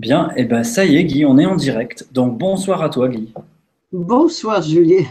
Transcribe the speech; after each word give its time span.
Bien, 0.00 0.30
et 0.30 0.40
eh 0.40 0.44
ben 0.44 0.64
ça 0.64 0.86
y 0.86 0.96
est, 0.96 1.04
Guy, 1.04 1.26
on 1.26 1.36
est 1.36 1.44
en 1.44 1.56
direct. 1.56 2.08
Donc 2.10 2.38
bonsoir 2.38 2.82
à 2.82 2.88
toi, 2.88 3.06
Guy. 3.10 3.34
Bonsoir, 3.92 4.62
Julien. 4.62 5.04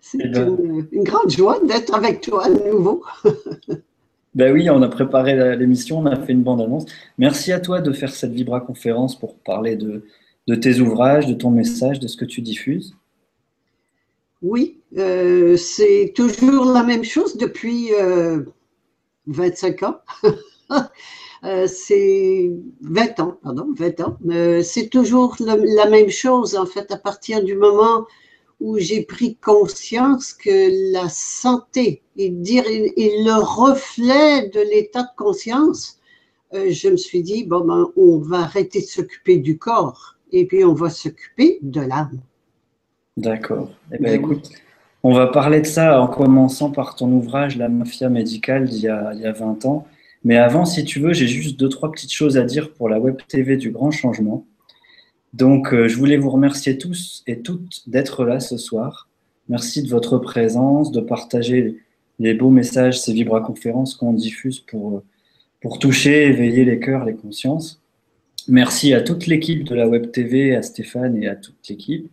C'est 0.00 0.18
eh 0.24 0.28
ben 0.28 0.88
une, 0.90 1.04
grande 1.04 1.30
joie 1.30 1.60
d'être 1.64 1.94
avec 1.94 2.20
toi 2.20 2.46
à 2.46 2.48
nouveau. 2.48 3.04
ben 4.34 4.52
oui, 4.52 4.68
on 4.70 4.82
a 4.82 4.88
préparé 4.88 5.54
l'émission, 5.56 6.00
on 6.00 6.06
a 6.06 6.16
fait 6.16 6.32
une 6.32 6.42
bande-annonce. 6.42 6.86
Merci 7.16 7.52
à 7.52 7.60
toi 7.60 7.80
de 7.80 7.92
faire 7.92 8.12
cette 8.12 8.32
Vibra 8.32 8.60
conférence 8.60 9.16
pour 9.16 9.36
parler 9.36 9.76
de, 9.76 10.02
tes 10.56 10.80
ouvrages, 10.80 11.28
de 11.28 11.34
ton 11.34 11.50
message, 11.50 12.00
de 12.00 12.08
ce 12.08 12.16
que 12.16 12.24
tu 12.24 12.40
diffuses. 12.40 12.96
Oui, 14.42 14.80
euh, 14.98 15.56
c'est 15.56 16.12
toujours 16.16 16.64
la 16.64 16.82
même 16.82 17.04
chose 17.04 17.36
depuis 17.36 17.90
25 19.28 19.82
euh, 19.84 19.86
ans. 19.86 20.00
Euh, 21.44 21.66
c'est 21.66 22.50
20 22.82 23.20
ans, 23.20 23.38
pardon, 23.42 23.68
20 23.74 24.00
ans. 24.00 24.16
Euh, 24.28 24.62
c'est 24.62 24.88
toujours 24.88 25.36
la 25.40 25.88
même 25.88 26.10
chose, 26.10 26.54
en 26.54 26.66
fait, 26.66 26.90
à 26.92 26.96
partir 26.96 27.42
du 27.42 27.54
moment 27.56 28.06
où 28.60 28.78
j'ai 28.78 29.02
pris 29.02 29.36
conscience 29.36 30.34
que 30.34 30.92
la 30.92 31.08
santé 31.08 32.02
et, 32.18 32.28
dire, 32.28 32.64
le 32.66 33.42
reflet 33.42 34.50
de 34.50 34.60
l'état 34.60 35.02
de 35.02 35.08
conscience, 35.16 35.98
euh, 36.52 36.66
je 36.70 36.88
me 36.90 36.96
suis 36.98 37.22
dit, 37.22 37.44
bon, 37.44 37.60
ben, 37.60 37.86
on 37.96 38.18
va 38.18 38.40
arrêter 38.40 38.80
de 38.80 38.86
s'occuper 38.86 39.38
du 39.38 39.56
corps 39.56 40.16
et 40.32 40.44
puis 40.44 40.62
on 40.64 40.74
va 40.74 40.90
s'occuper 40.90 41.58
de 41.62 41.80
l'âme. 41.80 42.20
D'accord. 43.16 43.70
Eh 43.92 43.98
bien, 43.98 44.12
écoute, 44.12 44.50
on 45.02 45.14
va 45.14 45.28
parler 45.28 45.62
de 45.62 45.66
ça 45.66 46.02
en 46.02 46.06
commençant 46.06 46.70
par 46.70 46.96
ton 46.96 47.10
ouvrage 47.12 47.56
La 47.56 47.70
mafia 47.70 48.10
médicale 48.10 48.68
d'il 48.68 48.80
y, 48.80 48.82
y 48.82 48.88
a 49.26 49.32
20 49.32 49.64
ans. 49.64 49.86
Mais 50.24 50.36
avant, 50.36 50.64
si 50.64 50.84
tu 50.84 51.00
veux, 51.00 51.12
j'ai 51.12 51.26
juste 51.26 51.58
deux, 51.58 51.68
trois 51.68 51.90
petites 51.90 52.12
choses 52.12 52.36
à 52.36 52.44
dire 52.44 52.72
pour 52.72 52.88
la 52.88 53.00
Web 53.00 53.16
TV 53.26 53.56
du 53.56 53.70
Grand 53.70 53.90
Changement. 53.90 54.46
Donc, 55.32 55.72
euh, 55.72 55.88
je 55.88 55.96
voulais 55.96 56.16
vous 56.16 56.30
remercier 56.30 56.76
tous 56.76 57.22
et 57.26 57.40
toutes 57.40 57.88
d'être 57.88 58.24
là 58.24 58.40
ce 58.40 58.56
soir. 58.56 59.08
Merci 59.48 59.82
de 59.82 59.88
votre 59.88 60.18
présence, 60.18 60.92
de 60.92 61.00
partager 61.00 61.78
les 62.18 62.34
beaux 62.34 62.50
messages, 62.50 63.00
ces 63.00 63.12
vibra-conférences 63.12 63.94
qu'on 63.94 64.12
diffuse 64.12 64.60
pour, 64.60 65.02
pour 65.60 65.78
toucher, 65.78 66.26
éveiller 66.26 66.64
les 66.64 66.80
cœurs, 66.80 67.04
les 67.04 67.14
consciences. 67.14 67.80
Merci 68.48 68.92
à 68.92 69.00
toute 69.00 69.26
l'équipe 69.26 69.64
de 69.64 69.74
la 69.74 69.88
Web 69.88 70.12
TV, 70.12 70.54
à 70.54 70.62
Stéphane 70.62 71.22
et 71.22 71.28
à 71.28 71.36
toute 71.36 71.68
l'équipe. 71.68 72.10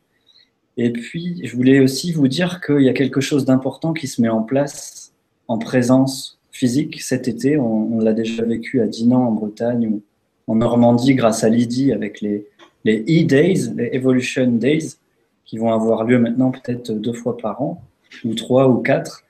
Et 0.78 0.92
puis, 0.92 1.42
je 1.44 1.56
voulais 1.56 1.80
aussi 1.80 2.12
vous 2.12 2.28
dire 2.28 2.62
qu'il 2.62 2.82
y 2.82 2.90
a 2.90 2.94
quelque 2.94 3.22
chose 3.22 3.46
d'important 3.46 3.94
qui 3.94 4.08
se 4.08 4.22
met 4.22 4.30
en 4.30 4.44
place 4.44 5.14
en 5.48 5.58
présence 5.58 6.37
physique 6.58 7.02
cet 7.02 7.28
été. 7.28 7.58
On, 7.58 8.00
l'a 8.00 8.14
déjà 8.14 8.44
vécu 8.44 8.82
à 8.82 8.88
Dinan 8.88 9.28
en 9.28 9.32
Bretagne 9.32 9.88
ou 9.88 10.02
en 10.48 10.56
Normandie 10.56 11.14
grâce 11.14 11.44
à 11.44 11.50
Lydie 11.50 11.92
avec 11.92 12.20
les, 12.22 12.48
les 12.84 13.00
E-Days, 13.02 13.74
les 13.76 13.90
Evolution 13.94 14.48
Days, 14.48 14.96
qui 15.46 15.58
vont 15.58 15.72
avoir 15.72 16.04
lieu 16.04 16.18
maintenant 16.18 16.52
peut-être 16.52 16.92
deux 16.92 17.14
fois 17.14 17.38
par 17.38 17.62
an, 17.62 17.82
ou 18.26 18.34
trois 18.34 18.68
ou 18.68 18.78
quatre. 18.78 19.24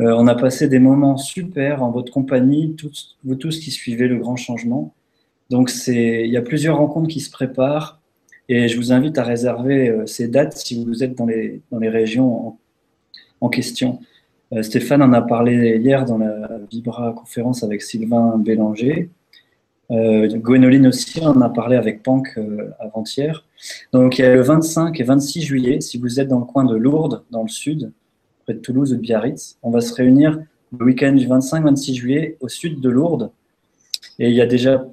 Euh, 0.00 0.14
on 0.16 0.28
a 0.28 0.36
passé 0.36 0.68
des 0.68 0.78
moments 0.78 1.16
super 1.16 1.82
en 1.82 1.90
votre 1.90 2.12
compagnie, 2.12 2.76
vous 3.24 3.34
tous 3.34 3.58
qui 3.58 3.70
suivez 3.72 4.06
le 4.06 4.18
grand 4.18 4.36
changement. 4.36 4.94
Donc 5.50 5.72
il 5.88 6.30
y 6.30 6.36
a 6.36 6.42
plusieurs 6.42 6.76
rencontres 6.76 7.08
qui 7.08 7.20
se 7.20 7.30
préparent 7.30 8.00
et 8.48 8.68
je 8.68 8.76
vous 8.76 8.92
invite 8.92 9.18
à 9.18 9.24
réserver 9.24 9.88
euh, 9.88 10.06
ces 10.06 10.28
dates 10.28 10.56
si 10.56 10.84
vous 10.84 11.02
êtes 11.02 11.16
dans 11.16 11.26
les, 11.26 11.60
dans 11.72 11.78
les 11.78 11.88
régions 11.88 12.56
en 13.40 13.48
question. 13.48 14.00
Euh, 14.52 14.62
Stéphane 14.62 15.02
en 15.02 15.12
a 15.12 15.20
parlé 15.20 15.78
hier 15.78 16.04
dans 16.04 16.18
la 16.18 16.58
Vibra 16.70 17.12
conférence 17.12 17.62
avec 17.62 17.82
Sylvain 17.82 18.38
Bélanger. 18.38 19.10
Euh, 19.90 20.28
Gwénoline 20.28 20.86
aussi 20.86 21.24
en 21.24 21.40
a 21.40 21.48
parlé 21.48 21.76
avec 21.76 22.02
Pank 22.02 22.34
euh, 22.36 22.70
avant-hier. 22.78 23.44
Donc 23.92 24.18
il 24.18 24.22
y 24.22 24.24
a 24.24 24.34
le 24.34 24.42
25 24.42 24.98
et 25.00 25.02
26 25.04 25.42
juillet, 25.42 25.80
si 25.80 25.98
vous 25.98 26.20
êtes 26.20 26.28
dans 26.28 26.38
le 26.38 26.44
coin 26.44 26.64
de 26.64 26.76
Lourdes, 26.76 27.24
dans 27.30 27.42
le 27.42 27.48
sud, 27.48 27.92
près 28.44 28.54
de 28.54 28.58
Toulouse 28.58 28.92
ou 28.92 28.96
de 28.96 29.00
Biarritz, 29.00 29.58
on 29.62 29.70
va 29.70 29.80
se 29.80 29.92
réunir 29.94 30.38
le 30.78 30.84
week-end 30.84 31.12
du 31.12 31.26
25-26 31.26 31.94
juillet 31.94 32.36
au 32.40 32.48
sud 32.48 32.80
de 32.80 32.88
Lourdes. 32.88 33.30
Et 34.18 34.28
il 34.28 34.34
y 34.34 34.40
a 34.42 34.46
déjà 34.46 34.86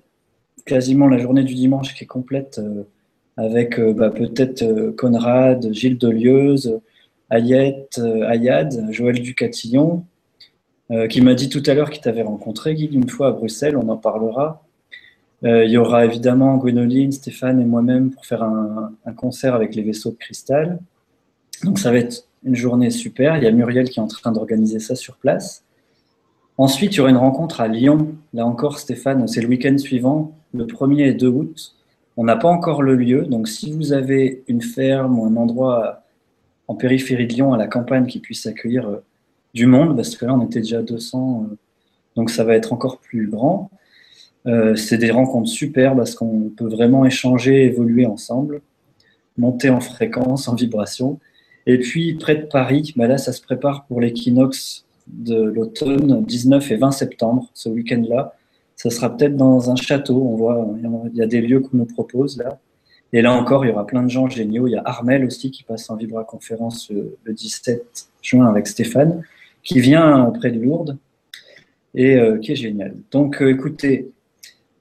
quasiment 0.66 1.08
la 1.08 1.18
journée 1.18 1.44
du 1.44 1.54
dimanche 1.54 1.94
qui 1.94 2.06
est 2.06 2.08
complète 2.08 2.62
avec 3.38 3.80
bah, 3.80 4.10
peut-être 4.12 4.94
Conrad, 4.98 5.74
Gilles 5.74 5.98
Delieuse, 5.98 6.80
Euh, 7.34 8.28
Ayad, 8.28 8.88
Joël 8.92 9.22
Ducatillon, 9.22 10.06
euh, 10.92 11.08
qui 11.08 11.22
m'a 11.22 11.34
dit 11.34 11.50
tout 11.50 11.64
à 11.66 11.74
l'heure 11.74 11.90
qu'il 11.90 12.02
t'avait 12.02 12.22
rencontré, 12.22 12.76
Guy, 12.76 12.86
une 12.86 13.10
fois 13.10 13.28
à 13.28 13.32
Bruxelles, 13.32 13.76
on 13.78 13.90
en 13.90 13.98
parlera. 13.98 14.64
Euh, 15.44 15.66
il 15.66 15.72
y 15.72 15.78
aura 15.78 16.06
évidemment 16.06 16.56
Gwénoline, 16.58 17.12
Stéphane 17.12 17.60
et 17.60 17.66
moi-même 17.66 18.12
pour 18.12 18.26
faire 18.26 18.44
un, 18.44 18.94
concert 19.16 19.56
avec 19.56 19.76
les 19.76 19.82
vaisseaux 19.82 20.12
de 20.12 20.16
cristal. 20.16 20.80
Donc 21.64 21.80
ça 21.80 21.92
va 21.92 21.98
être 21.98 22.28
une 22.44 22.56
journée 22.56 22.92
super. 22.92 23.38
Il 23.38 23.44
y 23.44 23.48
a 23.48 23.52
Muriel 23.52 23.90
qui 23.90 24.00
est 24.00 24.04
en 24.04 24.08
train 24.08 24.32
d'organiser 24.32 24.80
ça 24.80 24.96
sur 24.96 25.18
place. 25.18 25.64
Ensuite, 26.58 26.94
il 26.94 26.98
y 26.98 27.00
aura 27.02 27.10
une 27.10 27.18
rencontre 27.18 27.60
à 27.60 27.68
Lyon. 27.68 28.16
Là 28.34 28.46
encore, 28.46 28.80
Stéphane, 28.80 29.28
c'est 29.28 29.42
le 29.42 29.48
week-end 29.48 29.78
suivant, 29.78 30.34
le 30.54 30.66
1er 30.66 31.10
et 31.10 31.14
2 31.14 31.28
août. 31.28 31.76
On 32.18 32.24
n'a 32.24 32.38
pas 32.38 32.48
encore 32.48 32.82
le 32.82 32.96
lieu, 32.96 33.26
donc 33.26 33.50
si 33.50 33.72
vous 33.74 33.92
avez 33.92 34.44
une 34.48 34.62
ferme 34.62 35.20
ou 35.20 35.26
un 35.26 35.36
endroit 35.36 36.05
en 36.68 36.76
périphérie 36.76 37.28
de 37.28 37.34
Lyon, 37.34 37.54
à 37.54 37.58
la 37.58 37.68
campagne, 37.68 38.06
qui 38.06 38.20
puisse 38.20 38.46
accueillir 38.46 38.88
euh, 38.88 39.04
du 39.54 39.66
monde, 39.66 39.96
parce 39.96 40.16
que 40.16 40.26
là, 40.26 40.34
on 40.34 40.46
était 40.46 40.60
déjà 40.60 40.82
200, 40.82 41.48
euh, 41.52 41.56
donc 42.16 42.30
ça 42.30 42.44
va 42.44 42.56
être 42.56 42.74
encore 42.74 43.00
plus 43.00 43.28
grand. 43.28 43.70
Euh, 44.48 44.76
c'est 44.76 44.98
des 44.98 45.12
rencontres 45.12 45.50
super 45.50 45.96
parce 45.96 46.14
qu'on 46.14 46.52
peut 46.56 46.68
vraiment 46.68 47.06
échanger, 47.06 47.66
évoluer 47.66 48.06
ensemble, 48.06 48.62
monter 49.38 49.70
en 49.70 49.80
fréquence, 49.80 50.48
en 50.48 50.56
vibration. 50.56 51.20
Et 51.66 51.80
puis, 51.80 52.14
près 52.14 52.36
de 52.36 52.46
Paris, 52.46 52.94
bah 52.96 53.08
là, 53.08 53.18
ça 53.18 53.34
se 53.34 53.42
prépare 53.42 53.86
pour 53.86 54.02
l'équinoxe 54.02 54.86
de 55.08 55.42
l'automne, 55.42 56.24
19 56.24 56.72
et 56.72 56.76
20 56.78 56.92
septembre, 56.92 57.50
ce 57.54 57.70
week-end-là. 57.70 58.36
Ça 58.76 58.90
sera 58.90 59.16
peut-être 59.16 59.36
dans 59.36 59.72
un 59.72 59.76
château. 59.76 60.22
On 60.22 60.36
voit, 60.36 60.68
il 61.12 61.18
y 61.18 61.22
a 61.22 61.28
des 61.28 61.42
lieux 61.42 61.60
qu'on 61.60 61.78
nous 61.78 61.86
propose 61.86 62.38
là. 62.38 62.60
Et 63.14 63.22
là 63.22 63.34
encore, 63.34 63.66
il 63.66 63.70
y 63.70 63.72
aura 63.72 63.86
plein 63.86 64.04
de 64.04 64.10
gens 64.10 64.28
géniaux. 64.30 64.68
Il 64.68 64.72
y 64.72 64.76
a 64.76 64.82
Armel 64.86 65.26
aussi 65.26 65.52
qui 65.52 65.64
passe 65.64 65.90
en 65.90 65.96
Vibra 65.96 66.24
conférence 66.24 66.90
le, 66.90 67.18
17 67.34 68.10
juin 68.22 68.48
avec 68.48 68.68
Stéphane, 68.68 69.24
qui 69.64 69.80
vient 69.80 70.26
auprès 70.26 70.52
de 70.52 70.60
Lourdes 70.60 70.98
et 71.94 72.18
euh, 72.18 72.38
qui 72.40 72.52
est 72.52 72.56
génial. 72.56 72.96
Donc 73.12 73.42
euh, 73.42 73.50
écoutez, 73.50 74.12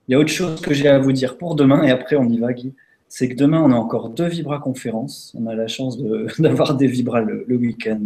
il 0.08 0.12
y 0.12 0.14
a 0.14 0.18
autre 0.18 0.30
chose 0.30 0.60
que 0.60 0.74
j'ai 0.74 0.88
à 0.88 0.98
vous 0.98 1.12
dire 1.12 1.38
pour 1.38 1.54
demain 1.54 1.82
et 1.84 1.90
après 1.90 2.16
on 2.16 2.28
y 2.28 2.38
va, 2.38 2.52
Guy. 2.52 2.72
C'est 3.08 3.28
que 3.28 3.36
demain, 3.36 3.62
on 3.62 3.70
a 3.70 3.76
encore 3.76 4.08
deux 4.08 4.26
Vibra 4.26 4.58
conférences. 4.58 5.32
On 5.38 5.46
a 5.46 5.54
la 5.54 5.68
chance 5.68 5.96
d'avoir 6.40 6.76
des 6.76 6.88
Vibra 6.88 7.20
le, 7.20 7.46
week-end. 7.54 8.00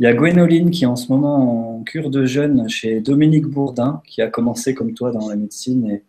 Il 0.00 0.04
y 0.04 0.06
a 0.06 0.14
Gwénoline 0.14 0.70
qui 0.70 0.84
est 0.84 0.86
en 0.86 0.96
ce 0.96 1.12
moment 1.12 1.76
en 1.76 1.82
cure 1.82 2.08
de 2.08 2.24
jeûne 2.24 2.66
chez 2.70 3.00
Dominique 3.00 3.46
Bourdin, 3.46 4.00
qui 4.06 4.22
a 4.22 4.28
commencé 4.28 4.74
comme 4.74 4.94
toi 4.94 5.12
dans 5.12 5.28
la 5.28 5.36
médecine 5.36 5.90
et 5.90 6.02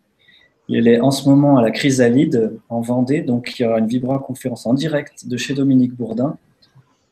il 0.68 0.88
est 0.88 1.00
en 1.00 1.10
ce 1.10 1.28
moment 1.28 1.58
à 1.58 1.62
la 1.62 1.70
Chrysalide 1.70 2.58
en 2.68 2.80
Vendée, 2.80 3.20
donc 3.20 3.58
il 3.58 3.62
y 3.62 3.66
aura 3.66 3.78
une 3.78 3.86
vibra-conférence 3.86 4.66
en 4.66 4.74
direct 4.74 5.28
de 5.28 5.36
chez 5.36 5.54
Dominique 5.54 5.94
Bourdin 5.94 6.36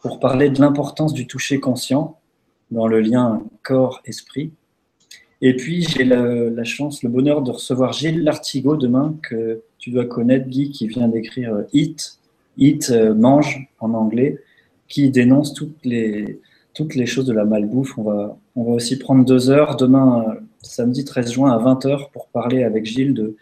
pour 0.00 0.19
parler 0.19 0.50
de 0.50 0.60
l'importance 0.60 1.15
du 1.15 1.26
toucher 1.26 1.60
conscient 1.60 2.19
dans 2.70 2.88
le 2.88 3.00
lien 3.00 3.42
corps-esprit. 3.62 4.50
Et 5.41 5.54
puis 5.54 5.82
j'ai 5.82 6.04
la, 6.04 6.65
chance, 6.65 7.03
le 7.03 7.09
bonheur 7.09 7.42
de 7.42 7.53
recevoir 7.53 7.92
Gilles 7.92 8.22
Lartigot 8.25 8.76
demain, 8.76 9.16
que 9.22 9.62
tu 9.78 9.91
dois 9.91 10.06
connaître, 10.06 10.48
Guy, 10.48 10.71
qui 10.71 10.88
vient 10.88 11.09
d'écrire 11.09 11.65
Eat, 11.72 12.19
Eat, 12.59 12.91
euh, 12.91 13.15
mange 13.15 13.69
en 13.81 13.94
anglais, 13.94 14.38
qui 14.88 15.10
dénonce 15.10 15.54
toutes 15.54 15.84
les, 15.84 16.41
toutes 16.72 16.94
les 16.94 17.06
choses 17.06 17.26
de 17.26 17.32
la 17.32 17.44
malbouffe. 17.44 17.98
On 18.56 18.65
va 18.65 18.72
aussi 18.72 18.98
prendre 18.98 19.24
deux 19.24 19.51
heures 19.51 19.77
demain 19.77 20.36
samedi 20.62 21.04
13 21.04 21.33
juin 21.33 21.51
à 21.53 21.59
20h 21.59 22.10
pour 22.12 22.28
parler 22.28 22.62
avec 22.62 22.86
Gilles 22.86 23.15
de, 23.15 23.36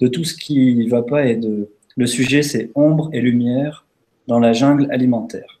de 0.00 0.08
tout 0.08 0.24
ce 0.24 0.34
qui 0.34 0.74
ne 0.76 0.88
va 0.88 1.02
pas 1.02 1.26
et 1.26 1.36
de 1.36 1.70
le 1.96 2.06
sujet 2.06 2.42
c'est 2.42 2.70
ombre 2.74 3.10
et 3.12 3.20
lumière 3.20 3.86
dans 4.26 4.38
la 4.38 4.52
jungle 4.52 4.90
alimentaire. 4.90 5.60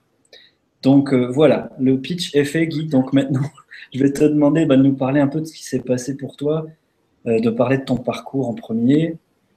Donc 0.82 1.12
euh, 1.12 1.26
voilà, 1.26 1.70
le 1.78 1.98
pitch 2.00 2.34
est 2.34 2.44
fait 2.44 2.66
Guy, 2.66 2.86
donc 2.86 3.12
maintenant 3.12 3.48
je 3.94 4.02
vais 4.02 4.12
te 4.12 4.24
demander 4.24 4.66
bah, 4.66 4.76
de 4.76 4.82
nous 4.82 4.94
parler 4.94 5.20
un 5.20 5.28
peu 5.28 5.40
de 5.40 5.46
ce 5.46 5.54
qui 5.54 5.64
s'est 5.64 5.80
passé 5.80 6.16
pour 6.16 6.36
toi, 6.36 6.66
euh, 7.26 7.40
de 7.40 7.50
parler 7.50 7.78
de 7.78 7.84
ton 7.84 7.96
parcours 7.96 8.48
en 8.48 8.54
premier, 8.54 9.16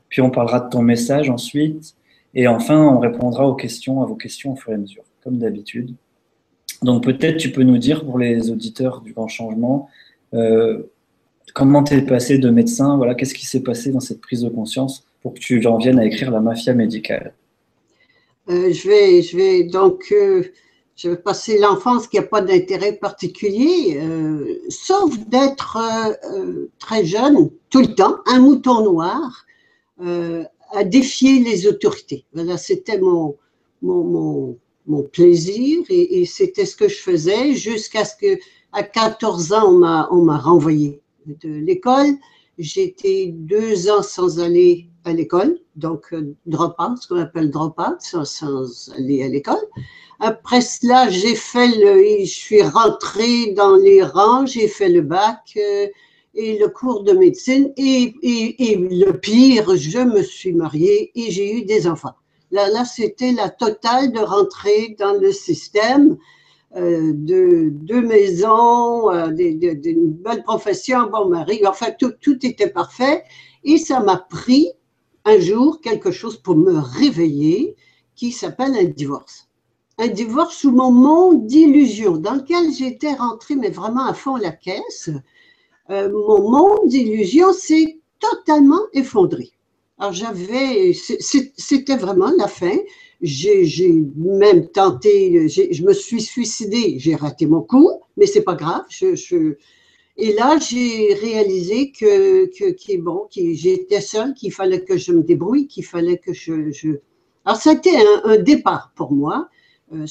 puis 0.10 0.22
on 0.22 0.30
parlera 0.30 0.60
de 0.62 0.70
ton 0.70 0.82
message 0.82 1.30
ensuite, 1.30 1.96
et 2.34 2.48
enfin 2.48 2.82
on 2.82 3.00
répondra 3.00 3.48
aux 3.48 3.56
questions, 3.56 4.02
à 4.02 4.06
vos 4.06 4.16
questions 4.16 4.54
au 4.54 4.56
fur 4.56 4.72
et 4.72 4.76
à 4.76 4.78
mesure, 4.78 5.04
comme 5.24 5.38
d'habitude. 5.38 5.96
Donc 6.82 7.04
peut-être 7.04 7.38
tu 7.38 7.52
peux 7.52 7.64
nous 7.64 7.78
dire 7.78 8.06
pour 8.06 8.18
les 8.18 8.50
auditeurs 8.52 9.02
du 9.02 9.14
grand 9.14 9.28
changement, 9.28 9.90
euh, 10.34 10.84
Comment 11.56 11.84
tu 11.84 11.96
es 11.96 12.02
passé 12.04 12.38
de 12.38 12.52
médecin? 12.52 12.96
Voilà, 12.96 13.16
qu'est-ce 13.16 13.34
qui 13.34 13.48
s'est 13.48 13.64
passé 13.64 13.92
dans 13.92 14.00
cette 14.00 14.22
prise 14.22 14.44
de 14.44 14.50
conscience 14.50 15.04
pour 15.24 15.34
que 15.34 15.40
tu 15.40 15.66
en 15.66 15.78
viennes 15.78 15.98
à 15.98 16.06
écrire 16.06 16.30
la 16.30 16.42
mafia 16.42 16.76
médicale? 16.76 17.34
Euh, 18.50 18.72
je, 18.72 18.88
vais, 18.88 19.22
je 19.24 19.36
vais 19.36 19.64
donc 19.64 20.06
euh, 20.12 20.44
je 20.96 21.10
vais 21.10 21.18
passer 21.18 21.58
l'enfance 21.58 22.08
qui 22.08 22.18
n'a 22.18 22.22
pas 22.22 22.42
d'intérêt 22.42 22.94
particulier, 22.94 24.00
sauf 24.70 25.18
d'être 25.28 25.80
très 26.78 27.04
jeune 27.04 27.50
tout 27.72 27.82
le 27.82 27.96
temps, 27.96 28.18
un 28.28 28.40
mouton 28.40 28.84
noir. 28.84 29.46
à 30.00 30.84
défier 30.84 31.40
les 31.40 31.66
autorités. 31.66 32.26
Voilà, 32.34 32.58
c'était 32.58 33.00
mon, 33.00 33.36
mon, 33.82 34.56
plaisir 35.12 35.84
et, 35.90 36.26
c'était 36.26 36.66
ce 36.66 36.76
que 36.76 36.88
je 36.88 36.98
faisais 36.98 37.54
jusqu'à 37.54 38.06
ce 38.06 38.16
que, 38.16 38.40
à 38.72 38.84
14 38.84 39.54
ans, 39.54 39.74
on 40.12 40.24
m'a 40.24 40.38
renvoyé 40.38 41.02
de 41.26 41.50
l'école. 41.50 42.16
J'étais 42.58 43.28
deux 43.34 43.90
ans 43.90 44.04
sans 44.04 44.40
aller 44.40 44.90
à 45.06 45.14
l'école, 45.14 45.58
donc 45.76 46.08
euh, 46.12 46.36
drop-out, 46.46 46.98
ce 47.02 47.08
qu'on 47.08 47.20
appelle 47.20 47.52
drop-out, 47.52 48.02
sans, 48.02 48.26
sans, 48.26 48.92
aller 48.98 49.24
à 49.24 49.30
l'école. 49.30 49.66
Après 50.20 50.60
cela, 50.60 51.10
j'ai 51.10 51.36
fait 51.36 51.70
le, 51.78 52.26
je 52.26 52.26
suis 52.26 52.62
rentrée 52.62 53.54
dans 53.54 53.78
les 53.78 54.04
rangs, 54.04 54.46
j'ai 54.46 54.68
fait 54.68 54.90
le 54.90 55.02
bac 55.02 55.54
euh, 55.56 55.88
et 56.36 56.60
le 56.60 56.68
cours 56.68 57.04
de 57.04 57.14
médecine 57.14 57.72
et, 57.78 58.14
et, 58.22 58.72
et, 58.72 58.76
le 58.76 59.14
pire, 59.14 59.78
je 59.78 60.00
me 60.00 60.22
suis 60.22 60.54
mariée 60.54 61.12
et 61.16 61.32
j'ai 61.32 61.56
eu 61.56 61.64
des 61.64 61.88
enfants. 61.88 62.16
Là, 62.52 62.84
c'était 62.86 63.32
la 63.32 63.50
totale 63.50 64.12
de 64.12 64.20
rentrer 64.20 64.96
dans 64.98 65.14
le 65.14 65.32
système 65.32 66.18
euh, 66.76 67.14
de 67.14 67.70
deux 67.72 68.02
maisons, 68.02 69.12
euh, 69.12 69.28
d'une 69.32 70.12
belle 70.14 70.44
profession, 70.44 71.00
un 71.00 71.08
bon 71.08 71.30
mari. 71.30 71.62
Enfin, 71.68 71.92
tout, 71.98 72.14
tout 72.22 72.46
était 72.46 72.70
parfait. 72.70 73.24
Et 73.64 73.78
ça 73.78 74.00
m'a 74.00 74.18
pris 74.18 74.72
un 75.26 75.40
jour 75.40 75.82
quelque 75.82 76.12
chose 76.12 76.38
pour 76.38 76.56
me 76.56 76.78
réveiller 76.80 77.76
qui 78.16 78.32
s'appelle 78.32 78.76
un 78.76 78.86
divorce. 78.86 79.48
Un 79.98 80.08
divorce 80.08 80.56
sous 80.56 80.72
mon 80.72 80.92
monde 80.92 81.46
d'illusion 81.46 82.18
dans 82.18 82.36
lequel 82.36 82.74
j'étais 82.74 83.14
rentrée, 83.14 83.56
mais 83.56 83.70
vraiment 83.70 84.06
à 84.06 84.14
fond 84.14 84.38
la 84.38 84.52
caisse. 84.52 85.10
Euh, 85.90 86.10
mon 86.12 86.50
monde 86.50 86.88
d'illusion 86.88 87.52
s'est 87.52 88.00
totalement 88.20 88.82
effondré. 88.94 89.52
Alors 90.00 90.14
j'avais, 90.14 90.94
c'était 90.94 91.98
vraiment 91.98 92.32
la 92.38 92.48
fin. 92.48 92.78
J'ai 93.22 93.92
même 94.16 94.68
tenté, 94.70 95.50
je 95.50 95.84
me 95.84 95.94
suis 95.94 96.22
suicidée, 96.22 96.98
j'ai 97.00 97.16
raté 97.16 97.46
mon 97.46 97.62
coup, 97.62 97.92
mais 98.16 98.26
c'est 98.26 98.44
pas 98.44 98.56
grave. 98.56 98.86
Et 100.22 100.34
là, 100.34 100.58
j'ai 100.60 101.14
réalisé 101.14 101.92
que, 101.92 102.46
que, 102.46 102.98
bon, 102.98 103.28
que 103.34 103.54
j'étais 103.54 104.02
seule, 104.02 104.34
qu'il 104.34 104.54
fallait 104.54 104.84
que 104.84 104.98
je 104.98 105.12
me 105.12 105.22
débrouille, 105.22 105.68
qu'il 105.68 105.86
fallait 105.86 106.18
que 106.18 106.34
je, 106.34 106.72
je... 106.72 107.00
Alors, 107.46 107.60
a 107.66 107.72
été 107.74 107.92
un, 108.26 108.38
départ 108.38 108.92
pour 108.96 109.12
moi. 109.12 109.50
Euh, 109.94 110.06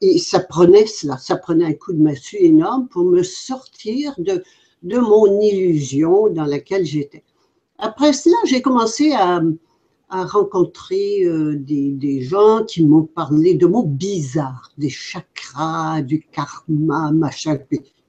et 0.00 0.18
ça 0.18 0.40
prenait 0.40 0.86
cela, 0.86 1.18
ça 1.18 1.36
prenait 1.36 1.64
un 1.64 1.72
coup 1.74 1.92
de 1.92 2.00
massue 2.00 2.36
énorme 2.38 2.88
pour 2.88 3.04
me 3.04 3.22
sortir 3.22 4.14
de, 4.18 4.42
de 4.82 4.98
mon 4.98 5.40
illusion 5.40 6.28
dans 6.28 6.46
laquelle 6.46 6.84
j'étais. 6.86 7.24
Après 7.82 8.12
cela, 8.12 8.36
j'ai 8.44 8.62
commencé 8.62 9.10
à, 9.12 9.42
rencontrer 10.08 11.24
euh, 11.24 11.56
des, 11.56 12.20
gens 12.20 12.64
qui 12.64 12.84
m'ont 12.84 13.04
parlé 13.04 13.54
de 13.54 13.66
mots 13.66 13.86
bizarres, 13.86 14.70
des 14.78 14.90
chakras, 14.90 16.02
du 16.02 16.20
karma, 16.20 17.10
machin, 17.10 17.58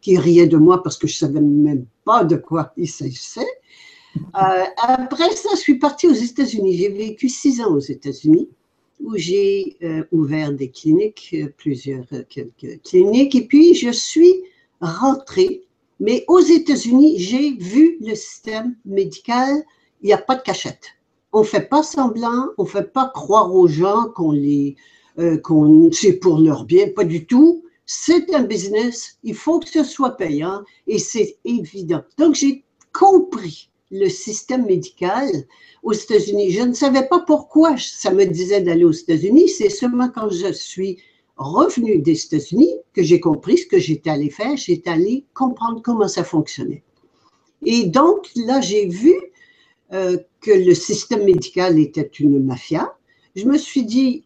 qui 0.01 0.17
riaient 0.17 0.47
de 0.47 0.57
moi 0.57 0.83
parce 0.83 0.97
que 0.97 1.07
je 1.07 1.17
savais 1.17 1.41
même 1.41 1.85
pas 2.05 2.23
de 2.23 2.35
quoi 2.35 2.71
il 2.77 2.87
s'agissait. 2.87 3.47
Euh, 4.17 4.63
après 4.77 5.31
ça, 5.31 5.49
je 5.53 5.61
suis 5.61 5.79
partie 5.79 6.07
aux 6.07 6.13
États-Unis. 6.13 6.77
J'ai 6.77 6.89
vécu 6.89 7.29
six 7.29 7.59
ans 7.61 7.73
aux 7.73 7.79
États-Unis 7.79 8.49
où 8.99 9.17
j'ai 9.17 9.77
euh, 9.81 10.03
ouvert 10.11 10.51
des 10.51 10.69
cliniques, 10.69 11.35
plusieurs 11.57 12.05
quelques 12.29 12.79
cliniques, 12.83 13.33
et 13.33 13.47
puis 13.47 13.73
je 13.73 13.89
suis 13.89 14.43
rentrée. 14.81 15.62
Mais 15.99 16.25
aux 16.27 16.39
États-Unis, 16.39 17.19
j'ai 17.19 17.53
vu 17.53 17.97
le 18.01 18.15
système 18.15 18.75
médical, 18.85 19.63
il 20.01 20.07
n'y 20.07 20.13
a 20.13 20.17
pas 20.17 20.35
de 20.35 20.41
cachette 20.41 20.93
on 21.33 21.43
fait 21.43 21.67
pas 21.67 21.83
semblant, 21.83 22.49
on 22.57 22.65
fait 22.65 22.93
pas 22.93 23.11
croire 23.13 23.53
aux 23.53 23.67
gens 23.67 24.05
qu'on 24.15 24.31
les, 24.31 24.75
euh, 25.19 25.37
qu'on 25.39 25.91
c'est 25.91 26.13
pour 26.13 26.39
leur 26.39 26.65
bien, 26.65 26.89
pas 26.95 27.03
du 27.03 27.25
tout. 27.25 27.63
C'est 27.85 28.33
un 28.33 28.43
business, 28.43 29.17
il 29.23 29.35
faut 29.35 29.59
que 29.59 29.67
ce 29.67 29.83
soit 29.83 30.15
payant 30.15 30.61
et 30.87 30.99
c'est 30.99 31.37
évident. 31.43 32.03
Donc 32.17 32.35
j'ai 32.35 32.63
compris 32.93 33.69
le 33.91 34.07
système 34.07 34.65
médical 34.65 35.27
aux 35.81 35.91
États-Unis. 35.91 36.51
Je 36.51 36.61
ne 36.61 36.73
savais 36.73 37.07
pas 37.07 37.19
pourquoi 37.19 37.75
ça 37.77 38.11
me 38.11 38.25
disait 38.25 38.61
d'aller 38.61 38.85
aux 38.85 38.91
États-Unis. 38.91 39.49
C'est 39.49 39.69
seulement 39.69 40.09
quand 40.09 40.29
je 40.29 40.53
suis 40.53 40.99
revenue 41.37 41.99
des 41.99 42.25
États-Unis 42.25 42.75
que 42.93 43.03
j'ai 43.03 43.19
compris 43.19 43.57
ce 43.57 43.65
que 43.65 43.79
j'étais 43.79 44.09
allé 44.09 44.29
faire. 44.29 44.55
J'étais 44.57 44.89
allé 44.89 45.25
comprendre 45.33 45.81
comment 45.81 46.07
ça 46.07 46.23
fonctionnait. 46.23 46.83
Et 47.65 47.85
donc 47.85 48.29
là, 48.35 48.61
j'ai 48.61 48.87
vu 48.87 49.13
euh, 49.93 50.17
que 50.41 50.51
le 50.51 50.73
système 50.73 51.23
médical 51.23 51.79
était 51.79 52.09
une 52.19 52.43
mafia. 52.43 52.95
Je 53.35 53.45
me 53.45 53.57
suis 53.57 53.83
dit, 53.83 54.25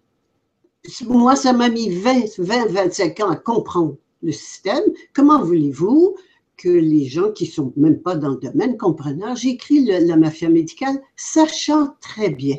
moi, 1.06 1.36
ça 1.36 1.54
m'a 1.54 1.70
mis 1.70 1.90
20, 1.90 2.40
20, 2.40 2.68
25 2.68 3.20
ans 3.22 3.30
à 3.30 3.36
comprendre 3.36 3.96
le 4.22 4.32
système. 4.32 4.84
Comment 5.14 5.44
voulez-vous 5.44 6.16
que 6.58 6.70
les 6.70 7.06
gens 7.06 7.32
qui 7.32 7.46
sont 7.46 7.72
même 7.78 8.00
pas 8.02 8.16
dans 8.16 8.30
le 8.30 8.38
domaine 8.38 8.78
comprennent? 8.78 9.24
J'ai 9.36 9.50
écrit 9.50 9.86
la 9.86 10.18
mafia 10.18 10.50
médicale, 10.50 11.00
sachant 11.16 11.96
très 12.02 12.30
bien 12.30 12.58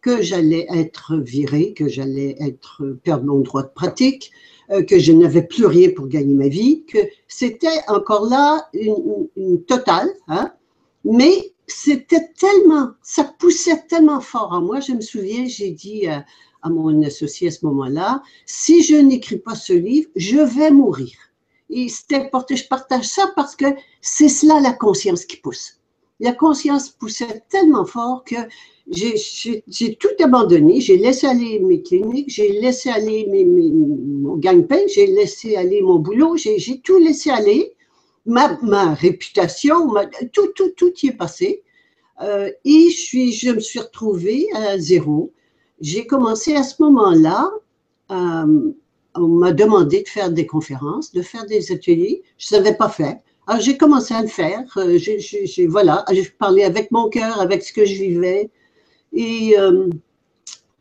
que 0.00 0.22
j'allais 0.22 0.66
être 0.70 1.16
viré, 1.16 1.74
que 1.74 1.88
j'allais 1.88 2.36
être 2.40 2.98
perdre 3.04 3.26
mon 3.26 3.40
droit 3.40 3.62
de 3.62 3.68
pratique, 3.68 4.32
euh, 4.70 4.82
que 4.82 4.98
je 4.98 5.12
n'avais 5.12 5.42
plus 5.42 5.66
rien 5.66 5.90
pour 5.90 6.06
gagner 6.06 6.34
ma 6.34 6.48
vie, 6.48 6.84
que 6.86 6.98
c'était 7.28 7.80
encore 7.88 8.26
là 8.28 8.68
une, 8.72 9.64
totale, 9.64 10.08
hein, 10.28 10.52
mais 11.04 11.52
c'était 11.66 12.28
tellement, 12.38 12.90
ça 13.02 13.24
poussait 13.24 13.82
tellement 13.88 14.20
fort 14.20 14.52
en 14.52 14.62
moi. 14.62 14.80
Je 14.80 14.92
me 14.92 15.00
souviens, 15.00 15.46
j'ai 15.46 15.70
dit 15.70 16.06
à, 16.06 16.24
mon 16.64 17.02
associé 17.02 17.48
à 17.48 17.50
ce 17.50 17.64
moment-là, 17.66 18.22
si 18.46 18.82
je 18.82 18.94
n'écris 18.94 19.38
pas 19.38 19.54
ce 19.54 19.72
livre, 19.72 20.10
je 20.14 20.38
vais 20.38 20.70
mourir. 20.70 21.12
Et 21.68 21.88
c'était 21.88 22.16
important, 22.16 22.56
je 22.56 22.66
partage 22.66 23.06
ça 23.06 23.32
parce 23.34 23.56
que 23.56 23.66
c'est 24.00 24.28
cela 24.28 24.60
la 24.60 24.72
conscience 24.72 25.24
qui 25.24 25.36
pousse. 25.36 25.79
La 26.20 26.32
conscience 26.32 26.90
poussait 26.90 27.42
tellement 27.48 27.86
fort 27.86 28.24
que 28.24 28.36
j'ai 28.90 29.94
tout 29.98 30.22
abandonné. 30.22 30.80
J'ai 30.80 30.98
laissé 30.98 31.26
aller 31.26 31.58
mes 31.60 31.82
cliniques, 31.82 32.28
j'ai 32.28 32.60
laissé 32.60 32.90
aller 32.90 33.26
mon 33.26 34.36
gagne-pain, 34.36 34.80
j'ai 34.88 35.06
laissé 35.06 35.56
aller 35.56 35.80
mon 35.82 35.98
boulot, 35.98 36.36
j'ai 36.36 36.80
tout 36.80 36.98
laissé 36.98 37.30
aller 37.30 37.74
ma, 38.26 38.94
réputation, 38.94 39.92
tout, 40.32 40.48
tout, 40.54 40.70
tout 40.76 40.92
y 41.02 41.08
est 41.08 41.12
passé. 41.12 41.62
Euh, 42.22 42.50
et 42.64 42.90
je, 42.90 42.98
suis, 42.98 43.32
je 43.32 43.50
me 43.50 43.60
suis 43.60 43.78
retrouvée 43.78 44.46
à 44.54 44.78
zéro. 44.78 45.32
J'ai 45.80 46.06
commencé 46.06 46.54
à 46.54 46.62
ce 46.62 46.82
moment-là, 46.82 47.50
euh, 48.10 48.72
on 49.14 49.28
m'a 49.28 49.52
demandé 49.52 50.02
de 50.02 50.08
faire 50.08 50.30
des 50.30 50.46
conférences, 50.46 51.12
de 51.12 51.22
faire 51.22 51.46
des 51.46 51.72
ateliers. 51.72 52.22
Je 52.36 52.54
ne 52.54 52.58
savais 52.58 52.76
pas 52.76 52.90
faire. 52.90 53.18
Alors 53.50 53.60
j'ai 53.60 53.76
commencé 53.76 54.14
à 54.14 54.22
le 54.22 54.28
faire. 54.28 54.62
Euh, 54.76 54.96
j'ai, 54.96 55.66
voilà, 55.66 56.04
je 56.12 56.30
parlais 56.38 56.62
avec 56.62 56.92
mon 56.92 57.08
cœur, 57.08 57.40
avec 57.40 57.64
ce 57.64 57.72
que 57.72 57.84
je 57.84 57.94
vivais. 57.94 58.48
Et 59.12 59.56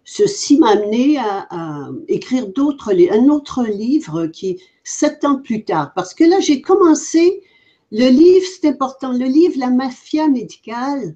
ceci 0.05 0.59
m'a 0.59 0.73
amené 0.73 1.17
à, 1.17 1.47
à 1.49 1.89
écrire 2.07 2.47
d'autres, 2.47 2.93
un 2.93 3.27
autre 3.29 3.63
livre 3.63 4.27
qui, 4.27 4.61
sept 4.83 5.25
ans 5.25 5.41
plus 5.41 5.65
tard. 5.65 5.93
Parce 5.95 6.13
que 6.13 6.23
là, 6.23 6.39
j'ai 6.39 6.61
commencé, 6.61 7.41
le 7.91 8.07
livre, 8.09 8.45
c'est 8.45 8.67
important, 8.67 9.13
le 9.13 9.25
livre 9.25 9.55
La 9.57 9.71
mafia 9.71 10.27
médicale, 10.27 11.15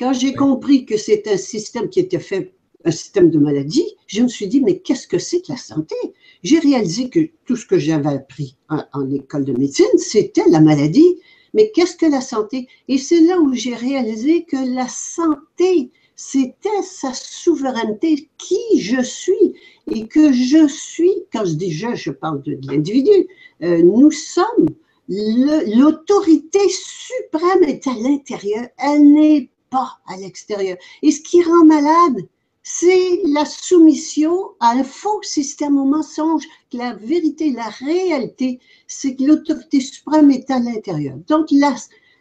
quand 0.00 0.12
j'ai 0.12 0.34
compris 0.34 0.84
que 0.84 0.96
c'est 0.96 1.28
un 1.28 1.36
système 1.36 1.88
qui 1.90 2.00
était 2.00 2.18
fait, 2.18 2.54
un 2.84 2.90
système 2.90 3.30
de 3.30 3.38
maladie, 3.38 3.86
je 4.06 4.22
me 4.22 4.28
suis 4.28 4.46
dit, 4.46 4.60
mais 4.60 4.78
qu'est-ce 4.78 5.08
que 5.08 5.18
c'est 5.18 5.40
que 5.40 5.52
la 5.52 5.56
santé? 5.56 5.94
J'ai 6.42 6.58
réalisé 6.58 7.10
que 7.10 7.28
tout 7.44 7.56
ce 7.56 7.66
que 7.66 7.78
j'avais 7.78 8.10
appris 8.10 8.56
en, 8.68 9.10
école 9.10 9.44
de 9.44 9.52
médecine, 9.52 9.86
c'était 9.96 10.48
la 10.48 10.60
maladie. 10.60 11.20
Mais 11.54 11.70
qu'est-ce 11.74 11.96
que 11.96 12.06
la 12.06 12.20
santé? 12.20 12.68
Et 12.88 12.98
c'est 12.98 13.20
là 13.20 13.40
où 13.40 13.52
j'ai 13.52 13.74
réalisé 13.74 14.44
que 14.44 14.74
la 14.74 14.86
santé, 14.86 15.90
c'était 16.14 16.82
sa 16.82 17.12
souveraineté, 17.14 18.28
qui 18.38 18.80
je 18.80 19.00
suis, 19.02 19.54
et 19.90 20.06
que 20.06 20.32
je 20.32 20.68
suis, 20.68 21.14
quand 21.32 21.44
je 21.44 21.54
dis 21.54 21.72
je, 21.72 21.94
je 21.94 22.10
parle 22.10 22.42
de, 22.42 22.58
l'individu, 22.62 23.28
euh, 23.62 23.82
nous 23.82 24.10
sommes, 24.10 24.68
l'autorité 25.08 26.60
suprême 26.68 27.64
est 27.64 27.86
à 27.86 27.94
l'intérieur, 27.94 28.68
elle 28.78 29.10
n'est 29.12 29.50
pas 29.70 29.98
à 30.06 30.16
l'extérieur. 30.18 30.76
Et 31.02 31.10
ce 31.10 31.20
qui 31.20 31.42
rend 31.42 31.64
malade, 31.64 32.26
c'est 32.70 33.22
la 33.24 33.46
soumission 33.46 34.50
à 34.60 34.72
un 34.72 34.84
faux 34.84 35.22
système 35.22 35.78
au 35.78 35.86
mensonge, 35.86 36.44
que 36.70 36.76
la 36.76 36.92
vérité, 36.92 37.50
la 37.50 37.70
réalité, 37.70 38.60
c'est 38.86 39.16
que 39.16 39.24
l'autorité 39.24 39.80
suprême 39.80 40.30
est 40.30 40.50
à 40.50 40.58
l'intérieur. 40.58 41.16
Donc, 41.28 41.46
la, 41.50 41.74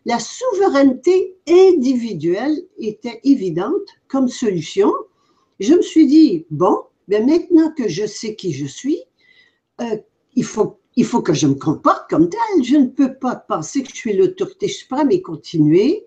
la 0.05 0.19
souveraineté 0.19 1.35
individuelle 1.49 2.57
était 2.77 3.19
évidente 3.25 3.89
comme 4.07 4.29
solution. 4.29 4.93
Je 5.59 5.73
me 5.73 5.81
suis 5.81 6.07
dit, 6.07 6.45
bon, 6.49 6.77
ben 7.09 7.25
maintenant 7.25 7.73
que 7.77 7.89
je 7.89 8.05
sais 8.05 8.35
qui 8.35 8.53
je 8.53 8.67
suis, 8.67 9.01
euh, 9.81 9.97
il, 10.35 10.45
faut, 10.45 10.79
il 10.95 11.03
faut 11.03 11.21
que 11.21 11.33
je 11.33 11.47
me 11.47 11.55
comporte 11.55 12.09
comme 12.09 12.29
tel. 12.29 12.63
Je 12.63 12.77
ne 12.77 12.87
peux 12.87 13.15
pas 13.15 13.35
penser 13.35 13.83
que 13.83 13.89
je 13.89 13.95
suis 13.95 14.13
l'autorité 14.13 14.69
suprême 14.69 15.11
et 15.11 15.21
continuer 15.21 16.05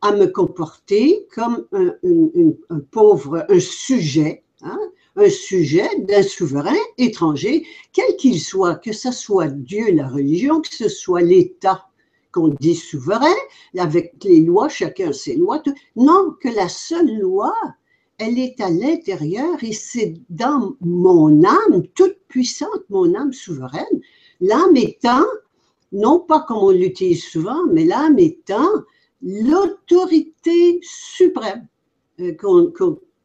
à 0.00 0.12
me 0.12 0.26
comporter 0.26 1.26
comme 1.34 1.66
un, 1.72 2.80
pauvre, 2.90 3.44
un 3.48 3.60
sujet, 3.60 4.44
hein, 4.62 4.78
un 5.16 5.30
sujet 5.30 5.88
d'un 6.00 6.22
souverain 6.22 6.76
étranger, 6.96 7.66
quel 7.92 8.16
qu'il 8.16 8.40
soit, 8.40 8.76
que 8.76 8.92
ce 8.92 9.10
soit 9.10 9.48
Dieu, 9.48 9.92
la 9.92 10.08
religion, 10.08 10.60
que 10.60 10.72
ce 10.72 10.88
soit 10.88 11.22
l'État 11.22 11.88
qu'on 12.32 12.48
dit 12.60 12.76
souverain, 12.76 13.34
avec 13.76 14.14
les 14.22 14.40
lois, 14.40 14.68
chacun 14.68 15.12
ses 15.12 15.34
lois. 15.34 15.62
Non, 15.96 16.34
que 16.40 16.48
la 16.48 16.68
seule 16.68 17.18
loi, 17.18 17.54
elle 18.18 18.38
est 18.38 18.60
à 18.60 18.70
l'intérieur 18.70 19.62
et 19.62 19.72
c'est 19.72 20.14
dans 20.28 20.74
mon 20.80 21.42
âme 21.44 21.86
toute 21.94 22.18
puissante, 22.28 22.84
mon 22.90 23.14
âme 23.14 23.32
souveraine. 23.32 24.00
L'âme 24.40 24.76
étant, 24.76 25.24
non 25.92 26.20
pas 26.20 26.40
comme 26.40 26.58
on 26.58 26.70
l'utilise 26.70 27.24
souvent, 27.24 27.64
mais 27.72 27.84
l'âme 27.84 28.18
étant 28.18 28.84
l'autorité 29.22 30.80
suprême 30.82 31.66
euh, 32.20 32.34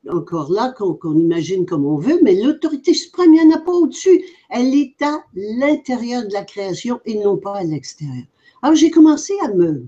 encore 0.10 0.52
là, 0.52 0.74
qu'on 0.78 1.18
imagine 1.18 1.66
comme 1.66 1.86
on 1.86 1.98
veut, 1.98 2.20
mais 2.22 2.36
l'autorité 2.36 2.94
suprême, 2.94 3.34
il 3.34 3.48
n'y 3.48 3.54
en 3.54 3.58
a 3.58 3.62
pas 3.62 3.72
au-dessus. 3.72 4.22
Elle 4.50 4.76
est 4.76 5.02
à 5.02 5.24
l'intérieur 5.34 6.28
de 6.28 6.34
la 6.34 6.44
création 6.44 7.00
et 7.06 7.18
non 7.20 7.38
pas 7.38 7.58
à 7.58 7.64
l'extérieur. 7.64 8.26
Alors 8.62 8.76
j'ai 8.76 8.92
commencé 8.92 9.34
à 9.44 9.54
me, 9.54 9.86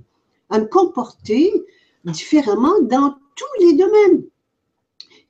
à 0.49 0.59
me 0.59 0.65
comporter 0.65 1.51
différemment 2.05 2.81
dans 2.81 3.15
tous 3.35 3.65
les 3.65 3.73
domaines. 3.73 4.23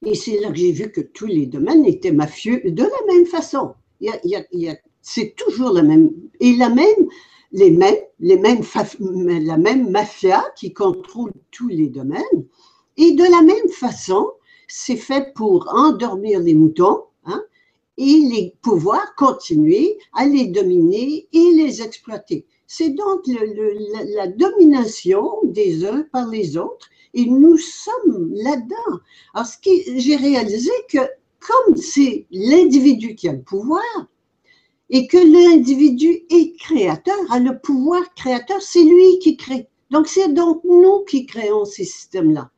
Et 0.06 0.14
c'est 0.14 0.40
là 0.40 0.50
que 0.50 0.58
j'ai 0.58 0.72
vu 0.72 0.92
que 0.92 1.02
tous 1.02 1.26
les 1.26 1.48
domaines 1.48 1.86
étaient 1.86 2.12
mafieux 2.12 2.62
de 2.64 2.84
la 2.84 3.14
même 3.14 3.26
façon. 3.26 3.74
c'est 5.02 5.36
toujours 5.36 5.72
la 5.72 5.84
même. 5.84 6.12
Et 6.40 6.56
la 6.56 6.70
même, 6.70 7.08
les 7.52 7.72
mêmes, 7.72 7.96
la 8.20 9.58
même 9.58 9.90
mafia 9.90 10.44
qui 10.56 10.74
contrôle 10.74 11.32
tous 11.52 11.68
les 11.68 11.88
domaines. 11.88 12.46
Et 12.98 13.12
de 13.14 13.24
la 13.24 13.42
même 13.42 13.70
façon, 13.70 14.32
c'est 14.68 14.96
fait 14.96 15.34
pour 15.34 15.68
endormir 15.74 16.40
les 16.40 16.54
moutons 16.54 17.04
hein, 17.26 17.44
et 17.98 18.20
les 18.20 18.56
pouvoir 18.62 19.16
continuer 19.16 19.98
à 20.14 20.26
les 20.26 20.48
dominer 20.48 21.28
et 21.32 21.52
les 21.52 21.82
exploiter. 21.82 22.46
C'est 22.68 22.90
donc 22.90 23.22
la, 23.28 24.28
domination 24.28 25.40
des 25.44 25.86
uns 25.86 26.06
par 26.12 26.28
les 26.28 26.58
autres 26.58 26.90
et 27.14 27.26
nous 27.26 27.58
sommes 27.58 28.32
là-dedans. 28.34 29.00
Alors, 29.34 29.48
j'ai 29.64 30.16
réalisé 30.16 30.72
que 30.90 31.00
comme 31.40 31.78
c'est 31.78 32.26
l'individu 32.32 33.16
qui 33.16 33.30
a 33.30 33.34
le 33.34 33.42
pouvoir 33.42 33.84
et 34.90 35.08
que 35.08 35.18
l'individu 35.18 36.26
est 36.30 36.58
créateur, 36.60 37.18
a 37.32 37.40
le 37.40 37.60
pouvoir 37.60 38.14
créateur, 38.16 38.62
c'est 38.62 38.84
lui 38.84 39.20
qui 39.20 39.38
crée. 39.38 39.68
Donc, 39.92 40.08
c'est 40.08 40.34
donc 40.34 40.64
nous 40.64 41.04
qui 41.06 41.26
créons 41.26 41.66
ces 41.66 41.86
systèmes-là. 41.86 42.50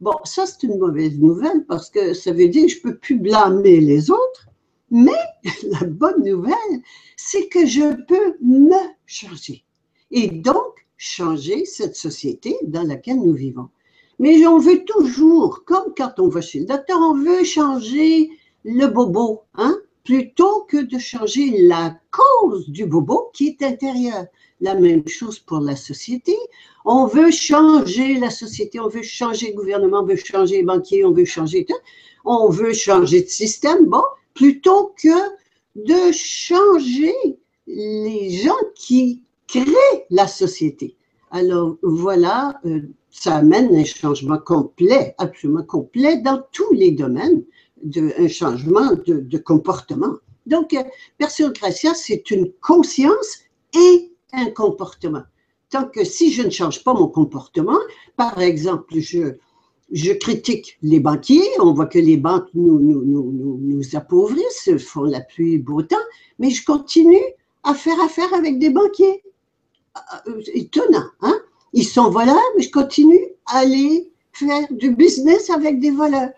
Bon, 0.00 0.14
ça, 0.24 0.46
c'est 0.46 0.66
une 0.66 0.78
mauvaise 0.78 1.18
nouvelle 1.18 1.64
parce 1.66 1.90
que 1.90 2.14
ça 2.14 2.32
veut 2.32 2.48
dire 2.48 2.64
que 2.64 2.72
je 2.72 2.76
ne 2.78 2.82
peux 2.82 2.96
plus 2.96 3.16
blâmer 3.16 3.80
les 3.80 4.10
autres. 4.10 4.48
Mais 4.90 5.12
la 5.64 5.86
bonne 5.86 6.24
nouvelle, 6.24 6.82
c'est 7.16 7.48
que 7.48 7.66
je 7.66 7.94
peux 8.06 8.36
me 8.40 8.78
changer. 9.06 9.64
Et 10.10 10.28
donc, 10.28 10.86
changer 10.96 11.64
cette 11.64 11.96
société 11.96 12.56
dans 12.62 12.82
laquelle 12.82 13.20
nous 13.20 13.34
vivons. 13.34 13.68
Mais 14.18 14.46
on 14.46 14.58
veut 14.58 14.84
toujours, 14.84 15.64
comme 15.64 15.94
quand 15.96 16.18
on 16.18 16.28
va 16.28 16.40
chez 16.40 16.60
le 16.60 16.66
docteur, 16.66 16.98
on 17.00 17.14
veut 17.14 17.44
changer 17.44 18.30
le 18.64 18.86
bobo, 18.86 19.42
hein, 19.54 19.78
plutôt 20.04 20.64
que 20.68 20.78
de 20.78 20.98
changer 20.98 21.62
la 21.62 21.98
cause 22.10 22.68
du 22.68 22.86
bobo 22.86 23.30
qui 23.32 23.48
est 23.48 23.62
intérieur. 23.62 24.26
La 24.60 24.74
même 24.74 25.06
chose 25.08 25.38
pour 25.38 25.60
la 25.60 25.76
société. 25.76 26.36
On 26.84 27.06
veut 27.06 27.30
changer 27.30 28.18
la 28.18 28.30
société, 28.30 28.78
on 28.78 28.88
veut 28.88 29.02
changer 29.02 29.50
le 29.50 29.56
gouvernement, 29.56 30.00
on 30.00 30.06
veut 30.06 30.16
changer 30.16 30.58
les 30.58 30.62
banquiers, 30.62 31.04
on 31.04 31.12
veut 31.12 31.24
changer 31.24 31.64
tout. 31.64 31.74
On 32.24 32.50
veut 32.50 32.74
changer 32.74 33.22
de 33.22 33.28
système, 33.28 33.86
bon, 33.86 34.02
plutôt 34.34 34.94
que 35.02 35.08
de 35.76 36.12
changer 36.12 37.14
les 37.66 38.30
gens 38.30 38.52
qui 38.74 39.22
créent 39.46 40.06
la 40.10 40.26
société. 40.26 40.96
Alors 41.30 41.76
voilà, 41.82 42.60
euh, 42.66 42.80
ça 43.10 43.36
amène 43.36 43.74
un 43.74 43.84
changement 43.84 44.38
complet, 44.38 45.14
absolument 45.18 45.62
complet 45.62 46.18
dans 46.18 46.42
tous 46.52 46.72
les 46.72 46.90
domaines, 46.90 47.44
de, 47.82 48.12
un 48.18 48.28
changement 48.28 48.92
de, 49.06 49.38
comportement. 49.38 50.14
Donc, 50.46 50.74
euh, 50.74 50.82
Gracia, 51.18 51.94
c'est 51.94 52.30
une 52.30 52.52
conscience 52.60 53.40
et 53.74 54.12
un 54.32 54.50
comportement. 54.50 55.22
Tant 55.70 55.86
que 55.86 56.04
si 56.04 56.32
je 56.32 56.42
ne 56.42 56.50
change 56.50 56.82
pas 56.82 56.94
mon 56.94 57.06
comportement, 57.06 57.78
par 58.16 58.40
exemple, 58.40 58.98
je, 58.98 59.34
je 59.92 60.12
critique 60.12 60.78
les 60.82 61.00
banquiers, 61.00 61.48
on 61.60 61.72
voit 61.72 61.86
que 61.86 61.98
les 61.98 62.16
banques 62.16 62.48
nous, 62.54 62.80
nous, 62.80 63.04
nous, 63.04 63.58
nous 63.62 63.96
appauvrissent, 63.96 64.70
font 64.78 65.04
la 65.04 65.20
pluie 65.20 65.58
beau 65.58 65.82
temps, 65.82 65.96
mais 66.38 66.50
je 66.50 66.64
continue 66.64 67.18
à 67.62 67.74
faire 67.74 68.00
affaire 68.00 68.32
avec 68.34 68.58
des 68.58 68.70
banquiers. 68.70 69.22
Euh, 70.28 70.40
étonnant, 70.54 71.06
hein? 71.20 71.40
Ils 71.72 71.84
sont 71.84 72.10
voleurs, 72.10 72.36
mais 72.56 72.62
je 72.62 72.70
continue 72.70 73.20
à 73.46 73.58
aller 73.58 74.10
faire 74.32 74.66
du 74.70 74.94
business 74.94 75.50
avec 75.50 75.80
des 75.80 75.90
voleurs. 75.90 76.30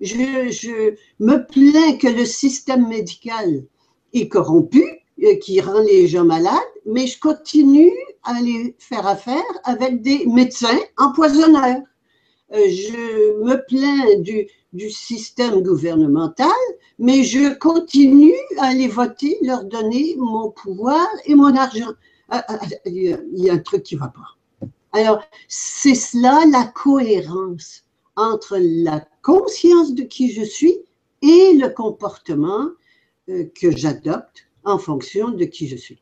Je, 0.00 0.94
me 1.18 1.46
plains 1.46 1.96
que 1.98 2.08
le 2.08 2.24
système 2.24 2.88
médical 2.88 3.64
est 4.12 4.28
corrompu, 4.28 4.82
euh, 5.22 5.36
qui 5.36 5.60
rend 5.60 5.80
les 5.80 6.06
gens 6.06 6.24
malades, 6.24 6.58
mais 6.86 7.06
je 7.06 7.20
continue 7.20 7.92
à 8.22 8.36
aller 8.36 8.74
faire 8.78 9.06
affaire 9.06 9.42
avec 9.64 10.00
des 10.00 10.24
médecins 10.26 10.80
empoisonneurs. 10.96 11.82
Euh, 12.52 12.66
je 12.68 13.44
me 13.44 13.64
plains 13.66 14.20
du, 14.20 14.46
du 14.72 14.90
système 14.90 15.62
gouvernemental, 15.62 16.48
mais 16.98 17.22
je 17.22 17.54
continue 17.58 18.34
à 18.58 18.68
aller 18.68 18.88
voter, 18.88 19.38
leur 19.42 19.64
donner 19.64 20.16
mon 20.18 20.50
pouvoir 20.50 21.06
et 21.26 21.34
mon 21.34 21.54
argent. 21.54 21.92
Ah, 22.28 22.44
ah, 22.48 22.58
ah, 22.60 22.66
il 22.86 23.18
y 23.34 23.50
a 23.50 23.54
un 23.54 23.58
truc 23.58 23.82
qui 23.82 23.96
ne 23.96 24.00
va 24.00 24.08
pas. 24.08 24.68
Alors, 24.92 25.22
c'est 25.48 25.94
cela 25.94 26.44
la 26.50 26.64
cohérence 26.64 27.84
entre 28.16 28.56
la 28.58 29.00
conscience 29.22 29.94
de 29.94 30.02
qui 30.02 30.32
je 30.32 30.42
suis 30.42 30.76
et 31.22 31.54
le 31.54 31.68
comportement 31.68 32.68
euh, 33.28 33.44
que 33.60 33.70
j'adopte 33.70 34.46
en 34.64 34.78
fonction 34.78 35.30
de 35.30 35.44
qui 35.44 35.68
je 35.68 35.76
suis. 35.76 35.98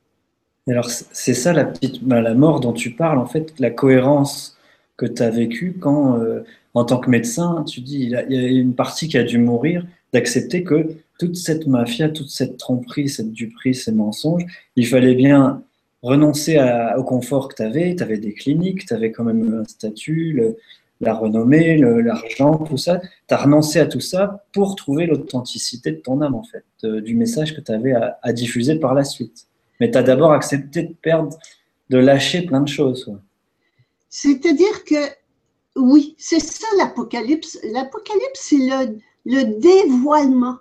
Alors, 0.68 0.88
c'est 0.90 1.34
ça 1.34 1.52
la 1.52 1.64
petite 1.64 2.04
bah, 2.04 2.20
la 2.20 2.34
mort 2.34 2.60
dont 2.60 2.72
tu 2.72 2.90
parles, 2.90 3.18
en 3.18 3.26
fait, 3.26 3.54
la 3.58 3.70
cohérence 3.70 4.56
que 4.96 5.06
tu 5.06 5.22
as 5.22 5.30
vécue 5.30 5.76
quand, 5.78 6.20
euh, 6.20 6.42
en 6.75 6.84
tant 6.84 6.98
que 6.98 7.08
médecin, 7.08 7.64
tu 7.64 7.80
dis 7.80 8.00
il, 8.02 8.10
y 8.10 8.16
a 8.16 8.22
une 8.48 8.75
partie 8.75 9.08
qui 9.08 9.16
a 9.16 9.22
dû 9.22 9.38
mourir, 9.38 9.87
d'accepter 10.12 10.64
que 10.64 10.96
toute 11.18 11.37
cette 11.37 11.66
mafia, 11.66 12.08
toute 12.08 12.28
cette 12.28 12.58
tromperie, 12.58 13.08
cette 13.08 13.32
duperie, 13.32 13.75
ces 13.75 13.92
mensonges, 13.92 14.44
il 14.76 14.87
fallait 14.87 15.14
bien 15.14 15.62
renoncer 16.02 16.58
au 16.96 17.02
confort 17.02 17.48
que 17.48 17.56
tu 17.56 17.62
avais. 17.62 17.94
Tu 17.96 18.02
avais 18.02 18.18
des 18.18 18.32
cliniques, 18.32 18.87
tu 18.87 18.94
avais 18.94 19.10
quand 19.10 19.25
même 19.25 19.62
un 19.62 19.64
statut, 19.64 20.40
la 21.00 21.14
renommée, 21.14 21.76
l'argent, 21.76 22.58
tout 22.58 22.76
ça. 22.76 23.00
Tu 23.28 23.34
as 23.34 23.36
renoncé 23.36 23.78
à 23.78 23.86
tout 23.86 24.00
ça 24.00 24.44
pour 24.52 24.74
trouver 24.74 25.06
l'authenticité 25.06 25.92
de 25.92 25.98
ton 25.98 26.20
âme, 26.20 26.34
en 26.34 26.42
fait, 26.42 26.64
du 27.00 27.14
message 27.14 27.54
que 27.54 27.60
tu 27.60 27.72
avais 27.72 27.92
à, 27.92 28.32
diffuser 28.32 28.76
par 28.76 28.94
la 28.94 29.04
suite. 29.04 29.46
Mais 29.80 29.90
tu 29.90 29.98
as 29.98 30.02
d'abord 30.02 30.32
accepté 30.32 30.82
de 30.82 30.94
perdre, 30.94 31.38
de 31.90 31.98
lâcher 31.98 32.42
plein 32.42 32.60
de 32.60 32.68
choses. 32.68 33.12
C'est-à-dire 34.10 34.84
que, 34.84 34.96
oui, 35.76 36.16
c'est 36.18 36.40
ça 36.40 36.66
l'Apocalypse. 36.76 37.58
L'Apocalypse, 37.72 38.40
c'est 38.40 38.56
le, 38.56 38.98
le 39.24 39.60
dévoilement 39.60 40.56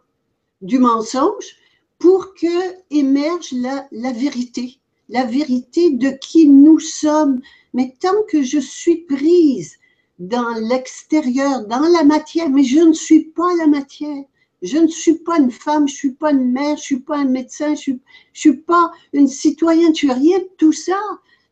du 0.62 0.78
mensonge 0.78 1.56
pour 1.98 2.36
que 2.36 2.76
émerge 2.92 3.52
la, 3.54 3.88
la 3.92 4.12
vérité, 4.12 4.78
la 5.10 5.26
vérité 5.26 5.92
de 5.92 6.10
qui 6.10 6.48
nous 6.48 6.80
sommes. 6.80 7.42
Mais 7.74 7.96
tant 8.00 8.24
que 8.30 8.44
je 8.44 8.60
suis 8.60 8.98
prise 8.98 9.78
dans 10.20 10.54
l'extérieur, 10.68 11.66
dans 11.68 11.88
la 11.88 12.04
matière, 12.04 12.50
mais 12.50 12.64
je 12.64 12.80
ne 12.80 12.94
suis 12.94 13.26
pas 13.26 13.54
la 13.58 13.68
matière. 13.68 14.24
Je 14.64 14.78
ne 14.78 14.88
suis 14.88 15.14
pas 15.20 15.38
une 15.38 15.52
femme, 15.52 15.88
je 15.88 15.94
ne 15.94 15.98
suis 15.98 16.12
pas 16.14 16.32
une 16.32 16.52
mère, 16.52 16.78
je 16.78 16.82
ne 16.82 16.86
suis 16.86 17.00
pas 17.00 17.18
un 17.18 17.26
médecin, 17.26 17.76
je 17.76 17.92
ne 17.92 17.98
suis, 18.34 18.54
pas 18.58 18.92
une 19.14 19.28
citoyenne, 19.28 19.94
je 19.94 20.00
suis 20.00 20.12
rien 20.12 20.40
de 20.40 20.50
tout 20.58 20.74
ça. 20.74 21.00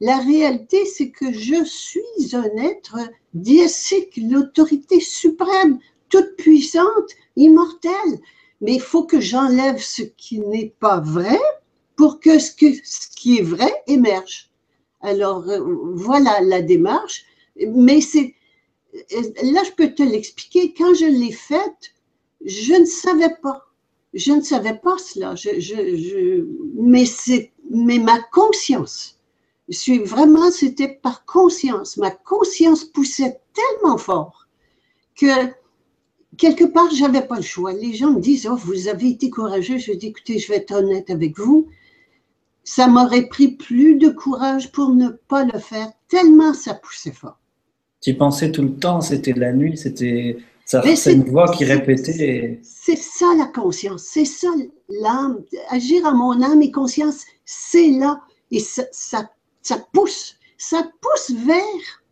La 0.02 0.18
réalité, 0.18 0.86
c'est 0.86 1.12
que 1.12 1.32
je 1.32 1.64
suis 1.64 2.36
un 2.36 2.58
être 2.58 2.98
diésique, 3.34 4.18
l'autorité 4.18 5.00
suprême, 5.00 5.80
toute 6.10 6.36
puissante, 6.38 7.12
immortelle. 7.36 8.20
Mais 8.62 8.76
il 8.76 8.82
faut 8.82 9.04
que 9.04 9.22
j'enlève 9.22 9.80
ce 9.80 10.02
qui 10.02 10.40
n'est 10.40 10.74
pas 10.80 11.00
vrai 11.00 11.40
pour 11.96 12.20
que 12.20 12.40
ce, 12.40 12.52
que 12.52 12.74
ce 12.84 13.08
qui 13.16 13.38
est 13.38 13.44
vrai 13.44 13.72
émerge. 13.86 14.50
Alors, 15.02 15.48
euh, 15.48 15.60
voilà 15.94 16.42
la 16.42 16.62
démarche. 16.62 17.26
Mais 17.68 18.02
c'est 18.02 18.34
là, 19.12 19.64
je 19.64 19.72
peux 19.72 19.94
te 19.94 20.04
l'expliquer. 20.04 20.74
Quand 20.74 20.94
je 20.94 21.06
l'ai 21.06 21.32
faite, 21.32 21.94
je 22.46 22.74
ne 22.74 22.86
savais 22.86 23.36
pas. 23.42 23.66
Je 24.14 24.32
ne 24.32 24.42
savais 24.42 24.78
pas 24.78 24.98
cela. 24.98 25.36
Mais, 27.70 28.00
ma 28.00 28.22
conscience 28.32 29.20
Je 29.68 30.04
vraiment, 30.04 30.52
c'était 30.52 30.88
par 30.88 31.26
conscience. 31.26 31.98
Ma 31.98 32.12
conscience 32.12 32.86
poussait 32.86 33.40
tellement 33.54 33.98
fort 33.98 34.48
que 35.16 35.26
quelque 36.38 36.66
part, 36.66 36.90
j'avais 36.92 37.26
pas 37.26 37.38
le 37.38 37.42
choix. 37.42 37.74
Les 37.74 37.94
gens 37.94 38.12
me 38.12 38.22
disent, 38.22 38.48
oh, 38.48 38.56
vous 38.56 38.88
avez 38.88 39.10
été 39.10 39.30
courageux. 39.30 39.78
Je 39.78 39.92
dis, 39.92 40.08
écoutez, 40.08 40.40
je 40.40 40.48
vais 40.50 40.58
être 40.58 40.72
honnête 40.72 41.10
avec 41.10 41.38
vous. 41.38 41.68
Ça 42.64 42.88
m'aurait 42.88 43.28
pris 43.28 43.50
plus 43.50 43.96
de 43.96 44.10
courage 44.10 44.72
pour 44.72 44.90
ne 44.90 45.10
pas 45.10 45.44
le 45.46 45.60
faire, 45.60 45.92
tellement 46.08 46.54
ça 46.54 46.74
poussait 46.74 47.12
fort. 47.12 47.38
Tu 48.06 48.14
pensais 48.14 48.52
tout 48.52 48.62
le 48.62 48.76
temps, 48.76 49.02
c'était 49.02 49.34
la 49.34 49.52
nuit, 49.52 49.78
c'était 49.78 50.38
ça, 50.64 50.84
c'est 50.96 51.14
une 51.14 51.24
voix 51.24 51.52
qui 51.52 51.66
répétait. 51.66 52.60
C'est 52.62 53.00
ça 53.00 53.26
la 53.36 53.48
conscience, 53.48 54.04
c'est 54.04 54.26
ça 54.26 54.50
l'âme. 54.90 55.44
Agir 55.70 56.06
à 56.06 56.14
mon 56.14 56.40
âme 56.44 56.62
et 56.62 56.70
conscience, 56.70 57.26
c'est 57.46 57.88
là. 57.88 58.22
Et 58.52 58.60
ça, 58.60 58.84
ça, 58.92 59.32
ça 59.64 59.84
pousse, 59.92 60.36
ça 60.56 60.88
pousse 61.02 61.36
vers 61.48 62.04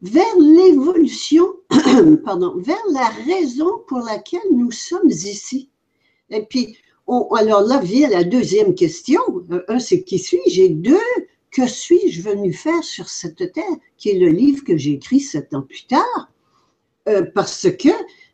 vers 0.00 0.38
l'évolution, 0.40 1.44
pardon, 2.24 2.54
vers 2.56 2.78
la 2.90 3.10
raison 3.26 3.68
pour 3.88 3.98
laquelle 3.98 4.40
nous 4.50 4.70
sommes 4.70 5.10
ici. 5.10 5.68
Et 6.30 6.46
puis, 6.46 6.78
alors 7.36 7.60
là 7.60 7.78
vient 7.80 8.08
la 8.08 8.24
deuxième 8.24 8.74
question. 8.74 9.20
Un, 9.68 9.80
c'est 9.80 10.02
qui 10.02 10.18
suis-je? 10.18 10.62
Et 10.62 10.68
deux, 10.70 10.96
que 11.50 11.66
suis-je 11.66 12.22
venu 12.22 12.52
faire 12.52 12.84
sur 12.84 13.08
cette 13.08 13.52
terre? 13.52 13.76
Qui 13.96 14.10
est 14.10 14.18
le 14.18 14.28
livre 14.28 14.64
que 14.64 14.76
j'ai 14.76 14.92
écrit 14.92 15.20
sept 15.20 15.54
ans 15.54 15.62
plus 15.62 15.86
tard? 15.86 16.30
Euh, 17.08 17.22
parce 17.34 17.68
que, 17.78 17.88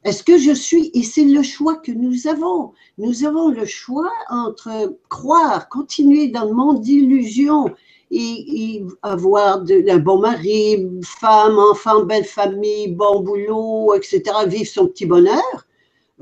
est-ce 0.04 0.24
que 0.24 0.36
je 0.36 0.52
suis, 0.52 0.90
et 0.94 1.02
c'est 1.02 1.24
le 1.24 1.42
choix 1.42 1.76
que 1.76 1.92
nous 1.92 2.26
avons. 2.26 2.72
Nous 2.98 3.24
avons 3.24 3.48
le 3.48 3.64
choix 3.66 4.10
entre 4.28 4.98
croire, 5.08 5.68
continuer 5.68 6.28
dans 6.28 6.44
le 6.44 6.52
monde 6.52 6.80
d'illusion 6.80 7.66
et, 8.10 8.84
avoir 9.02 9.64
un 9.88 9.98
bon 9.98 10.18
mari, 10.18 10.86
femme, 11.02 11.58
enfant, 11.58 12.04
belle 12.04 12.24
famille, 12.24 12.88
bon 12.88 13.20
boulot, 13.20 13.94
etc., 13.94 14.22
vivre 14.46 14.68
son 14.68 14.86
petit 14.88 15.06
bonheur, 15.06 15.66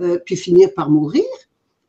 euh, 0.00 0.18
puis 0.24 0.36
finir 0.36 0.72
par 0.74 0.90
mourir, 0.90 1.24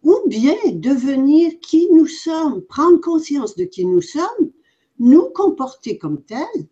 ou 0.03 0.17
bien 0.27 0.55
devenir 0.74 1.51
qui 1.62 1.89
nous 1.91 2.07
sommes, 2.07 2.62
prendre 2.63 3.00
conscience 3.00 3.55
de 3.55 3.65
qui 3.65 3.86
nous 3.86 4.01
sommes, 4.01 4.51
nous 5.00 5.29
comporter 5.33 5.97
comme 5.97 6.21
tels 6.23 6.67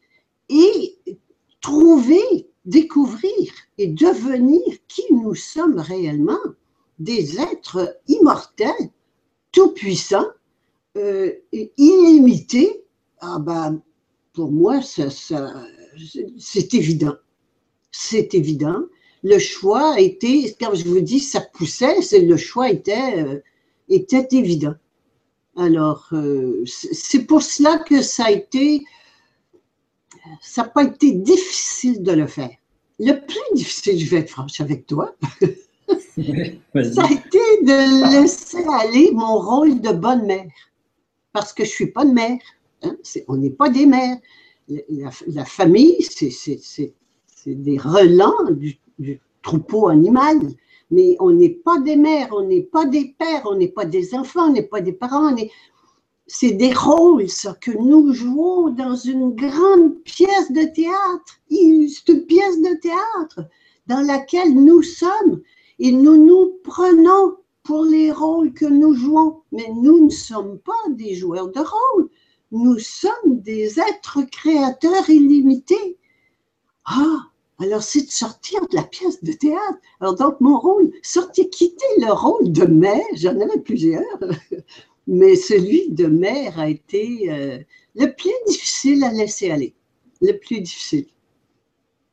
et 0.50 0.98
trouver, 1.62 2.50
découvrir 2.66 3.52
et 3.78 3.88
devenir 3.88 4.62
qui 4.88 5.04
nous 5.12 5.36
sommes 5.36 5.80
réellement, 5.80 6.40
des 7.00 7.40
êtres 7.40 7.98
immortels, 8.08 8.92
tout-puissants, 9.52 10.28
euh, 10.98 11.32
illimités, 11.78 12.84
ah 13.20 13.40
ben, 13.40 13.82
pour 14.34 14.52
moi, 14.52 14.82
ça, 14.82 15.10
c'est 15.10 16.74
évident. 16.74 17.16
C'est 17.92 18.34
évident. 18.34 18.84
Le 19.24 19.38
choix 19.40 20.00
était, 20.00 20.56
quand 20.60 20.74
je 20.74 20.86
vous 20.86 21.02
dis 21.02 21.20
ça 21.20 21.42
poussait, 21.42 21.98
le 22.20 22.38
choix 22.38 22.70
était, 22.70 23.24
euh, 23.24 23.40
était 23.90 24.28
évident. 24.32 24.74
Alors, 25.58 26.08
euh, 26.14 26.64
c'est 26.66 27.26
pour 27.26 27.42
cela 27.42 27.78
que 27.80 28.02
ça 28.02 28.26
a 28.26 28.32
été, 28.32 28.84
ça 30.42 30.64
n'a 30.64 30.70
pas 30.70 30.84
été 30.84 31.12
difficile 31.12 32.02
de 32.04 32.12
le 32.14 32.28
faire. 32.28 32.52
Le 33.00 33.14
plus 33.14 33.56
difficile, 33.56 34.00
je 34.00 34.10
vais 34.10 34.18
être 34.18 34.30
franche 34.30 34.62
avec 34.62 34.86
toi, 34.86 35.16
ça 35.92 37.04
a 37.04 37.12
été 37.12 37.40
de 37.64 38.22
laisser 38.22 38.64
aller 38.80 39.12
mon 39.12 39.40
rôle 39.40 39.82
de 39.82 39.92
bonne 39.92 40.26
mère. 40.26 40.52
Parce 41.34 41.54
que 41.54 41.64
je 41.64 41.70
ne 41.70 41.76
suis 41.76 41.88
pas 41.88 42.06
de 42.06 42.12
mère. 42.12 42.40
Hein, 42.84 42.96
on 43.28 43.38
n'est 43.38 43.52
pas 43.52 43.70
des 43.70 43.86
mères. 43.86 44.18
La, 45.28 45.46
famille, 45.46 46.02
c'est 46.02 46.94
des 47.46 47.78
relents 47.78 48.52
du, 48.52 48.80
troupeau 49.42 49.88
animal, 49.88 50.38
mais 50.92 51.16
on 51.20 51.32
n'est 51.32 51.50
pas 51.50 51.80
des 51.80 51.96
mères, 51.96 52.30
on 52.32 52.44
n'est 52.44 52.62
pas 52.62 52.86
des 52.86 53.16
pères, 53.18 53.44
on 53.46 53.56
n'est 53.56 53.70
pas 53.70 53.86
des 53.86 54.14
enfants, 54.14 54.50
on 54.50 54.52
n'est 54.52 54.64
pas 54.64 54.82
des 54.82 54.94
parents. 54.94 55.36
C'est 56.28 56.52
des 56.52 56.74
rôles, 56.74 57.26
que 57.60 57.72
nous 57.72 58.14
jouons 58.14 58.70
dans 58.70 58.96
une 58.96 59.34
grande 59.36 60.02
pièce 60.04 60.52
de 60.52 60.64
théâtre. 60.74 61.40
C'est 61.50 62.12
une 62.12 62.26
pièce 62.26 62.62
de 62.62 62.80
théâtre 62.80 63.50
dans 63.88 64.02
laquelle 64.02 64.54
nous 64.54 64.84
sommes 64.84 65.42
et 65.80 65.92
nous 65.92 66.18
nous 66.18 66.60
prenons 66.64 67.38
pour 67.64 67.86
les 67.86 68.12
rôles 68.12 68.54
que 68.54 68.66
nous 68.66 68.94
jouons. 68.94 69.42
Mais 69.52 69.68
nous 69.74 70.06
ne 70.06 70.10
sommes 70.10 70.60
pas 70.60 70.90
des 70.90 71.16
joueurs 71.16 71.50
de 71.50 71.60
rôle 71.60 72.10
nous 72.52 72.80
sommes 72.80 73.40
des 73.40 73.80
êtres 73.80 74.22
créateurs 74.30 75.10
illimités. 75.10 75.98
Ah, 76.86 77.31
alors 77.62 77.84
c'est 77.84 78.06
de 78.06 78.12
sortir 78.12 78.60
de 78.62 78.76
la 78.76 78.84
pièce 78.84 79.24
de 79.24 79.34
théâtre. 79.34 79.80
Alors 80.00 80.16
donc 80.16 80.42
mon 80.42 80.60
rôle, 80.60 80.92
sortir, 81.04 81.46
quitter 81.52 81.86
le 82.00 82.12
rôle 82.12 82.52
de 82.52 82.66
mère, 82.66 83.04
j'en 83.16 83.40
avais 83.40 83.60
plusieurs, 83.64 84.20
mais 85.08 85.36
celui 85.36 85.90
de 85.90 86.08
mère 86.08 86.60
a 86.60 86.70
été 86.70 87.32
euh, 87.32 87.60
le 87.96 88.08
plus 88.08 88.32
difficile 88.48 89.04
à 89.04 89.12
laisser 89.12 89.52
aller, 89.52 89.74
le 90.22 90.34
plus 90.34 90.62
difficile. 90.62 91.06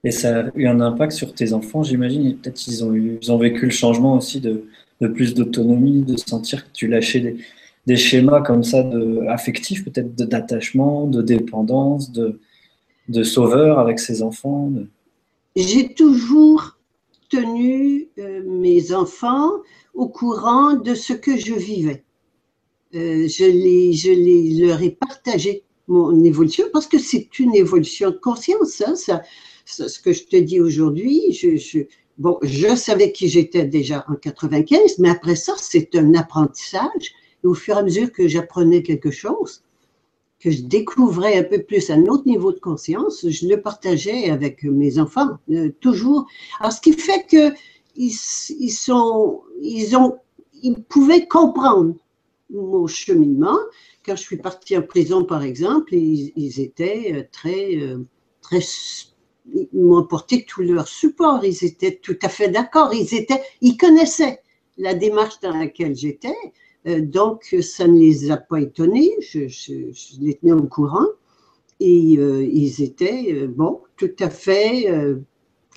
Et 0.05 0.11
ça 0.11 0.41
a 0.41 0.45
eu 0.55 0.67
un 0.67 0.81
impact 0.81 1.13
sur 1.13 1.35
tes 1.35 1.53
enfants, 1.53 1.83
j'imagine. 1.83 2.37
Peut-être 2.37 2.55
qu'ils 2.55 2.85
ont, 2.85 2.95
ils 2.95 3.33
ont 3.33 3.39
vécu 3.39 3.65
le 3.65 3.73
changement 3.73 4.17
aussi 4.17 4.41
de, 4.41 4.65
plus 5.01 5.35
d'autonomie, 5.35 6.03
de 6.03 6.17
sentir 6.17 6.65
que 6.65 6.71
tu 6.73 6.87
lâchais 6.87 7.37
des, 7.85 7.97
schémas 7.97 8.43
comme 8.43 8.63
ça 8.63 8.83
de, 8.85 9.25
affectifs, 9.29 9.85
peut-être 9.85 10.15
d'attachement, 10.15 11.07
de, 11.09 11.21
dépendance, 11.21 12.13
de 12.13 13.23
sauveur 13.25 13.81
avec 13.81 13.99
ses 13.99 14.23
enfants 14.23 14.71
J'ai 15.61 15.93
toujours 15.93 16.79
tenu 17.31 18.11
euh, 18.21 18.45
mes 18.47 18.93
enfants 18.93 19.51
au 19.93 20.09
courant 20.09 20.75
de 20.75 20.95
ce 20.95 21.13
que 21.13 21.37
je 21.37 21.53
vivais. 21.53 22.05
Euh, 22.95 23.27
je, 23.27 23.45
les, 23.45 23.93
je 23.93 24.13
les, 24.13 24.55
leur 24.65 24.81
ai 24.81 24.93
partagé 24.93 25.65
mon 25.89 26.23
évolution 26.23 26.67
parce 26.73 26.87
que 26.87 27.01
c'est 27.01 27.41
une 27.41 27.57
évolution 27.57 28.11
de 28.11 28.19
conscience. 28.19 28.81
Hein, 28.83 28.95
ça, 28.95 29.25
ce 29.65 29.99
que 29.99 30.13
je 30.13 30.27
te 30.27 30.37
dis 30.37 30.61
aujourd'hui, 30.61 31.33
je, 31.33 31.81
bon, 32.19 32.39
je 32.43 32.77
savais 32.77 33.11
qui 33.11 33.29
j'étais 33.29 33.65
déjà 33.65 34.05
en 34.09 34.15
95, 34.15 35.01
mais 35.01 35.11
après 35.11 35.35
ça, 35.35 35.55
c'est 35.59 35.93
un 35.97 36.15
apprentissage 36.15 37.15
au 37.43 37.55
fur 37.55 37.75
et 37.75 37.81
à 37.81 37.83
mesure 37.83 38.13
que 38.13 38.29
j'apprenais 38.29 38.85
quelque 38.85 39.11
chose, 39.11 39.65
que 40.41 40.51
je 40.51 40.63
découvrais 40.63 41.39
un 41.39 41.43
peu 41.43 41.63
plus 41.63 41.91
un 41.91 42.05
autre 42.07 42.27
niveau 42.27 42.53
de 42.53 42.61
conscience, 42.61 43.29
je 43.29 43.49
le 43.49 43.61
partageais 43.61 44.31
avec 44.31 44.63
mes 44.63 44.99
enfants, 44.99 45.39
euh, 45.51 45.71
toujours. 45.81 46.27
Alors, 46.61 46.73
ce 46.73 46.81
qui 46.81 46.93
fait 46.93 47.27
que 47.29 47.55
ils, 47.97 48.13
sont, 48.13 49.43
ils, 49.61 49.97
ont, 49.97 50.19
ils 50.63 50.81
pouvaient 50.85 51.27
comprendre 51.27 51.97
mon 52.51 52.87
cheminement. 52.87 53.59
Quand 54.07 54.15
je 54.15 54.23
suis 54.23 54.37
partie 54.37 54.77
en 54.77 54.83
prison, 54.83 55.25
par 55.25 55.43
exemple, 55.43 55.95
ils, 55.95 56.61
étaient 56.61 57.13
euh, 57.15 57.23
très, 57.33 57.77
euh, 57.77 58.07
très, 58.41 58.61
ils 59.53 59.69
m'ont 59.73 59.99
apporté 59.99 60.45
tout 60.45 60.63
leur 60.63 60.87
support. 60.87 61.45
Ils 61.45 61.65
étaient 61.65 61.97
tout 61.97 62.19
à 62.23 62.29
fait 62.29 62.49
d'accord. 62.49 62.95
Ils 62.95 63.27
ils 63.61 63.77
connaissaient 63.77 64.41
la 64.77 64.95
démarche 64.95 65.41
dans 65.41 65.57
laquelle 65.57 65.97
j'étais. 65.97 66.37
Euh, 66.87 67.01
donc, 67.01 67.55
ça 67.61 67.87
ne 67.87 67.99
les 67.99 68.31
a 68.31 68.37
pas 68.37 68.61
étonnés, 68.61 69.13
je, 69.21 69.41
les 70.21 70.35
tenais 70.35 70.53
au 70.53 70.67
courant. 70.67 71.07
Et 71.81 72.17
euh, 72.19 72.45
ils 72.45 72.83
étaient, 72.83 73.33
euh, 73.33 73.47
bon, 73.47 73.81
tout 73.97 74.11
à 74.19 74.31
fait, 74.31 74.87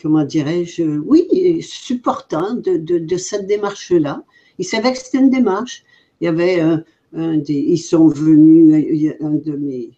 comment 0.01 0.23
dirais-je, 0.23 0.83
oui, 0.83 1.61
supportants 1.61 2.55
de, 2.55 3.17
cette 3.17 3.47
démarche-là. 3.47 4.23
Ils 4.57 4.65
savaient 4.65 4.93
que 4.93 4.99
c'était 4.99 5.19
une 5.19 5.29
démarche. 5.29 5.83
Il 6.19 6.25
y 6.25 6.27
avait 6.27 6.59
un, 6.59 7.37
des, 7.37 7.53
ils 7.53 7.77
sont 7.79 8.07
venus, 8.07 9.13
un 9.21 9.31
de 9.31 9.53
mes, 9.53 9.91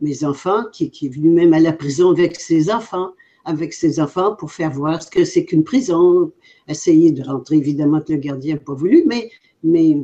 mes 0.00 0.24
enfants 0.24 0.64
qui, 0.72 0.84
est 0.84 1.08
venu 1.08 1.30
même 1.30 1.54
à 1.54 1.60
la 1.60 1.72
prison 1.72 2.10
avec 2.10 2.38
ses 2.38 2.70
enfants, 2.70 3.12
avec 3.44 3.72
ses 3.72 4.00
enfants 4.00 4.34
pour 4.36 4.52
faire 4.52 4.70
voir 4.70 5.02
ce 5.02 5.10
que 5.10 5.24
c'est 5.24 5.44
qu'une 5.44 5.64
prison, 5.64 6.32
essayer 6.68 7.12
de 7.12 7.22
rentrer, 7.22 7.56
évidemment 7.56 8.00
que 8.00 8.12
le 8.12 8.18
gardien 8.18 8.54
n'a 8.54 8.60
pas 8.60 8.74
voulu, 8.74 9.04
mais, 9.06 9.30
mais 9.64 9.96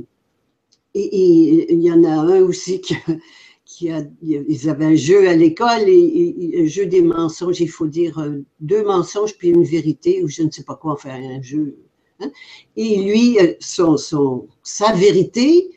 et, 0.98 1.72
il 1.72 1.82
y 1.82 1.92
en 1.92 2.04
a 2.04 2.10
un 2.10 2.40
aussi 2.42 2.80
qui, 3.64 3.90
a, 3.90 4.02
ils 4.22 4.68
avaient 4.68 4.86
un 4.86 4.94
jeu 4.94 5.28
à 5.28 5.34
l'école 5.34 5.88
et, 5.88 6.54
un 6.58 6.66
jeu 6.66 6.86
des 6.86 7.02
mensonges. 7.02 7.60
Il 7.60 7.70
faut 7.70 7.86
dire 7.86 8.18
euh, 8.18 8.44
deux 8.60 8.84
mensonges 8.84 9.36
puis 9.36 9.50
une 9.50 9.64
vérité 9.64 10.22
ou 10.22 10.28
je 10.28 10.42
ne 10.42 10.50
sais 10.50 10.64
pas 10.64 10.76
quoi 10.76 10.96
faire 10.96 11.14
un 11.14 11.42
jeu. 11.42 11.76
Hein. 12.20 12.30
Et 12.76 13.02
lui, 13.02 13.38
euh, 13.38 13.54
son, 13.60 13.96
son, 13.96 14.48
sa 14.62 14.92
vérité, 14.92 15.70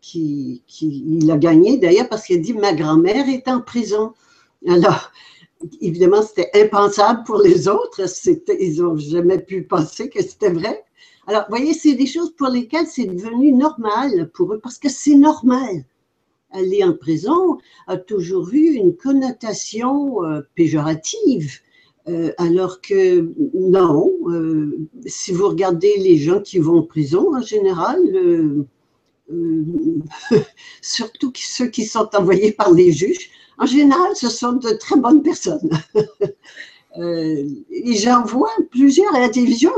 qui, 0.00 0.62
qui, 0.66 1.04
il 1.06 1.30
a 1.30 1.36
gagné 1.36 1.76
d'ailleurs 1.76 2.08
parce 2.08 2.24
qu'il 2.24 2.38
a 2.38 2.40
dit 2.40 2.54
ma 2.54 2.72
grand-mère 2.72 3.28
est 3.28 3.46
en 3.48 3.60
prison. 3.60 4.14
Alors, 4.66 5.10
évidemment, 5.80 6.22
c'était 6.22 6.50
impensable 6.54 7.22
pour 7.24 7.40
les 7.40 7.68
autres. 7.68 8.00
Ils 8.58 8.80
n'ont 8.80 8.96
jamais 8.96 9.38
pu 9.38 9.62
penser 9.62 10.08
que 10.08 10.22
c'était 10.22 10.50
vrai. 10.50 10.84
Alors, 11.26 11.44
vous 11.48 11.56
voyez, 11.56 11.74
c'est 11.74 11.94
des 11.94 12.06
choses 12.06 12.32
pour 12.34 12.48
lesquelles 12.48 12.86
c'est 12.86 13.04
devenu 13.06 13.52
normal 13.52 14.30
pour 14.32 14.52
eux, 14.54 14.60
parce 14.60 14.78
que 14.78 14.88
c'est 14.88 15.14
normal. 15.14 15.84
aller 16.50 16.82
en 16.82 16.94
prison 16.94 17.58
a 17.86 17.96
toujours 17.96 18.48
eu 18.52 18.74
une 18.74 18.96
connotation 18.96 20.24
euh, 20.24 20.40
péjorative. 20.56 21.60
Euh, 22.08 22.32
alors 22.38 22.80
que 22.80 23.30
non, 23.54 24.10
euh, 24.26 24.88
si 25.06 25.32
vous 25.32 25.48
regardez 25.48 25.94
les 25.98 26.16
gens 26.16 26.40
qui 26.40 26.58
vont 26.58 26.78
en 26.78 26.82
prison 26.82 27.36
en 27.36 27.42
général, 27.42 28.00
surtout 30.82 31.32
ceux 31.36 31.68
qui 31.68 31.84
sont 31.84 32.08
envoyés 32.16 32.52
par 32.52 32.72
les 32.72 32.90
juges, 32.90 33.30
en 33.58 33.66
général, 33.66 34.16
ce 34.16 34.28
sont 34.28 34.54
de 34.54 34.70
très 34.70 34.96
bonnes 34.96 35.22
personnes. 35.22 35.70
et 36.98 37.94
j'en 37.94 38.24
vois 38.24 38.50
plusieurs 38.70 39.14
à 39.14 39.20
la 39.20 39.28
télévision 39.28 39.70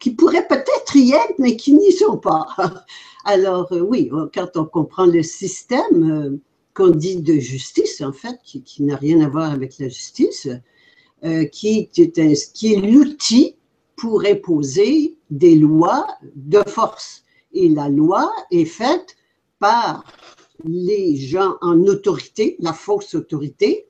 qui 0.00 0.10
pourraient 0.12 0.48
peut-être 0.48 0.96
y 0.96 1.12
être, 1.12 1.38
mais 1.38 1.56
qui 1.56 1.74
n'y 1.74 1.92
sont 1.92 2.16
pas. 2.16 2.46
Alors 3.24 3.70
euh, 3.72 3.80
oui, 3.80 4.10
quand 4.34 4.56
on 4.56 4.64
comprend 4.64 5.06
le 5.06 5.22
système 5.22 6.10
euh, 6.10 6.36
qu'on 6.74 6.88
dit 6.88 7.16
de 7.16 7.34
justice, 7.34 8.00
en 8.00 8.12
fait, 8.12 8.38
qui, 8.42 8.82
n'a 8.82 8.96
rien 8.96 9.20
à 9.20 9.28
voir 9.28 9.52
avec 9.52 9.78
la 9.78 9.88
justice, 9.88 10.48
euh, 11.24 11.44
qui, 11.44 11.88
qui 11.88 12.02
est 12.02 12.80
l'outil 12.80 13.56
pour 13.96 14.24
imposer 14.24 15.18
des 15.30 15.54
lois 15.54 16.06
de 16.34 16.62
force. 16.66 17.22
Et 17.52 17.68
la 17.68 17.88
loi 17.90 18.32
est 18.50 18.64
faite 18.64 19.16
par 19.58 20.04
les 20.64 21.16
gens 21.16 21.56
en 21.60 21.82
autorité, 21.84 22.56
la 22.60 22.72
fausse 22.72 23.14
autorité, 23.14 23.89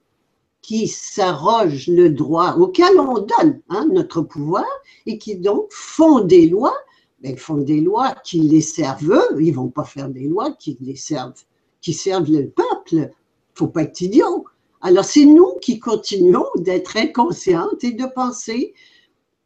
qui 0.70 0.86
s'arrogent 0.86 1.88
le 1.88 2.10
droit 2.10 2.54
auquel 2.54 3.00
on 3.00 3.14
donne 3.14 3.60
hein, 3.70 3.88
notre 3.90 4.22
pouvoir 4.22 4.64
et 5.04 5.18
qui 5.18 5.34
donc 5.34 5.66
font 5.72 6.20
des 6.20 6.46
lois 6.46 6.76
ils 7.24 7.36
font 7.36 7.56
des 7.56 7.80
lois 7.80 8.14
qui 8.22 8.38
les 8.38 8.60
servent 8.60 9.10
eux, 9.10 9.42
ils 9.42 9.52
vont 9.52 9.66
pas 9.66 9.82
faire 9.82 10.08
des 10.08 10.28
lois 10.28 10.52
qui 10.52 10.78
les 10.80 10.94
servent, 10.94 11.42
qui 11.80 11.92
servent 11.92 12.30
le 12.30 12.50
peuple. 12.50 13.10
Faut 13.54 13.66
pas 13.66 13.82
être 13.82 14.00
idiot. 14.00 14.44
Alors 14.80 15.04
c'est 15.04 15.24
nous 15.24 15.54
qui 15.60 15.80
continuons 15.80 16.46
d'être 16.58 16.96
inconscientes 16.96 17.82
et 17.82 17.90
de 17.90 18.06
penser 18.06 18.72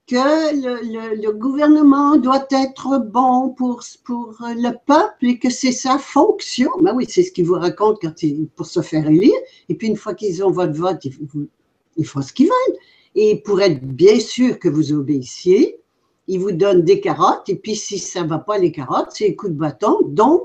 que 0.07 1.17
le, 1.23 1.33
gouvernement 1.33 2.17
doit 2.17 2.47
être 2.51 2.99
bon 2.99 3.51
pour, 3.51 3.83
pour 4.05 4.37
le 4.41 4.73
peuple 4.87 5.27
et 5.27 5.39
que 5.39 5.51
c'est 5.51 5.73
sa 5.73 5.99
fonction. 5.99 6.71
Ben 6.81 6.95
oui, 6.95 7.07
c'est 7.09 7.23
ce 7.23 7.33
qu'ils 7.33 7.47
vous 7.47 7.55
racontent 7.55 8.11
pour 8.55 8.67
se 8.67 8.83
faire 8.83 9.07
élire. 9.09 9.39
Et 9.69 9.75
puis 9.75 9.89
une 9.89 9.97
fois 9.97 10.15
qu'ils 10.15 10.45
ont 10.45 10.51
votre 10.51 10.75
vote, 10.75 11.05
ils, 11.05 11.15
ils 11.97 12.07
font 12.07 12.23
ce 12.23 12.33
qu'ils 12.33 12.47
veulent. 12.47 12.79
Et 13.15 13.37
pour 13.37 13.61
être 13.63 13.83
bien 13.83 14.19
sûr 14.21 14.59
que 14.59 14.69
vous 14.69 14.93
obéissiez, 14.93 15.81
il 16.27 16.41
vous 16.41 16.53
donne 16.53 16.83
des 16.83 17.01
carottes, 17.01 17.49
et 17.49 17.57
puis 17.57 17.77
si 17.77 17.99
ça 17.99 18.23
ne 18.23 18.29
va 18.29 18.39
pas 18.39 18.59
les 18.59 18.73
carottes, 18.73 19.11
c'est 19.11 19.29
un 19.29 19.35
coup 19.35 19.49
de 19.49 19.55
bâton, 19.55 19.99
donc 20.05 20.43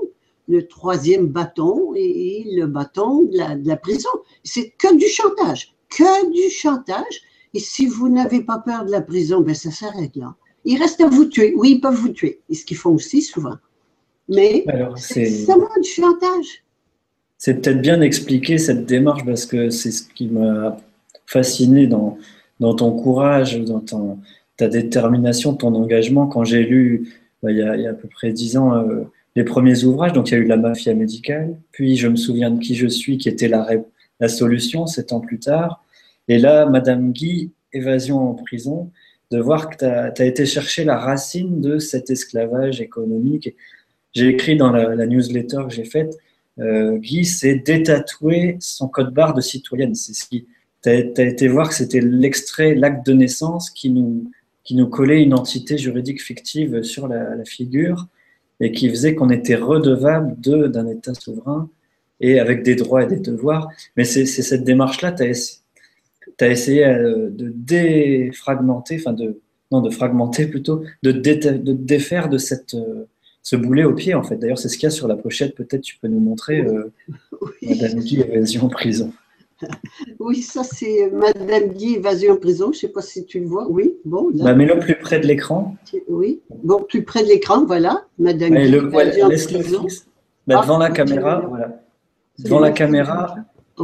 le 0.48 0.66
troisième 0.66 1.26
bâton 1.26 1.92
et 1.94 2.44
le 2.52 2.66
bâton 2.66 3.22
de 3.22 3.66
la, 3.66 3.76
prison. 3.76 4.10
C'est 4.42 4.70
que 4.70 4.94
du 4.96 5.06
chantage, 5.06 5.74
que 5.88 6.30
du 6.32 6.50
chantage. 6.50 7.22
Et 7.54 7.60
si 7.60 7.86
vous 7.86 8.08
n'avez 8.08 8.42
pas 8.42 8.58
peur 8.58 8.84
de 8.84 8.90
la 8.90 9.00
prison, 9.00 9.40
ben 9.40 9.54
ça 9.54 9.70
s'arrête 9.70 10.14
là. 10.16 10.34
Il 10.64 10.78
reste 10.78 11.00
à 11.00 11.08
vous 11.08 11.24
tuer. 11.24 11.54
Oui, 11.56 11.72
ils 11.72 11.80
peuvent 11.80 11.94
vous 11.94 12.10
tuer. 12.10 12.40
Et 12.48 12.54
ce 12.54 12.64
qu'ils 12.64 12.76
font 12.76 12.90
aussi 12.90 13.22
souvent. 13.22 13.56
Mais 14.28 14.64
c'est 14.96 15.26
seulement 15.26 15.68
du 15.82 15.88
chantage. 15.88 16.62
C'est 17.38 17.54
peut-être 17.54 17.80
bien 17.80 17.98
d'expliquer 17.98 18.58
cette 18.58 18.86
démarche 18.86 19.24
parce 19.24 19.46
que 19.46 19.70
c'est 19.70 19.90
ce 19.90 20.02
qui 20.02 20.28
m'a 20.28 20.76
fasciné 21.26 21.86
dans, 21.86 22.18
dans 22.60 22.74
ton 22.74 22.92
courage, 22.92 23.58
dans 23.60 23.80
ton, 23.80 24.18
ta 24.56 24.68
détermination, 24.68 25.54
ton 25.54 25.74
engagement. 25.74 26.26
Quand 26.26 26.44
j'ai 26.44 26.64
lu, 26.64 27.14
bah, 27.42 27.50
il, 27.50 27.58
y 27.58 27.62
a, 27.62 27.90
à 27.90 27.94
peu 27.94 28.08
près 28.08 28.32
dix 28.32 28.56
ans, 28.56 28.74
euh, 28.74 29.04
les 29.34 29.44
premiers 29.44 29.84
ouvrages, 29.84 30.12
donc 30.12 30.30
il 30.30 30.34
y 30.34 30.36
a 30.36 30.40
eu 30.40 30.44
La 30.44 30.56
mafia 30.56 30.92
médicale, 30.94 31.56
puis 31.72 31.96
Je 31.96 32.08
me 32.08 32.16
souviens 32.16 32.50
de 32.50 32.60
qui 32.60 32.74
je 32.74 32.86
suis, 32.86 33.16
qui 33.16 33.28
était 33.28 33.48
la, 33.48 33.66
la 34.20 34.28
solution, 34.28 34.86
sept 34.86 35.12
ans 35.12 35.20
plus 35.20 35.38
tard. 35.38 35.82
Et 36.28 36.38
là, 36.38 36.66
Madame 36.66 37.12
Guy, 37.12 37.52
Évasion 37.72 38.18
en 38.18 38.34
prison, 38.34 38.90
de 39.30 39.38
voir 39.38 39.70
que 39.70 39.76
tu 39.76 39.84
as, 39.84 40.26
été 40.26 40.44
chercher 40.44 40.84
la 40.84 40.98
racine 40.98 41.60
de 41.60 41.78
cet 41.78 42.10
esclavage 42.10 42.80
économique. 42.80 43.54
J'ai 44.12 44.28
écrit 44.28 44.56
dans 44.56 44.72
la, 44.72 45.06
newsletter 45.06 45.62
que 45.68 45.74
j'ai 45.74 45.84
faite, 45.84 46.16
euh, 46.58 46.98
Guy 46.98 47.24
s'est 47.24 47.62
détatoué 47.64 48.56
son 48.60 48.88
code 48.88 49.14
barre 49.14 49.34
de 49.34 49.40
citoyenne. 49.40 49.94
C'est 49.94 50.14
ce 50.14 50.26
qui. 50.28 50.46
Tu 50.82 50.88
as, 50.88 50.96
été 50.96 51.46
voir 51.46 51.68
que 51.68 51.74
c'était 51.74 52.00
l'extrait, 52.00 52.74
l'acte 52.74 53.06
de 53.06 53.12
naissance 53.12 53.70
qui 53.70 53.90
nous, 53.90 54.30
qui 54.64 54.74
nous 54.74 54.88
collait 54.88 55.22
une 55.22 55.34
entité 55.34 55.76
juridique 55.76 56.22
fictive 56.22 56.82
sur 56.82 57.06
la, 57.06 57.44
figure 57.44 58.06
et 58.60 58.72
qui 58.72 58.88
faisait 58.88 59.14
qu'on 59.14 59.30
était 59.30 59.56
redevable 59.56 60.36
d'un 60.40 60.86
État 60.88 61.12
souverain 61.14 61.68
et 62.20 62.40
avec 62.40 62.62
des 62.62 62.76
droits 62.76 63.02
et 63.02 63.06
des 63.06 63.20
devoirs. 63.20 63.68
Mais 63.96 64.04
c'est 64.04 64.26
cette 64.26 64.64
démarche-là, 64.64 65.12
tu 65.12 65.22
as, 65.24 65.62
essayé 66.48 66.86
euh, 66.86 67.28
de 67.30 67.52
défragmenter, 67.54 68.96
enfin 68.98 69.12
de, 69.12 69.40
non, 69.70 69.80
de 69.80 69.90
fragmenter 69.90 70.46
plutôt, 70.46 70.82
de, 71.02 71.12
de 71.12 71.72
défaire 71.72 72.28
de 72.28 72.38
cette, 72.38 72.74
euh, 72.74 73.04
ce 73.42 73.56
boulet 73.56 73.84
au 73.84 73.94
pied, 73.94 74.14
en 74.14 74.22
fait. 74.22 74.36
D'ailleurs, 74.36 74.58
c'est 74.58 74.68
ce 74.68 74.76
qu'il 74.76 74.84
y 74.84 74.86
a 74.86 74.90
sur 74.90 75.08
la 75.08 75.16
pochette, 75.16 75.54
peut-être 75.54 75.82
tu 75.82 75.98
peux 75.98 76.08
nous 76.08 76.20
montrer, 76.20 76.60
euh, 76.60 76.92
Madame 77.62 78.00
Guy, 78.00 78.20
Évasion 78.20 78.68
prison. 78.68 79.12
Oui, 80.18 80.40
ça 80.40 80.64
c'est 80.64 81.10
Madame 81.10 81.68
Guy, 81.74 81.96
évasion 81.96 82.32
en 82.32 82.36
prison. 82.36 82.66
Je 82.72 82.78
ne 82.78 82.80
sais 82.80 82.88
pas 82.88 83.02
si 83.02 83.26
tu 83.26 83.40
le 83.40 83.46
vois. 83.46 83.68
Oui, 83.68 83.94
bon. 84.06 84.30
Bah, 84.32 84.54
Mets-le 84.54 84.78
plus 84.78 84.98
près 84.98 85.20
de 85.20 85.26
l'écran. 85.26 85.76
Oui, 86.08 86.40
bon, 86.62 86.82
plus 86.82 87.02
près 87.02 87.22
de 87.22 87.28
l'écran, 87.28 87.66
voilà. 87.66 88.06
Madame 88.18 88.54
Guy, 88.54 88.70
le, 88.70 88.88
évasion 88.88 89.26
en 89.26 89.28
prison. 89.28 89.86
Bah, 90.46 90.62
devant 90.62 90.78
la 90.78 90.86
ah, 90.86 90.90
caméra, 90.90 91.44
voilà. 91.46 91.82
Devant 92.38 92.60
la 92.60 92.70
caméra, 92.70 93.36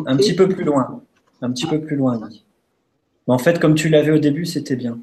un 0.06 0.16
petit 0.16 0.34
peu 0.34 0.48
plus 0.48 0.64
loin. 0.64 1.02
Un 1.42 1.50
petit 1.50 1.66
peu 1.66 1.80
plus 1.80 1.96
loin. 1.96 2.18
En 3.26 3.38
fait, 3.38 3.58
comme 3.58 3.74
tu 3.74 3.88
l'avais 3.88 4.12
au 4.12 4.18
début, 4.18 4.46
c'était 4.46 4.76
bien. 4.76 4.98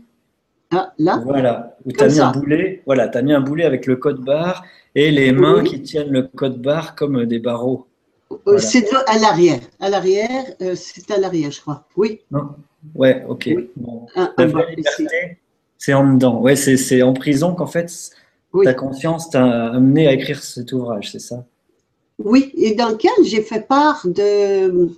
Ah, 0.72 0.94
là? 0.98 1.22
Voilà, 1.24 1.78
où 1.86 1.92
tu 1.92 2.04
as 2.04 2.08
mis 2.08 2.20
un 2.20 2.32
boulet, 2.32 2.82
voilà, 2.86 3.10
as 3.14 3.22
mis 3.22 3.34
un 3.34 3.42
boulet 3.42 3.66
avec 3.66 3.86
le 3.86 3.96
code 3.96 4.22
barre 4.22 4.66
et 4.96 5.12
les 5.12 5.32
mains 5.32 5.64
qui 5.64 5.82
tiennent 5.82 6.10
le 6.10 6.24
code 6.24 6.62
barre 6.62 6.96
comme 6.96 7.26
des 7.26 7.40
barreaux. 7.40 7.88
Euh, 8.48 8.58
c'est 8.58 8.92
à 9.08 9.20
l'arrière. 9.20 9.60
À 9.80 9.90
l'arrière, 9.90 10.46
euh, 10.62 10.74
c'est 10.76 11.12
à 11.12 11.20
l'arrière, 11.20 11.52
je 11.52 11.62
crois. 11.62 11.86
Oui. 11.96 12.22
Non. 12.32 12.50
Ouais, 12.96 13.24
ok. 13.28 13.50
c'est 15.78 15.94
en 15.94 16.14
dedans. 16.14 16.42
Ouais, 16.42 16.56
c'est 16.56 17.02
en 17.02 17.14
prison 17.14 17.54
qu'en 17.54 17.68
fait, 17.68 17.92
ta 18.64 18.74
conscience 18.74 19.30
t'a 19.30 19.68
amené 19.68 20.08
à 20.08 20.14
écrire 20.14 20.42
cet 20.42 20.72
ouvrage, 20.72 21.12
c'est 21.12 21.20
ça? 21.20 21.46
Oui, 22.20 22.52
et 22.56 22.76
dans 22.76 22.90
lequel 22.90 23.12
j'ai 23.24 23.42
fait 23.42 23.68
part 23.68 24.06
de. 24.06 24.90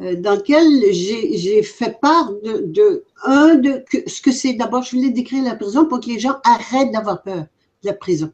Euh, 0.00 0.14
dans 0.14 0.36
lequel 0.36 0.92
j'ai 0.92 1.62
fait 1.62 1.98
part 2.00 2.32
de, 2.44 3.04
un 3.24 3.56
de 3.56 3.82
ce 4.06 4.22
que 4.22 4.30
c'est. 4.30 4.52
D'abord, 4.52 4.82
je 4.82 4.96
voulais 4.96 5.10
décrire 5.10 5.42
la 5.42 5.56
prison 5.56 5.86
pour 5.86 5.98
que 6.00 6.06
les 6.06 6.20
gens 6.20 6.36
arrêtent 6.44 6.92
d'avoir 6.92 7.22
peur 7.22 7.46
de 7.82 7.88
la 7.88 7.94
prison. 7.94 8.30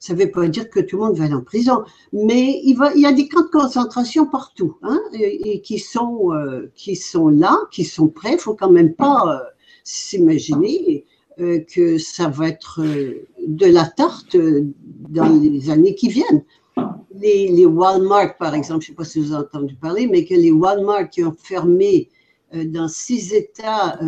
Ça 0.00 0.12
ne 0.12 0.18
veut 0.18 0.30
pas 0.30 0.48
dire 0.48 0.68
que 0.68 0.80
tout 0.80 0.96
le 0.96 1.04
monde 1.04 1.16
va 1.16 1.24
aller 1.24 1.34
en 1.34 1.40
prison, 1.40 1.84
mais 2.12 2.60
il, 2.64 2.76
y 2.96 3.06
a 3.06 3.12
des 3.12 3.28
camps 3.28 3.42
de 3.42 3.48
concentration 3.48 4.26
partout, 4.26 4.76
hein, 4.82 5.00
et, 5.14 5.62
qui, 5.62 5.78
sont, 5.78 6.32
euh, 6.32 6.70
qui 6.74 6.96
sont 6.96 7.28
là, 7.28 7.56
qui 7.70 7.84
sont 7.84 8.08
prêts. 8.08 8.32
Il 8.32 8.36
ne 8.36 8.40
faut 8.40 8.54
quand 8.54 8.70
même 8.70 8.92
pas 8.92 9.22
euh, 9.26 9.38
s'imaginer 9.84 11.04
que 11.36 11.98
ça 11.98 12.28
va 12.28 12.46
être 12.46 12.80
de 12.80 13.66
la 13.66 13.86
tarte 13.86 14.36
dans 14.36 15.40
les 15.42 15.68
années 15.68 15.96
qui 15.96 16.08
viennent. 16.08 16.44
Les, 17.14 17.48
les 17.48 17.66
Walmart, 17.66 18.36
par 18.36 18.54
exemple, 18.54 18.84
je 18.84 18.90
ne 18.90 18.94
sais 18.94 18.96
pas 18.96 19.04
si 19.04 19.20
vous 19.20 19.32
avez 19.32 19.44
entendu 19.44 19.74
parler, 19.76 20.06
mais 20.06 20.24
que 20.24 20.34
les 20.34 20.50
Walmart 20.50 21.08
qui 21.10 21.22
ont 21.22 21.36
fermé 21.36 22.08
dans 22.52 22.88
six 22.88 23.32
États 23.32 23.98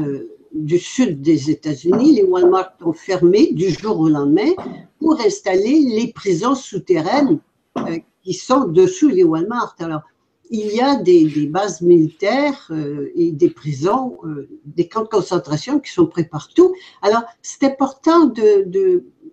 du 0.56 0.78
sud 0.78 1.20
des 1.20 1.50
États-Unis, 1.50 2.16
les 2.16 2.22
Walmart 2.22 2.72
ont 2.80 2.92
fermé 2.92 3.52
du 3.52 3.70
jour 3.70 4.00
au 4.00 4.08
lendemain 4.08 4.52
pour 4.98 5.20
installer 5.20 5.80
les 5.80 6.12
prisons 6.12 6.54
souterraines 6.54 7.38
euh, 7.78 7.98
qui 8.22 8.34
sont 8.34 8.64
dessous 8.66 9.08
les 9.08 9.24
Walmart. 9.24 9.76
Alors, 9.78 10.02
il 10.50 10.74
y 10.74 10.80
a 10.80 10.96
des, 10.96 11.26
bases 11.46 11.80
militaires 11.80 12.68
euh, 12.70 13.10
et 13.14 13.32
des 13.32 13.50
prisons, 13.50 14.18
euh, 14.24 14.48
des 14.64 14.88
camps 14.88 15.02
de 15.02 15.08
concentration 15.08 15.80
qui 15.80 15.90
sont 15.90 16.06
prêts 16.06 16.24
partout. 16.24 16.74
Alors, 17.02 17.22
c'est 17.42 17.64
important 17.64 18.26
de, 18.26 18.64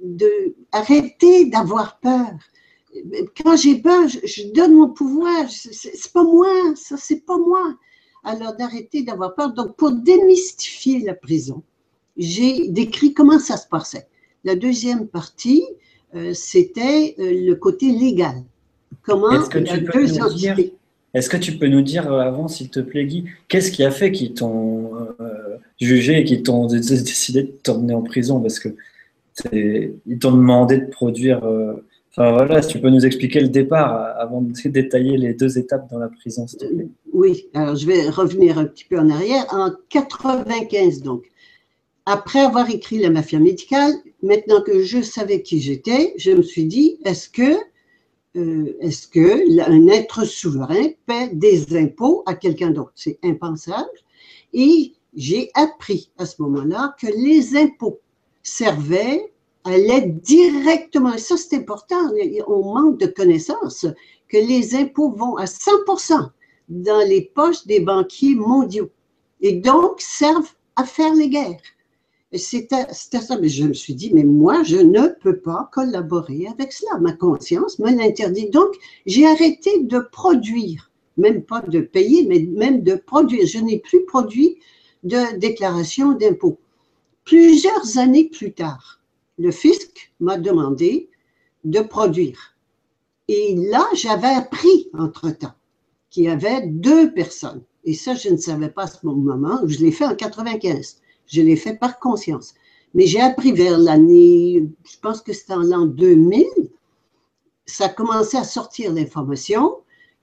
de 0.02 0.56
arrêter 0.72 1.46
d'avoir 1.46 2.00
peur. 2.00 2.32
Quand 3.43 3.56
j'ai 3.56 3.75
peur, 3.75 4.08
je, 4.08 4.19
je, 4.25 4.53
donne 4.53 4.73
mon 4.73 4.89
pouvoir. 4.89 5.49
C'est 5.49 6.13
pas 6.13 6.23
moi, 6.23 6.47
ça 6.75 6.95
c'est 6.97 7.25
pas 7.25 7.38
moi 7.38 7.75
alors 8.23 8.56
d'arrêter 8.56 9.03
d'avoir 9.03 9.36
peur. 9.36 9.53
Donc, 9.53 9.75
pour 9.75 9.91
démystifier 9.91 10.99
la 10.99 11.13
prison, 11.13 11.62
j'ai 12.17 12.67
décrit 12.69 13.13
comment 13.13 13.39
ça 13.39 13.58
se 13.58 13.67
passait. 13.67 14.08
La 14.43 14.56
deuxième 14.56 15.08
partie, 15.08 15.63
euh, 16.15 16.34
c'était 16.34 17.15
euh, 17.19 17.45
le 17.45 17.53
côté 17.56 17.91
légal. 17.91 18.43
Comment 19.03 19.32
Est-ce 19.32 19.49
que, 19.49 19.60
tu 19.60 19.84
peux 19.84 20.06
nous 20.06 20.34
dire, 20.34 20.58
est-ce 21.13 21.29
que 21.29 21.38
tu 21.38 21.58
peux 21.58 21.67
nous 21.67 21.82
dire 21.82 22.12
euh, 22.12 22.19
avant, 22.19 22.47
s'il 22.47 22.69
te 22.69 22.79
plaît, 22.79 23.06
Guy, 23.06 23.25
qu'est-ce 23.47 23.71
qui 23.71 23.84
a 23.84 23.91
fait 23.91 24.12
qu'ils 24.12 24.34
t'ont 24.34 24.91
jugé 25.79 26.19
et 26.19 26.23
qu'ils 26.23 26.43
t'ont 26.43 26.67
décidé 26.67 27.43
de 27.43 27.51
t'emmener 27.63 27.93
en 27.93 28.01
prison? 28.01 28.39
Parce 28.39 28.60
que 28.60 28.69
ils 29.53 30.19
t'ont 30.19 30.34
demandé 30.34 30.77
de 30.77 30.86
produire 30.86 31.41
Enfin 32.15 32.32
voilà, 32.32 32.62
si 32.62 32.69
tu 32.69 32.80
peux 32.80 32.91
nous 32.91 33.06
expliquer 33.08 33.39
le 33.39 33.47
départ 33.47 33.95
euh, 33.95 34.21
avant 34.21 34.41
de 34.41 34.54
détailler 34.69 35.17
les 35.17 35.34
deux 35.34 35.58
étapes 35.58 35.89
dans 35.89 35.97
la 35.97 36.10
prison. 36.10 36.45
Oui, 37.12 37.47
alors 37.56 37.76
je 37.76 37.88
vais 37.88 38.10
revenir 38.10 38.60
un 38.60 38.65
petit 38.65 38.86
peu 38.86 38.99
en 38.99 39.10
arrière. 39.10 39.45
En 39.49 39.71
95, 39.89 41.02
donc, 41.02 41.23
après 42.06 42.41
avoir 42.41 42.69
écrit 42.69 42.99
La 42.99 43.10
mafia 43.10 43.39
médicale, 43.39 43.93
maintenant 44.21 44.62
que 44.62 44.84
je 44.84 45.02
savais 45.02 45.41
qui 45.41 45.60
j'étais, 45.60 46.13
je 46.17 46.32
me 46.32 46.43
suis 46.43 46.65
dit, 46.65 46.99
est-ce 47.04 47.30
que, 47.30 47.58
euh, 48.36 48.78
est-ce 48.80 49.08
que 49.08 49.60
un 49.62 49.88
être 49.88 50.23
souverain 50.23 50.89
paie 51.08 51.30
des 51.34 51.76
impôts 51.76 52.21
à 52.28 52.36
quelqu'un 52.36 52.69
d'autre? 52.69 52.93
C'est 52.93 53.17
impensable. 53.23 53.89
Et 54.54 54.93
j'ai 55.15 55.49
appris 55.56 56.12
à 56.19 56.28
ce 56.28 56.41
moment-là 56.43 56.95
que 57.02 57.08
les 57.08 57.56
impôts 57.56 57.99
servaient 58.43 59.33
l'aide 59.65 60.19
directement, 60.21 61.13
et 61.13 61.19
ça 61.19 61.38
c'est 61.38 61.56
important, 61.56 62.12
on 62.47 62.73
manque 62.73 62.99
de 62.99 63.08
connaissances, 63.08 63.86
que 64.28 64.38
les 64.38 64.76
impôts 64.76 65.12
vont 65.12 65.36
à 65.36 65.45
100% 65.45 66.30
dans 66.69 67.08
les 67.08 67.32
poches 67.36 67.65
des 67.65 67.80
banquiers 67.80 68.36
mondiaux 68.36 68.89
et 69.41 69.54
donc 69.54 70.02
servent 70.02 70.54
à 70.76 70.86
faire 70.86 71.13
les 71.13 71.30
guerres. 71.30 71.62
C'était 72.36 72.88
ça, 72.91 73.38
mais 73.39 73.47
je 73.47 73.65
me 73.65 73.73
suis 73.73 73.93
dit, 73.93 74.12
mais 74.12 74.23
moi, 74.23 74.63
je 74.63 74.78
ne 74.78 75.08
peux 75.21 75.38
pas 75.38 75.69
collaborer 75.71 76.47
avec 76.47 76.73
cela. 76.73 76.97
Ma 76.99 77.12
conscience 77.13 77.78
me 77.78 77.91
l'interdit. 77.91 78.49
Donc, 78.49 78.73
j'ai 79.06 79.28
arrêté 79.28 79.84
de 79.84 79.99
produire, 79.99 80.89
même 81.17 81.43
pas 81.43 81.62
de 81.62 81.82
payer, 81.82 82.26
mais 82.26 82.39
même 82.39 82.82
de 82.82 82.95
produire. 82.95 83.45
Je 83.45 83.60
n'ai 83.60 83.78
plus 83.78 84.04
produit 84.06 84.58
de 85.04 85.38
déclaration 85.38 86.13
d'impôt. 86.13 86.58
Plusieurs 87.23 87.99
années 87.99 88.30
plus 88.30 88.54
tard, 88.54 88.99
le 89.38 89.52
fisc 89.52 90.13
m'a 90.19 90.38
demandé 90.38 91.10
de 91.63 91.80
produire. 91.80 92.56
Et 93.28 93.56
là, 93.56 93.86
j'avais 93.93 94.28
appris 94.28 94.89
entre-temps 94.93 95.54
qu'il 96.10 96.26
y 96.26 96.30
avait 96.30 96.67
deux 96.67 97.13
personnes. 97.13 97.63
Et 97.86 97.93
ça, 97.93 98.15
je 98.15 98.30
ne 98.30 98.38
savais 98.38 98.69
pas 98.69 98.84
à 98.84 98.88
ce 98.88 99.06
moment. 99.06 99.60
Je 99.65 99.80
l'ai 99.80 99.91
fait 99.91 100.06
en 100.06 100.15
95. 100.15 100.98
Je 101.28 101.41
l'ai 101.41 101.56
fait 101.56 101.76
par 101.76 102.00
conscience. 102.00 102.54
Mais 102.93 103.08
j'ai 103.08 103.22
appris 103.22 103.52
vers 103.52 103.78
l'année, 103.78 104.67
je 104.84 105.00
pense 105.02 105.22
que 105.22 105.34
c'était 105.34 105.54
en 105.54 105.63
l'an 105.63 105.86
2000, 105.86 106.46
ça 107.65 107.86
a 107.86 107.89
commencé 107.89 108.38
à 108.38 108.43
sortir 108.43 108.93
l'information 108.93 109.78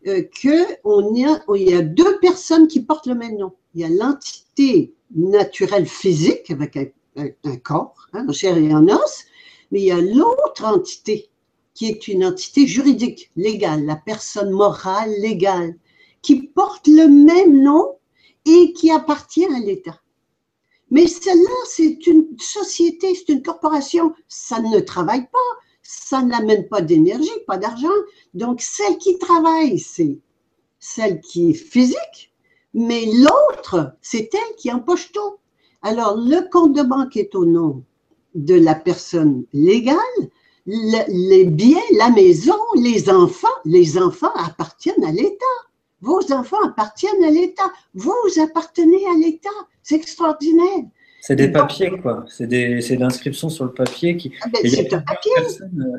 euh, 0.06 0.22
qu'il 0.22 0.52
y, 0.84 1.24
a, 1.24 1.42
y 1.56 1.74
a 1.74 1.82
deux 1.82 2.18
personnes 2.20 2.68
qui 2.68 2.80
portent 2.80 3.06
le 3.06 3.16
même 3.16 3.36
nom. 3.38 3.52
Il 3.74 3.80
y 3.80 3.84
a 3.84 3.88
l'entité 3.88 4.94
naturelle 5.14 5.86
physique 5.86 6.50
avec 6.50 6.76
un 6.76 6.86
un, 7.16 7.56
corps, 7.56 8.06
hein, 8.12 8.26
en 8.28 8.32
chair 8.32 8.56
et 8.56 8.74
en 8.74 8.86
os, 8.88 9.24
mais 9.70 9.80
il 9.80 9.86
y 9.86 9.90
a 9.90 10.00
l'autre 10.00 10.64
entité 10.64 11.30
qui 11.74 11.86
est 11.86 12.08
une 12.08 12.24
entité 12.24 12.66
juridique, 12.66 13.30
légale, 13.36 13.84
la 13.86 13.96
personne 13.96 14.50
morale 14.50 15.12
légale, 15.18 15.76
qui 16.22 16.42
porte 16.42 16.86
le 16.86 17.08
même 17.08 17.62
nom 17.62 17.96
et 18.44 18.72
qui 18.72 18.90
appartient 18.90 19.46
à 19.46 19.58
l'État. 19.58 20.00
Mais 20.90 21.06
celle-là, 21.06 21.56
c'est 21.66 22.06
une 22.06 22.26
société, 22.38 23.14
c'est 23.14 23.32
une 23.32 23.42
corporation, 23.42 24.12
ça 24.28 24.60
ne 24.60 24.80
travaille 24.80 25.28
pas, 25.30 25.38
ça 25.82 26.22
n'amène 26.22 26.68
pas 26.68 26.82
d'énergie, 26.82 27.30
pas 27.46 27.58
d'argent. 27.58 27.88
Donc, 28.34 28.60
celle 28.60 28.98
qui 28.98 29.18
travaille, 29.18 29.78
c'est 29.78 30.18
celle 30.80 31.20
qui 31.20 31.50
est 31.50 31.54
physique, 31.54 32.34
mais 32.74 33.06
l'autre, 33.06 33.96
c'est 34.02 34.30
elle 34.34 34.56
qui 34.56 34.72
empoche 34.72 35.12
tout. 35.12 35.36
Alors, 35.82 36.16
le 36.16 36.48
compte 36.50 36.76
de 36.76 36.82
banque 36.82 37.16
est 37.16 37.34
au 37.34 37.44
nom 37.44 37.82
de 38.34 38.54
la 38.54 38.74
personne 38.74 39.44
légale. 39.52 39.96
les 40.66 41.44
biens, 41.44 41.78
la 41.98 42.10
maison, 42.10 42.58
les 42.76 43.08
enfants, 43.08 43.48
les 43.64 43.98
enfants 43.98 44.32
appartiennent 44.34 45.04
à 45.04 45.12
l'État. 45.12 45.56
Vos 46.00 46.32
enfants 46.32 46.62
appartiennent 46.64 47.24
à 47.24 47.30
l'État. 47.30 47.70
Vous 47.94 48.12
appartenez 48.42 49.04
à 49.06 49.18
l'État. 49.18 49.48
C'est 49.82 49.96
extraordinaire. 49.96 50.84
C'est 51.20 51.36
des 51.36 51.48
papiers, 51.48 51.90
quoi. 52.00 52.24
C'est 52.28 52.96
l'inscription 52.96 53.50
sur 53.50 53.66
le 53.66 53.72
papier. 53.72 54.16
Qui... 54.16 54.32
Ah 54.40 54.48
ben, 54.50 54.60
il, 54.64 54.72
y 54.72 54.94
a 54.94 55.00
papier. 55.00 55.32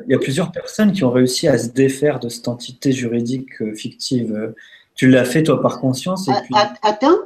il 0.06 0.10
y 0.10 0.14
a 0.14 0.18
plusieurs 0.18 0.50
personnes 0.50 0.92
qui 0.92 1.04
ont 1.04 1.12
réussi 1.12 1.46
à 1.46 1.58
se 1.58 1.68
défaire 1.68 2.18
de 2.18 2.28
cette 2.28 2.48
entité 2.48 2.90
juridique 2.90 3.62
euh, 3.62 3.74
fictive 3.74 4.34
euh, 4.34 4.54
tu 4.94 5.08
l'as 5.08 5.24
fait 5.24 5.42
toi 5.42 5.60
par 5.60 5.80
conscience 5.80 6.28
et 6.28 6.32
puis... 6.44 6.54
Attends, 6.82 7.16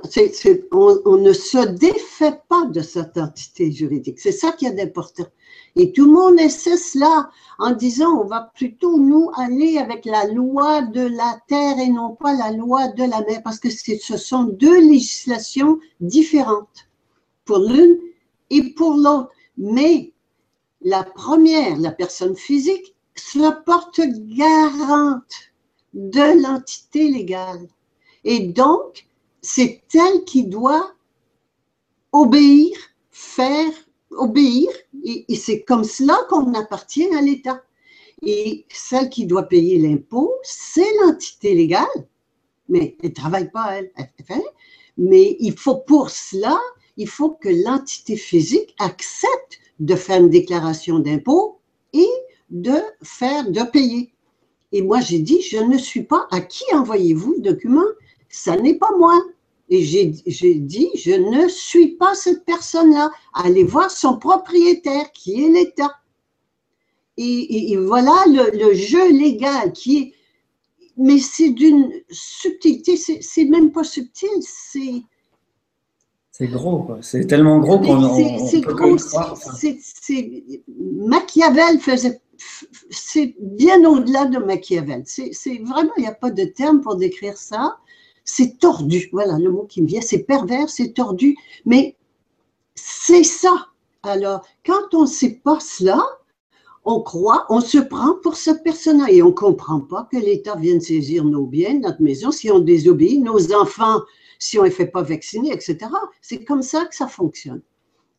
on, 0.73 1.17
ne 1.17 1.33
se 1.33 1.67
défait 1.67 2.41
pas 2.49 2.65
de 2.67 2.81
cette 2.81 3.19
entité 3.19 3.73
juridique. 3.73 4.21
C'est 4.21 4.33
ça 4.33 4.53
qui 4.53 4.67
est 4.67 4.81
important. 4.81 5.27
Et 5.75 5.93
tout 5.93 6.07
le 6.07 6.13
monde 6.13 6.41
essaie 6.41 6.77
cela 6.77 7.29
en 7.59 7.73
disant 7.73 8.21
on 8.21 8.25
va 8.25 8.53
plutôt 8.55 8.99
nous 8.99 9.31
aller 9.37 9.79
avec 9.79 10.05
la 10.05 10.27
loi 10.27 10.83
de 10.83 11.03
la 11.03 11.39
terre 11.49 11.79
et 11.79 11.89
non 11.89 12.15
pas 12.15 12.35
la 12.35 12.53
loi 12.53 12.89
de 12.89 13.03
la 13.03 13.21
mer 13.23 13.43
parce 13.43 13.59
que 13.59 13.69
ce 13.71 14.17
sont 14.17 14.45
deux 14.45 14.81
législations 14.81 15.79
différentes 16.01 16.89
pour 17.45 17.59
l'une 17.59 17.99
et 18.51 18.75
pour 18.75 18.95
l'autre. 18.95 19.31
Mais 19.59 20.13
la 20.83 21.03
première, 21.03 21.77
la 21.79 21.91
personne 21.91 22.37
physique, 22.37 22.95
se 23.17 23.51
porte 23.65 24.01
garante 24.01 25.53
de 25.97 26.43
l'entité 26.43 27.11
légale. 27.11 27.67
Et 28.23 28.41
donc, 28.49 29.07
c'est 29.41 29.83
elle 29.95 30.25
qui 30.25 30.45
doit 30.45 30.93
obéir, 32.13 32.77
faire, 33.11 33.73
obéir, 34.11 34.69
et, 35.05 35.25
c'est 35.37 35.63
comme 35.63 35.85
cela 35.85 36.19
qu'on 36.29 36.53
appartient 36.55 37.09
à 37.15 37.23
l'État. 37.23 37.63
Et 38.23 38.67
celle 38.71 39.09
qui 39.09 39.27
doit 39.27 39.45
payer 39.45 39.79
l'impôt, 39.79 40.35
c'est 40.43 40.87
l'entité 41.03 41.55
légale, 41.55 41.87
mais 42.69 42.97
elle 43.03 43.11
ne 43.11 43.15
travaille 43.15 43.51
pas, 43.51 43.77
elle, 43.77 43.93
mais 44.99 45.37
il 45.41 45.57
faut 45.57 45.77
pour 45.77 46.11
cela, 46.11 46.59
il 46.97 47.09
faut 47.09 47.31
que 47.31 47.49
l'entité 47.49 48.17
physique 48.17 48.75
accepte 48.79 49.61
de 49.81 49.95
faire 49.95 50.21
une 50.21 50.31
déclaration 50.31 50.99
d'impôt 50.99 51.61
et 51.93 52.09
de 52.51 52.81
faire, 53.03 53.51
de 53.51 53.63
payer. 53.63 54.16
Et 54.73 54.83
moi, 54.83 55.01
j'ai 55.01 55.21
dit, 55.21 55.41
je 55.43 55.59
ne 55.59 55.79
suis 55.79 56.03
pas, 56.03 56.27
à 56.31 56.41
qui 56.41 56.65
envoyez-vous 56.75 57.35
le 57.35 57.41
document 57.41 57.87
Ça 58.29 58.57
n'est 58.57 58.75
pas 58.75 58.91
moi. 58.99 59.15
Et 59.69 59.83
j'ai 59.83 60.07
dit, 60.55 60.89
je 60.95 61.13
ne 61.13 61.49
suis 61.49 61.97
pas 61.97 62.15
cette 62.15 62.45
personne-là. 62.45 63.11
Allez 63.35 63.65
voir 63.65 63.91
son 63.91 64.19
propriétaire, 64.19 65.11
qui 65.13 65.45
est 65.45 65.49
l'État. 65.49 65.93
Et, 67.17 67.77
voilà 67.77 68.25
le, 68.29 68.75
jeu 68.75 69.11
légal 69.11 69.73
qui 69.73 69.99
est. 69.99 70.13
Mais 70.99 71.19
c'est 71.19 71.51
d'une 71.51 71.93
subtilité, 72.11 72.97
c'est 72.97 73.45
même 73.45 73.71
pas 73.71 73.85
subtil, 73.85 74.29
c'est. 74.41 75.03
C'est 76.31 76.49
gros, 76.49 76.87
C'est 77.01 77.27
tellement 77.27 77.59
gros 77.61 77.79
qu'on 77.81 78.15
C'est 78.47 78.61
gros. 78.61 78.97
Machiavel 80.69 81.81
faisait 81.81 82.21
c'est 82.91 83.35
bien 83.41 83.85
au-delà 83.85 84.27
de 84.27 84.39
Machiavel. 84.39 85.03
C'est 85.05 85.59
vraiment, 85.65 85.93
il 85.97 86.03
n'y 86.03 86.09
a 86.09 86.15
pas 86.15 86.31
de 86.31 86.45
terme 86.45 86.81
pour 86.81 86.97
décrire 86.97 87.37
ça. 87.37 87.79
C'est 88.25 88.59
tordu. 88.59 89.09
Voilà 89.13 89.39
le 89.39 89.51
mot 89.51 89.65
qui 89.65 89.83
me 89.83 89.87
vient. 89.87 90.01
C'est 90.01 90.25
pervers, 90.25 90.69
c'est 90.69 90.93
tordu. 90.93 91.37
Mais 91.65 91.97
c'est 92.75 93.25
ça. 93.25 93.69
Alors, 94.03 94.47
quand 94.65 94.95
on 94.95 95.03
ne 95.03 95.07
sait 95.07 95.41
pas 95.43 95.59
cela, 95.61 96.03
on 96.85 97.01
croit, 97.01 97.47
on 97.49 97.61
se 97.61 97.79
prend 97.79 98.15
pour 98.23 98.37
ce 98.37 98.51
personnage 98.53 99.11
et 99.11 99.23
on 99.23 99.29
ne 99.29 99.33
comprend 99.33 99.81
pas 99.81 100.09
que 100.11 100.17
l'État 100.17 100.55
vienne 100.55 100.81
saisir 100.81 101.25
nos 101.25 101.45
biens, 101.45 101.81
notre 101.81 102.01
maison, 102.01 102.31
si 102.31 102.49
on 102.51 102.61
désobéit, 102.61 103.21
nos 103.21 103.53
enfants, 103.53 104.01
si 104.39 104.59
on 104.59 104.63
ne 104.63 104.69
les 104.69 104.73
fait 104.73 104.87
pas 104.87 105.03
vacciner, 105.03 105.53
etc. 105.53 105.79
C'est 106.23 106.45
comme 106.45 106.63
ça 106.63 106.85
que 106.85 106.95
ça 106.95 107.09
fonctionne. 107.09 107.63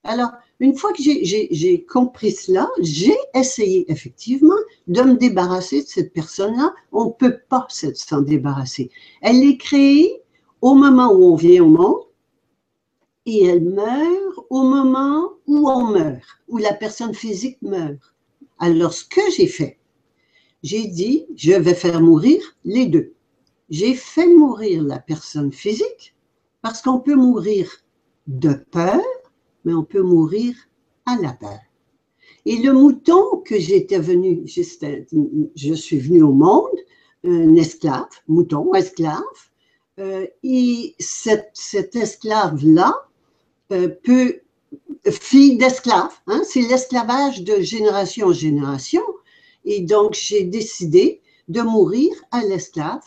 Alors, 0.04 0.32
une 0.60 0.76
fois 0.76 0.94
que 0.94 1.02
j'ai 1.04 1.86
compris 1.86 2.32
cela, 2.32 2.70
j'ai 2.80 3.16
essayé 3.36 3.92
effectivement 3.92 4.56
de 4.88 5.02
me 5.02 5.16
débarrasser 5.16 5.84
de 5.84 5.88
cette 5.88 6.14
personne-là. 6.14 6.74
On 6.92 7.06
ne 7.06 7.12
peut 7.12 7.38
pas 7.50 7.68
s'en 7.70 8.22
débarrasser. 8.22 8.90
Elle 9.22 9.44
est 9.44 9.58
créée 9.58 10.22
au 10.62 10.74
moment 10.74 11.12
où 11.12 11.24
on 11.26 11.36
vient 11.36 11.64
au 11.64 11.70
monde 11.70 12.02
et 13.26 13.46
elle 13.46 13.64
meurt 13.64 14.40
au 14.50 14.64
moment 14.64 15.34
où 15.46 15.70
on 15.70 15.92
meurt, 15.92 16.24
où 16.48 16.58
la 16.58 16.74
personne 16.74 17.14
physique 17.14 17.62
meurt. 17.62 18.16
Alors, 18.60 18.94
ce 18.94 19.04
que 19.04 19.22
j'ai 19.36 19.48
fait, 19.48 19.78
j'ai 20.64 20.88
dit, 20.88 21.26
je 21.36 21.52
vais 21.54 21.76
faire 21.76 22.02
mourir 22.02 22.42
les 22.64 22.88
deux. 22.88 23.14
J'ai 23.70 23.94
fait 23.94 24.28
mourir 24.28 24.82
la 24.84 25.00
personne 25.00 25.52
physique 25.52 26.16
parce 26.62 26.82
qu'on 26.82 27.00
peut 27.00 27.16
mourir 27.16 27.70
de 28.28 28.54
peur 28.54 29.02
mais 29.68 29.74
on 29.74 29.84
peut 29.84 30.02
mourir 30.02 30.56
à 31.06 31.18
la 31.22 31.34
peur. 31.34 31.60
Et 32.46 32.56
le 32.56 32.72
mouton 32.72 33.42
que 33.44 33.60
j'étais 33.60 34.00
venu, 34.00 34.44
je 34.48 35.74
suis 35.74 36.00
venu 36.00 36.24
au 36.24 36.32
monde, 36.32 36.78
un 37.26 37.54
esclave, 37.56 38.08
mouton, 38.30 38.74
esclave, 38.74 39.42
euh, 40.00 40.26
et 40.42 40.96
cet, 41.00 41.52
esclave-là 41.96 42.96
euh, 43.74 43.90
peut, 43.90 44.40
fille 45.12 45.58
d'esclave, 45.58 46.14
hein, 46.28 46.42
c'est 46.46 46.62
l'esclavage 46.62 47.44
de 47.44 47.60
génération 47.60 48.28
en 48.28 48.34
génération, 48.34 49.04
Et 49.66 49.82
donc, 49.82 50.14
j'ai 50.14 50.46
décidé 50.46 51.20
de 51.50 51.62
mourir 51.62 52.14
à 52.32 52.42
l'esclave 52.42 53.04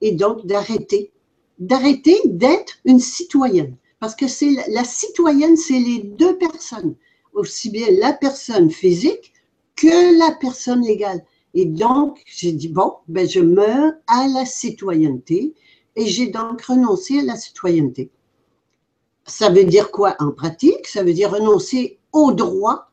et 0.00 0.10
donc 0.10 0.44
d'arrêter, 0.44 1.12
d'arrêter 1.60 2.20
d'être 2.24 2.78
une 2.84 2.98
citoyenne. 2.98 3.76
Parce 4.00 4.14
que 4.14 4.28
c'est 4.28 4.56
la 4.68 4.84
citoyenne, 4.84 5.56
c'est 5.56 5.78
les 5.78 5.98
deux 5.98 6.36
personnes, 6.38 6.96
aussi 7.34 7.70
bien 7.70 7.86
la 7.92 8.12
personne 8.14 8.70
physique 8.70 9.34
que 9.76 10.18
la 10.18 10.32
personne 10.32 10.82
légale. 10.82 11.24
Et 11.54 11.66
donc, 11.66 12.22
j'ai 12.26 12.52
dit, 12.52 12.68
bon, 12.68 12.94
ben, 13.08 13.28
je 13.28 13.40
meurs 13.40 13.92
à 14.06 14.26
la 14.28 14.46
citoyenneté 14.46 15.54
et 15.96 16.06
j'ai 16.06 16.28
donc 16.28 16.62
renoncé 16.62 17.20
à 17.20 17.22
la 17.22 17.36
citoyenneté. 17.36 18.10
Ça 19.26 19.50
veut 19.50 19.64
dire 19.64 19.90
quoi 19.90 20.16
en 20.18 20.32
pratique? 20.32 20.86
Ça 20.86 21.02
veut 21.02 21.12
dire 21.12 21.30
renoncer 21.30 21.98
au 22.12 22.32
droit. 22.32 22.90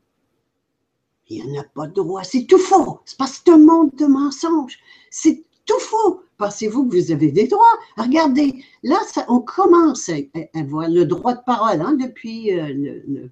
Il 1.28 1.44
n'y 1.44 1.58
en 1.58 1.60
a 1.60 1.64
pas 1.64 1.86
de 1.86 1.92
droit, 1.92 2.24
c'est 2.24 2.44
tout 2.44 2.58
faux. 2.58 3.00
C'est 3.04 3.18
parce 3.18 3.38
que 3.38 3.50
un 3.50 3.58
monde 3.58 3.94
de 3.96 4.06
mensonges. 4.06 4.78
C'est 5.10 5.44
tout 5.68 5.78
faux. 5.78 6.22
Pensez-vous 6.38 6.88
que 6.88 6.96
vous 6.96 7.12
avez 7.12 7.30
des 7.30 7.46
droits? 7.46 7.78
Regardez, 7.96 8.64
là, 8.82 8.98
on 9.28 9.40
commence 9.40 10.08
à, 10.08 10.62
voir 10.64 10.88
le 10.88 11.04
droit 11.04 11.34
de 11.34 11.42
parole 11.44 11.80
hein, 11.80 11.96
depuis 12.00 12.58
euh, 12.58 13.28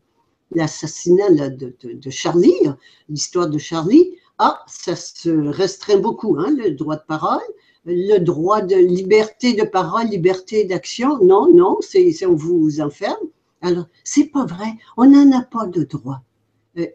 l'assassinat 0.53 1.49
de, 1.49 2.11
Charlie, 2.11 2.61
l'histoire 3.09 3.49
de 3.49 3.59
Charlie. 3.59 4.17
Ah, 4.39 4.63
ça 4.69 4.95
se 4.95 5.31
restreint 5.31 5.99
beaucoup, 5.99 6.37
hein, 6.39 6.55
le 6.57 6.71
droit 6.71 6.97
de 6.97 7.05
parole 7.09 7.43
le 7.87 8.19
droit 8.19 8.63
de 8.63 8.75
liberté 8.75 9.55
de 9.55 9.63
parole, 9.63 10.09
liberté 10.09 10.65
d'action. 10.65 11.23
Non, 11.23 11.53
non, 11.55 11.79
c'est 11.81 12.27
on 12.27 12.35
vous 12.35 12.81
enferme. 12.81 13.29
Alors, 13.63 13.87
c'est 14.03 14.27
pas 14.27 14.45
vrai. 14.45 14.73
On 14.97 15.07
n'en 15.07 15.31
a 15.39 15.43
pas 15.43 15.67
de 15.67 15.85
droit. 15.85 16.21
Euh, 16.79 16.87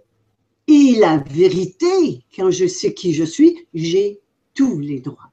et 0.67 0.95
la 0.99 1.17
vérité, 1.17 2.25
quand 2.35 2.51
je 2.51 2.67
sais 2.67 2.93
qui 2.93 3.13
je 3.13 3.23
suis, 3.23 3.67
j'ai 3.73 4.19
tous 4.53 4.79
les 4.79 4.99
droits. 4.99 5.30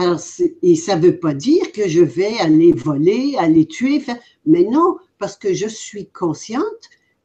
Alors, 0.00 0.20
et 0.62 0.76
ça 0.76 0.94
ne 0.94 1.02
veut 1.02 1.18
pas 1.18 1.34
dire 1.34 1.72
que 1.72 1.88
je 1.88 2.00
vais 2.00 2.38
aller 2.38 2.72
voler, 2.72 3.34
aller 3.36 3.66
tuer, 3.66 4.00
mais 4.46 4.62
non, 4.62 4.96
parce 5.18 5.36
que 5.36 5.52
je 5.52 5.66
suis 5.66 6.08
consciente 6.10 6.62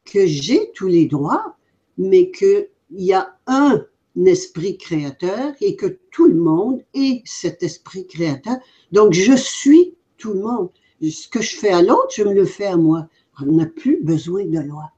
que 0.04 0.26
j'ai 0.26 0.72
tous 0.74 0.88
les 0.88 1.06
droits, 1.06 1.56
mais 1.98 2.32
qu'il 2.32 2.68
y 2.90 3.12
a 3.12 3.38
un 3.46 3.86
esprit 4.26 4.76
créateur 4.76 5.54
et 5.60 5.76
que 5.76 5.98
tout 6.10 6.26
le 6.26 6.34
monde 6.34 6.82
est 6.94 7.22
cet 7.24 7.62
esprit 7.62 8.08
créateur. 8.08 8.56
Donc, 8.90 9.12
je 9.12 9.36
suis 9.36 9.94
tout 10.18 10.32
le 10.32 10.40
monde. 10.40 10.70
Ce 11.00 11.28
que 11.28 11.42
je 11.42 11.56
fais 11.56 11.70
à 11.70 11.80
l'autre, 11.80 12.12
je 12.16 12.24
me 12.24 12.34
le 12.34 12.44
fais 12.44 12.66
à 12.66 12.76
moi. 12.76 13.08
On 13.40 13.52
n'a 13.52 13.66
plus 13.66 14.02
besoin 14.02 14.46
de 14.46 14.58
loi. 14.58 14.90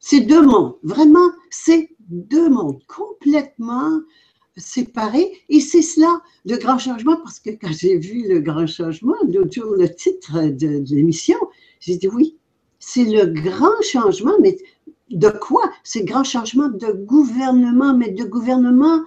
C'est 0.00 0.22
deux 0.22 0.42
mondes. 0.42 0.76
Vraiment, 0.82 1.30
c'est 1.50 1.90
deux 2.08 2.48
mondes 2.48 2.82
complètement 2.86 4.00
séparés. 4.56 5.32
Et 5.48 5.60
c'est 5.60 5.82
cela, 5.82 6.20
le 6.44 6.56
grand 6.56 6.78
changement, 6.78 7.16
parce 7.16 7.40
que 7.40 7.50
quand 7.50 7.72
j'ai 7.72 7.98
vu 7.98 8.28
le 8.28 8.40
grand 8.40 8.66
changement, 8.66 9.14
autour 9.22 9.74
le 9.76 9.92
titre 9.94 10.48
de, 10.48 10.84
l'émission, 10.94 11.38
j'ai 11.80 11.96
dit 11.96 12.08
oui, 12.08 12.36
c'est 12.78 13.04
le 13.04 13.26
grand 13.26 13.80
changement, 13.82 14.34
mais 14.40 14.56
de 15.10 15.28
quoi? 15.28 15.70
Ces 15.82 16.04
grands 16.04 16.24
changements 16.24 16.68
de 16.68 16.92
gouvernement, 16.92 17.96
mais 17.96 18.10
de 18.10 18.24
gouvernement 18.24 19.02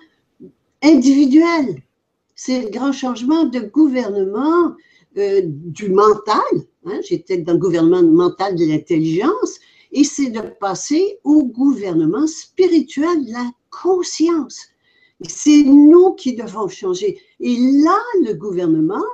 individuel. 0.83 1.81
C'est 2.35 2.63
le 2.63 2.69
grand 2.69 2.91
changement 2.91 3.45
de 3.45 3.59
gouvernement 3.59 4.75
euh, 5.17 5.41
du 5.43 5.89
mental. 5.89 6.43
Hein, 6.85 6.99
J'étais 7.03 7.37
dans 7.37 7.53
le 7.53 7.59
gouvernement 7.59 8.03
mental 8.03 8.55
de 8.55 8.65
l'intelligence 8.65 9.59
et 9.91 10.03
c'est 10.03 10.29
de 10.29 10.41
passer 10.41 11.19
au 11.23 11.43
gouvernement 11.43 12.27
spirituel 12.27 13.25
de 13.25 13.31
la 13.31 13.51
conscience. 13.71 14.67
C'est 15.21 15.63
nous 15.63 16.13
qui 16.13 16.35
devons 16.35 16.67
changer. 16.67 17.19
Et 17.39 17.55
là, 17.83 17.97
le 18.23 18.33
gouvernement 18.33 19.05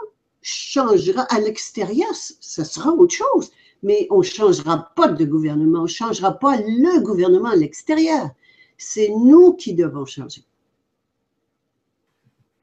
changera 0.41 1.21
à 1.23 1.39
l'extérieur, 1.39 2.13
ce 2.13 2.63
sera 2.63 2.91
autre 2.91 3.15
chose 3.15 3.51
mais 3.83 4.07
on 4.09 4.19
ne 4.19 4.23
changera 4.23 4.91
pas 4.95 5.09
de 5.09 5.25
gouvernement, 5.25 5.79
on 5.79 5.83
ne 5.83 5.87
changera 5.87 6.39
pas 6.39 6.57
le 6.57 7.01
gouvernement 7.01 7.49
à 7.49 7.55
l'extérieur. 7.55 8.29
C'est 8.77 9.09
nous 9.09 9.53
qui 9.53 9.73
devons 9.73 10.05
changer. 10.05 10.41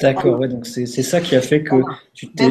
D'accord, 0.00 0.48
donc 0.48 0.66
c'est 0.66 0.86
ça 0.86 1.20
qui 1.20 1.36
a 1.36 1.42
fait 1.42 1.62
que 1.62 1.76
tu 2.14 2.26
ben 2.34 2.50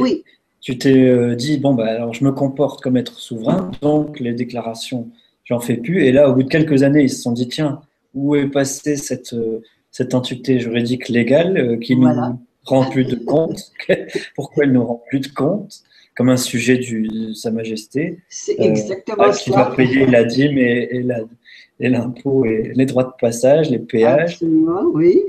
t'es 0.61 1.09
euh, 1.09 1.35
dit, 1.35 1.57
bon, 1.57 1.73
bah, 1.73 1.87
alors 1.87 2.13
je 2.13 2.23
me 2.23 2.31
comporte 2.31 2.81
comme 2.81 2.95
être 2.95 3.17
souverain, 3.17 3.71
donc 3.81 4.19
les 4.19 4.33
déclarations, 4.33 5.09
j'en 5.45 5.59
fais 5.59 5.77
plus. 5.77 6.05
Et 6.05 6.11
là, 6.11 6.29
au 6.29 6.35
bout 6.35 6.43
de 6.43 6.49
quelques 6.49 6.83
années, 6.83 7.01
ils 7.01 7.09
se 7.09 7.23
sont 7.23 7.31
dit, 7.31 7.47
tiens, 7.47 7.81
où 8.13 8.35
est 8.35 8.47
passée 8.47 8.97
cette, 8.97 9.33
euh, 9.33 9.63
cette 9.99 10.13
entité 10.13 10.61
juridique 10.61 11.09
légale 11.09 11.57
euh, 11.57 11.75
qui 11.75 11.97
ne 11.97 12.07
nous 12.07 12.39
rend 12.63 12.89
plus 12.89 13.03
de 13.03 13.15
compte 13.15 13.73
Pourquoi 14.35 14.63
elle 14.63 14.69
ne 14.69 14.75
nous 14.75 14.85
rend 14.85 15.03
plus 15.09 15.19
de 15.19 15.27
compte? 15.27 15.81
Comme 16.15 16.29
un 16.29 16.37
sujet 16.37 16.77
de 16.77 17.33
Sa 17.33 17.51
Majesté. 17.51 18.19
C'est 18.29 18.57
euh, 18.61 18.63
exactement 18.63 19.29
Qui 19.31 19.49
va 19.49 19.73
payer 19.75 20.05
la 20.05 20.23
dîme 20.23 20.57
et, 20.57 21.03
l'impôt 21.81 22.45
et 22.45 22.71
les 22.75 22.85
droits 22.85 23.03
de 23.03 23.11
passage, 23.19 23.69
les 23.69 23.79
péages. 23.79 24.35
Absolument, 24.35 24.83
oui. 24.93 25.21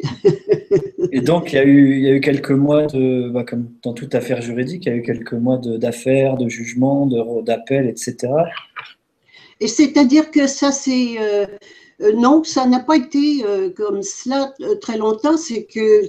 et 1.12 1.20
donc, 1.20 1.52
il 1.52 1.56
y, 1.56 1.59
a 1.59 1.64
eu, 1.64 1.96
il 1.96 2.02
y 2.02 2.09
a 2.09 2.12
eu 2.12 2.20
quelques 2.20 2.50
mois, 2.52 2.87
de, 2.87 3.28
bah, 3.28 3.42
comme 3.42 3.70
dans 3.83 3.92
toute 3.92 4.14
affaire 4.14 4.40
juridique, 4.40 4.87
il 4.87 4.88
y 4.88 4.92
a 4.92 4.96
eu 4.96 5.02
quelques 5.02 5.33
mois 5.33 5.59
d'affaires, 5.59 6.37
de, 6.37 6.48
jugements, 6.48 7.06
d'appels, 7.42 7.88
etc. 7.88 8.28
Et 9.61 9.66
c'est-à-dire 9.66 10.30
que 10.30 10.46
ça, 10.46 10.70
c'est. 10.70 11.18
Euh, 11.20 11.46
euh, 11.46 11.46
non, 12.15 12.43
ça 12.45 12.67
n'a 12.67 12.81
pas 12.81 12.97
été 12.97 13.45
comme 13.77 14.03
cela 14.03 14.55
très 14.81 14.97
longtemps. 14.97 15.37
C'est 15.37 15.65
que 15.65 16.03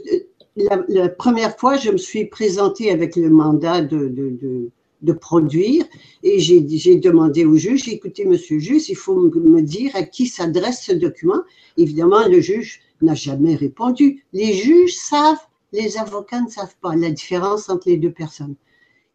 la, 0.55 1.09
première 1.09 1.57
fois, 1.57 1.77
je 1.77 1.91
me 1.91 1.97
suis 1.97 2.25
présentée 2.25 2.91
avec 2.91 3.15
le 3.15 3.29
mandat 3.29 3.81
de, 3.81 4.07
de, 4.07 4.69
de, 5.01 5.13
produire 5.13 5.85
et 6.23 6.39
j'ai 6.39 6.95
demandé 6.95 7.45
au 7.45 7.55
juge, 7.55 7.87
écoutez, 7.87 8.25
monsieur 8.25 8.55
le 8.55 8.61
juge, 8.61 8.89
il 8.89 8.95
faut 8.95 9.15
me 9.15 9.61
dire 9.61 9.91
à 9.95 10.03
qui 10.03 10.27
s'adresse 10.27 10.83
ce 10.83 10.93
document. 10.93 11.41
Évidemment, 11.77 12.27
le 12.27 12.39
juge 12.39 12.81
n'a 13.01 13.15
jamais 13.15 13.55
répondu. 13.55 14.23
Les 14.33 14.53
juges 14.53 14.95
savent, 14.95 15.45
les 15.71 15.97
avocats 15.97 16.41
ne 16.41 16.49
savent 16.49 16.75
pas 16.81 16.95
la 16.95 17.11
différence 17.11 17.69
entre 17.69 17.89
les 17.89 17.97
deux 17.97 18.11
personnes. 18.11 18.55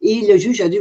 Et 0.09 0.25
le 0.25 0.37
juge 0.37 0.61
a 0.61 0.69
dit, 0.69 0.79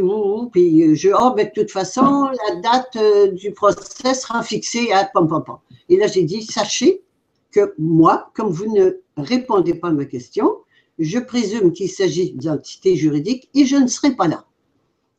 puis 0.53 0.95
je, 0.95 1.09
oh, 1.09 1.35
ben, 1.35 1.49
de 1.49 1.51
toute 1.53 1.73
façon, 1.73 2.29
la 2.49 2.61
date 2.61 2.95
euh, 2.95 3.33
du 3.33 3.51
procès 3.51 4.15
sera 4.15 4.41
fixée 4.45 4.93
à 4.93 5.05
pom, 5.05 5.27
pom, 5.27 5.43
pom. 5.43 5.57
Et 5.89 5.97
là, 5.97 6.07
j'ai 6.07 6.23
dit, 6.23 6.43
sachez 6.43 7.03
que 7.51 7.75
moi, 7.77 8.31
comme 8.37 8.51
vous 8.51 8.73
ne 8.73 9.01
répondez 9.17 9.75
pas 9.75 9.89
à 9.89 9.93
ma 9.93 10.05
question, 10.05 10.59
je 11.01 11.19
présume 11.19 11.73
qu'il 11.73 11.91
s'agit 11.91 12.35
d'identité 12.35 12.95
juridique 12.95 13.49
et 13.53 13.67
je 13.67 13.75
ne 13.75 13.89
serai 13.89 14.15
pas 14.15 14.29
là. 14.29 14.45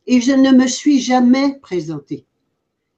Et 0.06 0.22
je 0.22 0.32
ne 0.32 0.52
me 0.52 0.66
suis 0.66 1.00
jamais 1.00 1.58
présentée. 1.60 2.24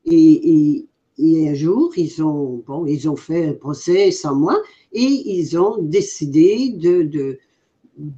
Et, 0.05 0.87
un 1.19 1.55
jour, 1.55 1.93
ils 1.97 2.23
ont, 2.23 2.63
bon, 2.65 2.87
ils 2.87 3.11
ont 3.11 3.17
fait 3.17 3.49
un 3.49 3.55
procès 3.55 4.13
sans 4.13 4.37
moi 4.37 4.63
et 4.93 5.03
ils 5.03 5.59
ont 5.59 5.77
décidé 5.83 6.71
de, 6.71 7.37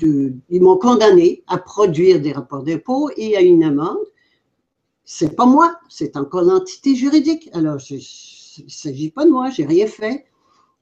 ils 0.00 0.62
m'ont 0.62 0.78
condamné 0.78 1.42
à 1.46 1.58
produire 1.58 2.20
des 2.20 2.32
rapports 2.32 2.62
d'impôt 2.62 3.10
et 3.16 3.36
à 3.36 3.40
une 3.40 3.64
amende. 3.64 3.98
C'est 5.04 5.34
pas 5.34 5.46
moi, 5.46 5.76
c'est 5.88 6.16
encore 6.16 6.42
l'entité 6.42 6.94
juridique. 6.94 7.50
Alors, 7.52 7.78
il 7.90 7.96
ne 7.96 8.68
s'agit 8.70 9.10
pas 9.10 9.24
de 9.24 9.30
moi, 9.30 9.50
j'ai 9.50 9.64
rien 9.64 9.86
fait. 9.86 10.24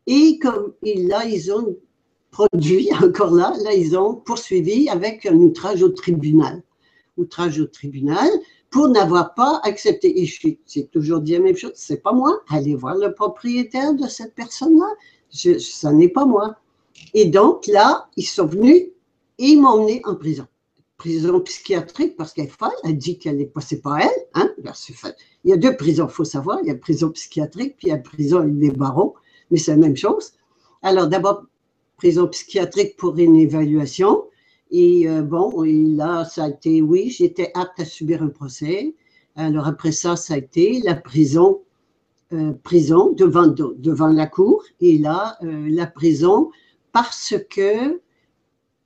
Et 0.06 0.38
comme 0.38 0.74
là, 0.82 1.24
ils 1.24 1.52
ont 1.52 1.76
produit 2.30 2.90
encore 3.02 3.32
là, 3.32 3.54
là, 3.62 3.72
ils 3.74 3.96
ont 3.96 4.14
poursuivi 4.14 4.88
avec 4.88 5.26
un 5.26 5.36
outrage 5.36 5.82
au 5.82 5.88
tribunal. 5.88 6.62
Outrage 7.16 7.60
au 7.60 7.66
tribunal 7.66 8.28
pour 8.70 8.88
n'avoir 8.88 9.34
pas 9.34 9.60
accepté. 9.64 10.22
Et 10.22 10.30
c'est 10.64 10.90
toujours 10.90 11.20
dit 11.20 11.32
la 11.32 11.40
même 11.40 11.56
chose, 11.56 11.72
c'est 11.74 12.02
pas 12.02 12.12
moi. 12.12 12.40
Allez 12.48 12.74
voir 12.74 12.96
le 12.96 13.12
propriétaire 13.14 13.94
de 13.94 14.06
cette 14.06 14.34
personne-là. 14.34 14.88
Ça 15.59 15.92
n'est 15.92 16.09
pas 16.09 16.24
moi. 16.24 16.57
Et 17.14 17.26
donc 17.26 17.66
là, 17.66 18.09
ils 18.16 18.24
sont 18.24 18.46
venus 18.46 18.88
et 19.38 19.44
ils 19.44 19.61
m'ont 19.61 19.80
emmené 19.80 20.01
en 20.05 20.14
prison. 20.14 20.46
Prison 20.96 21.40
psychiatrique 21.40 22.16
parce 22.16 22.32
qu'elle 22.32 22.46
est 22.46 22.59
folle, 22.59 22.70
elle 22.84 22.98
dit 22.98 23.18
qu'elle 23.18 23.38
n'est 23.38 23.46
pas, 23.46 23.61
c'est 23.61 23.80
pas 23.80 24.01
elle. 24.03 24.26
Hein? 24.34 24.51
Il 25.44 25.51
y 25.51 25.53
a 25.53 25.57
deux 25.57 25.76
prisons, 25.76 26.07
il 26.09 26.12
faut 26.12 26.24
savoir. 26.24 26.59
Il 26.62 26.66
y 26.66 26.70
a 26.70 26.74
la 26.74 26.78
prison 26.78 27.11
psychiatrique, 27.11 27.76
puis 27.78 27.86
il 27.86 27.90
y 27.90 27.92
a 27.92 27.96
la 27.96 28.03
prison 28.03 28.44
des 28.44 28.70
barreaux, 28.70 29.14
mais 29.51 29.59
c'est 29.59 29.70
la 29.70 29.78
même 29.78 29.96
chose. 29.96 30.32
Alors 30.82 31.09
d'abord, 31.09 31.44
prison 31.96 32.26
psychiatrique 32.28 32.96
pour 32.96 33.16
une 33.18 33.36
évaluation. 33.36 34.24
Et 34.70 35.09
euh, 35.09 35.22
bon, 35.22 35.62
là, 35.62 36.24
ça 36.24 36.44
a 36.44 36.48
été, 36.48 36.80
oui, 36.80 37.11
j'étais 37.11 37.51
apte 37.55 37.80
à 37.80 37.84
subir 37.84 38.22
un 38.22 38.28
procès. 38.28 38.94
Alors 39.36 39.66
après 39.66 39.92
ça, 39.92 40.16
ça 40.16 40.34
a 40.34 40.36
été 40.38 40.80
la 40.82 40.94
prison, 40.94 41.61
euh, 42.32 42.53
prison 42.62 43.12
devant, 43.12 43.46
devant 43.46 44.09
la 44.09 44.26
cour. 44.26 44.64
Et 44.80 44.98
là, 44.98 45.36
euh, 45.42 45.68
la 45.68 45.86
prison, 45.86 46.51
parce 46.93 47.34
que 47.49 48.01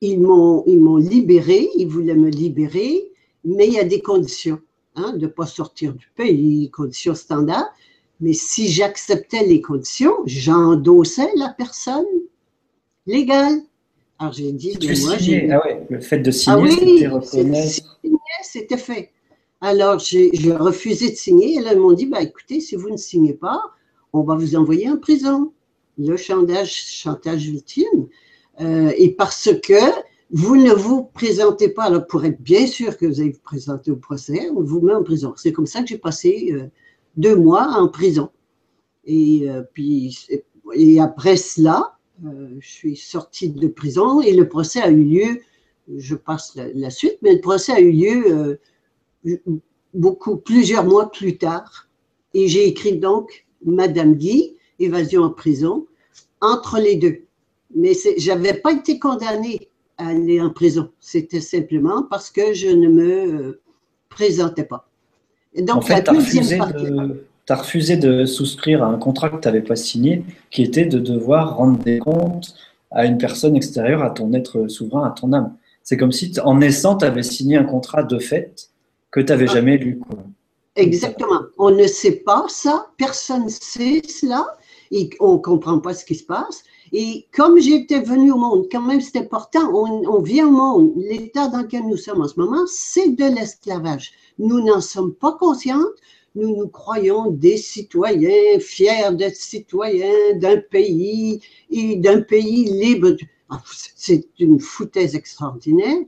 ils 0.00 0.20
m'ont, 0.20 0.64
ils 0.66 0.80
m'ont 0.80 0.96
libéré, 0.96 1.70
ils 1.76 1.86
voulaient 1.86 2.14
me 2.14 2.28
libérer, 2.28 3.10
mais 3.44 3.66
il 3.66 3.74
y 3.74 3.78
a 3.78 3.84
des 3.84 4.00
conditions, 4.00 4.60
hein, 4.96 5.14
de 5.14 5.22
ne 5.22 5.26
pas 5.26 5.46
sortir 5.46 5.94
du 5.94 6.08
pays, 6.14 6.70
conditions 6.70 7.14
standards. 7.14 7.72
Mais 8.20 8.32
si 8.32 8.68
j'acceptais 8.68 9.44
les 9.44 9.60
conditions, 9.60 10.14
j'endossais 10.24 11.30
la 11.36 11.48
personne 11.48 12.04
légal. 13.06 13.60
Alors 14.18 14.32
j'ai 14.32 14.52
dit, 14.52 14.76
tu 14.78 14.94
moi 15.02 15.16
j'ai. 15.18 15.50
Ah 15.50 15.60
ouais, 15.64 15.84
le 15.90 16.00
fait 16.00 16.18
de 16.18 16.30
signer, 16.30 16.70
ah 16.70 16.76
c'était 16.78 17.08
reconnaître. 17.08 17.98
C'était 18.42 18.76
fait. 18.76 19.10
Alors 19.60 19.98
j'ai 19.98 20.30
refusé 20.52 21.10
de 21.10 21.16
signer 21.16 21.56
et 21.56 21.60
là 21.60 21.72
ils 21.72 21.80
m'ont 21.80 21.92
dit, 21.92 22.06
bah, 22.06 22.22
écoutez, 22.22 22.60
si 22.60 22.76
vous 22.76 22.90
ne 22.90 22.96
signez 22.96 23.32
pas, 23.32 23.60
on 24.12 24.22
va 24.22 24.36
vous 24.36 24.54
envoyer 24.54 24.88
en 24.88 24.98
prison. 24.98 25.52
Le 25.98 26.16
chantage, 26.16 26.72
chantage 26.72 27.46
ultime. 27.48 28.08
Euh, 28.60 28.92
et 28.96 29.10
parce 29.12 29.50
que 29.62 29.74
vous 30.30 30.56
ne 30.56 30.72
vous 30.72 31.04
présentez 31.04 31.68
pas, 31.68 31.84
alors 31.84 32.06
pour 32.06 32.24
être 32.24 32.40
bien 32.40 32.66
sûr 32.66 32.96
que 32.96 33.06
vous 33.06 33.20
allez 33.20 33.30
vous 33.30 33.40
présenter 33.40 33.90
au 33.90 33.96
procès, 33.96 34.48
on 34.50 34.62
vous 34.62 34.80
met 34.80 34.94
en 34.94 35.02
prison. 35.02 35.34
C'est 35.36 35.52
comme 35.52 35.66
ça 35.66 35.82
que 35.82 35.88
j'ai 35.88 35.98
passé 35.98 36.50
euh, 36.52 36.66
deux 37.16 37.36
mois 37.36 37.66
en 37.78 37.88
prison. 37.88 38.30
Et 39.04 39.48
euh, 39.48 39.62
puis, 39.72 40.26
et 40.74 41.00
après 41.00 41.36
cela, 41.36 41.98
je 42.22 42.66
suis 42.66 42.96
sortie 42.96 43.50
de 43.50 43.66
prison 43.66 44.20
et 44.20 44.32
le 44.32 44.48
procès 44.48 44.80
a 44.80 44.88
eu 44.88 45.02
lieu, 45.02 45.40
je 45.96 46.14
passe 46.14 46.56
la, 46.56 46.88
suite, 46.88 47.18
mais 47.22 47.34
le 47.34 47.40
procès 47.40 47.72
a 47.72 47.80
eu 47.80 47.90
lieu 47.90 48.58
beaucoup, 49.92 50.36
plusieurs 50.36 50.84
mois 50.84 51.10
plus 51.10 51.38
tard. 51.38 51.88
Et 52.34 52.48
j'ai 52.48 52.66
écrit 52.66 52.98
donc 52.98 53.46
Madame 53.64 54.14
Guy, 54.14 54.56
évasion 54.78 55.22
en 55.22 55.30
prison, 55.30 55.86
entre 56.40 56.78
les 56.78 56.96
deux. 56.96 57.22
Mais 57.74 57.92
je 57.94 58.28
n'avais 58.28 58.54
pas 58.54 58.72
été 58.72 58.98
condamnée 58.98 59.68
à 59.98 60.08
aller 60.08 60.40
en 60.40 60.50
prison. 60.50 60.90
C'était 61.00 61.40
simplement 61.40 62.02
parce 62.08 62.30
que 62.30 62.52
je 62.52 62.68
ne 62.68 62.88
me 62.88 63.42
euh, 63.42 63.60
présentais 64.08 64.64
pas. 64.64 64.88
Et 65.54 65.62
donc, 65.62 65.76
en 65.76 65.80
fait, 65.80 66.04
tu 66.04 66.10
as, 67.52 67.56
refusé 67.56 67.96
de 67.96 68.24
souscrire 68.24 68.82
à 68.82 68.86
un 68.86 68.98
contrat 68.98 69.28
que 69.30 69.40
tu 69.40 69.48
n'avais 69.48 69.62
pas 69.62 69.76
signé, 69.76 70.24
qui 70.50 70.62
était 70.62 70.86
de 70.86 70.98
devoir 70.98 71.56
rendre 71.56 71.78
des 71.78 71.98
comptes 71.98 72.54
à 72.90 73.06
une 73.06 73.18
personne 73.18 73.56
extérieure 73.56 74.02
à 74.02 74.10
ton 74.10 74.32
être 74.32 74.68
souverain, 74.68 75.06
à 75.06 75.10
ton 75.10 75.32
âme. 75.32 75.54
C'est 75.82 75.96
comme 75.96 76.12
si, 76.12 76.32
en 76.42 76.56
naissant, 76.56 76.96
tu 76.96 77.04
avais 77.04 77.22
signé 77.22 77.56
un 77.56 77.64
contrat 77.64 78.02
de 78.02 78.18
fait 78.18 78.70
que 79.10 79.20
tu 79.20 79.26
n'avais 79.26 79.48
ah. 79.48 79.54
jamais 79.54 79.76
lu. 79.76 80.00
Exactement. 80.76 81.42
On 81.58 81.70
ne 81.70 81.86
sait 81.86 82.16
pas 82.16 82.46
ça, 82.48 82.86
personne 82.96 83.44
ne 83.44 83.48
sait 83.48 84.02
cela, 84.08 84.44
et 84.94 85.10
on 85.18 85.38
comprend 85.38 85.80
pas 85.80 85.92
ce 85.92 86.04
qui 86.04 86.14
se 86.14 86.22
passe. 86.22 86.62
Et 86.92 87.26
comme 87.34 87.58
j'étais 87.58 88.00
venue 88.00 88.30
au 88.30 88.38
monde, 88.38 88.68
quand 88.70 88.80
même 88.80 89.00
c'est 89.00 89.18
important, 89.18 89.68
on, 89.74 90.22
vient 90.22 90.46
au 90.46 90.52
monde, 90.52 90.92
l'état 90.96 91.48
dans 91.48 91.62
lequel 91.62 91.82
nous 91.88 91.96
sommes 91.96 92.22
en 92.22 92.28
ce 92.28 92.38
moment, 92.38 92.64
c'est 92.68 93.08
de 93.08 93.24
l'esclavage. 93.24 94.12
Nous 94.38 94.60
n'en 94.60 94.80
sommes 94.80 95.12
pas 95.12 95.32
conscients, 95.32 95.84
nous 96.36 96.56
nous 96.56 96.68
croyons 96.68 97.32
des 97.32 97.56
citoyens, 97.56 98.60
fiers 98.60 99.10
d'être 99.12 99.36
citoyens 99.36 100.36
d'un 100.36 100.58
pays 100.58 101.40
et 101.70 101.96
d'un 101.96 102.20
pays 102.20 102.64
libre. 102.66 103.16
Ah, 103.50 103.60
c'est 103.96 104.28
une 104.38 104.60
foutaise 104.60 105.16
extraordinaire. 105.16 106.02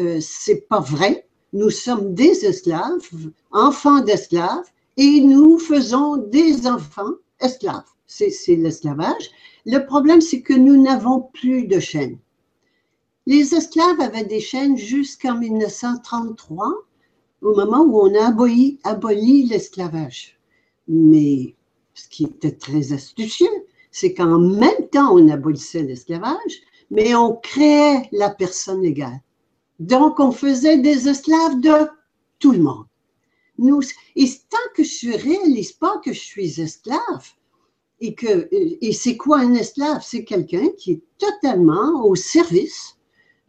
Euh, 0.00 0.18
c'est 0.22 0.66
pas 0.66 0.80
vrai. 0.80 1.26
Nous 1.52 1.70
sommes 1.70 2.14
des 2.14 2.46
esclaves, 2.46 3.10
enfants 3.52 4.00
d'esclaves, 4.00 4.64
et 4.96 5.20
nous 5.20 5.58
faisons 5.58 6.16
des 6.16 6.66
enfants 6.66 7.12
esclaves. 7.40 7.84
C'est 8.10 8.56
l'esclavage. 8.56 9.30
Le 9.66 9.84
problème, 9.84 10.22
c'est 10.22 10.40
que 10.40 10.54
nous 10.54 10.82
n'avons 10.82 11.20
plus 11.20 11.66
de 11.66 11.78
chaînes. 11.78 12.18
Les 13.26 13.54
esclaves 13.54 14.00
avaient 14.00 14.24
des 14.24 14.40
chaînes 14.40 14.78
jusqu'en 14.78 15.38
1933, 15.38 16.86
au 17.42 17.54
moment 17.54 17.82
où 17.82 18.00
on 18.00 18.14
a 18.14 18.28
aboli, 18.28 19.42
l'esclavage. 19.44 20.38
Mais 20.88 21.54
ce 21.92 22.08
qui 22.08 22.24
était 22.24 22.56
très 22.56 22.94
astucieux, 22.94 23.46
c'est 23.90 24.14
qu'en 24.14 24.38
même 24.38 24.88
temps, 24.90 25.14
on 25.14 25.28
abolissait 25.28 25.82
l'esclavage, 25.82 26.62
mais 26.90 27.14
on 27.14 27.36
créait 27.36 28.08
la 28.12 28.30
personne 28.30 28.80
légale. 28.80 29.20
Donc, 29.80 30.18
on 30.18 30.32
faisait 30.32 30.78
des 30.78 31.08
esclaves 31.08 31.60
de 31.60 31.90
tout 32.38 32.52
le 32.52 32.62
monde. 32.62 32.86
Nous, 33.58 33.82
et 34.16 34.30
tant 34.48 34.56
que 34.74 34.82
je 34.82 35.10
ne 35.10 35.18
réalise 35.18 35.72
pas 35.72 35.98
que 35.98 36.14
je 36.14 36.20
suis 36.20 36.58
esclave, 36.60 37.34
et, 38.00 38.14
que, 38.14 38.48
et 38.52 38.92
c'est 38.92 39.16
quoi 39.16 39.40
un 39.40 39.54
esclave? 39.54 40.02
C'est 40.04 40.24
quelqu'un 40.24 40.68
qui 40.76 40.92
est 40.92 41.02
totalement 41.18 42.04
au 42.04 42.14
service 42.14 42.96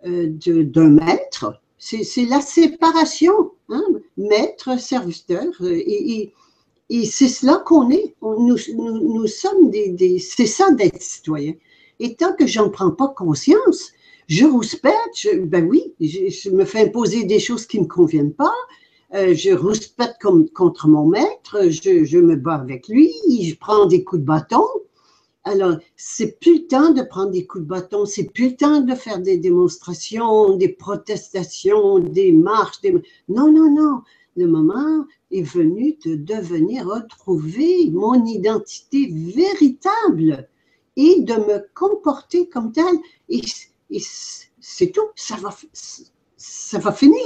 euh, 0.06 0.28
d'un 0.28 0.90
maître. 0.90 1.62
C'est 1.78 2.26
la 2.26 2.42
séparation, 2.42 3.52
hein? 3.70 3.84
maître, 4.18 4.80
serviteur. 4.80 5.46
Et, 5.62 6.34
et, 6.90 7.06
c'est 7.06 7.30
cela 7.30 7.62
qu'on 7.66 7.90
est. 7.90 8.16
nous, 8.22 8.58
nous, 8.76 9.28
sommes 9.28 9.70
des. 9.70 9.90
des 9.90 10.20
c'est 10.20 10.46
ça 10.46 10.72
d'être 10.72 11.02
citoyen. 11.02 11.54
Et 12.00 12.16
tant 12.16 12.34
que 12.34 12.48
j'en 12.48 12.70
prends 12.70 12.92
pas 12.92 13.10
conscience, 13.10 13.92
je 14.28 14.46
rouspète, 14.46 14.94
je, 15.16 15.40
ben 15.40 15.68
oui, 15.68 15.94
je, 16.00 16.30
je, 16.30 16.50
me 16.50 16.66
fais 16.66 16.82
imposer 16.82 17.24
des 17.24 17.40
choses 17.40 17.66
qui 17.66 17.78
ne 17.78 17.84
me 17.84 17.88
conviennent 17.88 18.34
pas, 18.34 18.54
euh, 19.16 19.34
je 19.34 19.52
rouspète 19.52 20.18
contre 20.54 20.88
mon 20.88 21.06
maître, 21.06 21.70
je, 21.70 22.20
me 22.20 22.36
bats 22.36 22.56
avec 22.56 22.88
lui, 22.88 23.12
je 23.42 23.56
prends 23.56 23.88
des 23.88 24.04
coups 24.04 24.22
de 24.22 24.26
bâton. 24.28 24.64
Alors, 25.44 25.78
c'est 25.96 26.40
plus 26.40 26.60
le 26.60 26.68
temps 26.68 26.92
de 26.92 27.02
prendre 27.02 27.32
des 27.32 27.48
coups 27.48 27.64
de 27.64 27.70
bâton, 27.70 28.06
c'est 28.06 28.26
plus 28.26 28.50
le 28.50 28.56
temps 28.56 28.82
de 28.82 28.94
faire 28.94 29.20
des 29.20 29.38
démonstrations, 29.38 30.56
des 30.58 30.70
protestations, 30.70 31.98
des 31.98 32.32
marches. 32.32 32.82
Non, 33.30 33.52
non, 33.52 33.74
non. 33.74 34.02
Le 34.36 34.46
moment 34.46 35.06
est 35.32 35.42
venu 35.42 35.98
de 36.06 36.14
devenir 36.16 36.86
retrouver 36.86 37.90
mon 37.92 38.24
identité 38.26 39.08
véritable 39.12 40.48
et 40.96 41.22
de 41.22 41.34
me 41.34 41.68
comporter 41.74 42.48
comme 42.48 42.72
tel. 42.72 42.96
Et, 43.28 43.42
et 43.90 44.02
c'est 44.02 44.92
tout, 44.92 45.10
ça 45.16 45.36
va, 45.38 45.50
ça 46.38 46.78
va 46.78 46.92
finir. 46.92 47.26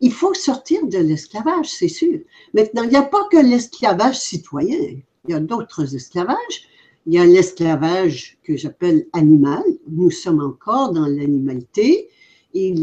Il 0.00 0.12
faut 0.12 0.34
sortir 0.34 0.86
de 0.86 0.98
l'esclavage, 0.98 1.68
c'est 1.70 1.88
sûr. 1.88 2.20
Maintenant, 2.54 2.82
il 2.84 2.90
n'y 2.90 2.96
a 2.96 3.02
pas 3.02 3.26
que 3.30 3.36
l'esclavage 3.36 4.18
citoyen. 4.18 4.78
Il 5.26 5.30
y 5.30 5.34
a 5.34 5.40
d'autres 5.40 5.94
esclavages. 5.94 6.68
Il 7.06 7.14
y 7.14 7.18
a 7.18 7.26
l'esclavage 7.26 8.38
que 8.44 8.56
j'appelle 8.56 9.06
animal. 9.12 9.62
Nous 9.88 10.10
sommes 10.10 10.40
encore 10.40 10.92
dans 10.92 11.06
l'animalité. 11.06 12.08
Et 12.54 12.74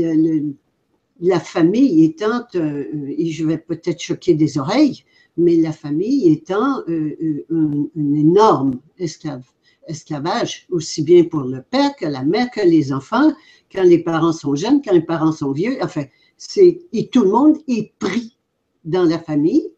la 1.22 1.40
famille 1.40 2.04
étant, 2.04 2.44
euh, 2.56 2.86
et 3.18 3.32
je 3.32 3.46
vais 3.46 3.58
peut-être 3.58 4.02
choquer 4.02 4.34
des 4.34 4.58
oreilles, 4.58 5.04
mais 5.38 5.56
la 5.56 5.72
famille 5.72 6.32
étant 6.32 6.82
euh, 6.90 7.16
euh, 7.22 7.46
un, 7.96 8.14
énorme 8.14 8.80
esclavage, 9.88 10.68
aussi 10.70 11.04
bien 11.04 11.24
pour 11.24 11.42
le 11.42 11.62
père 11.62 11.96
que 11.96 12.06
la 12.06 12.24
mère, 12.24 12.52
que 12.52 12.62
les 12.62 12.92
enfants, 12.92 13.34
quand 13.72 13.84
les 13.84 14.00
parents 14.00 14.34
sont 14.34 14.56
jeunes, 14.56 14.82
quand 14.84 14.94
les 14.94 15.02
parents 15.02 15.32
sont 15.32 15.52
vieux. 15.52 15.78
Enfin, 15.82 16.04
et 16.58 17.10
tout 17.12 17.24
le 17.24 17.32
monde 17.32 17.58
est 17.68 17.94
pris 18.00 18.38
dans 18.84 19.04
la 19.04 19.20
famille. 19.20 19.72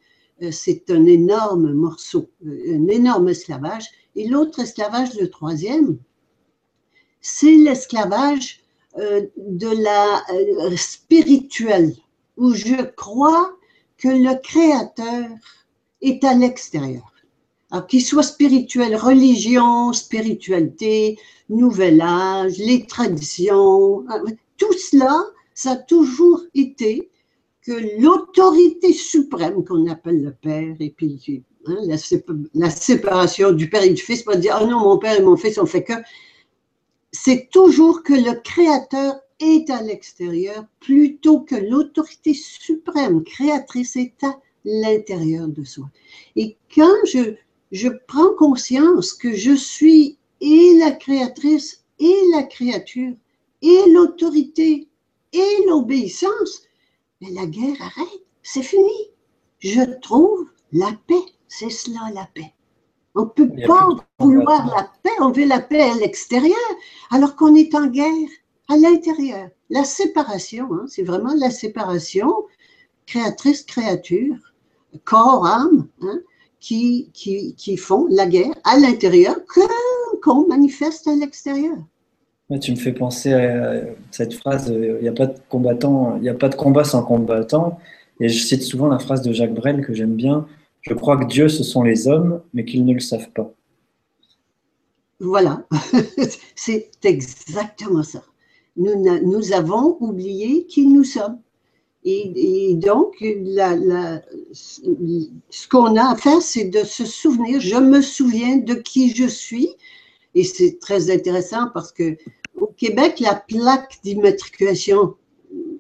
Euh, 0.44 0.52
c'est 0.52 0.90
un 0.92 1.06
énorme 1.06 1.74
morceau, 1.74 2.30
euh, 2.46 2.76
un 2.76 2.88
énorme 2.88 3.30
esclavage. 3.30 3.86
Et 4.16 4.28
l'autre 4.28 4.60
esclavage, 4.60 5.20
le 5.20 5.30
troisième, 5.30 5.98
c'est 7.22 7.56
l'esclavage 7.56 8.62
euh, 8.98 9.26
de 9.38 9.68
la 9.68 10.24
spirituelle, 10.76 11.96
où 12.36 12.54
je 12.54 12.84
crois 12.96 13.56
que 13.98 14.08
le 14.08 14.40
Créateur 14.42 15.26
est 16.02 16.24
à 16.24 16.34
l'extérieur. 16.34 17.12
Alors 17.72 17.88
qu'il 17.88 18.04
soit 18.04 18.24
spirituel, 18.24 18.96
religion, 18.96 19.92
spiritualité, 19.92 21.20
nouvel 21.50 22.02
âge, 22.02 22.58
les 22.60 22.86
traditions, 22.86 24.06
tout 24.58 24.74
cela 24.74 25.20
ça 25.58 25.72
a 25.72 25.76
toujours 25.76 26.44
été 26.54 27.10
que 27.64 28.00
l'autorité 28.00 28.94
suprême 28.94 29.66
qu'on 29.66 29.88
appelle 29.88 30.22
le 30.22 30.32
Père, 30.32 30.76
et 30.80 30.92
puis 30.92 31.44
hein, 31.66 31.78
la, 32.54 32.70
séparation 32.70 33.52
du 33.52 33.68
Père 33.68 33.82
et 33.82 33.90
du 33.90 34.02
Fils, 34.02 34.22
pas 34.22 34.36
dire, 34.36 34.60
oh 34.62 34.68
non, 34.68 34.82
mon 34.82 35.00
Père 35.00 35.20
et 35.20 35.24
mon 35.24 35.36
Fils, 35.36 35.58
on 35.58 35.66
fait 35.66 35.84
que. 35.84 35.94
C'est 37.12 37.50
toujours 37.52 38.04
que 38.04 38.14
le 38.14 38.40
Créateur 38.40 39.16
est 39.40 39.68
à 39.72 39.82
l'extérieur 39.82 40.64
plutôt 40.80 41.40
que 41.40 41.56
l'autorité 41.56 42.36
suprême 42.36 43.24
créatrice 43.24 43.96
est 43.96 44.24
à 44.24 44.40
l'intérieur 44.64 45.48
de 45.48 45.64
soi. 45.64 45.90
Et 46.36 46.56
quand 46.74 47.06
je, 47.06 47.34
je 47.72 47.90
prends 48.08 48.34
conscience 48.38 49.12
que 49.12 49.34
je 49.34 49.56
suis 49.56 50.20
et 50.40 50.78
la 50.78 50.92
créatrice 50.92 51.84
et 52.00 52.16
la 52.32 52.44
créature 52.44 53.16
et 53.64 53.90
l'autorité 53.90 54.87
et 55.34 55.66
l'obéissance, 55.68 56.64
mais 57.22 57.32
la 57.32 57.46
guerre 57.46 57.82
arrête, 57.82 58.24
c'est 58.44 58.64
fini. 58.64 59.12
Je 59.60 60.00
trouve 60.02 60.48
la 60.72 60.92
paix, 61.08 61.26
c'est 61.48 61.70
cela 61.70 62.12
la 62.14 62.28
paix. 62.34 62.54
On 63.16 63.24
ne 63.24 63.30
peut 63.30 63.50
pas 63.66 63.90
vouloir 64.20 64.68
la 64.68 64.92
paix, 65.02 65.16
on 65.20 65.32
veut 65.32 65.46
la 65.46 65.60
paix 65.60 65.82
à 65.82 65.96
l'extérieur, 65.96 66.56
alors 67.10 67.36
qu'on 67.36 67.56
est 67.56 67.74
en 67.74 67.88
guerre 67.88 68.30
à 68.70 68.78
l'intérieur. 68.78 69.50
La 69.70 69.84
séparation, 69.84 70.68
hein, 70.74 70.86
c'est 70.88 71.04
vraiment 71.04 71.34
la 71.34 71.50
séparation 71.50 72.32
créatrice-créature, 73.08 74.36
corps-âme, 75.04 75.88
hein, 76.02 76.20
qui, 76.60 77.10
qui, 77.14 77.56
qui, 77.56 77.78
font 77.78 78.08
la 78.10 78.26
guerre 78.26 78.54
à 78.64 78.78
l'intérieur 78.78 79.36
qu'on 80.22 80.48
manifeste 80.48 81.08
à 81.08 81.16
l'extérieur. 81.16 81.78
Tu 82.62 82.72
me 82.72 82.78
fais 82.78 82.94
penser 82.94 83.34
à 83.34 83.82
cette 84.12 84.34
phrase 84.34 84.74
il 84.74 85.02
n'y 85.02 85.08
a 85.10 85.14
pas 85.14 85.28
de 85.28 85.38
combattant, 85.50 86.16
il 86.16 86.22
n'y 86.22 86.30
a 86.30 86.34
pas 86.34 86.50
de 86.50 86.56
combat 86.56 86.84
sans 86.86 87.04
combattant. 87.04 87.78
Et 88.20 88.30
je 88.30 88.46
cite 88.46 88.64
souvent 88.64 88.88
la 88.88 89.00
phrase 89.00 89.22
de 89.22 89.32
Jacques 89.34 89.54
Brel 89.54 89.86
que 89.86 89.94
j'aime 89.94 90.16
bien 90.16 90.48
Je 90.82 90.94
crois 90.94 91.18
que 91.18 91.26
Dieu, 91.26 91.50
ce 91.50 91.64
sont 91.64 91.84
les 91.84 92.08
hommes, 92.08 92.42
mais 92.54 92.66
qu'ils 92.66 92.86
ne 92.86 92.94
le 92.94 93.00
savent 93.00 93.30
pas. 93.32 93.54
Voilà, 95.20 95.66
c'est 96.56 96.90
exactement 97.04 98.04
ça. 98.04 98.22
Nous, 98.78 99.54
avons 99.54 99.98
oublié 100.00 100.66
qui 100.68 100.86
nous 100.86 101.04
sommes. 101.04 101.40
Et, 102.04 102.76
donc, 102.76 103.16
ce 103.20 104.12
qu'on 105.68 105.96
a 105.98 106.12
à 106.12 106.16
faire, 106.16 106.42
c'est 106.42 106.66
de 106.66 106.84
se 106.84 107.04
souvenir, 107.06 107.60
je 107.60 107.76
me 107.76 108.02
souviens 108.02 108.58
de 108.58 108.76
qui 108.76 109.14
je 109.14 109.26
suis. 109.26 109.70
Et 110.36 110.44
c'est 110.44 110.80
très 110.80 111.12
intéressant 111.12 111.70
parce 111.74 111.92
que 111.92 112.18
au 112.56 112.68
Québec, 112.68 113.20
la 113.20 113.36
plaque 113.36 114.00
d'immatriculation 114.04 115.16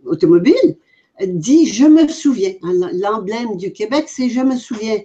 automobile 0.05 0.77
dit 1.25 1.65
je 1.65 1.85
me 1.85 2.07
souviens. 2.07 2.53
L'emblème 2.61 3.57
du 3.57 3.71
Québec, 3.71 4.05
c'est 4.07 4.29
je 4.29 4.41
me 4.41 4.55
souviens. 4.55 4.99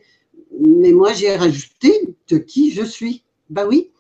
Mais 0.61 0.93
moi, 0.93 1.12
j'ai 1.12 1.34
rajouté 1.34 2.14
de 2.28 2.38
qui 2.38 2.72
je 2.72 2.84
suis. 2.84 3.24
Ben 3.49 3.66
oui, 3.66 3.90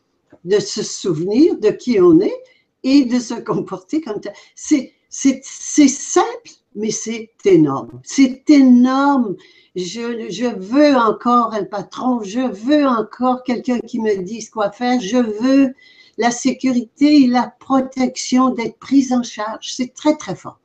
de 0.44 0.58
se 0.58 0.82
souvenir 0.82 1.58
de 1.58 1.70
qui 1.70 2.00
on 2.00 2.20
est 2.20 2.42
et 2.82 3.04
de 3.04 3.18
se 3.18 3.34
comporter 3.34 4.00
comme 4.00 4.20
ça. 4.22 4.30
C'est 4.54 5.88
simple, 5.88 6.50
mais 6.74 6.90
c'est 6.90 7.30
énorme. 7.44 8.00
C'est 8.04 8.48
énorme. 8.50 9.36
Je, 9.74 10.28
je, 10.30 10.46
veux 10.46 10.94
encore 10.94 11.54
un 11.54 11.64
patron, 11.64 12.22
je 12.22 12.40
veux 12.40 12.86
encore 12.86 13.42
quelqu'un 13.42 13.78
qui 13.80 14.00
me 14.00 14.22
dise 14.22 14.50
quoi 14.50 14.70
faire, 14.70 15.00
je 15.00 15.16
veux 15.16 15.74
la 16.18 16.30
sécurité 16.30 17.22
et 17.22 17.26
la 17.26 17.54
protection 17.58 18.50
d'être 18.50 18.78
prise 18.78 19.12
en 19.12 19.22
charge. 19.22 19.72
C'est 19.74 19.94
très, 19.94 20.16
très 20.16 20.36
fort. 20.36 20.60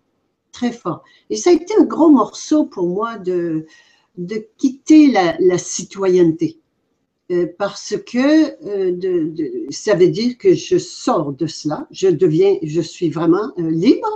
Très 0.52 0.72
fort. 0.72 1.04
Et 1.30 1.38
ça 1.38 1.52
a 1.52 1.54
été 1.54 1.74
un 1.80 1.86
gros 1.86 2.10
morceau 2.10 2.66
pour 2.66 2.88
moi 2.88 3.18
de, 3.18 3.66
de 4.18 4.46
quitter 4.58 5.08
la, 5.08 5.38
la 5.40 5.58
citoyenneté. 5.58 6.60
Euh, 7.30 7.48
parce 7.58 7.96
que 8.06 8.66
euh, 8.66 8.94
de, 8.94 9.68
ça 9.70 9.96
veut 9.96 10.08
dire 10.08 10.38
que 10.38 10.54
je 10.54 10.78
sors 10.78 11.34
de 11.34 11.46
cela, 11.46 11.86
je 11.92 12.08
deviens, 12.08 12.56
je 12.64 12.80
suis 12.80 13.10
vraiment 13.10 13.52
euh, 13.60 13.70
libre. 13.70 14.08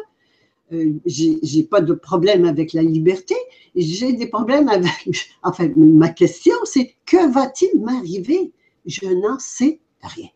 J'ai 1.05 1.63
pas 1.63 1.81
de 1.81 1.93
problème 1.93 2.45
avec 2.45 2.73
la 2.73 2.83
liberté, 2.83 3.35
j'ai 3.75 4.13
des 4.13 4.27
problèmes 4.27 4.69
avec. 4.69 5.29
Enfin, 5.43 5.69
ma 5.75 6.09
question, 6.09 6.55
c'est 6.65 6.95
que 7.05 7.31
va-t-il 7.31 7.81
m'arriver? 7.81 8.51
Je 8.85 9.05
n'en 9.07 9.37
sais 9.39 9.79
rien. 10.01 10.29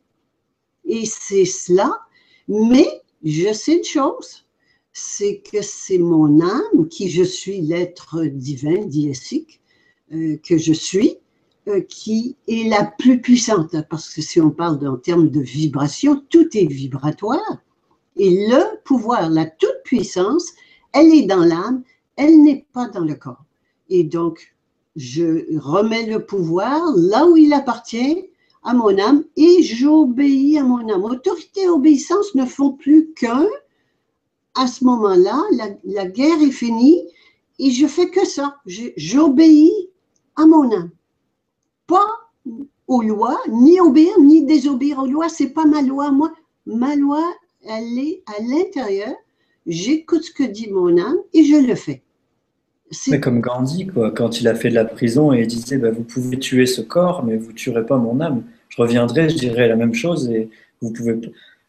Et 0.86 1.06
c'est 1.06 1.46
cela, 1.46 2.00
mais 2.48 2.88
je 3.24 3.54
sais 3.54 3.78
une 3.78 3.84
chose, 3.84 4.46
c'est 4.94 5.42
que 5.42 5.62
c'est 5.62 5.98
mon 5.98 6.42
âme, 6.42 6.88
qui 6.90 7.10
je 7.10 7.24
suis, 7.24 7.62
l'être 7.62 8.24
divin, 8.26 8.86
diésique, 8.86 9.60
que 10.10 10.58
je 10.58 10.74
suis, 10.74 11.18
euh, 11.68 11.82
qui 11.82 12.38
est 12.48 12.70
la 12.70 12.86
plus 12.86 13.20
puissante, 13.20 13.76
parce 13.90 14.14
que 14.14 14.22
si 14.22 14.40
on 14.40 14.52
parle 14.52 14.88
en 14.88 14.98
termes 14.98 15.30
de 15.30 15.42
vibration, 15.42 16.24
tout 16.30 16.56
est 16.56 16.68
vibratoire. 16.68 17.58
Et 18.18 18.48
le 18.48 18.82
pouvoir, 18.84 19.30
la 19.30 19.46
toute 19.46 19.82
puissance, 19.84 20.54
elle 20.94 21.14
est 21.14 21.26
dans 21.26 21.44
l'âme, 21.44 21.84
elle 22.16 22.42
n'est 22.42 22.66
pas 22.72 22.88
dans 22.88 23.04
le 23.04 23.16
corps. 23.16 23.44
Et 23.90 24.04
donc, 24.04 24.56
je 24.96 25.58
remets 25.60 26.06
le 26.06 26.26
pouvoir 26.26 26.82
là 26.96 27.28
où 27.28 27.36
il 27.36 27.54
appartient 27.54 28.30
à 28.64 28.74
mon 28.74 28.98
âme 28.98 29.24
et 29.36 29.62
j'obéis 29.62 30.58
à 30.58 30.64
mon 30.64 30.90
âme. 30.90 31.04
Autorité 31.04 31.64
et 31.64 31.70
obéissance 31.70 32.34
ne 32.36 32.46
font 32.46 32.72
plus 32.72 33.12
qu'un. 33.14 33.46
À 34.56 34.68
ce 34.68 34.86
moment-là, 34.86 35.42
la, 35.52 35.68
la, 35.84 36.06
guerre 36.06 36.42
est 36.42 36.52
finie 36.52 37.02
et 37.60 37.72
je 37.72 37.86
fais 37.88 38.10
que 38.10 38.26
ça. 38.26 38.58
J'obéis 38.66 39.90
à 40.38 40.46
mon 40.46 40.72
âme 40.72 40.92
pas 41.88 42.08
aux 42.88 43.02
lois, 43.02 43.40
ni 43.50 43.80
obéir, 43.80 44.20
ni 44.20 44.44
désobéir 44.44 45.00
aux 45.00 45.08
lois. 45.08 45.30
C'est 45.30 45.50
pas 45.50 45.66
ma 45.66 45.82
loi, 45.82 46.12
moi. 46.12 46.32
Ma 46.66 46.96
loi, 46.96 47.24
elle 47.68 48.00
est 48.00 48.22
à 48.28 48.42
l'intérieur. 48.42 49.14
J'écoute 49.68 50.24
ce 50.24 50.32
que 50.32 50.44
dit 50.44 50.70
mon 50.70 50.98
âme 50.98 51.18
et 51.34 51.44
je 51.44 51.68
le 51.68 51.76
fais. 51.76 52.02
C'est 52.92 53.20
comme 53.20 53.42
Gandhi, 53.42 53.88
quoi, 53.88 54.12
quand 54.12 54.40
il 54.40 54.48
a 54.48 54.54
fait 54.54 54.70
de 54.70 54.76
la 54.76 54.86
prison 54.86 55.34
et 55.34 55.42
il 55.42 55.48
disait 55.48 55.78
bah, 55.78 55.90
Vous 55.90 56.04
pouvez 56.04 56.38
tuer 56.38 56.66
ce 56.66 56.82
corps, 56.82 57.26
mais 57.26 57.36
vous 57.36 57.52
ne 57.52 57.56
tuerez 57.56 57.86
pas 57.86 57.98
mon 57.98 58.22
âme. 58.22 58.44
Je 58.70 58.82
reviendrai, 58.82 59.30
je 59.30 59.36
dirai 59.38 59.68
la 59.68 59.76
même 59.76 59.94
chose 59.94 60.30
et 60.30 60.50
vous 60.82 60.92
pouvez. 60.92 61.20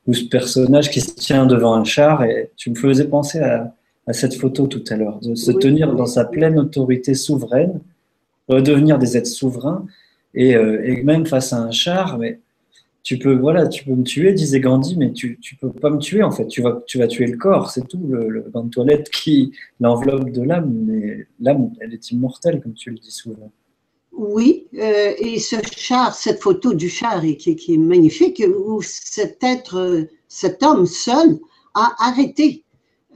Ou 0.07 0.15
ce 0.15 0.25
personnage 0.25 0.91
qui 0.91 1.01
se 1.01 1.15
tient 1.15 1.47
devant 1.47 1.75
un 1.75 1.85
char, 1.85 2.23
et 2.23 2.51
tu 2.57 2.71
me 2.71 2.77
faisais 2.77 3.09
penser 3.09 3.41
à, 3.41 3.73
cette 4.13 4.37
photo 4.37 4.69
tout 4.69 4.85
à 4.91 4.97
l'heure, 4.97 5.19
de 5.19 5.35
se 5.35 5.51
tenir 5.51 5.93
dans 5.97 6.07
sa 6.07 6.25
pleine 6.25 6.61
autorité 6.61 7.15
souveraine, 7.15 7.81
redevenir 8.47 9.01
des 9.01 9.17
êtres 9.17 9.27
souverains 9.27 9.85
euh, 10.37 10.81
et, 10.85 11.03
même 11.03 11.27
face 11.27 11.53
à 11.53 11.59
un 11.59 11.73
char, 11.73 12.17
mais 12.19 12.39
tu 13.07 13.21
peux, 13.21 13.37
voilà, 13.37 13.69
tu 13.69 13.85
peux 13.85 13.93
me 13.93 14.03
tuer, 14.03 14.33
disait 14.33 14.59
Gandhi, 14.59 14.97
mais 14.97 15.13
tu 15.13 15.39
ne 15.41 15.59
peux 15.61 15.73
pas 15.73 15.91
me 15.91 15.99
tuer 15.99 16.25
en 16.25 16.33
fait. 16.33 16.49
Tu 16.49 16.61
vas, 16.61 16.83
tu 16.89 16.99
vas 16.99 17.07
tuer 17.07 17.29
le 17.29 17.37
corps, 17.37 17.71
c'est 17.71 17.87
tout, 17.87 18.01
le, 18.05 18.29
le 18.29 18.41
bain 18.41 18.65
de 18.65 18.69
toilette 18.69 19.11
qui 19.11 19.53
l'enveloppe 19.79 20.31
de 20.33 20.43
l'âme, 20.43 20.73
mais 20.75 21.25
l'âme, 21.39 21.71
elle 21.79 21.95
est 21.95 22.11
immortelle, 22.11 22.61
comme 22.61 22.75
tu 22.75 22.91
le 22.91 22.99
dis 22.99 23.13
souvent. 23.13 23.53
Oui, 24.11 24.67
euh, 24.75 25.13
et 25.19 25.39
ce 25.39 25.55
char, 25.77 26.17
cette 26.17 26.43
photo 26.43 26.75
du 26.75 26.89
char 26.89 27.23
qui, 27.39 27.55
qui, 27.55 27.75
est 27.75 27.79
magnifique, 27.79 28.43
où 28.45 28.83
cet 28.83 29.39
être, 29.45 30.09
cet 30.27 30.65
homme 30.65 30.85
seul 30.87 31.39
a 31.75 31.95
arrêté 32.01 32.65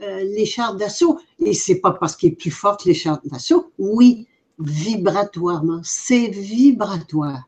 euh, 0.01 0.23
les 0.23 0.45
chars 0.45 0.77
d'assaut. 0.77 1.19
Et 1.45 1.53
c'est 1.53 1.81
pas 1.81 1.91
parce 1.91 2.15
qu'il 2.15 2.31
est 2.31 2.35
plus 2.35 2.49
fort 2.49 2.77
que 2.77 2.87
les 2.87 2.93
chars 2.93 3.19
d'assaut. 3.25 3.73
Oui, 3.77 4.25
vibratoirement, 4.57 5.81
c'est 5.83 6.29
vibratoire. 6.29 7.43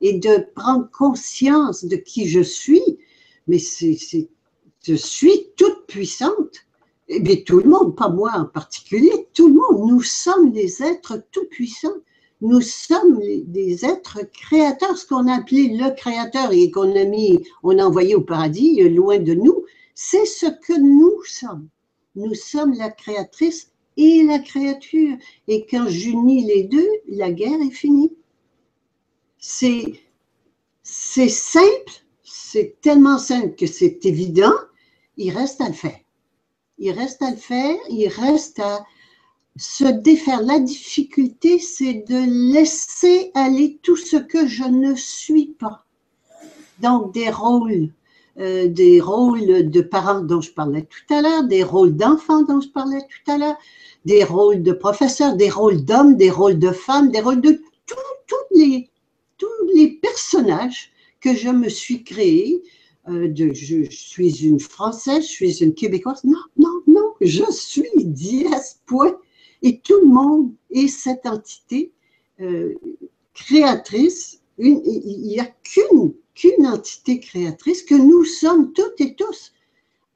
Et 0.00 0.18
de 0.18 0.46
prendre 0.54 0.88
conscience 0.90 1.84
de 1.84 1.96
qui 1.96 2.28
je 2.28 2.40
suis, 2.40 2.98
mais 3.46 3.58
c'est, 3.58 3.96
je 4.82 4.94
suis 4.94 5.48
toute 5.56 5.86
puissante. 5.86 6.66
Eh 7.08 7.20
bien, 7.20 7.36
tout 7.44 7.60
le 7.60 7.68
monde, 7.68 7.96
pas 7.96 8.08
moi 8.08 8.32
en 8.34 8.44
particulier, 8.44 9.28
tout 9.34 9.48
le 9.48 9.54
monde, 9.54 9.90
nous 9.90 10.02
sommes 10.02 10.52
des 10.52 10.82
êtres 10.82 11.22
tout 11.32 11.46
puissants. 11.46 11.96
Nous 12.40 12.60
sommes 12.60 13.20
des 13.46 13.84
êtres 13.84 14.20
créateurs, 14.32 14.96
ce 14.96 15.06
qu'on 15.06 15.26
a 15.26 15.38
appelé 15.38 15.76
le 15.76 15.92
créateur 15.96 16.52
et 16.52 16.70
qu'on 16.70 16.94
a 16.94 17.04
mis, 17.04 17.42
on 17.64 17.78
a 17.78 17.84
envoyé 17.84 18.14
au 18.14 18.20
paradis, 18.20 18.80
euh, 18.80 18.88
loin 18.88 19.18
de 19.18 19.34
nous. 19.34 19.64
C'est 19.94 20.26
ce 20.26 20.46
que 20.46 20.78
nous 20.78 21.20
sommes. 21.24 21.68
Nous 22.14 22.34
sommes 22.34 22.74
la 22.74 22.90
créatrice 22.90 23.72
et 23.96 24.22
la 24.22 24.38
créature. 24.38 25.16
Et 25.48 25.66
quand 25.68 25.88
j'unis 25.88 26.44
les 26.44 26.62
deux, 26.62 26.88
la 27.08 27.32
guerre 27.32 27.60
est 27.60 27.72
finie. 27.72 28.12
C'est, 29.38 30.00
simple, 30.82 31.92
c'est 32.24 32.80
tellement 32.80 33.18
simple 33.18 33.54
que 33.54 33.66
c'est 33.66 34.04
évident, 34.04 34.54
il 35.16 35.30
reste 35.30 35.60
à 35.60 35.68
le 35.68 35.74
faire. 35.74 35.98
Il 36.78 36.92
reste 36.92 37.22
à 37.22 37.30
le 37.30 37.36
faire, 37.36 37.76
il 37.88 38.08
reste 38.08 38.60
à 38.60 38.84
se 39.56 39.84
défaire. 39.84 40.42
La 40.42 40.60
difficulté, 40.60 41.58
c'est 41.58 42.04
de 42.08 42.52
laisser 42.52 43.30
aller 43.34 43.78
tout 43.82 43.96
ce 43.96 44.16
que 44.16 44.46
je 44.46 44.64
ne 44.64 44.94
suis 44.94 45.46
pas. 45.46 45.84
Donc, 46.80 47.12
des 47.12 47.30
rôles, 47.30 47.92
euh, 48.38 48.68
des 48.68 49.00
rôles 49.00 49.70
de 49.70 49.80
parents 49.80 50.20
dont 50.20 50.40
je 50.40 50.52
parlais 50.52 50.82
tout 50.82 51.14
à 51.14 51.22
l'heure, 51.22 51.44
des 51.44 51.64
rôles 51.64 51.96
d'enfants 51.96 52.42
dont 52.42 52.60
je 52.60 52.68
parlais 52.68 53.00
tout 53.00 53.30
à 53.30 53.38
l'heure, 53.38 53.56
des 54.04 54.22
rôles 54.22 54.62
de 54.62 54.72
professeurs, 54.72 55.34
des 55.34 55.50
rôles 55.50 55.84
d'hommes, 55.84 56.16
des 56.16 56.30
rôles 56.30 56.58
de 56.58 56.70
femmes, 56.70 57.10
des 57.10 57.20
rôles 57.20 57.40
de 57.40 57.60
tous 57.86 58.36
les, 58.54 58.88
tous 59.38 59.66
les 59.74 59.88
personnages 59.88 60.90
que 61.20 61.34
je 61.34 61.48
me 61.48 61.68
suis 61.68 62.04
créé. 62.04 62.62
Euh, 63.08 63.32
je, 63.34 63.84
suis 63.90 64.44
une 64.44 64.60
Française, 64.60 65.24
je 65.24 65.30
suis 65.30 65.64
une 65.64 65.74
Québécoise. 65.74 66.22
Non, 66.24 66.42
non, 66.56 66.82
non, 66.86 67.14
je 67.20 67.50
suis 67.50 67.88
Diaz, 67.96 68.80
point. 68.86 69.16
Et 69.62 69.78
tout 69.80 69.98
le 70.00 70.08
monde 70.08 70.52
est 70.70 70.88
cette 70.88 71.26
entité 71.26 71.90
euh, 72.40 72.74
créatrice. 73.34 74.40
il 74.58 75.22
n'y 75.22 75.40
a 75.40 75.46
qu'une 75.46 76.12
qu'une 76.38 76.66
entité 76.66 77.18
créatrice 77.18 77.82
que 77.82 77.96
nous 77.96 78.24
sommes 78.24 78.72
toutes 78.72 79.00
et 79.00 79.14
tous. 79.14 79.52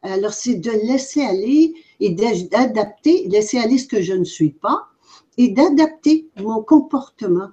Alors, 0.03 0.33
c'est 0.33 0.55
de 0.55 0.71
laisser 0.71 1.23
aller 1.23 1.75
et 2.01 2.11
d'adapter, 2.11 3.27
laisser 3.29 3.59
aller 3.59 3.79
ce 3.79 3.87
que 3.87 4.03
je 4.03 4.13
ne 4.13 4.25
suis 4.25 4.51
pas 4.51 4.89
et 5.37 5.49
d'adapter 5.49 6.29
mon 6.41 6.63
comportement 6.63 7.51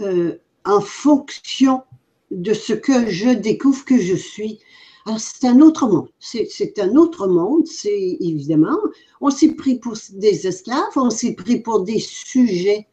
euh, 0.00 0.38
en 0.64 0.80
fonction 0.80 1.82
de 2.30 2.54
ce 2.54 2.72
que 2.72 3.08
je 3.10 3.30
découvre 3.30 3.84
que 3.84 3.98
je 3.98 4.14
suis. 4.14 4.60
Alors, 5.06 5.18
c'est 5.18 5.46
un 5.46 5.60
autre 5.60 5.88
monde. 5.88 6.08
C'est 6.18 6.78
un 6.78 6.94
autre 6.96 7.26
monde. 7.26 7.66
C'est 7.66 8.16
évidemment, 8.20 8.78
on 9.20 9.30
s'est 9.30 9.54
pris 9.54 9.78
pour 9.78 9.94
des 10.12 10.46
esclaves, 10.46 10.96
on 10.96 11.10
s'est 11.10 11.34
pris 11.34 11.60
pour 11.60 11.82
des 11.82 11.98
sujets 11.98 12.86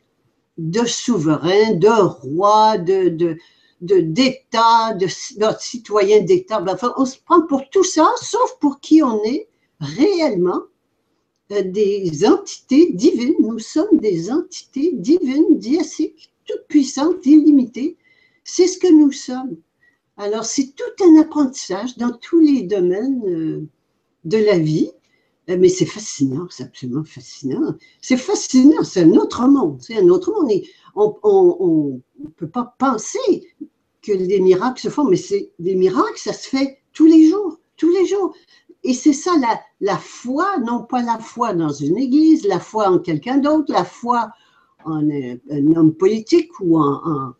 de 0.57 0.85
souverains, 0.85 1.73
de 1.73 2.01
rois, 2.01 2.77
de, 2.77 3.09
de, 3.09 3.99
d'État, 3.99 4.93
de, 4.93 5.05
de, 5.05 6.25
d'État. 6.25 6.63
Enfin, 6.67 6.93
on 6.97 7.05
se 7.05 7.17
prend 7.23 7.45
pour 7.45 7.69
tout 7.69 7.83
ça, 7.83 8.09
sauf 8.21 8.57
pour 8.59 8.79
qui 8.79 9.03
on 9.03 9.23
est 9.23 9.47
réellement 9.79 10.61
euh, 11.51 11.61
des 11.61 12.25
entités 12.25 12.91
divines. 12.93 13.35
Nous 13.39 13.59
sommes 13.59 13.99
des 13.99 14.31
entités 14.31 14.93
divines, 14.93 15.59
diasiques, 15.59 16.31
toutes 16.47 16.67
puissantes, 16.67 17.25
illimitées. 17.25 17.97
C'est 18.43 18.67
ce 18.67 18.77
que 18.77 18.91
nous 18.91 19.11
sommes. 19.11 19.57
Alors, 20.17 20.45
c'est 20.45 20.73
tout 20.75 21.03
un 21.03 21.21
apprentissage 21.21 21.97
dans 21.97 22.11
tous 22.11 22.39
les 22.39 22.63
domaines 22.63 23.21
euh, 23.27 23.67
de 24.25 24.37
la 24.37 24.57
vie. 24.57 24.91
Euh, 25.49 25.57
mais 25.59 25.69
c'est 25.69 25.85
fascinant, 25.85 26.47
c'est 26.49 26.63
absolument 26.63 27.03
fascinant. 27.03 27.75
C'est 28.01 28.17
fascinant, 28.17 28.83
c'est 28.83 29.03
un 29.03 29.13
autre 29.13 29.47
monde. 29.47 29.79
C'est 29.81 29.97
un 29.97 30.09
autre 30.09 30.31
monde. 30.31 30.51
on 30.95 32.01
ne 32.19 32.29
peut 32.29 32.49
pas 32.49 32.75
penser 32.79 33.53
que 34.07 34.13
des 34.13 34.39
miracles 34.39 34.81
se 34.81 34.89
font, 34.89 35.03
mais 35.03 35.17
c'est 35.17 35.51
des 35.59 35.75
miracles, 35.75 36.17
ça 36.17 36.33
se 36.33 36.47
fait 36.47 36.79
tous 36.93 37.05
les 37.05 37.29
jours, 37.29 37.59
tous 37.75 37.89
les 37.89 38.05
jours. 38.05 38.33
Et 38.83 38.93
c'est 38.93 39.13
ça 39.13 39.33
la, 39.81 39.97
foi, 39.97 40.57
non 40.59 40.83
pas 40.83 41.01
la 41.01 41.19
foi 41.19 41.53
dans 41.53 41.71
une 41.71 41.97
église, 41.97 42.45
la 42.47 42.59
foi 42.59 42.89
en 42.89 42.99
quelqu'un 42.99 43.37
d'autre, 43.37 43.71
la 43.73 43.83
foi 43.83 44.29
en 44.87 45.09
un, 45.09 45.75
homme 45.75 45.93
politique 45.93 46.59
ou 46.59 46.79
en, 46.79 47.33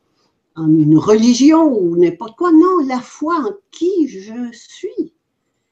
une 0.58 0.98
religion 0.98 1.72
ou 1.72 1.96
n'importe 1.98 2.38
quoi. 2.38 2.52
Non, 2.52 2.86
la 2.88 3.00
foi 3.00 3.36
en 3.36 3.54
qui 3.72 4.08
je 4.08 4.52
suis 4.52 5.14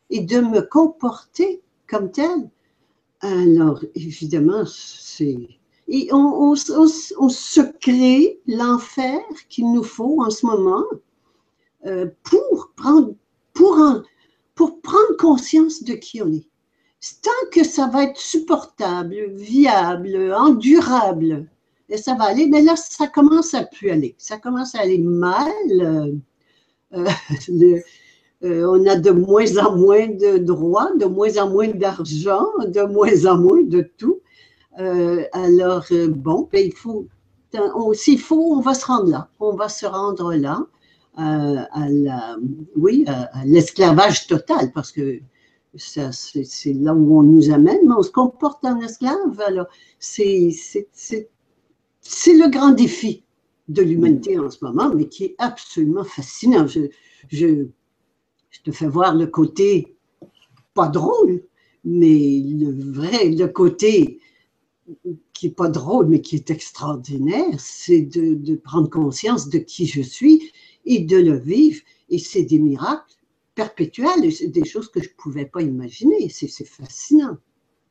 et 0.09 0.21
de 0.21 0.39
me 0.39 0.61
comporter 0.61 1.61
comme 1.88 2.11
tel. 2.11 2.49
Alors, 3.21 3.84
évidemment, 3.95 4.63
c'est 4.65 5.38
on, 6.11 6.55
se 6.55 7.61
crée 7.80 8.39
l'enfer 8.47 9.19
qu'il 9.49 9.71
nous 9.71 9.84
faut 9.84 10.21
en 10.23 10.30
ce 10.30 10.45
moment 10.45 10.84
euh, 11.86 12.07
pour 12.23 12.71
prendre 12.76 13.15
conscience 15.17 15.84
de 15.84 15.93
qui 15.93 16.21
on 16.21 16.32
est. 16.32 16.47
Tant 17.21 17.49
que 17.51 17.63
ça 17.63 17.88
va 17.88 18.03
être 18.03 18.17
supportable, 18.17 19.30
viable, 19.36 20.34
endurable, 20.34 21.47
et 21.89 21.97
ça 21.97 22.15
va 22.15 22.25
aller, 22.25 22.47
mais 22.47 22.61
là, 22.61 22.75
ça 22.75 23.07
commence 23.07 23.53
à 23.53 23.63
plus 23.63 23.89
aller. 23.91 24.15
Ça 24.17 24.38
commence 24.38 24.75
à 24.75 24.81
aller 24.81 24.97
mal. 24.99 25.47
Euh, 26.93 27.05
euh, 28.43 28.67
on 28.67 28.86
a 28.86 28.95
de 28.95 29.11
moins 29.11 29.57
en 29.57 29.75
moins 29.75 30.07
de 30.07 30.38
droits, 30.38 30.91
de 30.97 31.05
moins 31.05 31.38
en 31.38 31.49
moins 31.49 31.69
d'argent, 31.69 32.47
de 32.65 32.81
moins 32.81 33.25
en 33.25 33.38
moins 33.38 33.61
de 33.63 33.81
tout. 33.97 34.21
Euh, 34.79 35.23
alors, 35.31 35.86
euh, 35.91 36.09
bon, 36.09 36.49
ben, 36.51 36.65
il 36.65 36.73
faut, 36.73 37.07
s'il 37.93 38.19
faut, 38.19 38.55
on 38.55 38.61
va 38.61 38.73
se 38.73 38.86
rendre 38.86 39.09
là. 39.09 39.29
On 39.39 39.55
va 39.55 39.69
se 39.69 39.86
rendre 39.86 40.33
là, 40.33 40.65
euh, 41.19 41.61
à 41.71 42.36
oui, 42.75 43.05
à, 43.07 43.29
l'esclavage 43.45 44.27
total, 44.27 44.71
parce 44.73 44.91
que 44.91 45.19
c'est 45.77 46.73
là 46.73 46.93
où 46.93 47.19
on 47.19 47.23
nous 47.23 47.51
amène, 47.51 47.79
mais 47.83 47.93
on 47.97 48.03
se 48.03 48.11
comporte 48.11 48.63
en 48.65 48.79
esclave. 48.81 49.41
Alors, 49.45 49.67
c'est 49.99 50.49
le 52.33 52.49
grand 52.49 52.71
défi 52.71 53.23
de 53.67 53.81
l'humanité 53.81 54.37
en 54.37 54.49
ce 54.49 54.63
moment, 54.63 54.93
mais 54.93 55.07
qui 55.07 55.25
est 55.25 55.35
absolument 55.37 56.03
fascinant. 56.03 56.67
Je, 56.67 57.67
te 58.63 58.71
fais 58.71 58.87
voir 58.87 59.15
le 59.15 59.27
côté 59.27 59.95
pas 60.73 60.87
drôle, 60.87 61.43
mais 61.83 62.41
le 62.43 62.91
vrai, 62.91 63.29
le 63.29 63.47
côté 63.47 64.19
qui 65.33 65.47
n'est 65.47 65.53
pas 65.53 65.69
drôle, 65.69 66.07
mais 66.07 66.21
qui 66.21 66.35
est 66.35 66.49
extraordinaire, 66.49 67.59
c'est 67.59 68.01
de, 68.01 68.55
prendre 68.55 68.89
conscience 68.89 69.49
de 69.49 69.59
qui 69.59 69.85
je 69.85 70.01
suis 70.01 70.51
et 70.85 70.99
de 70.99 71.17
le 71.17 71.37
vivre. 71.37 71.81
Et 72.09 72.19
c'est 72.19 72.43
des 72.43 72.59
miracles 72.59 73.15
perpétuels, 73.55 74.31
c'est 74.31 74.47
des 74.47 74.65
choses 74.65 74.89
que 74.89 75.01
je 75.01 75.09
ne 75.09 75.15
pouvais 75.15 75.45
pas 75.45 75.61
imaginer. 75.61 76.29
C'est 76.29 76.47
fascinant, 76.65 77.37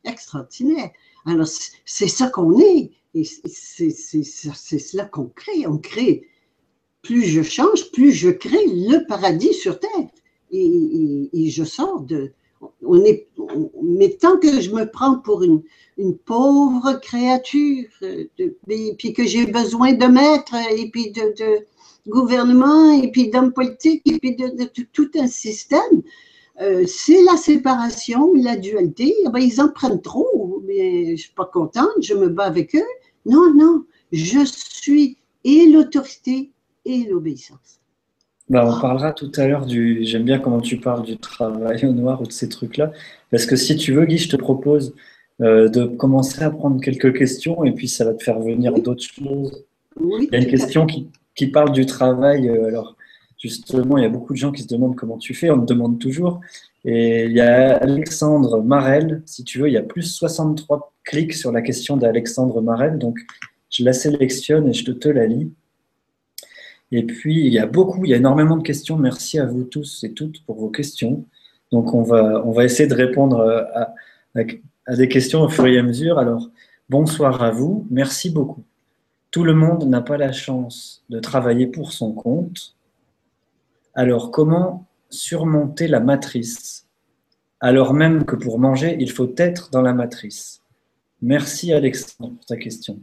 extraordinaire. 0.04 0.90
Alors, 1.26 1.48
c'est 1.84 2.08
ça 2.08 2.28
qu'on 2.28 2.58
est, 2.58 2.92
et 3.14 3.24
c'est 3.24 3.90
cela 3.90 5.04
qu'on 5.04 5.26
crée. 5.26 5.66
On 5.66 5.78
crée. 5.78 6.28
Plus 7.02 7.24
je 7.24 7.42
change, 7.42 7.90
plus 7.92 8.12
je 8.12 8.30
crée 8.30 8.66
le 8.66 9.06
paradis 9.06 9.52
sur 9.54 9.78
Terre. 9.78 10.08
et 10.50 11.50
je 11.50 11.64
sors 11.64 12.00
de, 12.00 12.32
on 12.84 13.04
est, 13.04 13.28
mais 13.82 14.10
tant 14.10 14.36
que 14.38 14.60
je 14.60 14.70
me 14.70 14.90
prends 14.90 15.18
pour 15.18 15.42
une, 15.42 15.62
pauvre 16.24 17.00
créature, 17.00 17.88
et 18.02 18.94
puis 18.98 19.12
que 19.12 19.24
j'ai 19.24 19.46
besoin 19.46 19.92
de 19.92 20.06
maîtres, 20.06 20.56
et 20.76 20.90
puis 20.90 21.12
de, 21.12 21.66
gouvernement, 22.08 22.90
et 22.92 23.10
puis 23.10 23.30
d'hommes 23.30 23.52
politiques, 23.52 24.02
et 24.06 24.18
puis 24.18 24.36
de, 24.36 24.64
tout 24.92 25.10
un 25.16 25.26
système, 25.26 26.02
euh, 26.60 26.84
c'est 26.86 27.22
la 27.22 27.36
séparation, 27.36 28.32
la 28.34 28.56
dualité. 28.56 29.12
Eh 29.26 29.28
ben, 29.30 29.40
ils 29.40 29.60
en 29.60 29.68
prennent 29.68 30.00
trop, 30.00 30.62
mais 30.64 31.06
je 31.06 31.10
ne 31.12 31.16
suis 31.16 31.32
pas 31.32 31.50
contente, 31.52 31.88
je 32.00 32.14
me 32.14 32.28
bats 32.28 32.44
avec 32.44 32.76
eux. 32.76 32.86
Non, 33.26 33.52
non, 33.54 33.84
je 34.12 34.44
suis 34.44 35.16
et 35.44 35.66
l'autorité 35.70 36.50
et 36.84 37.04
l'obéissance. 37.04 37.80
Bah, 38.50 38.66
on 38.66 38.78
parlera 38.78 39.12
tout 39.12 39.32
à 39.36 39.46
l'heure 39.46 39.64
du. 39.64 40.04
J'aime 40.04 40.24
bien 40.24 40.38
comment 40.38 40.60
tu 40.60 40.76
parles 40.76 41.02
du 41.02 41.16
travail 41.16 41.86
au 41.86 41.92
noir 41.92 42.20
ou 42.20 42.26
de 42.26 42.32
ces 42.32 42.48
trucs-là. 42.48 42.92
Parce 43.30 43.46
que 43.46 43.56
si 43.56 43.76
tu 43.76 43.92
veux, 43.92 44.04
Guy, 44.04 44.18
je 44.18 44.28
te 44.28 44.36
propose 44.36 44.94
euh, 45.40 45.68
de 45.68 45.86
commencer 45.86 46.42
à 46.42 46.50
prendre 46.50 46.80
quelques 46.80 47.16
questions 47.16 47.64
et 47.64 47.72
puis 47.72 47.88
ça 47.88 48.04
va 48.04 48.12
te 48.12 48.22
faire 48.22 48.38
venir 48.40 48.74
d'autres 48.74 49.02
choses. 49.02 49.64
il 49.98 50.28
y 50.30 50.36
a 50.36 50.38
une 50.38 50.46
question 50.46 50.86
qui, 50.86 51.08
qui 51.34 51.46
parle 51.46 51.72
du 51.72 51.86
travail. 51.86 52.48
Euh, 52.48 52.66
alors, 52.66 52.96
justement, 53.38 53.96
il 53.96 54.02
y 54.02 54.06
a 54.06 54.10
beaucoup 54.10 54.34
de 54.34 54.38
gens 54.38 54.52
qui 54.52 54.62
se 54.62 54.68
demandent 54.68 54.96
comment 54.96 55.16
tu 55.16 55.32
fais. 55.32 55.50
On 55.50 55.56
me 55.56 55.66
demande 55.66 55.98
toujours. 55.98 56.40
Et 56.84 57.24
il 57.24 57.32
y 57.32 57.40
a 57.40 57.76
Alexandre 57.76 58.62
Marel, 58.62 59.22
si 59.24 59.42
tu 59.42 59.58
veux, 59.58 59.68
il 59.68 59.72
y 59.72 59.78
a 59.78 59.82
plus 59.82 60.02
63 60.02 60.92
clics 61.02 61.32
sur 61.32 61.50
la 61.50 61.62
question 61.62 61.96
d'Alexandre 61.96 62.60
Marel. 62.60 62.98
Donc, 62.98 63.18
je 63.70 63.84
la 63.84 63.94
sélectionne 63.94 64.68
et 64.68 64.74
je 64.74 64.90
te 64.90 65.08
la 65.08 65.26
lis. 65.26 65.50
Et 66.92 67.04
puis, 67.04 67.46
il 67.46 67.52
y 67.52 67.58
a 67.58 67.66
beaucoup, 67.66 68.04
il 68.04 68.10
y 68.10 68.14
a 68.14 68.18
énormément 68.18 68.56
de 68.56 68.62
questions. 68.62 68.98
Merci 68.98 69.38
à 69.38 69.46
vous 69.46 69.64
tous 69.64 70.04
et 70.04 70.12
toutes 70.12 70.44
pour 70.44 70.56
vos 70.56 70.68
questions. 70.68 71.24
Donc, 71.72 71.94
on 71.94 72.02
va, 72.02 72.42
on 72.44 72.52
va 72.52 72.64
essayer 72.64 72.88
de 72.88 72.94
répondre 72.94 73.40
à, 73.40 73.94
à, 74.86 74.94
des 74.94 75.08
questions 75.08 75.40
au 75.40 75.48
fur 75.48 75.66
et 75.66 75.78
à 75.78 75.82
mesure. 75.82 76.18
Alors, 76.18 76.50
bonsoir 76.90 77.42
à 77.42 77.50
vous. 77.50 77.86
Merci 77.90 78.30
beaucoup. 78.30 78.62
Tout 79.30 79.42
le 79.42 79.54
monde 79.54 79.88
n'a 79.88 80.02
pas 80.02 80.18
la 80.18 80.32
chance 80.32 81.02
de 81.08 81.18
travailler 81.18 81.66
pour 81.66 81.92
son 81.92 82.12
compte. 82.12 82.76
Alors, 83.94 84.30
comment 84.30 84.86
surmonter 85.14 85.88
la 85.88 86.00
matrice 86.00 86.84
alors 87.64 87.94
même 87.94 88.26
que 88.26 88.36
pour 88.36 88.58
manger, 88.58 88.94
il 89.00 89.10
faut 89.10 89.32
être 89.38 89.70
dans 89.70 89.80
la 89.80 89.94
matrice 89.94 90.60
Merci 91.22 91.72
Alexandre 91.72 92.34
pour 92.34 92.44
ta 92.44 92.58
question. 92.58 93.00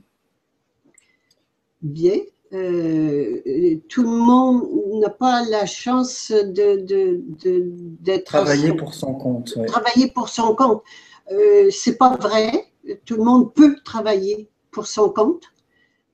Bien, 1.82 2.20
euh, 2.54 3.42
tout 3.90 4.04
le 4.04 4.10
monde 4.10 4.68
n'a 5.00 5.10
pas 5.10 5.44
la 5.50 5.66
chance 5.66 6.32
de, 6.32 6.86
d'être 8.00 8.26
travailler 8.26 8.74
pour 8.74 8.94
son 8.94 9.16
compte. 9.16 9.58
Travailler 9.66 10.12
pour 10.12 10.30
son 10.30 10.54
compte, 10.54 10.84
euh, 11.32 11.72
c'est 11.72 11.98
pas 11.98 12.16
vrai. 12.18 12.52
Tout 13.06 13.16
le 13.16 13.24
monde 13.24 13.52
peut 13.56 13.76
travailler 13.84 14.48
pour 14.70 14.86
son 14.86 15.10
compte. 15.10 15.46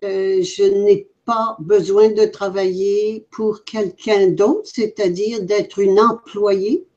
Euh, 0.05 0.41
je 0.41 0.63
n'ai 0.85 1.09
pas 1.28 1.57
besoin 1.59 2.09
de 2.09 2.25
travailler 2.25 3.28
pour 3.30 3.65
quelqu'un 3.65 4.30
d'autre, 4.30 4.69
c'est-à-dire 4.73 5.43
d'être 5.43 5.78
une 5.78 5.99
employée 5.99 6.88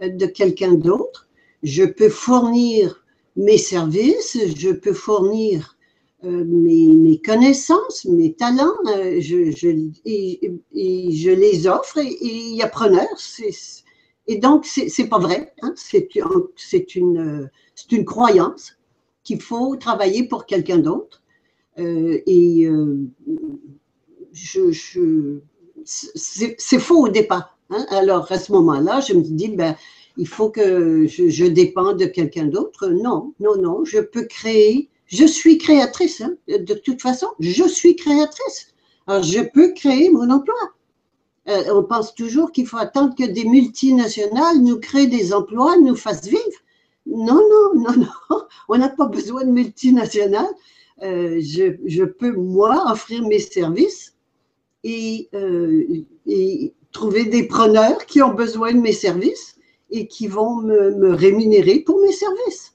de 0.00 0.26
quelqu'un 0.26 0.74
d'autre. 0.74 1.28
Je 1.62 1.84
peux 1.84 2.08
fournir 2.08 3.04
mes 3.36 3.58
services, 3.58 4.38
je 4.56 4.70
peux 4.70 4.94
fournir 4.94 5.76
euh, 6.24 6.44
mes, 6.44 7.20
connaissances, 7.24 8.04
mes 8.04 8.34
talents, 8.34 8.76
euh, 8.88 9.20
je, 9.20 9.88
et, 10.04 10.40
je 10.74 11.30
les 11.30 11.66
offre 11.66 11.98
et 11.98 12.16
il 12.22 12.54
y 12.54 12.62
a 12.62 12.68
preneur. 12.68 13.08
Et 14.26 14.36
donc, 14.36 14.66
c'est 14.66 15.08
pas 15.08 15.18
vrai. 15.18 15.52
Hein, 15.62 15.74
c'est 15.76 16.94
une, 16.94 17.50
une 17.90 18.04
croyance 18.04 18.76
qu'il 19.24 19.40
faut 19.40 19.76
travailler 19.76 20.28
pour 20.28 20.46
quelqu'un 20.46 20.78
d'autre. 20.78 21.22
Euh, 21.78 22.20
et 22.26 22.68
je, 24.32 24.70
je 24.72 25.40
c'est 25.84 26.78
faux 26.78 27.06
au 27.06 27.08
départ. 27.08 27.56
Hein. 27.70 27.86
Alors, 27.90 28.30
à 28.30 28.38
ce 28.38 28.52
moment-là, 28.52 29.00
je 29.00 29.14
me 29.14 29.22
dis, 29.22 29.48
ben, 29.48 29.76
il 30.16 30.28
faut 30.28 30.50
que 30.50 31.06
je, 31.06 31.28
je 31.28 31.46
dépende 31.46 31.98
de 31.98 32.04
quelqu'un 32.04 32.46
d'autre. 32.46 32.88
Non, 32.88 33.32
non, 33.40 33.56
non, 33.56 33.84
je 33.84 34.00
peux 34.00 34.24
créer 34.24 34.90
je 35.10 35.24
suis 35.24 35.58
créatrice, 35.58 36.20
hein. 36.20 36.36
de 36.46 36.74
toute 36.74 37.02
façon, 37.02 37.26
je 37.40 37.64
suis 37.64 37.96
créatrice. 37.96 38.72
Alors, 39.06 39.24
je 39.24 39.40
peux 39.40 39.72
créer 39.72 40.08
mon 40.08 40.30
emploi. 40.30 40.54
Euh, 41.48 41.64
on 41.74 41.82
pense 41.82 42.14
toujours 42.14 42.52
qu'il 42.52 42.66
faut 42.66 42.76
attendre 42.76 43.16
que 43.16 43.24
des 43.24 43.44
multinationales 43.44 44.58
nous 44.60 44.78
créent 44.78 45.08
des 45.08 45.34
emplois, 45.34 45.76
nous 45.78 45.96
fassent 45.96 46.28
vivre. 46.28 46.60
Non, 47.06 47.40
non, 47.50 47.82
non, 47.82 47.96
non, 47.96 48.42
on 48.68 48.78
n'a 48.78 48.88
pas 48.88 49.06
besoin 49.06 49.44
de 49.44 49.50
multinationales. 49.50 50.54
Euh, 51.02 51.40
je, 51.40 52.04
peux, 52.04 52.32
moi, 52.32 52.84
offrir 52.92 53.26
mes 53.26 53.40
services 53.40 54.14
et, 54.84 55.28
et, 56.26 56.72
trouver 56.92 57.24
des 57.24 57.46
preneurs 57.46 58.04
qui 58.06 58.20
ont 58.20 58.34
besoin 58.34 58.72
de 58.72 58.80
mes 58.80 58.92
services 58.92 59.56
et 59.90 60.06
qui 60.06 60.26
vont 60.26 60.60
me, 60.60 61.14
rémunérer 61.14 61.80
pour 61.80 62.00
mes 62.00 62.12
services. 62.12 62.74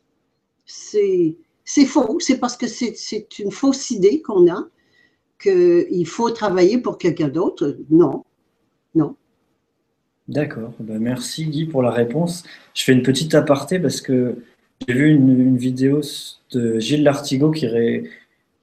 C'est 0.66 1.86
faux, 1.86 2.20
c'est 2.20 2.40
parce 2.40 2.56
que 2.56 2.68
c'est 2.68 3.40
une 3.40 3.52
fausse 3.52 3.92
idée 3.92 4.22
qu'on 4.22 4.50
a 4.52 4.68
qu'il 5.42 6.08
faut 6.08 6.30
travailler 6.30 6.78
pour 6.78 6.98
quelqu'un 6.98 7.28
d'autre. 7.28 7.78
Non, 7.90 8.24
non. 8.94 9.16
D'accord, 10.28 10.74
ben, 10.80 11.00
merci 11.00 11.46
Guy 11.46 11.66
pour 11.66 11.84
la 11.84 11.92
réponse. 11.92 12.44
Je 12.74 12.84
fais 12.84 12.94
une 12.94 13.04
petite 13.04 13.36
aparté 13.36 13.80
parce 13.80 14.02
que 14.02 14.38
j'ai 14.88 14.94
vu 14.94 15.10
une, 15.10 15.58
vidéo 15.58 16.02
de 16.52 16.80
Gilles 16.80 17.04
Lartigot 17.04 17.52
qui, 17.52 17.68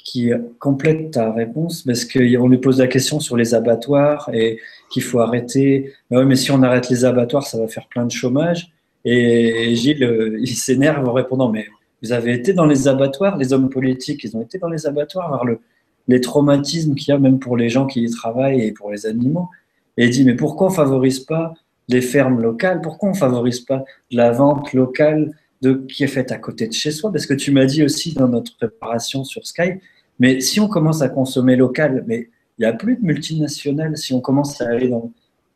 qui 0.05 0.31
complète 0.59 1.13
ta 1.13 1.33
réponse 1.33 1.83
parce 1.83 2.05
qu'on 2.05 2.49
lui 2.49 2.59
pose 2.59 2.79
la 2.79 2.87
question 2.87 3.21
sur 3.21 3.37
les 3.37 3.55
abattoirs 3.55 4.31
et 4.33 4.59
qu'il 4.91 5.03
faut 5.03 5.21
arrêter. 5.21 5.93
Ben 6.11 6.25
mais 6.25 6.37
si 6.37 6.51
on 6.51 6.63
arrête 6.63 6.89
les 6.91 7.05
abattoirs, 7.05 7.47
ça 7.47 7.59
va 7.59 7.69
faire 7.69 7.87
plein 7.89 8.05
de 8.05 8.11
chômage. 8.11 8.73
Et 9.05 9.75
Gilles, 9.75 10.05
euh, 10.05 10.39
il 10.41 10.55
s'énerve 10.55 11.09
en 11.09 11.13
répondant 11.13 11.51
Mais 11.51 11.67
vous 12.03 12.13
avez 12.13 12.35
été 12.35 12.53
dans 12.53 12.67
les 12.67 12.89
abattoirs, 12.89 13.37
les 13.37 13.53
hommes 13.53 13.69
politiques, 13.69 14.25
ils 14.25 14.37
ont 14.37 14.43
été 14.43 14.59
dans 14.59 14.69
les 14.69 14.87
abattoirs, 14.87 15.29
voir 15.29 15.45
le, 15.45 15.61
les 16.09 16.21
traumatismes 16.21 16.95
qu'il 16.95 17.09
y 17.09 17.13
a 17.13 17.19
même 17.19 17.39
pour 17.39 17.57
les 17.57 17.69
gens 17.69 17.87
qui 17.87 18.03
y 18.03 18.11
travaillent 18.11 18.63
et 18.63 18.73
pour 18.73 18.91
les 18.91 19.07
animaux. 19.07 19.49
Et 19.97 20.07
il 20.07 20.11
dit 20.11 20.25
Mais 20.25 20.35
pourquoi 20.35 20.69
on 20.69 20.71
ne 20.71 20.77
favorise 20.77 21.21
pas 21.21 21.55
les 21.89 22.01
fermes 22.01 22.41
locales? 22.41 22.81
Pourquoi 22.81 23.11
on 23.11 23.13
ne 23.13 23.17
favorise 23.19 23.61
pas 23.61 23.85
la 24.11 24.33
vente 24.33 24.73
locale 24.73 25.33
de, 25.63 25.75
qui 25.89 26.05
est 26.05 26.09
faite 26.09 26.33
à 26.33 26.39
côté 26.39 26.67
de 26.67 26.73
chez 26.73 26.91
soi 26.91 27.11
Parce 27.11 27.27
que 27.27 27.35
tu 27.35 27.53
m'as 27.53 27.65
dit 27.65 27.83
aussi 27.83 28.13
dans 28.13 28.29
notre 28.29 28.57
préparation 28.57 29.25
sur 29.25 29.47
Skype 29.47 29.81
mais 30.19 30.41
si 30.41 30.61
on 30.61 30.69
commence 30.69 31.03
à 31.03 31.09
consommer 31.09 31.57
local, 31.57 32.05
mais 32.07 32.29
il 32.59 32.63
n'y 32.63 32.67
a 32.67 32.73
plus 32.73 32.97
de 32.97 33.05
multinationales, 33.05 33.97
si 33.97 34.15
on 34.15 34.21
commence 34.21 34.61
à 34.61 34.69
aller 34.69 34.89
dans, 34.89 35.11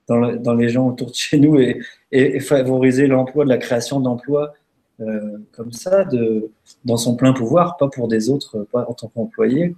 dans, 0.09 0.55
les 0.55 0.69
gens 0.69 0.89
autour 0.89 1.11
de 1.11 1.15
chez 1.15 1.39
nous 1.39 1.57
et, 1.59 2.41
favoriser 2.41 3.07
l'emploi, 3.07 3.45
la 3.45 3.59
création 3.59 4.01
d'emplois 4.01 4.55
euh, 5.01 5.39
comme 5.53 5.73
ça, 5.73 6.05
de, 6.05 6.51
dans 6.85 6.97
son 6.97 7.15
plein 7.15 7.33
pouvoir, 7.33 7.77
pas 7.77 7.89
pour 7.89 8.09
des 8.09 8.31
autres, 8.31 8.67
pas 8.73 8.87
en 8.89 8.95
tant 8.95 9.09
qu'employé. 9.09 9.75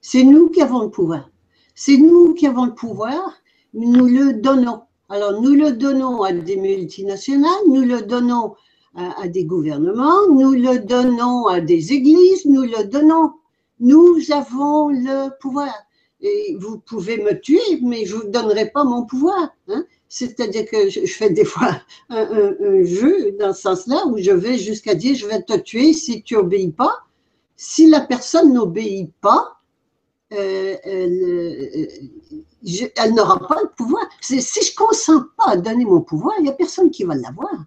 C'est 0.00 0.24
nous 0.24 0.48
qui 0.48 0.62
avons 0.62 0.82
le 0.82 0.90
pouvoir. 0.90 1.30
C'est 1.74 1.96
nous 1.96 2.34
qui 2.34 2.46
avons 2.46 2.64
le 2.64 2.74
pouvoir, 2.74 3.40
nous 3.74 4.06
le 4.06 4.40
donnons. 4.40 4.80
Alors, 5.08 5.40
nous 5.40 5.54
le 5.54 5.72
donnons 5.72 6.22
à 6.22 6.32
des 6.32 6.56
multinationales, 6.56 7.50
nous 7.68 7.82
le 7.82 8.02
donnons 8.02 8.54
à, 8.94 9.28
des 9.28 9.44
gouvernements, 9.44 10.26
nous 10.28 10.52
le 10.52 10.78
donnons 10.80 11.46
à 11.46 11.60
des 11.60 11.92
églises, 11.92 12.44
nous 12.44 12.62
le 12.62 12.84
donnons 12.84 13.32
nous 13.80 14.30
avons 14.30 14.90
le 14.90 15.30
pouvoir. 15.40 15.74
Et 16.20 16.54
vous 16.60 16.78
pouvez 16.78 17.16
me 17.16 17.40
tuer, 17.40 17.80
mais 17.82 18.04
je 18.04 18.14
ne 18.14 18.20
vous 18.20 18.28
donnerai 18.28 18.70
pas 18.70 18.84
mon 18.84 19.06
pouvoir. 19.06 19.54
Hein. 19.68 19.84
C'est-à-dire 20.08 20.66
que 20.66 20.90
je, 20.90 21.06
fais 21.06 21.30
des 21.30 21.46
fois 21.46 21.80
un, 22.10 22.84
jeu 22.84 23.32
dans 23.38 23.54
ce 23.54 23.62
sens-là 23.62 24.06
où 24.06 24.18
je 24.18 24.30
vais 24.30 24.58
jusqu'à 24.58 24.94
dire 24.94 25.14
je 25.16 25.26
vais 25.26 25.42
te 25.42 25.56
tuer 25.56 25.94
si 25.94 26.22
tu 26.22 26.34
n'obéis 26.34 26.72
pas. 26.72 26.94
Si 27.56 27.88
la 27.88 28.00
personne 28.00 28.52
n'obéit 28.52 29.12
pas, 29.20 29.56
euh, 30.32 30.76
elle, 30.84 31.22
euh, 31.22 31.86
elle 32.96 33.14
n'aura 33.14 33.46
pas 33.48 33.62
le 33.62 33.70
pouvoir. 33.70 34.06
Si 34.20 34.40
je 34.40 34.72
ne 34.72 34.76
consens 34.76 35.24
pas 35.38 35.52
à 35.52 35.56
donner 35.56 35.84
mon 35.84 36.02
pouvoir, 36.02 36.34
il 36.38 36.44
n'y 36.44 36.50
a 36.50 36.52
personne 36.52 36.90
qui 36.90 37.04
va 37.04 37.14
l'avoir. 37.14 37.64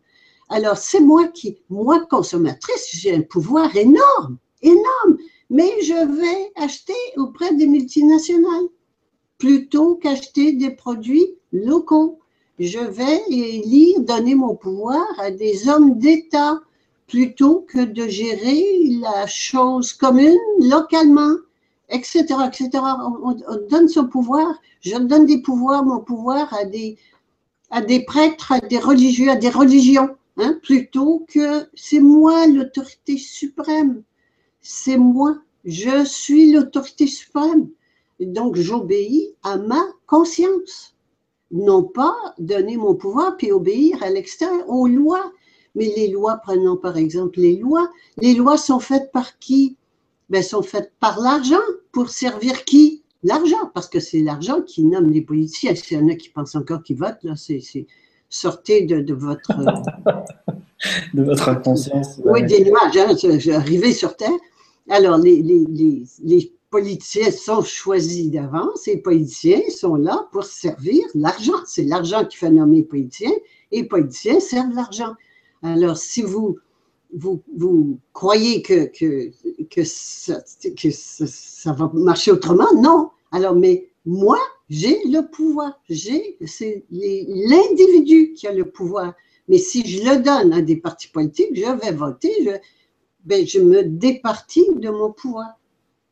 Alors, 0.54 0.78
c'est 0.78 1.00
moi 1.00 1.30
qui, 1.30 1.58
moi 1.72 2.06
consommatrice, 2.06 2.92
j'ai 2.94 3.16
un 3.16 3.22
pouvoir 3.22 3.76
énorme, 3.76 4.38
énorme 4.62 5.18
mais 5.50 5.82
je 5.82 5.94
vais 5.94 6.52
acheter 6.56 6.94
auprès 7.18 7.56
des 7.56 7.66
multinationales 7.66 8.68
plutôt 9.40 9.96
qu'acheter 9.96 10.54
des 10.54 10.70
produits 10.70 11.26
locaux. 11.52 12.20
Je 12.60 12.78
vais 12.78 13.20
lire, 13.30 14.00
donner 14.02 14.36
mon 14.36 14.56
pouvoir 14.56 15.04
à 15.18 15.32
des 15.32 15.68
hommes 15.68 15.98
d'État 15.98 16.60
plutôt 17.08 17.66
que 17.68 17.84
de 17.84 18.08
gérer 18.08 18.64
la 19.02 19.26
chose 19.26 19.92
commune 19.92 20.38
localement, 20.60 21.36
etc., 21.90 22.26
etc. 22.48 22.70
On, 23.24 23.34
donne 23.72 23.88
son 23.88 24.08
pouvoir. 24.08 24.54
Je 24.82 24.98
donne 24.98 25.26
des 25.26 25.42
pouvoirs, 25.42 25.84
mon 25.84 26.00
pouvoir 26.00 26.54
à 26.54 26.66
des, 26.66 26.96
à 27.72 27.82
des 27.82 28.06
prêtres, 28.06 28.52
à 28.52 28.60
des 28.60 28.78
religieux, 28.78 29.32
à 29.32 29.36
des 29.36 29.50
religions, 29.50 30.16
hein, 30.38 30.60
plutôt 30.64 31.26
que 31.28 31.68
c'est 31.74 32.00
moi 32.00 32.48
l'autorité 32.48 33.18
suprême 33.18 34.04
c'est 34.64 34.98
moi, 34.98 35.38
je 35.66 36.06
suis 36.06 36.52
l'autorité 36.52 37.06
suprême. 37.06 37.70
Donc, 38.20 38.56
j'obéis 38.56 39.36
à 39.44 39.58
ma 39.58 39.84
conscience. 40.08 40.96
Non 41.52 41.84
pas 41.84 42.16
donner 42.40 42.78
mon 42.78 42.96
pouvoir 42.96 43.38
puis 43.38 43.52
obéir 43.52 44.02
à 44.02 44.10
l'extérieur, 44.10 44.68
aux 44.68 44.88
lois. 44.88 45.32
Mais 45.76 45.92
les 45.96 46.08
lois, 46.08 46.38
prenons 46.38 46.78
par 46.78 46.98
exemple 46.98 47.40
les 47.40 47.58
lois, 47.58 47.92
les 48.18 48.34
lois 48.34 48.58
sont 48.58 48.80
faites 48.80 49.12
par 49.12 49.38
qui? 49.40 49.78
Ben, 50.30 50.42
sont 50.42 50.62
faites 50.64 50.94
par 51.00 51.20
l'argent. 51.20 51.62
Pour 51.92 52.10
servir 52.10 52.64
qui? 52.64 53.04
L'argent, 53.24 53.70
parce 53.74 53.90
que 53.90 54.00
c'est 54.00 54.22
l'argent 54.22 54.62
qui 54.62 54.84
nomme 54.84 55.12
les 55.12 55.22
politiciens. 55.22 55.76
S'il 55.76 55.98
y 55.98 56.02
en 56.02 56.08
a 56.08 56.16
qui 56.16 56.30
pensent 56.30 56.56
encore 56.56 56.84
qu'ils 56.84 56.98
votent, 56.98 57.24
là, 57.24 57.36
c'est 57.36 57.88
sortez 58.34 58.82
de, 58.82 59.14
votre... 59.14 59.52
de 61.14 61.24
votre 61.24 61.62
conscience. 61.62 62.20
Oui, 62.26 62.44
des 62.44 62.66
nuages, 62.66 62.98
hein, 62.98 63.54
arrivé 63.54 63.94
sur 63.94 64.16
Terre. 64.16 64.32
Alors, 64.90 65.18
les, 65.18 65.42
les, 65.42 66.04
les, 66.24 66.52
politiciens 66.70 67.30
sont 67.30 67.62
choisis 67.62 68.32
d'avance 68.32 68.88
et 68.88 68.96
les 68.96 69.02
politiciens 69.02 69.62
sont 69.70 69.94
là 69.94 70.28
pour 70.32 70.44
servir 70.44 71.04
l'argent. 71.14 71.54
C'est 71.68 71.84
l'argent 71.84 72.26
qui 72.26 72.36
fait 72.36 72.50
nommer 72.50 72.78
les 72.78 72.84
politiciens 72.84 73.36
et 73.72 73.82
les 73.82 73.88
politiciens 73.88 74.40
servent 74.40 74.74
l'argent. 74.74 75.14
Alors, 75.62 75.98
si 75.98 76.24
vous, 76.24 76.58
vous, 77.16 77.44
vous 77.56 78.00
croyez 78.14 78.64
que, 78.64 78.86
que, 78.86 79.30
que, 79.70 79.84
ça, 79.84 80.42
que 80.76 80.90
ça, 80.90 81.74
va 81.74 81.92
marcher 81.94 82.32
autrement, 82.32 82.74
non. 82.76 83.12
Alors, 83.32 83.56
mais 83.56 83.88
moi, 84.08 84.40
j'ai 84.74 85.04
le 85.06 85.30
pouvoir. 85.30 85.80
J'ai, 85.88 86.38
c'est 86.46 86.86
l'individu 86.90 88.34
qui 88.34 88.48
a 88.48 88.52
le 88.52 88.66
pouvoir. 88.66 89.14
Mais 89.48 89.60
si 89.60 89.86
je 89.86 90.04
le 90.04 90.24
donne 90.24 90.52
à 90.52 90.62
des 90.62 90.78
partis 90.78 91.10
politiques, 91.10 91.52
je 91.54 91.72
vais 91.80 91.92
voter, 91.92 92.34
je, 92.44 92.52
ben, 93.24 93.46
je 93.46 93.60
me 93.60 93.84
départis 93.84 94.66
de 94.76 94.90
mon 94.90 95.12
pouvoir. 95.12 95.60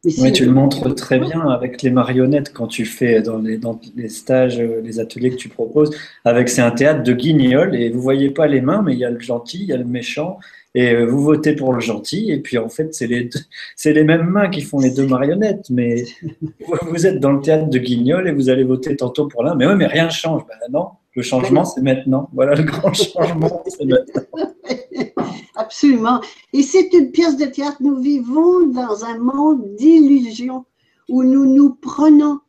Oui, 0.03 0.31
tu 0.31 0.45
le 0.45 0.51
montres 0.51 0.95
très 0.95 1.19
bien 1.19 1.41
avec 1.49 1.83
les 1.83 1.91
marionnettes 1.91 2.51
quand 2.53 2.65
tu 2.65 2.85
fais 2.85 3.21
dans 3.21 3.37
les, 3.37 3.57
dans 3.57 3.79
les 3.95 4.09
stages, 4.09 4.59
euh, 4.59 4.81
les 4.83 4.99
ateliers 4.99 5.29
que 5.29 5.35
tu 5.35 5.47
proposes. 5.47 5.95
Avec 6.25 6.49
c'est 6.49 6.61
un 6.61 6.71
théâtre 6.71 7.03
de 7.03 7.13
guignol 7.13 7.75
et 7.75 7.89
vous 7.89 8.01
voyez 8.01 8.31
pas 8.31 8.47
les 8.47 8.61
mains, 8.61 8.81
mais 8.81 8.93
il 8.93 8.99
y 8.99 9.05
a 9.05 9.11
le 9.11 9.19
gentil, 9.19 9.59
il 9.61 9.67
y 9.67 9.73
a 9.73 9.77
le 9.77 9.85
méchant 9.85 10.39
et 10.73 10.93
euh, 10.95 11.05
vous 11.05 11.21
votez 11.21 11.53
pour 11.53 11.73
le 11.73 11.81
gentil 11.81 12.31
et 12.31 12.39
puis 12.39 12.57
en 12.57 12.69
fait 12.69 12.93
c'est 12.95 13.05
les 13.05 13.29
c'est 13.75 13.93
les 13.93 14.03
mêmes 14.03 14.25
mains 14.25 14.49
qui 14.49 14.61
font 14.61 14.79
les 14.79 14.91
deux 14.91 15.05
marionnettes, 15.05 15.69
mais 15.69 16.05
vous 16.89 17.05
êtes 17.05 17.19
dans 17.19 17.33
le 17.33 17.41
théâtre 17.41 17.69
de 17.69 17.77
guignol 17.77 18.27
et 18.27 18.31
vous 18.31 18.49
allez 18.49 18.63
voter 18.63 18.95
tantôt 18.95 19.27
pour 19.27 19.43
l'un, 19.43 19.53
mais 19.53 19.67
oui, 19.67 19.75
mais 19.75 19.87
rien 19.87 20.05
ne 20.05 20.11
change. 20.11 20.41
Ben 20.47 20.55
non, 20.71 20.87
le 21.15 21.21
changement 21.21 21.65
c'est 21.65 21.81
maintenant. 21.81 22.29
Voilà 22.33 22.55
le 22.55 22.63
grand 22.63 22.93
changement, 22.93 23.63
c'est 23.67 23.85
maintenant. 23.85 24.23
Absolument. 25.55 26.21
Et 26.53 26.63
c'est 26.63 26.91
une 26.93 27.11
pièce 27.11 27.37
de 27.37 27.45
théâtre. 27.45 27.77
Nous 27.81 27.99
vivons 28.01 28.67
dans 28.67 29.05
un 29.05 29.17
monde 29.17 29.75
d'illusions 29.75 30.65
où 31.09 31.23
nous 31.23 31.45
nous 31.45 31.75
prenons 31.75 32.39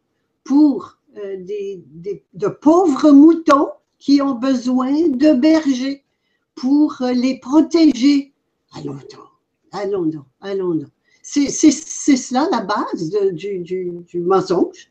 pour 0.45 0.99
euh, 1.19 1.37
des, 1.41 1.85
de 2.33 2.49
pauvres 2.49 3.11
moutons 3.11 3.69
qui 3.99 4.23
ont 4.23 4.35
besoin 4.35 5.09
de 5.09 5.35
bergers 5.35 6.03
pour 6.55 6.97
euh, 7.03 7.13
les 7.13 7.39
protéger. 7.39 8.33
Allons 8.75 8.95
donc, 8.95 9.29
allons 9.73 10.07
donc, 10.07 10.25
allons 10.41 10.75
donc. 10.75 10.89
C'est 11.23 11.51
cela 11.51 12.49
la 12.51 12.63
base 12.63 13.11
du, 13.33 13.59
du, 13.61 14.21
mensonge. 14.21 14.89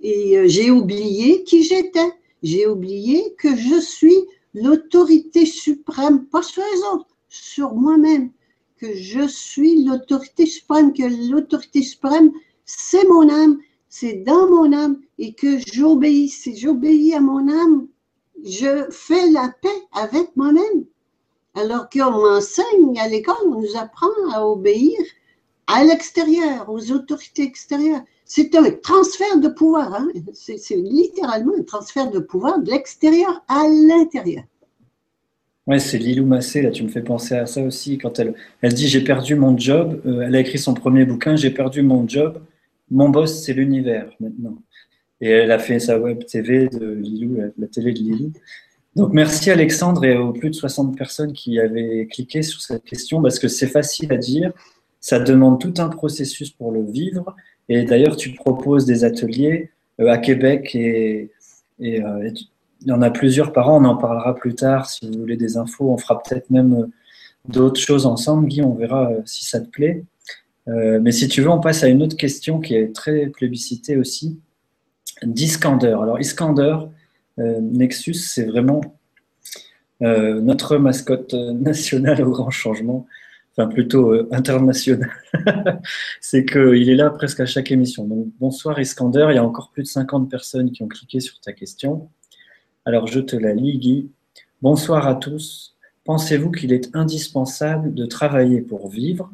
Et 0.00 0.38
euh, 0.38 0.44
j'ai 0.46 0.70
oublié 0.70 1.42
qui 1.44 1.62
j'étais. 1.62 2.12
J'ai 2.46 2.68
oublié 2.68 3.34
que 3.38 3.56
je 3.56 3.80
suis 3.80 4.14
l'autorité 4.54 5.44
suprême, 5.46 6.26
pas 6.26 6.44
sur 6.44 6.62
les 6.62 6.80
autres, 6.92 7.08
sur 7.28 7.74
moi-même, 7.74 8.30
que 8.76 8.94
je 8.94 9.26
suis 9.26 9.82
l'autorité 9.84 10.46
suprême, 10.46 10.92
que 10.92 11.32
l'autorité 11.32 11.82
suprême, 11.82 12.30
c'est 12.64 13.04
mon 13.08 13.28
âme, 13.28 13.58
c'est 13.88 14.22
dans 14.22 14.48
mon 14.48 14.72
âme, 14.72 15.00
et 15.18 15.32
que 15.34 15.58
j'obéis. 15.66 16.28
Si 16.28 16.56
j'obéis 16.56 17.14
à 17.14 17.20
mon 17.20 17.48
âme, 17.48 17.88
je 18.44 18.86
fais 18.92 19.28
la 19.32 19.52
paix 19.60 19.82
avec 19.90 20.36
moi-même. 20.36 20.84
Alors 21.54 21.88
qu'on 21.90 22.12
m'enseigne 22.12 22.96
à 23.00 23.08
l'école, 23.08 23.34
on 23.44 23.60
nous 23.60 23.76
apprend 23.76 24.14
à 24.32 24.46
obéir 24.46 25.00
à 25.66 25.82
l'extérieur, 25.82 26.70
aux 26.70 26.92
autorités 26.92 27.42
extérieures. 27.42 28.04
C'est 28.28 28.56
un 28.56 28.68
transfert 28.72 29.38
de 29.38 29.48
pouvoir. 29.48 29.94
Hein. 29.94 30.08
C'est 30.34 30.76
littéralement 30.76 31.52
un 31.56 31.62
transfert 31.62 32.10
de 32.10 32.18
pouvoir 32.18 32.58
de 32.60 32.72
l'extérieur 32.72 33.44
à 33.46 33.62
l'intérieur. 33.68 34.42
Ouais, 35.68 35.78
c'est 35.78 35.98
Lilou 35.98 36.26
Massé, 36.26 36.60
là, 36.62 36.70
tu 36.70 36.82
me 36.82 36.88
fais 36.88 37.02
penser 37.02 37.34
à 37.34 37.46
ça 37.46 37.62
aussi. 37.62 37.98
Quand 37.98 38.18
elle, 38.18 38.34
elle 38.62 38.74
dit 38.74 38.88
J'ai 38.88 39.02
perdu 39.02 39.36
mon 39.36 39.56
job, 39.56 40.00
euh, 40.06 40.22
elle 40.22 40.34
a 40.34 40.40
écrit 40.40 40.58
son 40.58 40.74
premier 40.74 41.04
bouquin 41.04 41.36
J'ai 41.36 41.50
perdu 41.50 41.82
mon 41.82 42.06
job, 42.06 42.40
mon 42.90 43.08
boss, 43.08 43.44
c'est 43.44 43.52
l'univers 43.52 44.10
maintenant. 44.18 44.58
Et 45.20 45.30
elle 45.30 45.52
a 45.52 45.58
fait 45.58 45.78
sa 45.78 45.98
web 45.98 46.24
TV 46.24 46.68
de 46.68 46.86
Lilou, 46.86 47.38
la 47.56 47.66
télé 47.68 47.92
de 47.92 47.98
Lilou. 47.98 48.32
Donc 48.96 49.12
merci 49.12 49.50
Alexandre 49.50 50.04
et 50.04 50.16
aux 50.16 50.32
plus 50.32 50.50
de 50.50 50.54
60 50.54 50.96
personnes 50.96 51.32
qui 51.32 51.60
avaient 51.60 52.08
cliqué 52.10 52.42
sur 52.42 52.60
cette 52.60 52.84
question 52.84 53.20
parce 53.22 53.38
que 53.38 53.46
c'est 53.48 53.66
facile 53.66 54.12
à 54.12 54.16
dire, 54.16 54.52
ça 55.00 55.18
demande 55.18 55.60
tout 55.60 55.74
un 55.78 55.88
processus 55.88 56.50
pour 56.50 56.72
le 56.72 56.82
vivre. 56.82 57.34
Et 57.68 57.84
d'ailleurs, 57.84 58.16
tu 58.16 58.32
proposes 58.32 58.84
des 58.86 59.04
ateliers 59.04 59.70
euh, 60.00 60.08
à 60.08 60.18
Québec 60.18 60.74
et, 60.74 61.30
et, 61.80 62.02
euh, 62.02 62.30
il 62.82 62.88
y 62.88 62.92
en 62.92 63.02
a 63.02 63.10
plusieurs 63.10 63.52
par 63.52 63.70
an. 63.70 63.82
On 63.82 63.84
en 63.84 63.96
parlera 63.96 64.34
plus 64.34 64.54
tard 64.54 64.88
si 64.88 65.10
vous 65.10 65.18
voulez 65.18 65.36
des 65.36 65.56
infos. 65.56 65.90
On 65.90 65.98
fera 65.98 66.22
peut-être 66.22 66.50
même 66.50 66.74
euh, 66.74 66.86
d'autres 67.48 67.80
choses 67.80 68.06
ensemble, 68.06 68.48
Guy. 68.48 68.62
On 68.62 68.74
verra 68.74 69.10
si 69.24 69.44
ça 69.44 69.60
te 69.60 69.68
plaît. 69.68 70.04
mais 70.66 71.12
si 71.12 71.28
tu 71.28 71.42
veux, 71.42 71.50
on 71.50 71.60
passe 71.60 71.84
à 71.84 71.88
une 71.88 72.02
autre 72.02 72.16
question 72.16 72.60
qui 72.60 72.74
est 72.74 72.94
très 72.94 73.26
plébiscitée 73.26 73.96
aussi 73.96 74.38
d'Iskander. 75.22 75.96
Alors, 76.02 76.18
Iskander, 76.20 76.76
euh, 77.38 77.60
Nexus, 77.60 78.14
c'est 78.14 78.44
vraiment 78.44 78.80
euh, 80.02 80.40
notre 80.40 80.76
mascotte 80.76 81.34
nationale 81.34 82.22
au 82.22 82.30
grand 82.30 82.50
changement, 82.50 83.06
enfin 83.56 83.68
plutôt 83.68 84.12
euh, 84.12 84.28
international. 84.32 85.10
c'est 86.20 86.44
qu'il 86.44 86.88
est 86.88 86.94
là 86.94 87.10
presque 87.10 87.40
à 87.40 87.46
chaque 87.46 87.70
émission. 87.72 88.06
Bonsoir 88.38 88.78
Iskander, 88.78 89.28
il 89.30 89.36
y 89.36 89.38
a 89.38 89.44
encore 89.44 89.70
plus 89.70 89.82
de 89.82 89.88
50 89.88 90.30
personnes 90.30 90.72
qui 90.72 90.82
ont 90.82 90.88
cliqué 90.88 91.20
sur 91.20 91.40
ta 91.40 91.52
question. 91.52 92.10
Alors, 92.84 93.06
je 93.06 93.20
te 93.20 93.34
la 93.34 93.52
lis, 93.52 93.78
Guy. 93.78 94.10
Bonsoir 94.62 95.06
à 95.06 95.14
tous. 95.14 95.76
Pensez-vous 96.04 96.52
qu'il 96.52 96.72
est 96.72 96.94
indispensable 96.94 97.94
de 97.94 98.06
travailler 98.06 98.60
pour 98.60 98.88
vivre? 98.88 99.30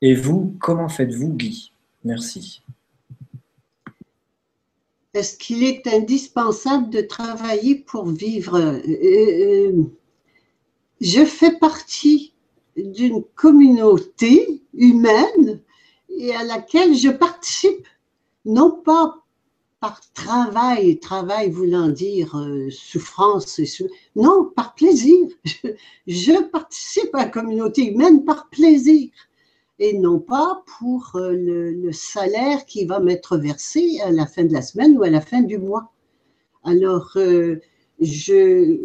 Et 0.00 0.14
vous, 0.14 0.56
comment 0.60 0.88
faites-vous, 0.88 1.34
Guy? 1.34 1.72
Merci. 2.04 2.62
Est-ce 5.14 5.36
qu'il 5.36 5.64
est 5.64 5.86
indispensable 5.88 6.90
de 6.90 7.02
travailler 7.02 7.74
pour 7.74 8.06
vivre? 8.06 8.56
Euh, 8.56 8.80
euh, 8.86 9.84
Je 11.00 11.24
fais 11.24 11.58
partie 11.58 12.31
d'une 12.76 13.22
communauté 13.34 14.62
humaine 14.74 15.60
et 16.08 16.34
à 16.34 16.44
laquelle 16.44 16.94
je 16.94 17.10
participe, 17.10 17.86
non 18.44 18.70
pas 18.70 19.22
par 19.80 20.00
travail, 20.14 21.00
travail 21.00 21.50
voulant 21.50 21.88
dire 21.88 22.36
euh, 22.38 22.70
souffrance, 22.70 23.60
non, 24.14 24.44
par 24.54 24.76
plaisir. 24.76 25.26
je 26.06 26.40
participe 26.40 27.12
à 27.14 27.24
la 27.24 27.28
communauté 27.28 27.90
humaine 27.90 28.24
par 28.24 28.48
plaisir 28.48 29.10
et 29.80 29.98
non 29.98 30.20
pas 30.20 30.62
pour 30.78 31.16
euh, 31.16 31.32
le, 31.32 31.90
salaire 31.90 32.64
qui 32.64 32.84
va 32.84 33.00
m'être 33.00 33.36
versé 33.36 34.00
à 34.02 34.12
la 34.12 34.26
fin 34.26 34.44
de 34.44 34.52
la 34.52 34.62
semaine 34.62 34.96
ou 34.96 35.02
à 35.02 35.10
la 35.10 35.20
fin 35.20 35.42
du 35.42 35.58
mois. 35.58 35.92
Alors, 36.62 37.10
euh, 37.16 37.56
je, 38.00 38.78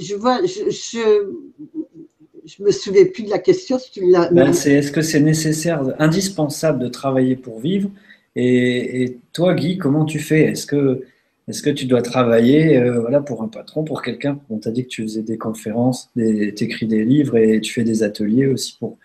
je 0.00 0.14
vois, 0.14 0.40
je, 0.44 0.70
je, 0.70 2.62
me 2.62 2.70
souviens 2.70 3.04
plus 3.06 3.24
de 3.24 3.30
la 3.30 3.38
question. 3.38 3.78
Si 3.78 4.00
ben, 4.32 4.52
c'est 4.52 4.72
est-ce 4.72 4.92
que 4.92 5.02
c'est 5.02 5.20
nécessaire, 5.20 5.82
indispensable 5.98 6.78
de 6.80 6.88
travailler 6.88 7.36
pour 7.36 7.60
vivre? 7.60 7.90
Et, 8.36 9.02
et, 9.02 9.18
toi, 9.32 9.54
Guy, 9.54 9.78
comment 9.78 10.04
tu 10.04 10.18
fais? 10.18 10.42
Est-ce 10.42 10.66
que 10.66 11.02
est-ce 11.46 11.62
que 11.62 11.70
tu 11.70 11.84
dois 11.84 12.00
travailler 12.00 12.78
euh, 12.78 13.00
voilà, 13.00 13.20
pour 13.20 13.42
un 13.42 13.48
patron, 13.48 13.84
pour 13.84 14.02
quelqu'un? 14.02 14.40
On 14.48 14.58
t'a 14.58 14.70
dit 14.70 14.84
que 14.84 14.88
tu 14.88 15.02
faisais 15.02 15.22
des 15.22 15.36
conférences, 15.36 16.10
tu 16.16 16.22
écris 16.64 16.86
des 16.86 17.04
livres 17.04 17.36
et 17.36 17.60
tu 17.60 17.72
fais 17.72 17.84
des 17.84 18.02
ateliers 18.02 18.46
aussi 18.46 18.76
pour, 18.78 18.96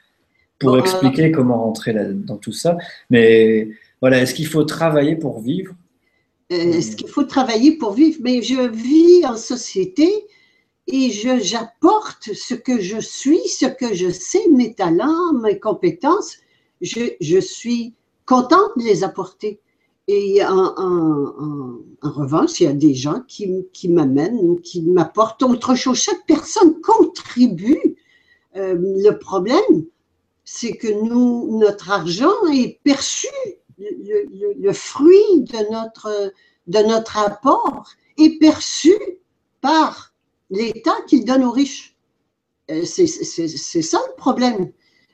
pour 0.58 0.80
expliquer 0.80 1.32
comment 1.32 1.62
rentrer 1.64 1.94
dans 2.14 2.38
tout 2.38 2.54
ça. 2.54 2.78
Mais 3.10 3.68
voilà, 4.00 4.22
est-ce 4.22 4.34
qu'il 4.34 4.48
faut 4.48 4.64
travailler 4.64 5.18
pour 5.18 5.42
vivre? 5.42 5.76
Euh, 6.52 6.56
Est-ce 6.56 6.96
qu'il 6.96 7.10
faut 7.10 7.24
travailler 7.24 7.74
pour 7.74 7.94
vivre? 7.94 8.18
Mais 8.24 8.42
je 8.42 8.70
vis 8.70 9.26
en 9.26 9.36
société 9.36 10.10
et 10.92 11.12
j'apporte 11.12 12.34
ce 12.34 12.54
que 12.56 12.80
je 12.80 13.00
suis, 13.00 13.48
ce 13.48 13.66
que 13.66 13.94
je 13.94 14.10
sais, 14.10 14.48
mes 14.50 14.74
talents, 14.74 15.34
mes 15.34 15.60
compétences. 15.60 16.38
Je, 16.82 17.12
je 17.22 17.40
suis 17.40 17.94
contente 18.26 18.72
de 18.78 18.84
les 18.84 19.04
apporter. 19.04 19.60
Et 20.08 20.44
en, 20.44 20.74
revanche, 22.02 22.60
il 22.60 22.64
y 22.64 22.68
a 22.68 22.74
des 22.74 22.96
gens 22.96 23.22
qui, 23.28 23.68
qui 23.74 23.90
m'amènent, 23.90 24.60
qui 24.62 24.82
m'apportent 24.82 25.44
autre 25.44 25.76
chose. 25.76 26.00
Chaque 26.00 26.26
personne 26.26 26.82
contribue. 26.82 27.96
Euh, 28.56 28.76
le 28.80 29.12
problème, 29.12 29.86
c'est 30.44 30.76
que 30.76 30.88
nous, 30.88 31.60
notre 31.60 31.92
argent 31.92 32.34
est 32.52 32.80
perçu, 32.84 33.28
le, 33.78 34.74
fruit 34.74 35.42
de 35.42 35.72
notre, 35.72 36.34
de 36.66 36.80
notre 36.80 37.20
apport 37.20 37.88
est 38.18 38.40
perçu 38.40 38.96
par 39.62 40.09
l'État 40.50 40.96
qu'il 41.08 41.26
donne 41.26 41.44
aux 41.44 41.52
riches. 41.52 41.96
Euh, 42.72 42.84
c'est 42.86 43.08
ça 43.08 44.00
le 44.08 44.16
problème. 44.16 44.72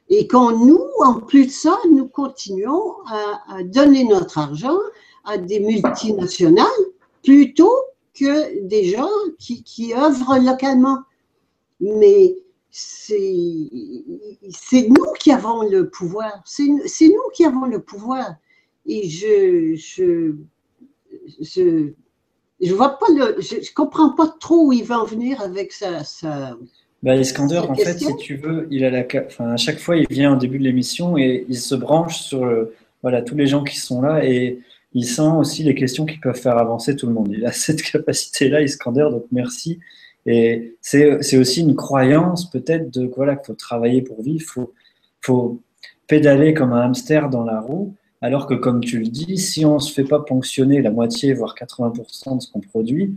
Et 0.09 0.27
quand 0.27 0.57
nous, 0.65 0.85
en 0.99 1.19
plus 1.19 1.47
de 1.47 1.51
ça, 1.51 1.77
nous 1.89 2.07
continuons 2.07 2.93
à, 3.07 3.63
donner 3.63 4.03
notre 4.03 4.37
argent 4.37 4.77
à 5.23 5.37
des 5.37 5.59
multinationales 5.59 6.65
plutôt 7.23 7.73
que 8.13 8.61
des 8.67 8.85
gens 8.85 9.09
qui, 9.39 9.63
qui 9.63 9.93
œuvrent 9.93 10.37
localement. 10.37 10.99
Mais 11.79 12.35
c'est 12.69 13.69
nous 14.87 15.05
qui 15.19 15.31
avons 15.31 15.63
le 15.63 15.89
pouvoir. 15.89 16.41
C'est 16.45 16.67
nous 16.67 17.29
qui 17.33 17.45
avons 17.45 17.65
le 17.65 17.81
pouvoir. 17.81 18.35
Et 18.85 19.09
je 19.09 19.75
je, 19.75 20.35
je, 21.39 21.93
je 22.61 22.73
vois 22.73 22.97
pas 22.97 23.07
le, 23.09 23.41
je, 23.41 23.63
je, 23.63 23.73
comprends 23.73 24.09
pas 24.09 24.33
trop 24.39 24.67
où 24.67 24.73
il 24.73 24.83
va 24.83 24.99
en 24.99 25.05
venir 25.05 25.41
avec 25.41 25.71
sa, 25.71 26.03
sa 26.03 26.55
bah, 27.03 27.15
Iskander, 27.15 27.59
en 27.59 27.75
fait, 27.75 27.99
si 27.99 28.15
tu 28.17 28.35
veux, 28.35 28.67
il 28.71 28.85
a 28.85 28.89
la, 28.89 29.05
enfin, 29.25 29.51
à 29.51 29.57
chaque 29.57 29.79
fois, 29.79 29.97
il 29.97 30.07
vient 30.09 30.33
au 30.33 30.37
début 30.37 30.57
de 30.57 30.63
l'émission 30.63 31.17
et 31.17 31.45
il 31.49 31.57
se 31.57 31.75
branche 31.75 32.19
sur 32.19 32.49
voilà, 33.01 33.21
tous 33.21 33.35
les 33.35 33.45
gens 33.45 33.63
qui 33.63 33.77
sont 33.77 34.01
là 34.01 34.25
et 34.25 34.59
il 34.95 35.05
sent 35.05 35.21
aussi 35.37 35.61
les 35.61 35.75
questions 35.75 36.05
qui 36.05 36.17
peuvent 36.17 36.39
faire 36.39 36.57
avancer 36.57 36.95
tout 36.95 37.05
le 37.05 37.13
monde. 37.13 37.29
Il 37.31 37.45
a 37.45 37.51
cette 37.51 37.83
capacité-là, 37.83 38.61
Iskander, 38.61 39.07
donc 39.11 39.25
merci. 39.31 39.79
Et 40.25 40.75
c'est 40.81 41.37
aussi 41.37 41.61
une 41.61 41.75
croyance 41.75 42.49
peut-être 42.49 42.89
de 42.89 43.05
voilà, 43.15 43.35
qu'il 43.35 43.45
faut 43.45 43.53
travailler 43.53 44.01
pour 44.01 44.23
vivre, 44.23 44.39
il 44.39 44.43
faut, 44.43 44.73
faut 45.21 45.61
pédaler 46.07 46.55
comme 46.55 46.73
un 46.73 46.81
hamster 46.81 47.29
dans 47.29 47.43
la 47.43 47.59
roue, 47.59 47.93
alors 48.25 48.47
que 48.47 48.55
comme 48.55 48.79
tu 48.79 48.97
le 48.97 49.05
dis, 49.05 49.37
si 49.37 49.65
on 49.65 49.75
ne 49.75 49.79
se 49.79 49.93
fait 49.93 50.03
pas 50.03 50.19
ponctionner 50.19 50.81
la 50.81 50.89
moitié, 50.89 51.35
voire 51.35 51.53
80% 51.53 52.37
de 52.37 52.41
ce 52.41 52.51
qu'on 52.51 52.59
produit, 52.59 53.15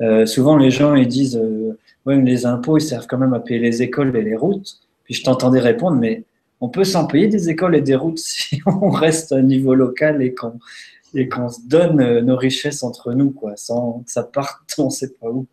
euh, 0.00 0.24
souvent 0.24 0.56
les 0.56 0.70
gens 0.70 0.94
ils 0.94 1.06
disent 1.06 1.36
euh, 1.36 1.78
oui, 2.06 2.22
les 2.24 2.46
impôts, 2.46 2.78
ils 2.78 2.82
servent 2.82 3.06
quand 3.06 3.18
même 3.18 3.34
à 3.34 3.40
payer 3.40 3.60
les 3.60 3.82
écoles 3.82 4.16
et 4.16 4.22
les 4.22 4.34
routes. 4.34 4.80
Puis 5.04 5.12
je 5.12 5.24
t'entendais 5.24 5.60
répondre, 5.60 5.98
mais 5.98 6.24
on 6.62 6.70
peut 6.70 6.84
s'en 6.84 7.06
payer 7.06 7.28
des 7.28 7.50
écoles 7.50 7.76
et 7.76 7.82
des 7.82 7.96
routes 7.96 8.18
si 8.30 8.62
on 8.64 8.88
reste 8.88 9.32
à 9.32 9.42
niveau 9.42 9.74
local 9.74 10.22
et 10.22 10.34
qu'on 10.34 11.48
se 11.50 11.60
donne 11.66 12.00
euh, 12.00 12.22
nos 12.22 12.36
richesses 12.36 12.82
entre 12.82 13.12
nous, 13.12 13.32
quoi, 13.32 13.56
sans 13.56 14.04
que 14.06 14.10
ça 14.10 14.22
parte, 14.22 14.62
on 14.78 14.88
sait 14.88 15.12
pas 15.20 15.28
où. 15.28 15.46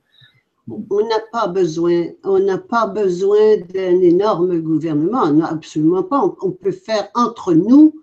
On 0.69 1.05
n'a 1.09 1.19
pas 1.29 1.49
besoin, 1.49 2.05
besoin 2.23 3.57
d'un 3.73 3.99
énorme 3.99 4.61
gouvernement, 4.61 5.29
non, 5.29 5.43
absolument 5.43 6.03
pas. 6.03 6.23
on 6.41 6.51
peut 6.51 6.71
faire 6.71 7.09
entre 7.15 7.53
nous 7.53 7.93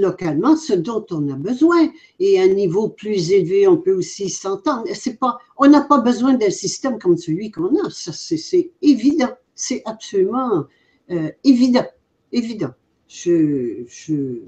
localement 0.00 0.56
ce 0.56 0.72
dont 0.72 1.04
on 1.10 1.28
a 1.30 1.34
besoin. 1.34 1.90
Et 2.18 2.40
à 2.40 2.44
un 2.44 2.48
niveau 2.48 2.88
plus 2.88 3.32
élevé, 3.32 3.66
on 3.66 3.76
peut 3.76 3.94
aussi 3.94 4.28
s'entendre. 4.28 4.84
C'est 4.94 5.18
pas, 5.18 5.38
on 5.56 5.68
n'a 5.68 5.82
pas 5.82 5.98
besoin 5.98 6.34
d'un 6.34 6.50
système 6.50 6.98
comme 6.98 7.16
celui 7.16 7.50
qu'on 7.50 7.74
a. 7.84 7.90
Ça, 7.90 8.12
c'est 8.12 8.70
évident. 8.82 9.30
C'est 9.54 9.82
absolument 9.84 10.64
euh, 11.10 11.30
évident. 11.44 11.86
Évident. 12.32 12.70
Je, 13.08 13.84
je, 13.88 14.40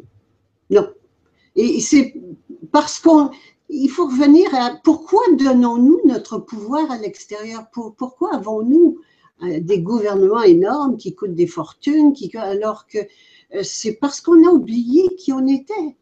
non. 0.71 0.89
Et 1.57 1.81
c'est 1.81 2.15
parce 2.71 2.99
qu'on, 2.99 3.31
il 3.69 3.89
faut 3.89 4.07
revenir 4.07 4.55
à 4.55 4.79
pourquoi 4.85 5.21
donnons-nous 5.37 6.01
notre 6.05 6.39
pouvoir 6.39 6.91
à 6.91 6.99
l'extérieur? 6.99 7.67
Pour, 7.73 7.95
Pourquoi 7.95 8.35
avons-nous 8.35 9.01
euh, 9.43 9.61
des 9.61 9.81
gouvernements 9.81 10.43
énormes 10.43 10.97
qui 10.97 11.15
coûtent 11.15 11.35
des 11.35 11.47
fortunes, 11.47 12.13
qui, 12.13 12.31
alors 12.37 12.87
que 12.87 12.99
euh, 12.99 13.05
c'est 13.63 13.95
parce 13.95 14.21
qu'on 14.21 14.47
a 14.47 14.51
oublié 14.51 15.15
qui 15.17 15.33
on 15.33 15.47
était. 15.47 15.97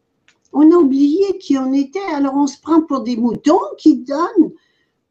On 0.53 0.71
a 0.71 0.75
oublié 0.75 1.37
qui 1.37 1.57
on 1.57 1.73
était. 1.73 1.99
Alors 2.13 2.35
on 2.35 2.47
se 2.47 2.59
prend 2.59 2.81
pour 2.81 3.01
des 3.01 3.15
moutons 3.15 3.59
qui 3.77 3.97
donnent 3.97 4.51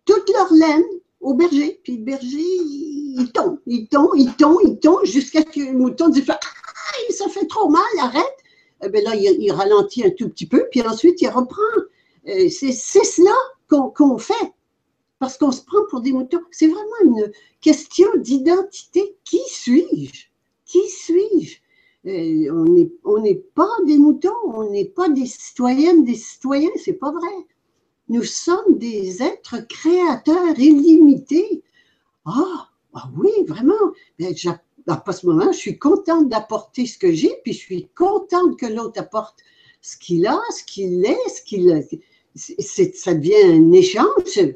toute 0.04 0.30
leur 0.30 0.52
laine 0.52 0.84
au 1.20 1.34
berger. 1.34 1.80
Puis 1.82 1.98
le 1.98 2.04
berger, 2.04 2.38
il 2.38 3.30
tombe, 3.32 3.58
il 3.66 3.88
tombe, 3.88 4.10
il 4.16 4.34
tombe, 4.34 4.58
il 4.64 4.78
tombe, 4.78 5.04
jusqu'à 5.04 5.40
ce 5.40 5.46
que 5.46 5.60
le 5.60 5.72
mouton 5.72 6.08
dise 6.08 6.24
ah, 6.28 6.38
ça 7.10 7.28
fait 7.28 7.46
trop 7.46 7.68
mal, 7.68 7.82
arrête. 8.00 8.36
Eh 8.82 8.88
bien 8.88 9.02
là, 9.02 9.14
il, 9.14 9.52
ralentit 9.52 10.04
un 10.04 10.10
tout 10.10 10.28
petit 10.28 10.46
peu, 10.46 10.66
puis 10.70 10.82
ensuite 10.82 11.20
il 11.20 11.28
reprend. 11.28 11.60
Euh, 12.28 12.48
c'est 12.48 12.72
cela 12.72 13.34
qu'on 13.68 14.18
fait. 14.18 14.52
Parce 15.18 15.36
qu'on 15.36 15.52
se 15.52 15.62
prend 15.62 15.84
pour 15.90 16.00
des 16.00 16.12
moutons. 16.12 16.40
C'est 16.50 16.66
vraiment 16.66 16.80
une 17.04 17.30
question 17.60 18.08
d'identité. 18.16 19.16
Qui 19.24 19.40
suis-je? 19.48 20.26
Qui 20.64 20.88
suis-je? 20.88 21.58
On 22.04 23.20
n'est 23.20 23.42
pas 23.54 23.76
des 23.86 23.98
moutons, 23.98 24.30
on 24.44 24.70
n'est 24.70 24.86
pas 24.86 25.08
des 25.08 25.26
citoyennes, 25.26 26.04
des 26.04 26.14
citoyens, 26.14 26.70
c'est 26.76 26.94
pas 26.94 27.12
vrai. 27.12 27.46
Nous 28.08 28.24
sommes 28.24 28.78
des 28.78 29.22
êtres 29.22 29.66
créateurs 29.68 30.58
illimités. 30.58 31.62
Ah, 32.24 32.68
ah 32.94 33.10
oui, 33.16 33.30
vraiment. 33.46 33.74
Mais 34.18 34.34
à 34.86 35.12
ce 35.12 35.26
moment, 35.26 35.52
je 35.52 35.58
suis 35.58 35.78
contente 35.78 36.28
d'apporter 36.28 36.86
ce 36.86 36.98
que 36.98 37.12
j'ai, 37.12 37.32
puis 37.44 37.52
je 37.52 37.58
suis 37.58 37.88
contente 37.94 38.58
que 38.58 38.66
l'autre 38.66 39.00
apporte 39.00 39.38
ce 39.82 39.96
qu'il 39.96 40.26
a, 40.26 40.40
ce 40.50 40.64
qu'il 40.64 41.04
est, 41.04 41.28
ce 41.28 41.42
qu'il 41.42 41.70
a. 41.70 41.80
Ça 42.34 43.14
devient 43.14 43.44
un 43.44 43.72
échange. 43.72 44.54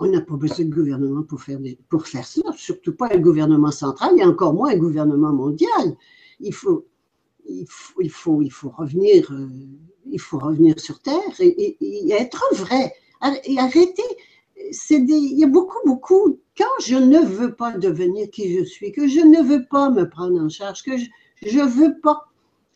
On 0.00 0.06
n'a 0.06 0.20
pas 0.20 0.36
besoin 0.36 0.64
de 0.64 0.74
gouvernement 0.74 1.22
pour 1.22 1.42
faire, 1.42 1.58
pour 1.88 2.06
faire 2.06 2.26
ça, 2.26 2.40
surtout 2.56 2.94
pas 2.94 3.08
un 3.12 3.18
gouvernement 3.18 3.72
central 3.72 4.18
et 4.18 4.24
encore 4.24 4.54
moins 4.54 4.70
un 4.70 4.76
gouvernement 4.76 5.32
mondial. 5.32 5.96
Il 6.40 6.54
faut, 6.54 6.86
il 7.46 7.66
faut, 7.68 8.00
il 8.00 8.10
faut, 8.10 8.42
il 8.42 8.50
faut 8.50 8.70
revenir, 8.70 9.32
euh, 9.32 9.48
il 10.10 10.20
faut 10.20 10.38
revenir 10.38 10.78
sur 10.78 11.00
Terre 11.00 11.40
et, 11.40 11.76
être 12.10 12.44
vrai. 12.52 12.94
Et 13.44 13.58
arrêter. 13.58 14.02
il 14.56 15.38
y 15.38 15.44
a 15.44 15.48
beaucoup, 15.48 15.78
beaucoup. 15.84 16.38
Quand 16.56 16.66
je 16.80 16.96
ne 16.96 17.18
veux 17.18 17.54
pas 17.54 17.72
devenir 17.76 18.30
qui 18.30 18.56
je 18.56 18.64
suis, 18.64 18.92
que 18.92 19.08
je 19.08 19.20
ne 19.20 19.42
veux 19.42 19.66
pas 19.66 19.90
me 19.90 20.08
prendre 20.08 20.40
en 20.40 20.48
charge, 20.48 20.82
que 20.82 20.96
je 20.96 21.58
ne 21.58 21.66
veux 21.66 21.98
pas 22.00 22.28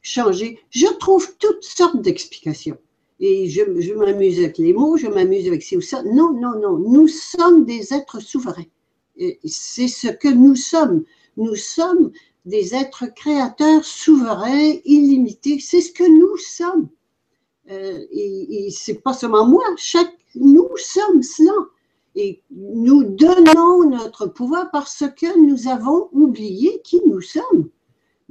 changer, 0.03 0.59
je 0.71 0.87
trouve 0.99 1.37
toutes 1.39 1.63
sortes 1.63 2.01
d'explications 2.01 2.79
et 3.23 3.49
je, 3.49 3.95
m'amuse 3.95 4.39
avec 4.41 4.59
les 4.59 4.73
mots, 4.73 4.97
je 4.97 5.07
m'amuse 5.07 5.47
avec 5.47 5.63
ci 5.63 5.77
ou 5.77 5.81
ça. 5.81 6.03
Non, 6.03 6.33
non, 6.33 6.59
non, 6.59 6.77
nous 6.77 7.07
sommes 7.07 7.65
des 7.65 7.95
êtres 7.95 8.21
souverains. 8.21 8.67
C'est 9.45 9.87
ce 9.87 10.09
que 10.09 10.29
nous 10.29 10.57
sommes. 10.57 11.05
Nous 11.37 11.55
sommes 11.55 12.11
des 12.45 12.75
êtres 12.75 13.07
créateurs 13.15 13.85
souverains, 13.85 14.75
illimités. 14.85 15.59
C'est 15.61 15.81
ce 15.81 15.93
que 15.93 16.09
nous 16.09 16.37
sommes. 16.37 16.89
Euh, 17.71 18.05
et, 18.11 18.67
et 18.67 18.71
c'est 18.71 19.01
pas 19.01 19.13
seulement 19.13 19.47
moi, 19.47 19.65
chaque, 19.77 20.17
nous 20.35 20.71
sommes 20.77 21.23
cela. 21.23 21.53
Et 22.15 22.43
nous 22.51 23.05
donnons 23.05 23.89
notre 23.89 24.27
pouvoir 24.27 24.71
parce 24.71 25.05
que 25.17 25.39
nous 25.39 25.69
avons 25.69 26.09
oublié 26.13 26.83
qui 26.83 27.01
nous 27.07 27.23
sommes 27.23 27.71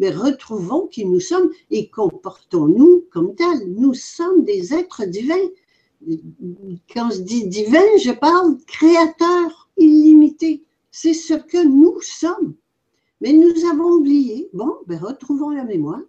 mais 0.01 0.09
retrouvons 0.09 0.87
qui 0.87 1.05
nous 1.05 1.19
sommes 1.19 1.51
et 1.69 1.89
comportons-nous 1.89 3.05
comme 3.11 3.35
tels. 3.35 3.67
Nous 3.67 3.93
sommes 3.93 4.43
des 4.43 4.73
êtres 4.73 5.05
divins. 5.05 5.47
Quand 6.91 7.11
je 7.11 7.21
dis 7.21 7.47
divin, 7.47 7.85
je 8.03 8.11
parle 8.11 8.57
créateur 8.65 9.69
illimité. 9.77 10.63
C'est 10.89 11.13
ce 11.13 11.35
que 11.35 11.63
nous 11.63 12.01
sommes. 12.01 12.55
Mais 13.21 13.33
nous 13.33 13.53
avons 13.71 13.97
oublié. 13.99 14.49
Bon, 14.53 14.73
ben 14.87 14.97
retrouvons 14.97 15.51
la 15.51 15.63
mémoire. 15.63 16.01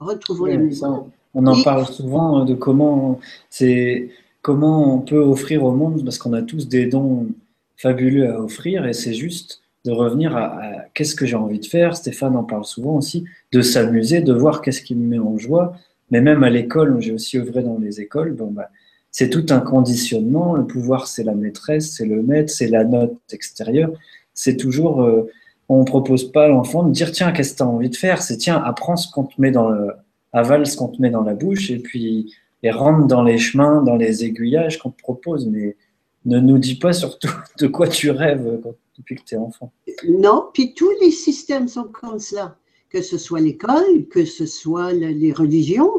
Retrouvons 0.00 0.46
la 0.46 0.56
mémoire. 0.56 1.06
on 1.34 1.46
en 1.46 1.62
parle 1.62 1.86
souvent 1.86 2.38
hein, 2.38 2.44
de 2.44 2.54
comment 2.54 3.20
c'est 3.50 4.10
comment 4.42 4.94
on 4.94 5.00
peut 5.00 5.18
offrir 5.18 5.64
au 5.64 5.72
monde 5.72 6.04
parce 6.04 6.18
qu'on 6.18 6.32
a 6.32 6.42
tous 6.42 6.68
des 6.68 6.86
dons 6.86 7.28
fabuleux 7.76 8.30
à 8.30 8.40
offrir 8.40 8.86
et 8.86 8.92
c'est 8.92 9.14
juste 9.14 9.62
de 9.84 9.90
revenir 9.90 10.36
à, 10.36 10.60
qu'est-ce 10.94 11.14
que 11.14 11.26
j'ai 11.26 11.36
envie 11.36 11.60
de 11.60 11.66
faire. 11.66 11.96
Stéphane 11.96 12.36
en 12.36 12.44
parle 12.44 12.64
souvent 12.64 12.96
aussi, 12.96 13.24
de 13.52 13.60
s'amuser, 13.60 14.22
de 14.22 14.32
voir 14.32 14.62
qu'est-ce 14.62 14.80
qui 14.80 14.94
me 14.94 15.06
met 15.06 15.18
en 15.18 15.36
joie. 15.36 15.76
Mais 16.10 16.20
même 16.20 16.42
à 16.42 16.50
l'école, 16.50 17.00
j'ai 17.00 17.12
aussi 17.12 17.38
œuvré 17.38 17.62
dans 17.62 17.78
les 17.78 18.00
écoles, 18.00 18.32
bon, 18.34 18.50
bah, 18.50 18.70
c'est 19.10 19.30
tout 19.30 19.46
un 19.50 19.60
conditionnement. 19.60 20.54
Le 20.54 20.66
pouvoir, 20.66 21.06
c'est 21.06 21.22
la 21.22 21.34
maîtresse, 21.34 21.92
c'est 21.92 22.06
le 22.06 22.22
maître, 22.22 22.52
c'est 22.52 22.66
la 22.66 22.84
note 22.84 23.16
extérieure. 23.30 23.92
C'est 24.32 24.56
toujours, 24.56 25.02
euh, 25.02 25.30
on 25.68 25.80
ne 25.80 25.84
propose 25.84 26.30
pas 26.30 26.44
à 26.44 26.48
l'enfant 26.48 26.82
de 26.82 26.92
dire 26.92 27.12
tiens, 27.12 27.32
qu'est-ce 27.32 27.52
que 27.52 27.58
tu 27.58 27.62
as 27.62 27.68
envie 27.68 27.90
de 27.90 27.96
faire? 27.96 28.22
C'est 28.22 28.36
tiens, 28.36 28.62
apprends 28.62 28.96
ce 28.96 29.10
qu'on 29.10 29.24
te 29.24 29.40
met 29.40 29.50
dans 29.50 29.68
le, 29.68 29.92
avale 30.32 30.66
ce 30.66 30.76
qu'on 30.76 30.88
te 30.88 31.00
met 31.00 31.10
dans 31.10 31.22
la 31.22 31.34
bouche 31.34 31.70
et 31.70 31.78
puis 31.78 32.34
et 32.62 32.70
rentre 32.70 33.06
dans 33.06 33.22
les 33.22 33.36
chemins, 33.36 33.82
dans 33.82 33.96
les 33.96 34.24
aiguillages 34.24 34.78
qu'on 34.78 34.90
te 34.90 35.02
propose. 35.02 35.46
Mais 35.46 35.76
ne 36.24 36.40
nous 36.40 36.58
dis 36.58 36.76
pas 36.76 36.92
surtout 36.92 37.28
de 37.58 37.66
quoi 37.66 37.88
tu 37.88 38.10
rêves 38.10 38.60
depuis 38.98 39.16
que 39.16 39.22
tu 39.24 39.34
es 39.34 39.38
enfant. 39.38 39.72
Non, 40.08 40.48
puis 40.52 40.74
tous 40.74 40.90
les 41.00 41.10
systèmes 41.10 41.68
sont 41.68 41.84
comme 41.84 42.18
cela, 42.18 42.56
que 42.88 43.02
ce 43.02 43.18
soit 43.18 43.40
l'école, 43.40 44.08
que 44.10 44.24
ce 44.24 44.46
soit 44.46 44.92
les 44.92 45.32
religions, 45.32 45.92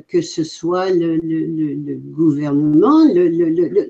que 0.00 0.20
ce 0.20 0.44
soit 0.44 0.90
le, 0.90 1.18
gouvernement, 1.96 3.06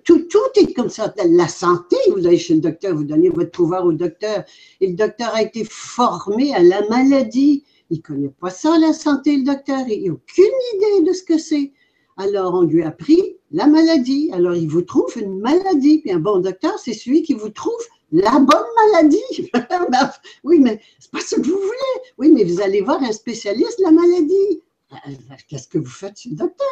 tout, 0.05 0.27
est 0.57 0.73
comme 0.75 0.89
ça. 0.89 1.15
La 1.29 1.49
santé, 1.49 1.97
vous 2.15 2.27
allez 2.27 2.39
chez 2.39 2.55
le 2.55 2.61
docteur, 2.61 2.95
vous 2.95 3.05
donnez 3.05 3.29
votre 3.29 3.51
pouvoir 3.51 3.85
au 3.87 3.93
docteur, 3.93 4.45
et 4.81 4.89
le 4.89 4.95
docteur 4.95 5.35
a 5.35 5.43
été 5.43 5.65
formé 5.69 6.55
à 6.55 6.63
la 6.63 6.87
maladie. 6.89 7.65
Il 7.91 7.99
ne 7.99 8.03
connaît 8.03 8.33
pas 8.41 8.51
ça, 8.51 8.79
la 8.79 8.93
santé, 8.93 9.37
le 9.37 9.45
docteur, 9.45 9.81
il 9.89 10.07
n'a 10.07 10.13
aucune 10.13 10.45
idée 10.75 11.09
de 11.09 11.13
ce 11.13 11.23
que 11.23 11.39
c'est. 11.39 11.73
Alors, 12.17 12.55
on 12.55 12.63
lui 12.63 12.83
a 12.83 12.91
pris 12.91 13.37
la 13.53 13.67
maladie. 13.67 14.31
Alors, 14.33 14.55
il 14.55 14.69
vous 14.69 14.83
trouve 14.83 15.13
une 15.17 15.41
maladie. 15.41 15.99
Puis 15.99 16.13
un 16.13 16.19
bon 16.19 16.39
docteur, 16.41 16.79
c'est 16.79 16.93
celui 16.93 17.23
qui 17.23 17.35
vous 17.35 17.49
trouve 17.49 17.81
la 18.13 18.39
bonne 18.39 18.93
maladie. 18.93 19.51
Ben, 19.91 20.11
oui, 20.45 20.59
mais 20.61 20.81
c'est 20.99 21.11
pas 21.11 21.21
ce 21.21 21.37
que 21.37 21.43
vous 21.43 21.57
voulez. 21.57 22.13
Oui, 22.19 22.31
mais 22.33 22.45
vous 22.45 22.61
allez 22.61 22.81
voir 22.81 23.03
un 23.03 23.13
spécialiste 23.13 23.79
de 23.79 23.85
la 23.85 23.91
maladie. 23.91 24.63
Euh, 24.93 25.11
qu'est-ce 25.49 25.69
que 25.69 25.79
vous 25.79 25.91
faites, 25.91 26.19
docteur? 26.27 26.67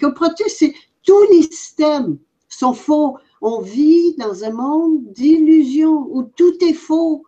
Comprenez, 0.00 0.48
c'est 0.48 0.74
tous 1.02 1.22
les 1.30 1.42
systèmes 1.42 2.18
sont 2.48 2.74
faux. 2.74 3.16
On 3.40 3.60
vit 3.60 4.14
dans 4.16 4.44
un 4.44 4.50
monde 4.50 5.12
d'illusions 5.12 6.06
où 6.10 6.22
tout 6.22 6.62
est 6.62 6.74
faux. 6.74 7.24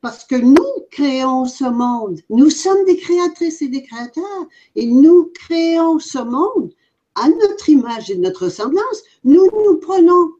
parce 0.00 0.24
que 0.24 0.34
nous 0.36 0.72
créons 0.90 1.44
ce 1.44 1.64
monde. 1.64 2.20
Nous 2.28 2.50
sommes 2.50 2.84
des 2.86 2.96
créatrices 2.96 3.62
et 3.62 3.68
des 3.68 3.82
créateurs. 3.82 4.46
Et 4.74 4.86
nous 4.86 5.30
créons 5.34 5.98
ce 5.98 6.18
monde 6.18 6.72
à 7.14 7.28
notre 7.28 7.68
image 7.68 8.10
et 8.10 8.16
notre 8.16 8.44
ressemblance. 8.46 9.02
Nous 9.24 9.48
nous 9.64 9.76
prenons 9.76 10.32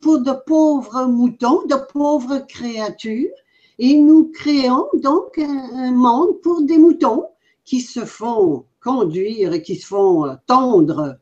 pour 0.00 0.20
de 0.20 0.32
pauvres 0.46 1.06
moutons, 1.06 1.64
de 1.66 1.74
pauvres 1.92 2.46
créatures, 2.46 3.34
et 3.78 3.96
nous 3.96 4.30
créons 4.32 4.86
donc 4.94 5.38
un, 5.38 5.90
monde 5.92 6.40
pour 6.42 6.62
des 6.62 6.78
moutons 6.78 7.26
qui 7.68 7.82
se 7.82 8.06
font 8.06 8.64
conduire 8.82 9.52
et 9.52 9.60
qui 9.60 9.76
se 9.76 9.88
font 9.88 10.38
tondre 10.46 11.18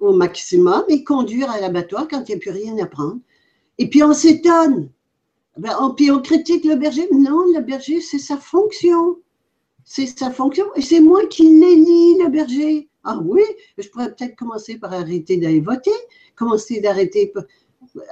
au 0.00 0.14
maximum 0.14 0.84
et 0.88 1.04
conduire 1.04 1.50
à 1.50 1.60
l'abattoir 1.60 2.08
quand 2.08 2.26
il 2.26 2.32
n'y 2.32 2.36
a 2.36 2.38
plus 2.38 2.50
rien 2.50 2.78
à 2.78 2.86
prendre. 2.86 3.20
Et 3.76 3.90
puis 3.90 4.02
on 4.02 4.14
s'étonne. 4.14 4.88
Ben, 5.58 5.76
puis 5.94 6.10
on 6.10 6.22
critique 6.22 6.64
le 6.64 6.76
berger. 6.76 7.06
Non, 7.12 7.44
le 7.54 7.60
berger, 7.60 8.00
c'est 8.00 8.18
sa 8.18 8.38
fonction. 8.38 9.18
C'est 9.84 10.06
sa 10.06 10.30
fonction. 10.30 10.64
Et 10.76 10.80
c'est 10.80 11.00
moi 11.00 11.26
qui 11.26 11.42
l'élis, 11.42 12.16
le 12.22 12.30
berger. 12.30 12.88
Ah 13.04 13.20
oui, 13.22 13.42
je 13.76 13.86
pourrais 13.90 14.14
peut-être 14.14 14.34
commencer 14.36 14.78
par 14.78 14.94
arrêter 14.94 15.36
d'aller 15.36 15.60
voter, 15.60 15.90
commencer 16.36 16.80
d'arrêter 16.80 17.34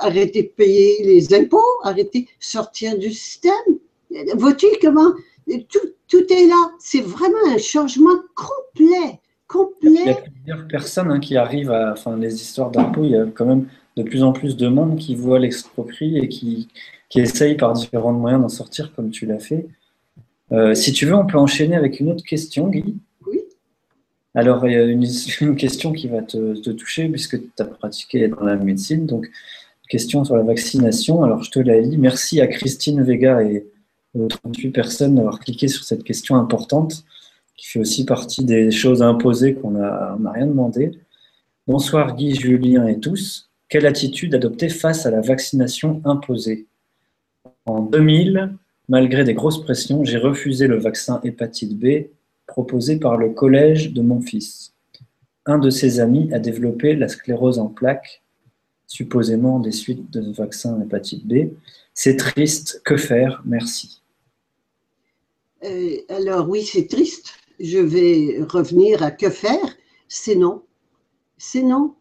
arrêter 0.01 0.43
de 0.43 0.49
payer 0.49 1.03
les 1.03 1.33
impôts, 1.33 1.62
arrêter 1.85 2.22
de 2.22 2.26
sortir 2.41 2.99
du 2.99 3.11
système. 3.11 3.78
Vois-tu 4.35 4.66
comment 4.83 5.14
tout, 5.47 5.88
tout 6.09 6.32
est 6.32 6.47
là. 6.47 6.70
C'est 6.78 7.01
vraiment 7.01 7.55
un 7.55 7.59
changement 7.59 8.16
complet. 8.34 9.20
complet. 9.47 10.01
Il 10.03 10.07
y 10.07 10.11
a 10.11 10.14
plusieurs 10.14 10.68
personnes 10.68 11.11
hein, 11.11 11.20
qui 11.20 11.36
arrivent 11.36 11.70
à. 11.70 11.93
Enfin, 11.93 12.16
les 12.16 12.34
histoires 12.34 12.70
d'impôts, 12.70 13.05
il 13.05 13.11
y 13.11 13.16
a 13.16 13.26
quand 13.26 13.47
même 13.47 13.66
de 13.97 14.03
plus 14.03 14.22
en 14.22 14.32
plus 14.32 14.57
de 14.57 14.68
monde 14.68 14.99
qui 14.99 15.14
voit 15.14 15.38
l'exproprier 15.38 16.24
et 16.24 16.28
qui, 16.28 16.68
qui 17.09 17.20
essaye 17.20 17.57
par 17.57 17.72
différents 17.72 18.12
moyens 18.12 18.43
d'en 18.43 18.49
sortir 18.49 18.93
comme 18.95 19.11
tu 19.11 19.26
l'as 19.26 19.41
fait. 19.41 19.66
Euh, 20.53 20.74
si 20.74 20.93
tu 20.93 21.07
veux, 21.07 21.14
on 21.14 21.26
peut 21.26 21.38
enchaîner 21.38 21.76
avec 21.76 22.01
une 22.01 22.11
autre 22.11 22.24
question, 22.24 22.68
Guy. 22.68 22.97
Oui. 23.26 23.41
Alors, 24.34 24.66
il 24.66 24.72
y 24.72 24.76
a 24.76 24.84
une, 24.84 25.07
une 25.41 25.57
question 25.57 25.93
qui 25.93 26.09
va 26.09 26.22
te, 26.22 26.61
te 26.61 26.70
toucher 26.70 27.09
puisque 27.09 27.38
tu 27.41 27.51
as 27.59 27.64
pratiqué 27.64 28.28
dans 28.28 28.45
la 28.45 28.57
médecine. 28.57 29.07
Donc, 29.07 29.28
question 29.88 30.24
sur 30.24 30.36
la 30.36 30.43
vaccination. 30.43 31.22
Alors, 31.24 31.43
je 31.43 31.51
te 31.51 31.59
la 31.59 31.80
lis. 31.80 31.99
Merci 31.99 32.41
à 32.41 32.47
Christine 32.47 33.03
Vega 33.03 33.43
et 33.43 33.66
38 34.14 34.70
personnes 34.70 35.14
d'avoir 35.14 35.38
cliqué 35.38 35.68
sur 35.68 35.84
cette 35.84 36.04
question 36.04 36.36
importante, 36.36 37.04
qui 37.56 37.66
fait 37.66 37.78
aussi 37.78 38.04
partie 38.04 38.44
des 38.44 38.70
choses 38.70 39.02
imposées 39.02 39.54
qu'on 39.54 39.72
n'a 39.72 40.16
rien 40.32 40.46
demandé. 40.46 40.92
Bonsoir 41.66 42.16
Guy, 42.16 42.34
Julien 42.34 42.86
et 42.86 42.98
tous. 42.98 43.50
Quelle 43.68 43.86
attitude 43.86 44.34
adopter 44.34 44.68
face 44.68 45.06
à 45.06 45.11
la 45.11 45.20
vaccination 45.20 46.02
imposée? 46.04 46.66
En 47.66 47.82
2000, 47.82 48.54
malgré 48.88 49.22
des 49.24 49.34
grosses 49.34 49.62
pressions, 49.62 50.04
j'ai 50.04 50.18
refusé 50.18 50.66
le 50.66 50.78
vaccin 50.78 51.20
hépatite 51.22 51.78
B 51.78 52.06
proposé 52.46 52.98
par 52.98 53.16
le 53.16 53.30
collège 53.30 53.92
de 53.92 54.02
mon 54.02 54.20
fils. 54.20 54.74
Un 55.46 55.58
de 55.58 55.70
ses 55.70 56.00
amis 56.00 56.32
a 56.32 56.40
développé 56.40 56.96
la 56.96 57.08
sclérose 57.08 57.58
en 57.58 57.68
plaques 57.68 58.22
supposément 58.88 59.61
des 59.61 59.70
suites 59.70 60.11
de 60.11 60.32
vaccin 60.32 60.80
hépatite 60.82 61.24
B. 61.24 61.52
C'est 61.94 62.16
triste, 62.16 62.82
que 62.84 62.96
faire? 62.96 63.40
Merci. 63.44 63.99
Euh, 65.64 65.96
alors 66.08 66.48
oui, 66.48 66.64
c'est 66.64 66.86
triste. 66.86 67.34
Je 67.58 67.78
vais 67.78 68.42
revenir 68.48 69.02
à 69.02 69.11
que 69.11 69.30
faire. 69.30 69.76
C'est 70.08 70.34
non. 70.34 70.62
C'est 71.38 71.62
non. 71.62 71.94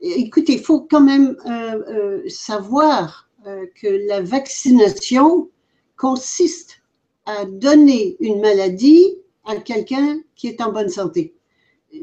Écoutez, 0.00 0.54
il 0.54 0.62
faut 0.62 0.82
quand 0.82 1.00
même 1.00 1.36
euh, 1.46 2.22
euh, 2.22 2.28
savoir 2.28 3.28
que 3.74 4.08
la 4.08 4.22
vaccination 4.22 5.50
consiste 5.98 6.80
à 7.26 7.44
donner 7.44 8.16
une 8.20 8.40
maladie 8.40 9.18
à 9.44 9.56
quelqu'un 9.56 10.20
qui 10.34 10.48
est 10.48 10.62
en 10.62 10.72
bonne 10.72 10.88
santé. 10.88 11.34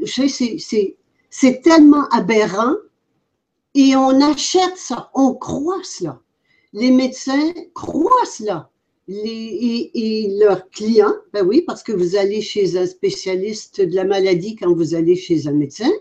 C'est 0.05 1.61
tellement 1.63 2.07
aberrant 2.09 2.75
et 3.73 3.95
on 3.95 4.21
achète 4.21 4.77
ça, 4.77 5.09
on 5.15 5.33
croit 5.33 5.83
cela. 5.83 6.21
Les 6.73 6.91
médecins 6.91 7.53
croient 7.73 8.25
cela. 8.25 8.70
Les, 9.07 9.91
et, 9.93 10.37
leurs 10.39 10.69
clients, 10.69 11.15
ben 11.33 11.45
oui, 11.45 11.61
parce 11.61 11.83
que 11.83 11.91
vous 11.91 12.15
allez 12.15 12.41
chez 12.41 12.77
un 12.77 12.85
spécialiste 12.85 13.81
de 13.81 13.95
la 13.95 14.05
maladie 14.05 14.55
quand 14.55 14.73
vous 14.73 14.95
allez 14.95 15.15
chez 15.15 15.47
un 15.47 15.53
médecin, 15.53 15.91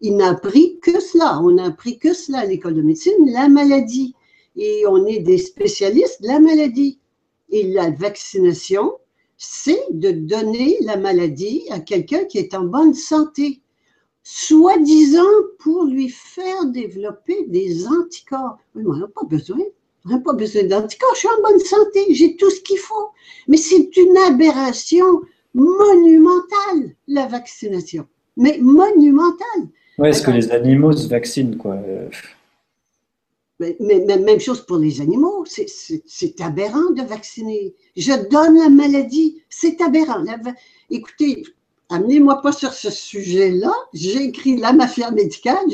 il 0.00 0.16
n'a 0.16 0.30
appris 0.30 0.78
que 0.80 1.00
cela. 1.00 1.40
On 1.42 1.52
n'a 1.52 1.66
appris 1.66 1.98
que 1.98 2.12
cela 2.12 2.40
à 2.40 2.44
l'école 2.44 2.74
de 2.74 2.82
médecine, 2.82 3.30
la 3.30 3.48
maladie. 3.48 4.14
Et 4.56 4.84
on 4.86 5.06
est 5.06 5.20
des 5.20 5.38
spécialistes 5.38 6.22
de 6.22 6.28
la 6.28 6.40
maladie. 6.40 6.98
Et 7.50 7.64
la 7.64 7.90
vaccination, 7.90 8.92
c'est 9.36 9.84
de 9.90 10.10
donner 10.10 10.76
la 10.82 10.96
maladie 10.96 11.64
à 11.70 11.80
quelqu'un 11.80 12.24
qui 12.24 12.38
est 12.38 12.54
en 12.54 12.64
bonne 12.64 12.94
santé, 12.94 13.60
soi-disant 14.22 15.22
pour 15.58 15.84
lui 15.84 16.08
faire 16.08 16.66
développer 16.66 17.46
des 17.46 17.86
anticorps. 17.86 18.58
Mais 18.74 18.84
on 18.86 18.94
n'a 18.94 19.08
pas 19.08 19.24
besoin. 19.24 19.62
On 20.06 20.10
n'a 20.10 20.18
pas 20.20 20.34
besoin 20.34 20.64
d'anticorps. 20.64 21.14
Je 21.14 21.18
suis 21.20 21.28
en 21.28 21.42
bonne 21.42 21.60
santé. 21.60 22.14
J'ai 22.14 22.36
tout 22.36 22.50
ce 22.50 22.60
qu'il 22.60 22.78
faut. 22.78 23.10
Mais 23.48 23.56
c'est 23.56 23.96
une 23.96 24.16
aberration 24.16 25.22
monumentale, 25.54 26.94
la 27.08 27.26
vaccination. 27.26 28.06
Mais 28.36 28.58
monumentale. 28.60 29.68
Oui, 29.98 30.08
est-ce 30.10 30.22
que 30.22 30.30
les 30.30 30.50
animaux 30.50 30.92
se 30.92 31.08
vaccinent, 31.08 31.56
quoi 31.56 31.78
mais, 33.58 33.76
même 33.80 34.40
chose 34.40 34.66
pour 34.66 34.76
les 34.76 35.00
animaux, 35.00 35.44
c'est 35.46 36.40
aberrant 36.40 36.90
de 36.90 37.02
vacciner. 37.02 37.74
Je 37.96 38.12
donne 38.28 38.58
la 38.58 38.68
maladie, 38.68 39.42
c'est 39.48 39.80
aberrant. 39.80 40.22
écoutez, 40.90 41.42
amenez-moi 41.88 42.42
pas 42.42 42.52
sur 42.52 42.74
ce 42.74 42.90
sujet-là. 42.90 43.72
J'ai 43.94 44.24
écrit 44.24 44.58
La 44.58 44.72
mafia 44.72 45.10
médicale. 45.10 45.64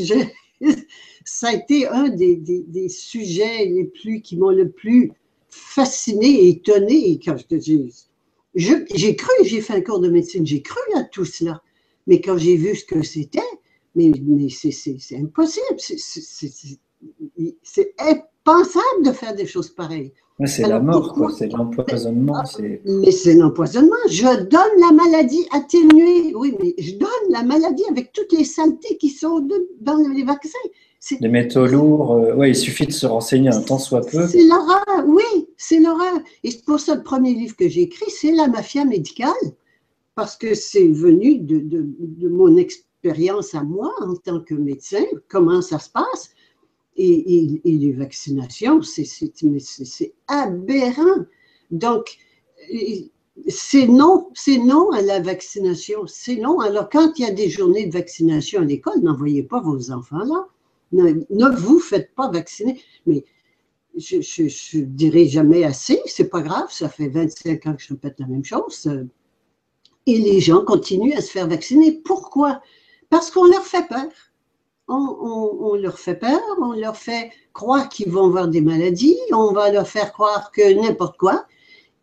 Ça 1.25 1.49
a 1.49 1.55
été 1.55 1.87
un 1.89 2.09
des, 2.09 2.37
des, 2.37 2.89
sujets 2.89 3.67
les 3.67 3.85
plus 3.85 4.21
qui 4.23 4.37
m'ont 4.37 4.51
le 4.51 4.71
plus 4.71 5.13
fasciné 5.49 6.27
et 6.27 6.49
étonné. 6.51 7.21
J'ai 8.55 9.17
cru, 9.17 9.33
j'ai 9.45 9.61
fait 9.61 9.75
un 9.75 9.81
cours 9.81 10.01
de 10.01 10.09
médecine, 10.09 10.47
j'ai 10.47 10.63
cru 10.63 10.81
à 10.97 11.05
tout 11.05 11.25
cela. 11.25 11.63
Mais 12.07 12.21
quand 12.21 12.37
j'ai 12.37 12.57
vu 12.57 12.75
ce 12.75 12.85
que 12.85 13.03
c'était, 13.03 13.41
mais, 13.95 14.11
mais 14.23 14.49
c'est 14.49 15.17
impossible. 15.17 15.79
C'est 17.63 17.95
impensable 17.99 19.05
de 19.05 19.13
faire 19.13 19.35
des 19.35 19.47
choses 19.47 19.71
pareilles. 19.71 20.13
c'est 20.47 20.67
la 20.67 20.81
mort, 20.81 21.31
c'est 21.37 21.49
l'empoisonnement. 21.49 22.35
Ah, 22.37 22.45
mais 22.85 23.11
c'est 23.11 23.35
l'empoisonnement. 23.35 23.97
Je 24.09 24.45
donne 24.45 24.81
la 24.81 24.93
maladie 24.93 25.47
atténuée. 25.53 26.35
Oui, 26.35 26.55
mais 26.61 26.75
je 26.79 26.97
donne 26.97 27.09
la 27.31 27.43
maladie 27.43 27.85
avec 27.91 28.13
toutes 28.13 28.33
les 28.33 28.45
saletés 28.45 28.97
qui 28.97 29.11
sont 29.11 29.47
dans 29.81 29.97
les 29.97 30.25
vaccins. 30.25 30.59
Les 31.21 31.29
métaux 31.29 31.67
lourds, 31.67 32.13
euh, 32.13 32.35
ouais, 32.35 32.51
il 32.51 32.57
suffit 32.57 32.87
de 32.87 32.93
se 32.93 33.07
renseigner 33.07 33.51
un 33.51 33.61
temps 33.61 33.79
soit 33.79 34.07
peu. 34.07 34.27
C'est 34.29 34.45
l'horreur, 34.45 35.05
oui, 35.07 35.49
c'est 35.57 35.81
l'horreur. 35.81 36.19
Et 36.45 36.51
c'est 36.51 36.65
pour 36.65 36.79
ça 36.79 36.95
le 36.95 37.03
premier 37.03 37.35
livre 37.35 37.57
que 37.57 37.69
j'ai 37.69 37.83
écrit, 37.83 38.11
c'est 38.11 38.33
La 38.33 38.47
mafia 38.47 38.85
médicale, 38.85 39.33
parce 40.15 40.37
que 40.37 40.55
c'est 40.55 40.89
venu 40.89 41.39
de, 41.39 41.59
de, 41.59 41.85
de 41.99 42.29
mon 42.29 42.57
expérience 42.57 43.55
à 43.55 43.63
moi 43.63 43.93
en 44.01 44.15
tant 44.15 44.41
que 44.41 44.55
médecin, 44.55 45.05
comment 45.29 45.61
ça 45.61 45.79
se 45.79 45.91
passe 45.91 46.31
et, 46.97 47.61
les 47.65 47.93
vaccinations, 47.93 48.83
c'est 48.83 50.15
aberrant. 50.29 51.25
Donc, 51.71 52.17
c'est 53.49 53.87
non, 53.87 54.29
c'est 54.35 54.59
non 54.59 54.91
à 54.91 55.01
la 55.01 55.21
vaccination, 55.21 56.07
c'est 56.07 56.37
non. 56.37 56.61
Alors, 56.61 56.89
quand 56.91 57.19
il 57.19 57.23
y 57.23 57.29
a 57.29 57.33
des 57.33 57.49
journées 57.49 57.87
de 57.87 57.93
vaccination 57.93 58.61
à 58.61 58.65
l'école, 58.65 59.01
n'envoyez 59.01 59.43
pas 59.43 59.61
vos 59.61 59.91
enfants 59.91 60.25
là. 60.25 60.47
Ne, 60.93 61.57
vous 61.57 61.81
faites 61.81 62.15
pas 62.15 62.31
vacciner. 62.31 62.81
Mais 63.07 63.25
je 63.97 64.17
ne 64.17 64.85
dirai 64.85 65.27
jamais 65.27 65.65
assez, 65.65 66.01
c'est 66.07 66.29
pas 66.29 66.41
grave, 66.41 66.71
ça 66.71 66.89
fait 66.89 67.09
25 67.09 67.67
ans 67.67 67.75
que 67.75 67.83
je 67.83 67.89
répète 67.91 68.19
la 68.19 68.27
même 68.27 68.45
chose. 68.45 68.91
Et 70.07 70.19
les 70.19 70.41
gens 70.41 70.65
continuent 70.65 71.15
à 71.17 71.21
se 71.21 71.31
faire 71.31 71.49
vacciner. 71.49 72.01
Pourquoi? 72.05 72.63
Parce 73.11 73.31
qu'on 73.31 73.45
leur 73.45 73.65
fait 73.65 73.87
peur 73.89 74.09
on, 74.89 75.75
leur 75.75 75.99
fait 75.99 76.15
peur, 76.15 76.41
on 76.61 76.73
leur 76.73 76.97
fait 76.97 77.31
croire 77.53 77.89
qu'ils 77.89 78.11
vont 78.11 78.27
avoir 78.27 78.49
des 78.49 78.61
maladies, 78.61 79.19
on 79.33 79.53
va 79.53 79.71
leur 79.71 79.89
faire 79.89 80.13
croire 80.13 80.51
que 80.53 80.73
n'importe 80.75 81.17
quoi. 81.19 81.47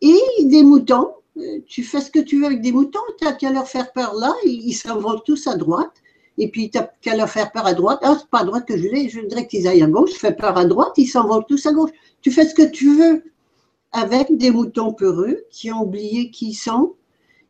Et 0.00 0.18
des 0.44 0.62
moutons, 0.62 1.12
euh, 1.36 1.60
tu 1.66 1.82
fais 1.82 2.00
ce 2.00 2.10
que 2.10 2.20
tu 2.20 2.40
veux 2.40 2.46
avec 2.46 2.62
des 2.62 2.72
moutons, 2.72 3.00
tu 3.18 3.24
n'as 3.24 3.32
qu'à 3.32 3.52
leur 3.52 3.68
faire 3.68 3.92
peur 3.92 4.14
là, 4.14 4.32
ils 4.44 4.72
s'en 4.72 4.98
vont 4.98 5.18
tous 5.18 5.46
à 5.46 5.56
droite. 5.56 6.02
Et 6.40 6.48
puis, 6.48 6.70
tu 6.70 6.78
n'as 6.78 6.88
qu'à 7.02 7.14
leur 7.14 7.28
faire 7.28 7.52
peur 7.52 7.66
à 7.66 7.74
droite. 7.74 7.98
Ah, 8.02 8.16
c'est 8.18 8.30
pas 8.30 8.40
à 8.40 8.44
droite 8.44 8.66
que 8.66 8.74
je 8.74 8.88
voulais, 8.88 9.10
je 9.10 9.20
voudrais 9.20 9.46
qu'ils 9.46 9.68
aillent 9.68 9.82
à 9.82 9.86
gauche. 9.86 10.14
Je 10.14 10.18
fais 10.18 10.34
peur 10.34 10.56
à 10.56 10.64
droite, 10.64 10.94
ils 10.96 11.06
s'en 11.06 11.28
vont 11.28 11.42
tous 11.42 11.66
à 11.66 11.72
gauche. 11.72 11.90
Tu 12.22 12.30
fais 12.30 12.46
ce 12.46 12.54
que 12.54 12.70
tu 12.70 12.96
veux 12.96 13.22
avec 13.92 14.34
des 14.38 14.50
moutons 14.50 14.94
peureux 14.94 15.44
qui 15.50 15.70
ont 15.70 15.82
oublié 15.82 16.30
qui 16.30 16.48
ils 16.48 16.54
sont 16.54 16.94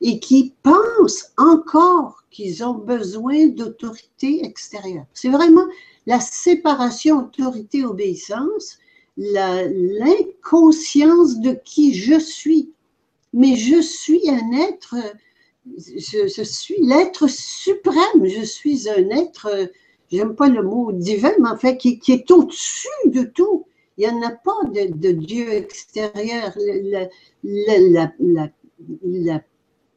et 0.01 0.19
qui 0.19 0.55
pensent 0.65 1.31
encore 1.37 2.25
qu'ils 2.33 2.65
ont 2.65 2.75
besoin 2.75 3.47
d'autorité 3.47 4.45
extérieure. 4.45 5.05
C'est 5.15 5.29
vraiment 5.29 5.67
la 6.07 6.19
séparation 6.19 7.19
autorité-obéissance, 7.19 8.81
l'inconscience 9.17 11.39
de 11.39 11.57
qui 11.65 11.95
je 11.95 12.19
suis. 12.19 12.73
Mais 13.33 13.55
je 13.55 13.81
suis 13.81 14.29
un 14.29 14.51
être, 14.53 14.97
je, 15.79 16.43
suis 16.43 16.77
l'être 16.81 17.29
suprême, 17.29 18.25
je 18.25 18.43
suis 18.43 18.89
un 18.89 19.09
être, 19.11 19.71
j'aime 20.11 20.35
pas 20.35 20.49
le 20.49 20.63
mot 20.63 20.93
divin, 20.93 21.33
mais 21.41 21.51
en 21.51 21.57
fait, 21.57 21.77
qui, 21.77 22.01
est 22.09 22.31
au-dessus 22.31 22.89
de 23.07 23.23
tout. 23.23 23.67
Il 23.97 24.09
n'y 24.09 24.15
en 24.15 24.23
a 24.23 24.31
pas 24.31 24.57
de, 24.73 25.11
Dieu 25.13 25.53
extérieur. 25.53 26.57
La, 26.57 27.09
la, 27.43 28.13
la, 29.03 29.43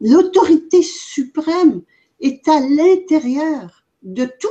L'autorité 0.01 0.81
suprême 0.81 1.81
est 2.19 2.45
à 2.49 2.59
l'intérieur 2.59 3.85
de 4.01 4.25
tout. 4.25 4.49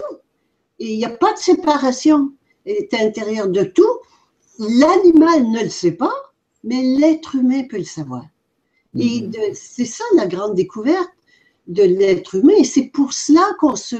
Il 0.78 0.96
n'y 0.96 1.04
a 1.04 1.10
pas 1.10 1.34
de 1.34 1.38
séparation. 1.38 2.32
Elle 2.64 2.76
est 2.76 2.94
à 2.94 3.04
l'intérieur 3.04 3.48
de 3.48 3.64
tout. 3.64 3.98
L'animal 4.58 5.50
ne 5.50 5.64
le 5.64 5.68
sait 5.68 5.92
pas, 5.92 6.14
mais 6.64 6.82
l'être 6.82 7.34
humain 7.34 7.64
peut 7.68 7.78
le 7.78 7.84
savoir. 7.84 8.24
Et 8.98 9.22
mhm. 9.22 9.32
c'est 9.54 9.84
ça 9.84 10.04
la 10.16 10.26
grande 10.26 10.54
découverte 10.54 11.10
de 11.66 11.82
l'être 11.82 12.34
humain. 12.34 12.54
Et 12.58 12.64
c'est 12.64 12.88
pour 12.88 13.12
cela 13.12 13.44
qu'on 13.58 13.76
se, 13.76 13.96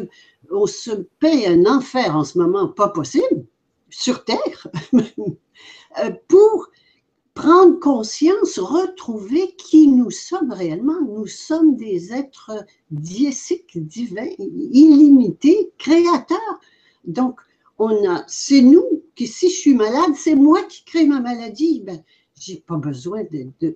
on 0.51 0.67
se 0.67 0.91
paye 1.19 1.47
un 1.47 1.65
enfer 1.67 2.17
en 2.17 2.25
ce 2.25 2.39
moment, 2.39 2.69
pas 2.69 2.89
possible, 2.89 3.47
sur 3.91 4.25
Terre, 4.25 4.69
euh, 4.95 6.11
pour 6.29 6.69
prendre 7.35 7.79
conscience, 7.79 8.59
retrouver 8.59 9.55
qui 9.57 9.89
nous 9.89 10.11
sommes 10.11 10.53
réellement. 10.53 11.01
Nous 11.01 11.27
sommes 11.27 11.77
des 11.77 12.13
êtres 12.13 12.53
diésiques, 12.91 13.79
divins, 13.87 14.29
illimités, 14.39 15.73
créateurs. 15.79 16.61
Donc, 17.05 17.41
on 17.79 18.09
a, 18.09 18.25
c'est 18.29 18.61
nous 18.61 18.85
qui, 19.15 19.27
si 19.27 19.49
je 19.49 19.57
suis 19.57 19.75
malade, 19.75 20.15
c'est 20.15 20.35
moi 20.35 20.63
qui 20.65 20.85
crée 20.85 21.07
ma 21.07 21.21
maladie. 21.21 21.83
Ben, 21.85 22.05
j'ai 22.39 22.63
pas 22.67 22.77
besoin 22.77 23.23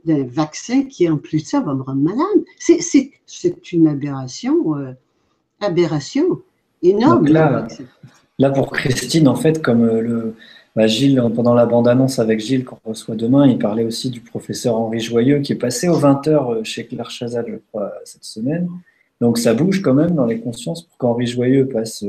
d'un 0.05 0.25
vaccin 0.25 0.85
qui, 0.85 1.09
en 1.09 1.19
plus 1.19 1.43
de 1.43 1.47
ça, 1.47 1.61
va 1.61 1.75
me 1.75 1.83
rendre 1.83 2.03
malade. 2.03 2.45
C'est 2.59 3.73
une 3.73 3.87
aberration, 3.87 4.77
euh, 4.77 4.93
aberration 5.61 6.43
énorme. 6.83 7.27
là, 7.29 7.67
là, 8.39 8.51
pour 8.51 8.73
Christine, 8.73 9.29
en 9.29 9.37
fait, 9.37 9.63
comme 9.63 9.85
euh, 9.85 10.01
le, 10.01 10.35
bah, 10.75 10.87
Gilles, 10.87 11.23
pendant 11.35 11.55
la 11.55 11.65
bande-annonce 11.65 12.19
avec 12.19 12.41
Gilles 12.41 12.65
qu'on 12.65 12.79
reçoit 12.85 13.15
demain, 13.15 13.47
il 13.47 13.59
parlait 13.59 13.85
aussi 13.85 14.11
du 14.11 14.21
professeur 14.21 14.77
Henri 14.77 15.01
Joyeux 15.01 15.41
qui 15.41 15.53
est 15.53 15.57
passé 15.57 15.89
aux 15.89 15.99
20h 15.99 16.29
euh, 16.29 16.65
chez 16.65 16.87
Claire 16.87 17.11
Chazal, 17.11 17.47
je 17.49 17.57
crois, 17.69 17.93
cette 18.05 18.25
semaine. 18.25 18.69
Donc 19.21 19.39
ça 19.39 19.55
bouge 19.55 19.81
quand 19.81 19.95
même 19.95 20.15
dans 20.15 20.27
les 20.27 20.39
consciences 20.39 20.83
pour 20.83 20.99
qu'Henri 20.99 21.27
Joyeux 21.27 21.67
passe. 21.67 22.05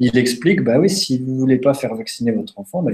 Il 0.00 0.18
explique, 0.18 0.60
bah 0.60 0.78
oui, 0.78 0.90
si 0.90 1.18
vous 1.18 1.36
voulez 1.36 1.56
pas 1.56 1.72
faire 1.72 1.94
vacciner 1.94 2.32
votre 2.32 2.58
enfant, 2.58 2.82
bah, 2.82 2.92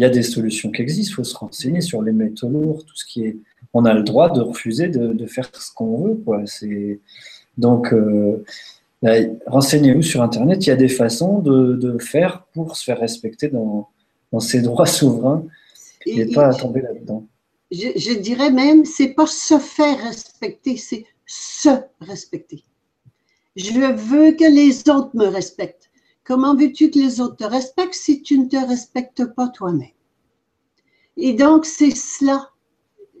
il 0.00 0.04
y, 0.04 0.06
a 0.06 0.10
des 0.10 0.22
solutions 0.22 0.70
qui 0.70 0.80
existent. 0.80 1.12
Il 1.12 1.14
faut 1.16 1.24
se 1.24 1.36
renseigner 1.36 1.82
sur 1.82 2.00
les 2.00 2.12
métaux 2.12 2.48
lourds, 2.48 2.84
tout 2.86 2.96
ce 2.96 3.04
qui 3.04 3.24
est. 3.24 3.36
On 3.74 3.84
a 3.84 3.92
le 3.92 4.02
droit 4.02 4.30
de 4.30 4.40
refuser 4.40 4.88
de, 4.88 5.26
faire 5.26 5.50
ce 5.52 5.72
qu'on 5.74 6.02
veut, 6.02 6.14
quoi. 6.14 6.42
C'est 6.46 7.00
donc. 7.58 7.92
Euh, 7.92 8.42
bah, 9.02 9.12
renseignez-vous 9.46 10.02
sur 10.02 10.22
Internet, 10.22 10.66
il 10.66 10.68
y 10.70 10.72
a 10.72 10.76
des 10.76 10.88
façons 10.88 11.38
de, 11.38 11.74
de 11.74 11.98
faire 11.98 12.44
pour 12.52 12.76
se 12.76 12.84
faire 12.84 12.98
respecter 12.98 13.48
dans, 13.48 13.88
dans 14.32 14.40
ses 14.40 14.62
droits 14.62 14.86
souverains 14.86 15.44
et, 16.06 16.26
pas 16.32 16.48
à 16.48 16.54
tomber 16.54 16.82
là-dedans. 16.82 17.26
Je, 17.70 18.18
dirais 18.18 18.50
même, 18.50 18.84
c'est 18.84 19.14
pas 19.14 19.26
se 19.26 19.58
faire 19.58 20.02
respecter, 20.02 20.76
c'est 20.76 21.04
se 21.26 21.68
respecter. 22.00 22.64
Je 23.56 23.72
veux 23.72 24.32
que 24.32 24.44
les 24.44 24.88
autres 24.88 25.10
me 25.14 25.26
respectent. 25.26 25.89
Comment 26.24 26.54
veux-tu 26.54 26.90
que 26.90 26.98
les 26.98 27.20
autres 27.20 27.36
te 27.36 27.44
respectent 27.44 27.94
si 27.94 28.22
tu 28.22 28.38
ne 28.38 28.48
te 28.48 28.56
respectes 28.56 29.24
pas 29.34 29.48
toi-même? 29.48 29.88
Et 31.16 31.34
donc, 31.34 31.66
c'est 31.66 31.94
cela 31.94 32.50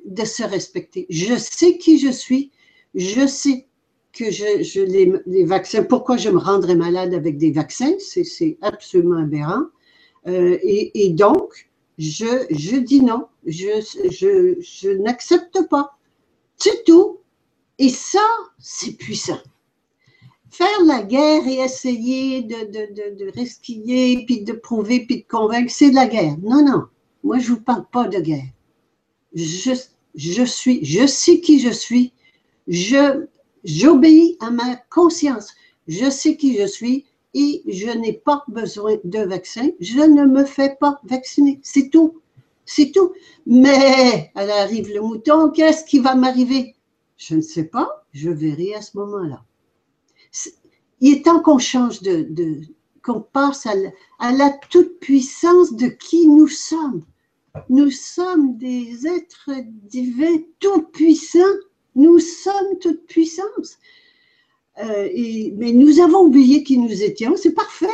de 0.04 0.24
se 0.24 0.42
respecter. 0.42 1.06
Je 1.10 1.34
sais 1.36 1.78
qui 1.78 1.98
je 1.98 2.10
suis, 2.10 2.50
je 2.94 3.26
sais 3.26 3.66
que 4.12 4.30
je, 4.30 4.80
les, 5.26 5.44
vaccins, 5.44 5.84
pourquoi 5.84 6.16
je 6.16 6.30
me 6.30 6.38
rendrais 6.38 6.74
malade 6.74 7.14
avec 7.14 7.36
des 7.36 7.52
vaccins, 7.52 7.94
c'est 7.98 8.58
absolument 8.60 9.22
aberrant. 9.22 9.66
Euh, 10.26 10.58
et, 10.62 11.10
donc, 11.10 11.68
je, 11.98 12.76
dis 12.78 13.02
non, 13.02 13.26
je 13.46 14.96
n'accepte 15.02 15.68
pas. 15.68 15.96
C'est 16.56 16.84
tout. 16.84 17.18
Et 17.78 17.88
ça, 17.88 18.26
c'est 18.58 18.96
puissant. 18.96 19.38
Faire 20.50 20.84
la 20.84 21.02
guerre 21.02 21.46
et 21.46 21.60
essayer 21.60 22.42
de, 22.42 22.66
de, 22.66 23.16
de, 23.16 23.38
resquiller, 23.38 24.24
puis 24.26 24.42
de 24.42 24.52
prouver, 24.52 25.06
puis 25.06 25.18
de 25.18 25.28
convaincre, 25.28 25.72
c'est 25.72 25.90
de 25.90 25.94
la 25.94 26.06
guerre. 26.06 26.36
Non, 26.42 26.64
non, 26.64 26.84
moi, 27.22 27.38
je 27.38 27.50
ne 27.50 27.56
vous 27.56 27.62
parle 27.62 27.86
pas 27.92 28.08
de 28.08 28.18
guerre. 28.18 28.48
Je, 29.32 29.72
je, 30.16 30.42
suis, 30.44 30.84
je 30.84 31.06
sais 31.06 31.40
qui 31.40 31.60
je 31.60 31.70
suis, 31.70 32.12
je, 32.66 33.26
j'obéis 33.62 34.36
à 34.40 34.50
ma 34.50 34.74
conscience, 34.90 35.54
je 35.86 36.10
sais 36.10 36.36
qui 36.36 36.56
je 36.56 36.66
suis 36.66 37.06
et 37.34 37.62
je 37.68 37.90
n'ai 37.90 38.12
pas 38.12 38.42
besoin 38.48 38.96
de 39.04 39.20
vaccin, 39.20 39.70
je 39.78 40.00
ne 40.00 40.24
me 40.24 40.44
fais 40.44 40.76
pas 40.80 41.00
vacciner, 41.04 41.60
c'est 41.62 41.90
tout, 41.90 42.20
c'est 42.64 42.90
tout. 42.90 43.12
Mais, 43.46 44.32
elle 44.34 44.50
arrive 44.50 44.92
le 44.92 45.00
mouton, 45.00 45.50
qu'est-ce 45.50 45.84
qui 45.84 46.00
va 46.00 46.16
m'arriver? 46.16 46.74
Je 47.16 47.36
ne 47.36 47.40
sais 47.40 47.64
pas, 47.64 48.04
je 48.12 48.30
verrai 48.30 48.74
à 48.74 48.82
ce 48.82 48.96
moment-là. 48.96 49.44
Il 51.00 51.14
est 51.14 51.24
temps 51.24 51.40
qu'on 51.40 51.58
change 51.58 52.02
de, 52.02 52.28
qu'on 53.02 53.20
passe 53.20 53.66
à 53.66 54.32
la, 54.32 54.50
toute-puissance 54.70 55.74
de 55.74 55.88
qui 55.88 56.28
nous 56.28 56.48
sommes. 56.48 57.04
Nous 57.68 57.90
sommes 57.90 58.56
des 58.58 59.06
êtres 59.06 59.50
divins 59.64 60.38
tout-puissants. 60.60 61.38
Nous 61.94 62.18
sommes 62.18 62.78
toute 62.80 63.06
puissance. 63.06 63.78
Euh, 64.78 65.08
mais 65.56 65.72
nous 65.72 66.00
avons 66.00 66.26
oublié 66.26 66.62
qui 66.62 66.78
nous 66.78 67.02
étions. 67.02 67.36
C'est 67.36 67.54
parfait. 67.54 67.88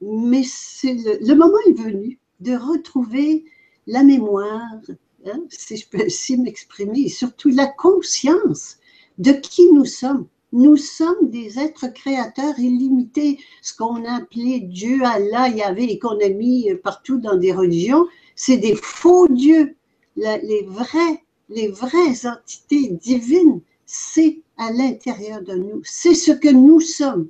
Mais 0.00 0.42
le, 0.84 1.34
moment 1.34 1.58
est 1.66 1.72
venu 1.72 2.18
de 2.40 2.54
retrouver 2.54 3.46
la 3.86 4.02
mémoire, 4.04 4.78
Hein, 5.26 5.42
si 5.50 5.76
je 5.76 5.88
peux 5.88 6.00
ainsi 6.00 6.36
m'exprimer, 6.36 7.00
et 7.00 7.08
surtout 7.08 7.48
la 7.48 7.66
conscience 7.66 8.78
de 9.18 9.32
qui 9.32 9.70
nous 9.72 9.84
sommes. 9.84 10.28
Nous 10.52 10.76
sommes 10.76 11.28
des 11.28 11.58
êtres 11.58 11.92
créateurs 11.92 12.58
illimités, 12.58 13.38
ce 13.60 13.74
qu'on 13.76 14.04
a 14.04 14.16
appelé 14.16 14.60
Dieu, 14.60 15.00
Allah, 15.04 15.48
Yahvé, 15.48 15.92
et 15.92 15.98
qu'on 15.98 16.18
a 16.20 16.28
mis 16.28 16.74
partout 16.82 17.18
dans 17.18 17.36
des 17.36 17.52
religions, 17.52 18.06
c'est 18.34 18.56
des 18.56 18.74
faux 18.74 19.28
dieux. 19.28 19.76
les 20.16 20.64
vrais, 20.66 21.22
les 21.48 21.68
vraies 21.68 22.26
entités 22.26 22.88
divines, 22.88 23.60
c'est 23.84 24.42
à 24.56 24.72
l'intérieur 24.72 25.42
de 25.42 25.54
nous, 25.54 25.82
c'est 25.84 26.14
ce 26.14 26.32
que 26.32 26.48
nous 26.48 26.80
sommes. 26.80 27.28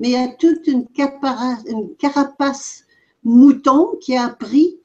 Mais 0.00 0.08
il 0.08 0.12
y 0.12 0.16
a 0.16 0.28
toute 0.28 0.66
une, 0.66 0.86
une 1.66 1.96
carapace 1.96 2.84
mouton 3.24 3.96
qui 4.00 4.16
a 4.16 4.24
appris 4.26 4.78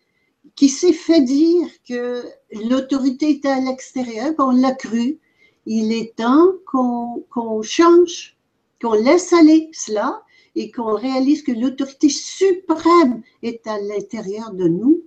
qui 0.55 0.69
s'est 0.69 0.93
fait 0.93 1.21
dire 1.21 1.67
que 1.87 2.23
l'autorité 2.69 3.31
était 3.31 3.49
à 3.49 3.59
l'extérieur, 3.59 4.35
qu'on 4.35 4.51
l'a 4.51 4.73
cru. 4.73 5.19
Il 5.65 5.91
est 5.93 6.15
temps 6.15 6.51
qu'on 6.65 7.61
change, 7.61 8.35
qu'on 8.81 8.93
laisse 8.93 9.31
aller 9.33 9.69
cela 9.71 10.21
et 10.55 10.71
qu'on 10.71 10.95
réalise 10.95 11.41
que 11.43 11.51
l'autorité 11.51 12.09
suprême 12.09 13.21
est 13.41 13.65
à 13.67 13.79
l'intérieur 13.79 14.53
de 14.53 14.67
nous 14.67 15.01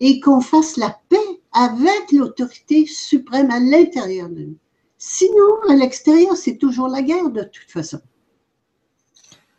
et 0.00 0.20
qu'on 0.20 0.40
fasse 0.40 0.76
la 0.76 0.98
paix 1.08 1.16
avec 1.52 2.12
l'autorité 2.12 2.86
suprême 2.86 3.50
à 3.50 3.60
l'intérieur 3.60 4.28
de 4.28 4.42
nous. 4.42 4.56
Sinon, 4.98 5.60
à 5.68 5.74
l'extérieur, 5.74 6.36
c'est 6.36 6.56
toujours 6.56 6.88
la 6.88 7.02
guerre 7.02 7.30
de 7.30 7.42
toute 7.42 7.70
façon. 7.70 7.98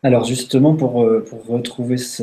Alors 0.02 0.24
justement, 0.24 0.74
pour, 0.74 1.02
euh, 1.02 1.24
pour 1.28 1.44
retrouver 1.46 1.96
ce, 1.96 2.22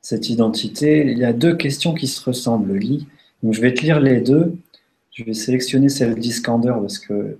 cette 0.00 0.28
identité, 0.28 1.04
il 1.06 1.18
y 1.18 1.24
a 1.24 1.32
deux 1.32 1.56
questions 1.56 1.94
qui 1.94 2.06
se 2.06 2.22
ressemblent, 2.22 2.78
Guy. 2.78 3.06
Je 3.48 3.60
vais 3.60 3.74
te 3.74 3.82
lire 3.82 4.00
les 4.00 4.20
deux. 4.20 4.56
Je 5.16 5.24
vais 5.24 5.32
sélectionner 5.32 5.88
celle 5.88 6.14
d'Iskander 6.14 6.74
parce 6.78 6.98
que 6.98 7.38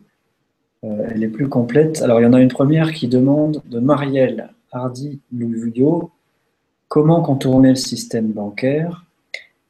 euh, 0.84 1.08
elle 1.10 1.22
est 1.22 1.28
plus 1.28 1.46
complète. 1.46 2.00
Alors, 2.00 2.20
il 2.20 2.22
y 2.24 2.26
en 2.26 2.32
a 2.32 2.40
une 2.40 2.48
première 2.48 2.90
qui 2.90 3.06
demande 3.06 3.62
de 3.66 3.80
Marielle 3.80 4.50
Hardy 4.72 5.20
Louvio 5.30 6.10
comment 6.88 7.20
contourner 7.20 7.68
le 7.68 7.74
système 7.74 8.28
bancaire? 8.28 9.04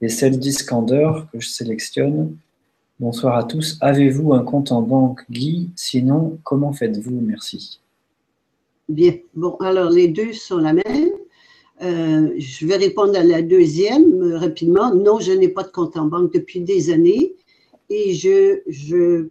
Et 0.01 0.09
celle 0.09 0.39
d'Iskander 0.39 1.11
que 1.33 1.41
je 1.41 1.49
sélectionne. 1.49 2.37
Bonsoir 3.01 3.37
à 3.37 3.43
tous. 3.43 3.77
Avez-vous 3.81 4.35
un 4.35 4.45
compte 4.45 4.71
en 4.71 4.83
banque, 4.83 5.23
Guy? 5.29 5.71
Sinon, 5.75 6.39
comment 6.45 6.73
faites-vous? 6.73 7.21
Merci. 7.21 7.81
Bien. 8.89 9.15
Bon, 9.35 9.57
alors 9.57 9.91
les 9.91 10.07
deux 10.07 10.33
sont 10.33 10.59
la 10.59 10.75
même. 10.75 11.11
Euh, 11.83 12.33
je 12.39 12.67
vais 12.69 12.77
répondre 12.77 13.19
à 13.19 13.25
la 13.25 13.43
deuxième 13.43 14.23
euh, 14.23 14.39
rapidement. 14.39 14.95
Non, 14.95 15.19
je 15.19 15.33
n'ai 15.33 15.49
pas 15.49 15.65
de 15.65 15.73
compte 15.73 15.97
en 15.97 16.07
banque 16.07 16.33
depuis 16.33 16.61
des 16.61 16.93
années 16.93 17.35
et 17.91 18.15
je, 18.15 18.61
je 18.67 19.29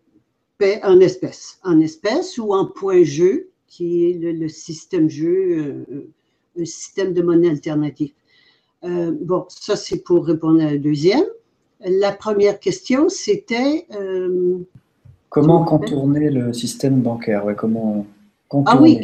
paie 0.57 0.79
en 0.83 0.99
espèces, 0.99 1.59
en 1.63 1.79
espèces 1.79 2.37
ou 2.37 2.53
en 2.53 2.65
point 2.65 3.03
jeu, 3.03 3.49
qui 3.67 4.09
est 4.09 4.13
le, 4.13 4.47
système 4.47 5.09
jeu, 5.09 5.85
euh, 5.91 6.07
un 6.59 6.65
système 6.65 7.13
de 7.13 7.21
monnaie 7.21 7.49
alternative. 7.49 8.11
bon, 8.83 9.45
ça 9.49 9.75
c'est 9.75 9.99
pour 9.99 10.25
répondre 10.25 10.61
à 10.61 10.71
la 10.71 10.77
deuxième. 10.77 11.25
La 11.81 12.13
première 12.13 12.59
question, 12.59 13.09
c'était... 13.09 13.85
comment 15.29 15.65
contourner 15.65 16.29
le 16.29 16.53
système 16.53 17.01
bancaire? 17.01 17.43
Ouais, 17.45 17.55
comment 17.55 18.07
Ah 18.65 18.79
oui, 18.81 18.99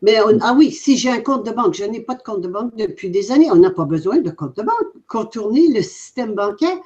mais 0.00 0.16
ah 0.40 0.54
oui, 0.56 0.70
si 0.70 0.96
j'ai 0.96 1.10
un 1.10 1.20
compte 1.20 1.44
de 1.44 1.50
banque, 1.50 1.74
je 1.74 1.84
n'ai 1.84 2.00
pas 2.00 2.14
de 2.14 2.22
compte 2.22 2.40
de 2.40 2.48
banque 2.48 2.76
depuis 2.76 3.10
des 3.10 3.32
années, 3.32 3.50
on 3.50 3.56
n'a 3.56 3.70
pas 3.70 3.84
besoin 3.84 4.18
de 4.18 4.30
compte 4.30 4.56
de 4.56 4.62
banque. 4.62 4.92
Contourner 5.08 5.68
le 5.68 5.82
système 5.82 6.34
bancaire, 6.34 6.76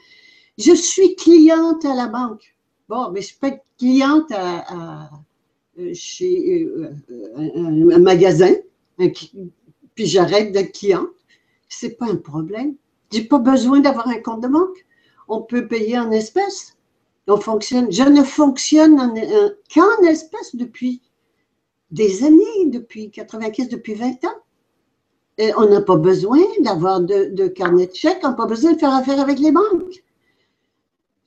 je 0.63 0.75
suis 0.75 1.15
cliente 1.17 1.85
à 1.85 1.95
la 1.95 2.07
banque. 2.07 2.55
Bon, 2.89 3.11
mais 3.11 3.23
je 3.23 3.37
peux 3.39 3.49
être 3.49 3.65
cliente 3.79 4.31
à, 4.33 5.11
euh, 5.79 5.95
chez 5.95 6.65
euh, 6.65 6.91
un, 7.57 7.99
magasin, 7.99 8.55
puis 8.99 10.07
j'arrête 10.07 10.53
d'être 10.53 10.73
cliente. 10.73 11.09
Ce 11.69 11.87
n'est 11.87 11.93
pas 11.93 12.07
un 12.07 12.17
problème. 12.17 12.75
Je 13.13 13.19
n'ai 13.19 13.25
pas 13.25 13.39
besoin 13.39 13.81
d'avoir 13.81 14.09
un 14.09 14.21
compte 14.21 14.43
de 14.43 14.49
banque. 14.49 14.87
On 15.29 15.43
peut 15.43 15.67
payer 15.67 15.99
en 15.99 16.11
espèces. 16.11 16.77
On 17.29 17.39
fonctionne. 17.39 17.91
Je 17.91 18.03
ne 18.03 18.23
fonctionne 18.23 18.97
qu'en 19.73 20.03
espèces 20.07 20.55
depuis 20.55 21.01
des 21.91 22.25
années, 22.25 22.67
depuis 22.67 23.11
95, 23.11 23.69
depuis 23.69 23.95
20 23.95 24.25
ans. 24.25 25.55
On 25.57 25.67
n'a 25.67 25.81
pas 25.81 25.97
besoin 25.97 26.41
d'avoir 26.61 27.01
de, 27.01 27.49
carnet 27.49 27.87
de 27.87 27.95
chèques, 27.95 28.21
on 28.23 28.29
n'a 28.29 28.35
pas 28.35 28.47
besoin 28.47 28.73
de 28.73 28.79
faire 28.79 28.95
affaire 28.95 29.21
avec 29.21 29.39
les 29.39 29.53
banques. 29.53 30.03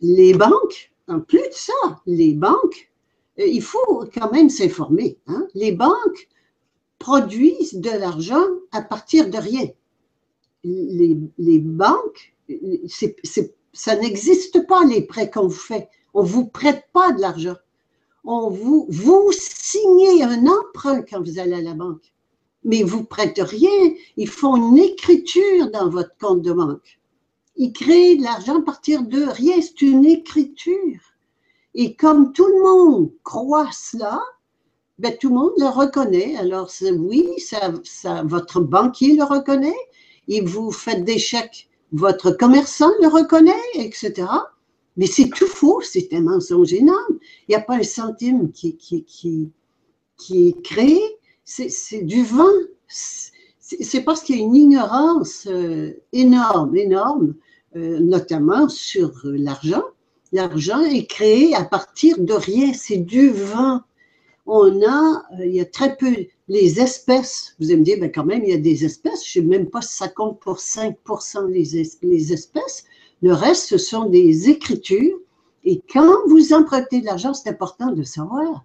Les 0.02 0.34
banques, 0.34 0.92
en 1.08 1.20
plus 1.20 1.40
de 1.40 1.54
ça, 1.54 2.02
les 2.06 2.34
banques, 2.34 2.92
euh, 3.40 3.46
il 3.46 3.62
faut 3.62 4.06
quand 4.14 4.32
même 4.32 4.50
s'informer. 4.50 5.18
Hein. 5.28 5.48
Les 5.54 5.72
banques 5.72 6.28
produisent 7.00 7.76
de 7.76 7.92
l'argent 7.92 8.46
à 8.72 8.82
partir 8.82 9.30
de 9.30 9.38
rien. 9.38 9.68
Les, 10.64 11.60
banques, 11.60 12.34
ça 13.74 13.96
n'existe 13.98 14.66
pas 14.68 14.84
les 14.86 15.02
prêts 15.04 15.30
qu'on 15.30 15.48
vous 15.48 15.54
fait. 15.54 15.90
On 16.14 16.24
ne 16.24 16.28
vous 16.28 16.48
prête 16.48 16.86
pas 16.92 17.12
de 17.12 17.22
l'argent 17.22 17.56
on 18.26 18.50
vous, 18.50 18.88
vous 18.90 19.32
signez 19.32 20.24
un 20.24 20.46
emprunt 20.48 21.02
quand 21.04 21.22
vous 21.22 21.40
allez 21.40 21.54
à 21.54 21.62
la 21.62 21.74
banque, 21.74 22.14
mais 22.64 22.84
vous 22.84 23.04
prêtez 23.04 23.44
rien. 23.44 23.94
Ils 24.18 24.30
font 24.30 24.56
une 24.56 24.78
écriture 24.78 25.70
dans 25.72 25.90
votre 25.90 26.18
compte 26.20 26.42
de 26.42 26.52
banque. 26.52 27.00
Ils 27.58 27.72
créent 27.72 28.18
de 28.18 28.24
l'argent 28.24 28.60
à 28.60 28.64
partir 28.64 29.04
de 29.04 29.24
rien, 29.24 29.62
c'est 29.62 29.82
une 29.82 30.06
écriture. 30.06 31.00
Et 31.74 31.96
comme 31.96 32.34
tout 32.34 32.48
le 32.48 32.64
monde 32.64 33.12
croit 33.24 33.70
cela, 33.72 34.22
ben, 34.98 35.16
tout 35.20 35.30
le 35.30 35.36
monde 35.36 35.54
le 35.58 35.68
reconnaît. 35.68 36.36
Alors 36.38 36.72
oui, 36.98 37.30
votre 38.24 38.62
banquier 38.62 39.16
le 39.16 39.24
reconnaît, 39.24 39.76
et 40.28 40.42
vous 40.42 40.72
faites 40.72 41.04
des 41.04 41.20
chèques, 41.20 41.70
votre 41.92 42.32
commerçant 42.32 42.92
le 43.02 43.08
reconnaît, 43.08 43.54
etc. 43.76 44.28
Mais 44.98 45.08
c'est 45.08 45.30
tout 45.30 45.48
faux, 45.48 45.82
c'est 45.82 46.14
un 46.14 46.22
mensonge 46.22 46.74
énorme. 46.74 47.20
Il 47.48 47.52
n'y 47.52 47.56
a 47.56 47.62
pas 47.62 47.76
un 47.76 47.84
centime 47.84 48.52
qui, 48.52 48.78
qui 48.78 49.52
est 50.48 50.62
créé, 50.62 51.02
c'est 51.44 52.02
du 52.02 52.24
vent. 52.24 52.46
C'est 52.88 54.02
parce 54.02 54.22
qu'il 54.22 54.38
y 54.38 54.40
a 54.40 54.44
une 54.44 54.56
ignorance 54.56 55.48
euh, 55.48 55.92
énorme, 56.14 56.76
énorme, 56.76 57.34
euh, 57.76 58.00
notamment 58.00 58.70
sur 58.70 59.12
l'argent. 59.24 59.84
L'argent 60.32 60.82
est 60.84 61.06
créé 61.06 61.54
à 61.56 61.64
partir 61.64 62.20
de 62.20 62.34
rien, 62.34 62.74
c'est 62.74 62.98
du 62.98 63.30
vent. 63.30 63.82
On 64.46 64.82
a, 64.82 65.24
euh, 65.40 65.46
il 65.46 65.56
y 65.56 65.60
a 65.60 65.66
très 65.66 65.98
peu, 65.98 66.16
les 66.48 66.80
espèces, 66.80 67.56
vous 67.60 67.68
allez 67.68 67.78
me 67.78 67.84
dire, 67.84 67.98
ben 68.00 68.12
quand 68.12 68.26
même, 68.26 68.44
il 68.44 68.50
y 68.50 68.54
a 68.54 68.58
des 68.58 68.86
espèces, 68.86 69.26
je 69.28 69.40
ne 69.40 69.44
sais 69.44 69.50
même 69.50 69.70
pas 69.70 69.82
si 69.82 69.96
ça 69.96 70.08
compte 70.08 70.40
pour 70.40 70.58
5% 70.58 71.48
les, 71.48 71.90
les 72.02 72.34
espèces, 72.34 72.86
le 73.22 73.34
reste, 73.34 73.68
ce 73.68 73.78
sont 73.78 74.06
des 74.06 74.50
écritures. 74.50 75.18
Et 75.64 75.82
quand 75.92 76.28
vous 76.28 76.54
empruntez 76.54 77.02
de 77.02 77.06
l'argent, 77.06 77.34
c'est 77.34 77.50
important 77.50 77.92
de 77.92 78.04
savoir. 78.04 78.64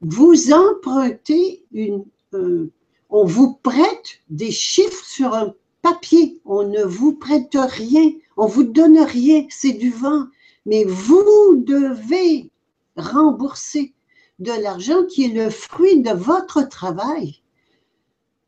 vous 0.00 0.52
empruntez 0.52 1.64
une, 1.72 2.04
euh, 2.34 2.70
on 3.10 3.24
vous 3.24 3.54
prête 3.62 4.20
des 4.28 4.50
chiffres 4.50 5.04
sur 5.04 5.34
un 5.34 5.54
papier, 5.86 6.40
on 6.44 6.64
ne 6.64 6.82
vous 6.82 7.12
prête 7.12 7.54
rien, 7.54 8.10
on 8.36 8.46
vous 8.46 8.64
donne 8.64 8.98
rien, 8.98 9.46
c'est 9.50 9.72
du 9.72 9.90
vent, 9.90 10.26
mais 10.64 10.82
vous 10.82 11.62
devez 11.64 12.50
rembourser 12.96 13.94
de 14.40 14.50
l'argent 14.50 15.04
qui 15.04 15.26
est 15.26 15.34
le 15.44 15.48
fruit 15.48 16.00
de 16.02 16.10
votre 16.10 16.68
travail. 16.68 17.40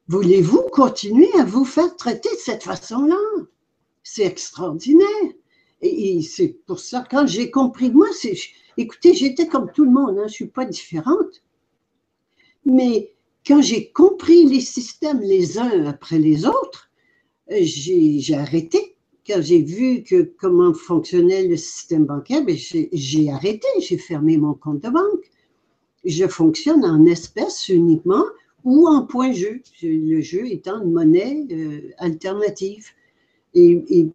Voulez-vous 0.09 0.63
continuer 0.73 1.31
à 1.39 1.45
vous 1.45 1.65
faire 1.65 1.95
traiter 1.95 2.29
de 2.29 2.41
cette 2.41 2.65
façon-là? 2.65 3.15
C'est 4.03 4.25
extraordinaire. 4.25 5.33
Et, 5.81 6.23
c'est 6.23 6.57
pour 6.67 6.81
ça, 6.81 7.05
quand 7.09 7.29
j'ai 7.29 7.53
compris, 7.53 7.93
moi, 7.93 8.09
c'est, 8.13 8.37
écoutez, 8.77 9.15
j'étais 9.15 9.47
comme 9.47 9.71
tout 9.71 9.85
le 9.85 9.93
monde, 9.93 10.19
hein, 10.19 10.23
je 10.23 10.23
ne 10.23 10.29
suis 10.29 10.49
pas 10.49 10.65
différente. 10.65 11.45
Mais 12.65 13.15
quand 13.47 13.63
j'ai 13.63 13.93
compris 13.93 14.45
les 14.45 14.61
systèmes 14.61 15.21
les 15.21 15.57
uns 15.57 15.87
après 15.87 16.19
les 16.19 16.45
autres, 16.45 16.88
j'ai 17.51 18.35
arrêté. 18.35 18.97
Quand 19.27 19.43
j'ai 19.43 19.61
vu 19.61 20.03
que 20.03 20.23
comment 20.39 20.73
fonctionnait 20.73 21.47
le 21.47 21.57
système 21.57 22.07
bancaire, 22.07 22.45
ben, 22.45 22.57
j'ai 22.57 23.31
arrêté, 23.31 23.67
j'ai 23.81 23.99
fermé 23.99 24.39
mon 24.39 24.55
compte 24.55 24.83
de 24.83 24.89
banque. 24.89 25.31
Je 26.05 26.27
fonctionne 26.27 26.85
en 26.85 27.05
espèces 27.05 27.69
uniquement 27.69 28.25
ou 28.65 28.87
en 28.87 29.03
point 29.03 29.33
jeu, 29.33 29.61
le 29.83 30.21
jeu 30.21 30.47
étant 30.47 30.83
une 30.83 30.93
monnaie 30.93 31.47
euh, 31.51 31.91
alternative. 31.99 32.87
Et, 33.55 34.11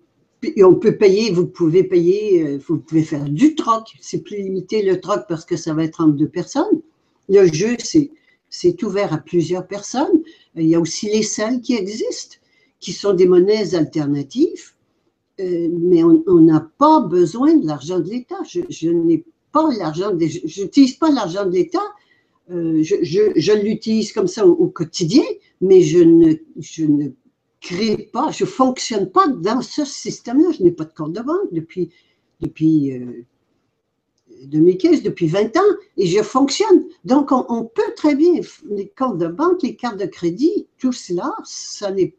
on 0.61 0.75
peut 0.75 0.97
payer, 0.97 1.31
vous 1.31 1.47
pouvez 1.47 1.85
payer, 1.85 2.43
euh, 2.43 2.59
vous 2.67 2.77
pouvez 2.77 3.03
faire 3.03 3.23
du 3.23 3.55
troc. 3.55 3.93
C'est 4.01 4.21
plus 4.21 4.37
limité 4.37 4.81
le 4.81 4.99
troc 4.99 5.25
parce 5.29 5.45
que 5.45 5.55
ça 5.55 5.73
va 5.73 5.83
être 5.83 6.01
entre 6.01 6.15
deux 6.15 6.27
personnes. 6.27 6.81
Le 7.29 7.45
jeu, 7.47 7.77
c'est 8.49 8.83
ouvert 8.83 9.13
à 9.13 9.19
plusieurs 9.19 9.65
personnes. 9.65 10.21
Il 10.55 10.67
y 10.67 10.75
a 10.75 10.79
aussi 10.79 11.07
les 11.07 11.23
salles 11.23 11.61
qui 11.61 11.75
existent, 11.75 12.37
qui 12.83 12.93
sont 12.93 13.13
des 13.13 13.27
monnaies 13.27 13.75
alternatives. 13.75 14.71
Euh, 15.39 15.69
mais 15.71 16.03
on 16.03 16.39
n'a 16.39 16.69
pas 16.77 16.99
besoin 16.99 17.55
de 17.55 17.65
l'argent 17.65 17.99
de 17.99 18.09
l'État. 18.09 18.43
Je, 18.47 18.61
je 18.69 18.89
n'ai 18.89 19.25
pas 19.51 19.67
l'argent, 19.77 20.11
j'utilise 20.19 20.95
pas 20.95 21.09
l'argent 21.09 21.45
de 21.45 21.51
l'État 21.51 21.81
euh, 22.51 22.83
je, 22.83 23.53
l'utilise 23.53 24.11
comme 24.11 24.27
ça 24.27 24.45
au, 24.45 24.67
quotidien, 24.67 25.23
mais 25.61 25.81
je 25.81 25.99
ne, 25.99 26.33
je 26.59 26.83
ne 26.83 27.09
crée 27.61 28.09
pas, 28.11 28.31
je 28.31 28.43
ne 28.43 28.49
fonctionne 28.49 29.09
pas 29.09 29.27
dans 29.27 29.61
ce 29.61 29.85
système-là. 29.85 30.51
Je 30.57 30.63
n'ai 30.63 30.71
pas 30.71 30.83
de 30.83 30.93
compte 30.93 31.13
de 31.13 31.21
banque 31.21 31.53
depuis, 31.53 31.89
depuis 32.41 32.91
2015, 34.45 34.99
euh, 34.99 35.03
depuis 35.03 35.27
20 35.27 35.55
ans, 35.55 35.61
et 35.95 36.05
je 36.05 36.21
fonctionne. 36.21 36.85
Donc, 37.05 37.31
on, 37.31 37.63
peut 37.63 37.93
très 37.95 38.15
bien, 38.15 38.41
les 38.69 38.89
comptes 38.89 39.19
de 39.19 39.27
banque, 39.27 39.63
les 39.63 39.77
cartes 39.77 39.99
de 39.99 40.05
crédit, 40.05 40.67
tout 40.77 40.91
cela, 40.91 41.33
ça 41.45 41.91
n'est, 41.91 42.13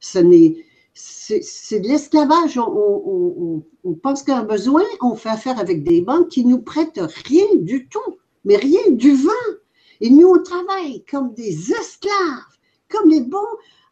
ça 0.00 0.22
n'est, 0.22 0.56
c'est 0.94 1.80
de 1.80 1.88
l'esclavage. 1.88 2.58
On, 2.58 3.62
pense 4.02 4.22
qu'un 4.22 4.42
besoin, 4.42 4.84
on 5.00 5.14
fait 5.14 5.28
affaire 5.28 5.58
avec 5.58 5.84
des 5.84 6.00
banques 6.00 6.28
qui 6.28 6.44
nous 6.44 6.60
prêtent 6.60 7.00
rien 7.26 7.46
du 7.56 7.86
tout 7.88 8.16
mais 8.44 8.56
rien 8.56 8.90
du 8.90 9.14
vin. 9.14 9.56
Et 10.00 10.10
nous, 10.10 10.28
on 10.28 10.42
travaille 10.42 11.04
comme 11.04 11.34
des 11.34 11.72
esclaves, 11.72 12.56
comme 12.88 13.10
les 13.10 13.20
bons, 13.20 13.38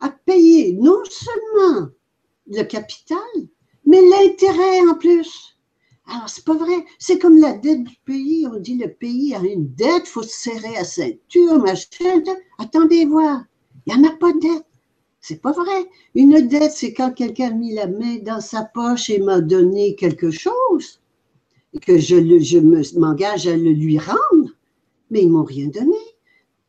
à 0.01 0.11
payer 0.11 0.73
non 0.73 1.03
seulement 1.05 1.89
le 2.47 2.63
capital, 2.63 3.19
mais 3.85 4.01
l'intérêt 4.01 4.81
en 4.89 4.95
plus. 4.95 5.57
Alors, 6.07 6.29
c'est 6.29 6.45
pas 6.45 6.55
vrai. 6.55 6.85
C'est 6.99 7.19
comme 7.19 7.39
la 7.39 7.53
dette 7.53 7.85
du 7.85 7.97
pays. 8.07 8.47
On 8.51 8.59
dit 8.59 8.79
le 8.79 8.91
pays 8.91 9.35
a 9.35 9.41
une 9.41 9.69
dette, 9.75 10.05
il 10.07 10.11
faut 10.11 10.23
se 10.23 10.31
serrer 10.31 10.77
à 10.79 10.85
ceinture, 10.85 11.59
machin. 11.59 12.23
Attendez 12.59 13.05
voir. 13.05 13.45
Il 13.87 13.95
n'y 13.95 14.07
en 14.07 14.11
a 14.11 14.17
pas 14.17 14.33
de 14.33 14.39
dette. 14.39 14.68
C'est 15.21 15.43
pas 15.43 15.53
vrai. 15.53 15.89
Une 16.15 16.47
dette, 16.47 16.73
c'est 16.73 16.93
quand 16.93 17.13
quelqu'un 17.13 17.49
a 17.49 17.55
mis 17.55 17.75
la 17.75 17.87
main 17.87 18.19
dans 18.23 18.41
sa 18.41 18.65
poche 18.65 19.11
et 19.11 19.19
m'a 19.19 19.41
donné 19.41 19.95
quelque 19.95 20.31
chose 20.31 21.01
que 21.83 21.99
je, 21.99 22.99
m'engage 22.99 23.47
à 23.47 23.57
le 23.57 23.71
lui 23.71 23.99
rendre, 23.99 24.51
mais 25.11 25.23
ils 25.23 25.31
m'ont 25.31 25.45
rien 25.45 25.69
donné. 25.69 25.97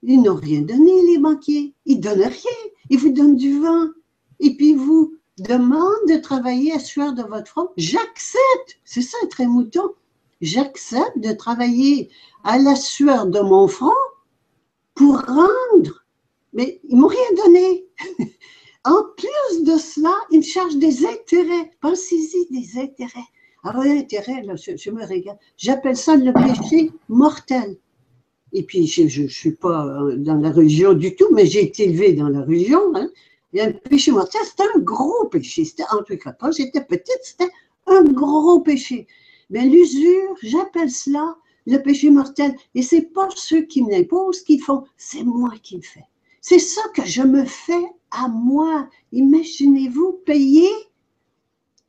Ils 0.03 0.21
n'ont 0.21 0.35
rien 0.35 0.61
donné, 0.61 1.01
les 1.03 1.17
banquiers. 1.17 1.73
Ils 1.85 1.99
donnent 1.99 2.21
rien. 2.21 2.71
Ils 2.89 2.97
vous 2.97 3.11
donnent 3.11 3.35
du 3.35 3.59
vent. 3.59 3.87
Et 4.39 4.55
puis 4.55 4.73
vous 4.73 5.13
demandent 5.37 6.07
de 6.07 6.17
travailler 6.17 6.71
à 6.71 6.79
sueur 6.79 7.13
de 7.13 7.23
votre 7.23 7.47
front. 7.47 7.69
J'accepte. 7.77 8.79
C'est 8.85 9.01
ça, 9.01 9.17
très 9.29 9.45
mouton. 9.45 9.89
J'accepte 10.41 11.19
de 11.19 11.33
travailler 11.33 12.09
à 12.43 12.57
la 12.57 12.75
sueur 12.75 13.27
de 13.27 13.41
mon 13.41 13.67
front 13.67 13.91
pour 14.95 15.19
rendre. 15.19 16.05
Mais 16.53 16.79
ils 16.87 16.97
m'ont 16.97 17.07
rien 17.07 17.43
donné. 17.43 17.85
En 18.85 19.03
plus 19.17 19.63
de 19.63 19.77
cela, 19.77 20.13
ils 20.31 20.39
me 20.39 20.43
chargent 20.43 20.77
des 20.77 21.05
intérêts. 21.05 21.71
Pensez-y, 21.81 22.47
des 22.51 22.79
intérêts. 22.79 23.27
Ah 23.63 23.77
intérêt, 23.77 24.41
là, 24.43 24.55
je, 24.55 24.89
me 24.89 25.05
regarde. 25.05 25.37
J'appelle 25.57 25.97
ça 25.97 26.15
le 26.15 26.31
péché 26.31 26.91
mortel. 27.09 27.77
Et 28.53 28.63
puis, 28.63 28.87
je 28.87 29.23
ne 29.23 29.27
suis 29.27 29.51
pas 29.51 29.85
euh, 29.85 30.15
dans 30.15 30.35
la 30.35 30.51
religion 30.51 30.93
du 30.93 31.15
tout, 31.15 31.27
mais 31.33 31.45
j'ai 31.45 31.65
été 31.65 31.83
élevé 31.83 32.13
dans 32.13 32.29
la 32.29 32.41
religion. 32.41 32.95
Hein. 32.95 33.09
Et 33.53 33.61
un 33.61 33.71
péché 33.71 34.11
mortel, 34.11 34.41
c'est 34.45 34.63
un 34.63 34.79
gros 34.79 35.25
péché. 35.25 35.65
C'était, 35.65 35.83
en 35.91 36.03
tout 36.03 36.17
cas, 36.17 36.31
quand 36.31 36.51
j'étais 36.51 36.83
petite, 36.83 37.19
c'était 37.21 37.51
un 37.85 38.03
gros 38.03 38.61
péché. 38.61 39.07
Mais 39.49 39.65
l'usure, 39.65 40.35
j'appelle 40.41 40.89
cela 40.89 41.35
le 41.65 41.77
péché 41.79 42.09
mortel. 42.09 42.55
Et 42.75 42.81
c'est 42.81 43.13
pas 43.13 43.29
ceux 43.35 43.63
qui 43.63 43.83
me 43.83 43.91
l'imposent 43.91 44.41
qui 44.41 44.59
font, 44.59 44.83
c'est 44.97 45.23
moi 45.23 45.51
qui 45.61 45.75
le 45.77 45.81
fais. 45.81 46.05
C'est 46.49 46.57
ça 46.57 46.81
que 46.95 47.05
je 47.05 47.21
me 47.21 47.45
fais 47.45 47.85
à 48.09 48.27
moi. 48.27 48.89
Imaginez-vous 49.11 50.13
payer 50.25 50.71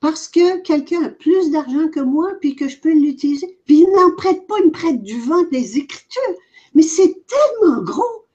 parce 0.01 0.29
que 0.29 0.61
quelqu'un 0.61 1.03
a 1.05 1.09
plus 1.09 1.51
d'argent 1.51 1.89
que 1.89 2.01
moi, 2.01 2.33
puis 2.43 2.57
que 2.57 2.69
je 2.69 2.79
peux 2.79 2.93
l'utiliser. 2.93 3.59
Puis 3.65 3.79
il 3.79 3.91
n'en 3.91 4.15
prête 4.17 4.47
pas, 4.47 4.57
il 4.59 4.67
me 4.67 4.71
prête 4.71 5.03
du 5.03 5.19
vent 5.19 5.45
des 5.51 5.79
Écritures. 5.79 6.35
Mais 6.75 6.83
c'est 6.83 7.25
tellement 7.27 7.83
gros. 7.83 8.27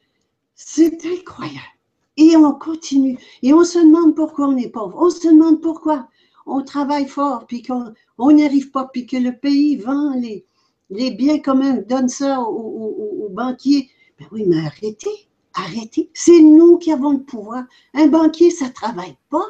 C'est 0.55 1.05
incroyable. 1.05 1.77
Et 2.17 2.35
on 2.35 2.53
continue. 2.53 3.19
Et 3.43 3.53
on 3.53 3.63
se 3.63 3.77
demande 3.77 4.15
pourquoi 4.15 4.47
on 4.47 4.57
est 4.57 4.69
pauvre. 4.69 4.97
On 4.99 5.11
se 5.11 5.27
demande 5.27 5.61
pourquoi 5.61 6.07
on 6.47 6.63
travaille 6.63 7.07
fort, 7.07 7.45
puis 7.45 7.61
qu'on 7.61 8.31
n'y 8.31 8.43
arrive 8.43 8.71
pas, 8.71 8.89
puis 8.91 9.05
que 9.05 9.17
le 9.17 9.37
pays 9.37 9.75
vend 9.77 10.15
les, 10.15 10.43
les 10.89 11.11
biens 11.11 11.37
communs, 11.37 11.83
donne 11.87 12.09
ça 12.09 12.41
aux, 12.41 13.29
banquiers. 13.29 13.91
Ben 14.17 14.25
oui, 14.31 14.45
mais 14.47 14.65
arrêtez, 14.65 15.27
arrêtez. 15.55 16.11
C'est 16.13 16.41
nous 16.41 16.77
qui 16.77 16.91
avons 16.91 17.13
le 17.13 17.23
pouvoir. 17.23 17.63
Un 17.93 18.07
banquier, 18.07 18.51
ça 18.51 18.65
ne 18.67 18.73
travaille 18.73 19.17
pas. 19.29 19.45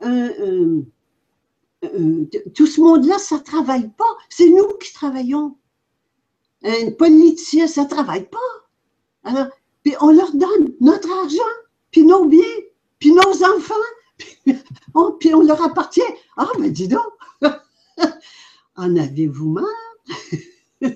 un, 0.00 0.82
euh, 1.84 2.28
tout 2.54 2.66
ce 2.66 2.80
monde-là, 2.80 3.18
ça 3.18 3.36
ne 3.36 3.42
travaille 3.42 3.90
pas. 3.96 4.16
C'est 4.28 4.48
nous 4.48 4.68
qui 4.78 4.92
travaillons. 4.92 5.56
Un 6.64 6.90
politicien, 6.90 7.66
ça 7.66 7.84
ne 7.84 7.88
travaille 7.88 8.28
pas. 8.28 8.38
Alors, 9.24 9.46
puis 9.84 9.94
on 10.00 10.10
leur 10.10 10.32
donne 10.34 10.74
notre 10.80 11.10
argent, 11.10 11.38
puis 11.90 12.04
nos 12.04 12.26
biens, 12.26 12.42
puis 12.98 13.12
nos 13.12 13.44
enfants, 13.44 13.74
puis 14.18 14.56
on, 14.94 15.12
puis 15.12 15.34
on 15.34 15.42
leur 15.42 15.62
appartient. 15.62 16.00
Ah, 16.36 16.48
ben 16.58 16.72
dis 16.72 16.88
donc, 16.88 17.12
en 18.76 18.96
avez-vous 18.96 19.50
marre? 19.50 19.64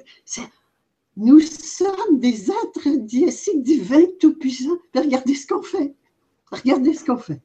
nous 1.16 1.40
sommes 1.40 2.18
des 2.18 2.50
êtres 2.50 2.98
diésiques 3.00 3.62
divins 3.62 4.06
tout-puissants. 4.20 4.78
Regardez 4.94 5.34
ce 5.34 5.46
qu'on 5.46 5.62
fait. 5.62 5.94
Regardez 6.50 6.94
ce 6.94 7.04
qu'on 7.04 7.18
fait. 7.18 7.40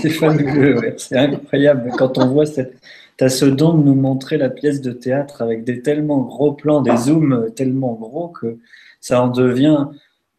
C'est 0.00 0.10
fabuleux, 0.10 0.94
c'est 0.96 1.16
incroyable. 1.16 1.92
Quand 1.96 2.18
on 2.18 2.28
voit. 2.28 2.44
Tu 2.46 3.24
as 3.24 3.28
ce 3.28 3.44
don 3.44 3.76
de 3.76 3.84
nous 3.84 3.94
montrer 3.94 4.38
la 4.38 4.48
pièce 4.48 4.80
de 4.80 4.90
théâtre 4.90 5.42
avec 5.42 5.64
des 5.64 5.82
tellement 5.82 6.22
gros 6.22 6.52
plans, 6.52 6.80
des 6.80 6.96
zooms 6.96 7.50
tellement 7.54 7.92
gros 7.92 8.28
que 8.28 8.56
ça 9.00 9.22
en 9.22 9.28
devient. 9.28 9.88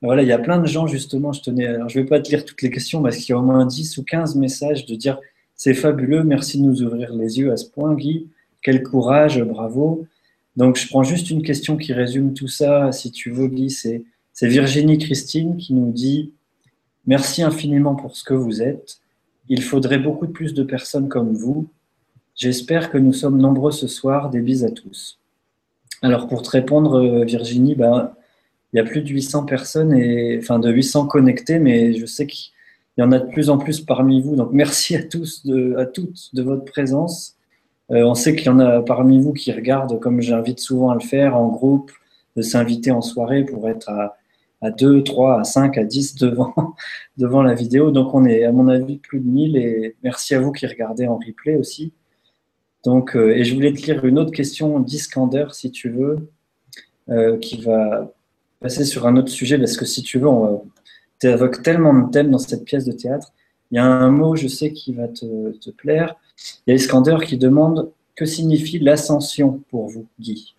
Voilà, 0.02 0.24
il 0.24 0.28
y 0.28 0.34
a 0.34 0.40
plein 0.40 0.60
de 0.60 0.66
gens, 0.66 0.88
justement, 0.88 1.32
je 1.32 1.42
tenais. 1.42 1.68
Alors, 1.68 1.88
je 1.88 2.00
ne 2.00 2.04
vais 2.04 2.10
pas 2.10 2.20
te 2.20 2.30
lire 2.30 2.44
toutes 2.44 2.62
les 2.62 2.72
questions 2.72 3.02
parce 3.02 3.18
qu'il 3.18 3.30
y 3.30 3.34
a 3.34 3.40
au 3.40 3.44
moins 3.44 3.66
10 3.66 3.98
ou 4.00 4.04
15 4.04 4.36
messages 4.36 4.86
de 4.86 4.96
dire 4.96 5.20
c'est 5.56 5.74
fabuleux, 5.74 6.24
merci 6.24 6.60
de 6.60 6.66
nous 6.66 6.82
ouvrir 6.82 7.14
les 7.14 7.40
yeux 7.40 7.52
à 7.52 7.58
ce 7.58 7.70
point, 7.70 7.94
Guy. 7.94 8.28
Quel 8.62 8.82
courage, 8.82 9.42
bravo. 9.44 10.08
Donc, 10.56 10.78
je 10.78 10.88
prends 10.88 11.04
juste 11.04 11.30
une 11.30 11.42
question 11.42 11.78
qui 11.78 11.94
résume 11.94 12.34
tout 12.34 12.48
ça, 12.48 12.92
si 12.92 13.12
tu 13.12 13.32
veux, 13.32 13.48
Guy. 13.48 13.70
C'est 13.70 14.48
Virginie 14.48 14.98
Christine 14.98 15.58
qui 15.58 15.74
nous 15.74 15.92
dit 15.92 16.34
Merci 17.06 17.44
infiniment 17.44 17.96
pour 17.96 18.16
ce 18.16 18.24
que 18.24 18.34
vous 18.34 18.62
êtes. 18.62 19.00
Il 19.50 19.62
faudrait 19.62 20.00
beaucoup 20.00 20.28
plus 20.28 20.54
de 20.54 20.64
personnes 20.64 21.10
comme 21.10 21.34
vous. 21.34 21.68
J'espère 22.36 22.90
que 22.90 22.98
nous 22.98 23.14
sommes 23.14 23.38
nombreux 23.38 23.72
ce 23.72 23.88
soir. 23.88 24.30
Des 24.30 24.42
bises 24.42 24.64
à 24.64 24.72
tous. 24.72 25.20
Alors 26.02 26.28
pour 26.28 26.42
te 26.42 26.50
répondre, 26.50 26.96
euh, 26.96 27.26
Virginie, 27.26 27.76
ben, 27.76 28.14
il 28.74 28.78
y 28.78 28.80
a 28.80 28.84
plus 28.84 29.02
de 29.02 29.10
800 29.10 29.46
personnes, 29.46 29.94
et, 29.94 30.38
enfin 30.40 30.60
de 30.60 30.70
800 30.70 31.08
connectés, 31.08 31.60
mais 31.60 31.94
je 31.94 32.06
sais 32.06 32.26
qu'il 32.28 32.52
y 32.98 33.02
en 33.02 33.12
a 33.12 33.20
de 33.20 33.30
plus 33.30 33.50
en 33.50 33.58
plus 33.58 33.82
parmi 33.82 34.22
vous. 34.22 34.36
Donc 34.36 34.50
merci 34.52 34.96
à 34.96 35.04
tous, 35.04 35.46
à 35.78 35.86
toutes 35.86 36.34
de 36.34 36.42
votre 36.42 36.66
présence. 36.66 37.36
Euh, 37.92 38.04
on 38.04 38.16
sait 38.16 38.36
qu'il 38.36 38.46
y 38.46 38.50
en 38.50 38.60
a 38.60 38.82
parmi 38.82 39.20
vous 39.20 39.34
qui 39.34 39.52
regardent, 39.52 40.00
comme 40.00 40.22
j'invite 40.22 40.60
souvent 40.60 40.90
à 40.90 40.96
le 40.96 41.02
faire, 41.02 41.36
en 41.36 41.50
groupe, 41.50 41.92
de 42.36 42.42
s'inviter 42.42 42.92
en 42.92 43.02
soirée 43.02 43.44
pour 43.44 43.70
être 43.70 43.90
à, 43.90 44.18
à 44.62 44.72
2, 44.72 45.04
3, 45.04 45.42
à 45.42 45.44
5, 45.44 45.78
à 45.78 45.84
10 45.84 46.16
devant, 47.18 47.44
la 47.44 47.54
vidéo. 47.54 47.92
Donc 47.92 48.14
on 48.16 48.26
est 48.26 48.46
à 48.46 48.52
mon 48.52 48.68
avis 48.70 48.98
plus 48.98 49.20
de 49.20 49.28
1000 49.28 49.58
et 49.58 49.96
merci 50.04 50.34
à 50.34 50.40
vous 50.40 50.52
qui 50.52 50.66
regardez 50.66 51.06
en 51.06 51.18
replay 51.18 51.56
aussi. 51.56 51.94
Donc, 52.86 53.16
euh, 53.16 53.36
et 53.36 53.44
je 53.44 53.54
voulais 53.54 53.74
te 53.74 53.86
lire 53.86 54.04
une 54.06 54.20
autre 54.20 54.32
question 54.32 54.80
d'Iskander 54.80 55.48
si 55.52 55.72
tu 55.72 55.90
veux, 55.90 56.30
euh, 57.10 57.38
qui 57.38 57.62
va 57.62 58.12
passer 58.60 58.86
sur 58.86 59.06
un 59.08 59.16
autre 59.18 59.30
sujet 59.30 59.58
parce 59.58 59.78
que 59.78 59.86
si 59.86 60.02
tu 60.02 60.20
veux, 60.20 60.30
tu 61.20 61.28
évoques 61.28 61.62
tellement 61.62 61.94
de 61.94 62.10
thèmes 62.12 62.32
dans 62.32 62.38
cette 62.38 62.64
pièce 62.64 62.86
de 62.86 62.94
théâtre. 62.94 63.34
Il 63.72 63.76
y 63.76 63.80
a 63.80 63.86
un 63.86 64.10
mot, 64.12 64.36
je 64.36 64.48
sais, 64.48 64.72
qui 64.72 64.94
va 64.94 65.08
te 65.08 65.70
plaire. 65.72 66.16
Il 66.66 66.72
y 66.72 66.74
a 66.74 66.76
Iskander 66.76 67.18
qui 67.26 67.38
demande 67.38 67.92
que 68.16 68.26
signifie 68.26 68.80
l'ascension 68.80 69.62
pour 69.70 69.88
vous, 69.90 70.08
Guy? 70.20 70.56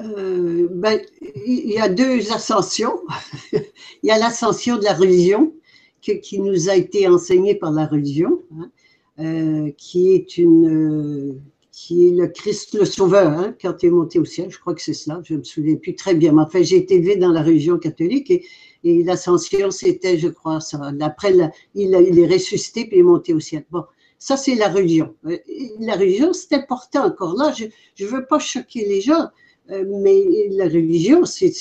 Euh, 0.00 0.68
ben, 0.70 1.00
Il 1.46 1.70
y 1.70 1.78
a 1.78 1.88
deux 1.88 2.32
ascensions. 2.32 3.00
il 3.52 3.62
y 4.02 4.10
a 4.10 4.18
l'ascension 4.18 4.76
de 4.76 4.84
la 4.84 4.94
religion 4.94 5.52
qui 6.00 6.40
nous 6.40 6.70
a 6.70 6.76
été 6.76 7.06
enseignée 7.08 7.54
par 7.54 7.70
la 7.70 7.86
religion, 7.86 8.40
hein, 8.58 8.70
euh, 9.18 9.70
qui 9.76 10.14
est 10.14 10.38
une 10.38 11.40
qui 11.80 12.08
est 12.08 12.10
le 12.10 12.26
Christ 12.28 12.74
le 12.74 12.84
Sauveur, 12.84 13.30
hein, 13.32 13.54
quand 13.60 13.82
il 13.82 13.86
est 13.86 13.90
monté 13.90 14.18
au 14.18 14.26
ciel, 14.26 14.50
je 14.50 14.58
crois 14.58 14.74
que 14.74 14.82
c'est 14.82 14.92
cela, 14.92 15.22
je 15.24 15.32
ne 15.32 15.38
me 15.38 15.44
souviens 15.44 15.76
plus 15.76 15.94
très 15.94 16.14
bien. 16.14 16.32
Mais 16.32 16.42
enfin, 16.42 16.62
j'ai 16.62 16.76
été 16.76 16.96
élevé 16.96 17.16
dans 17.16 17.32
la 17.32 17.42
religion 17.42 17.78
catholique 17.78 18.30
et, 18.30 18.44
et 18.84 19.02
l'ascension, 19.02 19.70
c'était, 19.70 20.18
je 20.18 20.28
crois, 20.28 20.60
ça. 20.60 20.78
Après, 21.00 21.32
il, 21.32 21.50
il, 21.74 22.18
est 22.18 22.26
ressuscité 22.26 22.84
puis 22.84 22.98
il 22.98 23.00
est 23.00 23.02
monté 23.02 23.32
au 23.32 23.40
ciel. 23.40 23.64
Bon, 23.70 23.84
ça, 24.18 24.36
c'est 24.36 24.56
la 24.56 24.68
religion. 24.68 25.14
Euh, 25.24 25.38
la 25.80 25.96
religion, 25.96 26.34
c'est 26.34 26.52
important 26.52 27.06
encore 27.06 27.34
là. 27.34 27.54
Je 27.56 27.64
ne 28.04 28.10
veux 28.10 28.26
pas 28.26 28.38
choquer 28.38 28.86
les 28.86 29.00
gens, 29.00 29.28
euh, 29.70 29.84
mais 30.02 30.22
la 30.50 30.64
religion, 30.64 31.24
c'est 31.24 31.54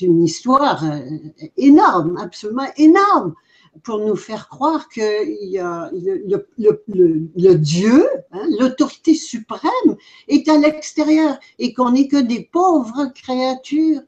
une 0.00 0.22
histoire 0.22 0.82
euh, 0.82 1.00
énorme, 1.58 2.16
absolument 2.16 2.68
énorme 2.78 3.34
pour 3.82 3.98
nous 3.98 4.16
faire 4.16 4.48
croire 4.48 4.88
qu'il 4.88 5.38
y 5.42 5.58
a 5.58 5.90
le, 5.92 6.46
le, 6.58 7.30
le, 7.36 7.54
Dieu, 7.54 8.06
hein, 8.32 8.46
l'autorité 8.58 9.14
suprême, 9.14 9.96
est 10.28 10.48
à 10.48 10.58
l'extérieur 10.58 11.38
et 11.58 11.72
qu'on 11.72 11.92
n'est 11.92 12.08
que 12.08 12.20
des 12.20 12.48
pauvres 12.52 13.12
créatures. 13.14 14.00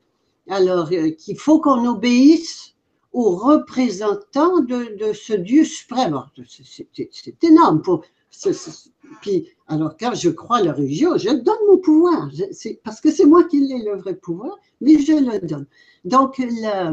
Alors 0.49 0.89
euh, 0.93 1.11
qu'il 1.11 1.37
faut 1.39 1.61
qu'on 1.61 1.85
obéisse 1.87 2.75
aux 3.13 3.37
représentants 3.37 4.61
de, 4.61 4.97
de 4.97 5.13
ce 5.13 5.33
Dieu 5.33 5.65
suprême. 5.65 6.23
C'est 6.47 7.45
énorme. 7.45 7.83
Puis, 9.23 9.49
alors 9.67 9.97
quand 9.99 10.15
je 10.15 10.29
crois 10.31 10.59
à 10.59 10.63
la 10.63 10.73
religion, 10.73 11.17
je 11.17 11.31
donne 11.31 11.57
mon 11.69 11.79
pouvoir, 11.79 12.31
parce 12.85 13.01
que 13.01 13.11
c'est 13.11 13.25
moi 13.25 13.45
qui 13.45 13.57
ai 13.73 13.83
le 13.83 13.97
vrai 13.97 14.15
pouvoir, 14.15 14.57
mais 14.81 14.99
je 15.01 15.13
le 15.13 15.47
donne. 15.47 15.67
Donc, 16.05 16.39
la, 16.39 16.93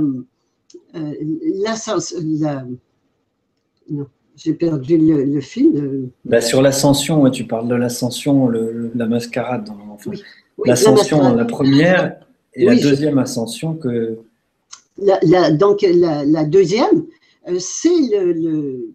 euh, 0.95 1.13
la, 1.63 2.65
non, 3.89 4.07
j'ai 4.35 4.53
perdu 4.53 4.97
le, 4.97 5.41
fil. 5.41 6.09
Bah, 6.25 6.41
sur 6.41 6.61
l'ascension, 6.61 7.29
tu 7.29 7.45
parles 7.45 7.67
de 7.67 7.75
l'ascension, 7.75 8.49
la 8.49 9.05
mascarade. 9.05 9.69
Enfin, 9.89 10.11
l'ascension, 10.65 11.35
la, 11.35 11.45
première 11.45 12.17
et 12.53 12.65
la 12.65 12.75
deuxième 12.75 13.17
ascension 13.17 13.75
que. 13.75 14.19
La, 14.97 15.51
donc 15.51 15.81
la, 15.83 16.45
deuxième, 16.45 17.05
euh, 17.49 17.57
c'est 17.59 17.89
le, 18.11 18.93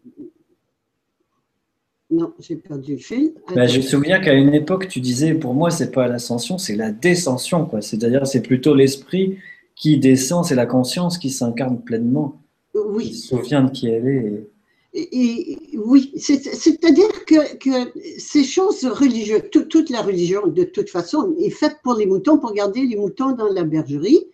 Non, 2.10 2.32
j'ai 2.40 2.56
perdu 2.56 2.92
le 2.92 2.98
fil. 2.98 3.34
Bah, 3.54 3.66
je 3.66 3.78
me 3.78 3.82
souviens 3.82 4.18
qu'à 4.20 4.32
une 4.32 4.54
époque, 4.54 4.88
tu 4.88 5.00
disais, 5.00 5.34
pour 5.34 5.54
moi, 5.54 5.70
c'est 5.70 5.90
pas 5.90 6.08
l'ascension, 6.08 6.58
c'est 6.58 6.76
la 6.76 6.90
descension. 6.90 7.68
C'est-à-dire, 7.80 8.26
c'est 8.26 8.42
plutôt 8.42 8.74
l'esprit 8.74 9.38
qui 9.80 9.98
descend, 9.98 10.44
c'est 10.44 10.54
la 10.54 10.66
conscience 10.66 11.16
qui 11.16 11.30
s'incarne 11.30 11.80
pleinement. 11.80 12.38
Oui. 12.74 13.08
Qui 13.08 13.14
se 13.14 13.28
souvient 13.28 13.64
de 13.64 13.70
qui 13.70 13.88
elle 13.88 14.06
est. 14.06 14.46
Et, 14.92 15.58
oui, 15.74 16.12
c'est-à-dire 16.16 17.24
que, 17.24 17.56
que, 17.56 17.92
ces 18.18 18.44
choses 18.44 18.84
religieuses, 18.84 19.44
toute 19.50 19.88
la 19.88 20.02
religion 20.02 20.48
de 20.48 20.64
toute 20.64 20.90
façon 20.90 21.34
est 21.38 21.50
faite 21.50 21.78
pour 21.82 21.94
les 21.94 22.06
moutons, 22.06 22.38
pour 22.38 22.52
garder 22.52 22.82
les 22.82 22.96
moutons 22.96 23.32
dans 23.32 23.48
la 23.48 23.64
bergerie. 23.64 24.26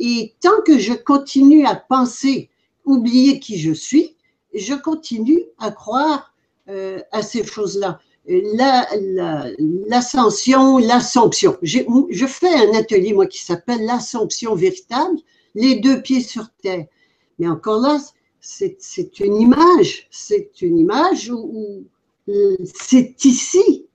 Et 0.00 0.34
tant 0.40 0.62
que 0.66 0.78
je 0.78 0.94
continue 0.94 1.64
à 1.64 1.76
penser, 1.76 2.48
oublier 2.84 3.38
qui 3.38 3.58
je 3.58 3.72
suis, 3.72 4.16
je 4.54 4.74
continue 4.74 5.44
à 5.58 5.70
croire 5.70 6.34
euh, 6.68 6.98
à 7.12 7.22
ces 7.22 7.44
choses-là 7.44 8.00
l'ascension, 9.88 10.78
la, 10.78 10.86
l'assomption. 10.86 11.56
Je 11.62 12.26
fais 12.26 12.54
un 12.54 12.74
atelier, 12.74 13.14
moi, 13.14 13.26
qui 13.26 13.40
s'appelle 13.40 13.84
l'assomption 13.84 14.54
véritable, 14.54 15.18
les 15.54 15.76
deux 15.76 16.02
pieds 16.02 16.20
sur 16.20 16.50
terre. 16.62 16.86
Mais 17.38 17.48
encore 17.48 17.80
là, 17.80 17.98
c'est 18.40 19.20
une 19.20 19.36
image, 19.36 20.08
c'est 20.10 20.60
une 20.60 20.78
image 20.78 21.30
où, 21.30 21.84
c'est 22.74 23.24
ici. 23.24 23.86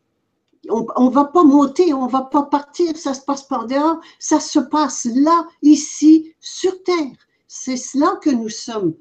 On 0.69 1.09
ne 1.09 1.13
va 1.13 1.25
pas 1.25 1.43
monter, 1.43 1.93
on 1.93 2.05
ne 2.05 2.11
va 2.11 2.21
pas 2.21 2.43
partir, 2.43 2.95
ça 2.97 3.13
se 3.13 3.21
passe 3.21 3.43
par 3.43 3.67
dehors, 3.67 3.99
ça 4.17 4.39
se 4.39 4.59
passe 4.59 5.05
là, 5.13 5.45
ici, 5.61 6.33
sur 6.39 6.81
terre. 6.83 7.11
C'est 7.47 7.77
cela 7.77 8.17
que 8.21 8.29
nous 8.29 8.49
sommes, 8.49 8.95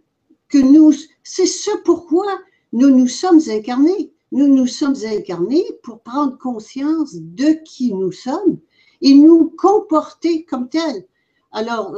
que 0.48 0.59
nous, 0.59 0.92
c'est 1.22 1.46
ce 1.46 1.70
pourquoi 1.84 2.26
nous 2.72 2.90
nous 2.90 3.06
sommes 3.06 3.40
incarnés 3.48 4.12
nous 4.32 4.48
nous 4.48 4.66
sommes 4.66 4.96
incarnés 5.04 5.64
pour 5.82 6.00
prendre 6.00 6.38
conscience 6.38 7.14
de 7.14 7.52
qui 7.64 7.92
nous 7.92 8.12
sommes 8.12 8.59
et 9.02 9.14
nous 9.14 9.50
comporter 9.59 10.44
comme 10.44 10.68
tels. 10.68 11.06
Alors, 11.52 11.94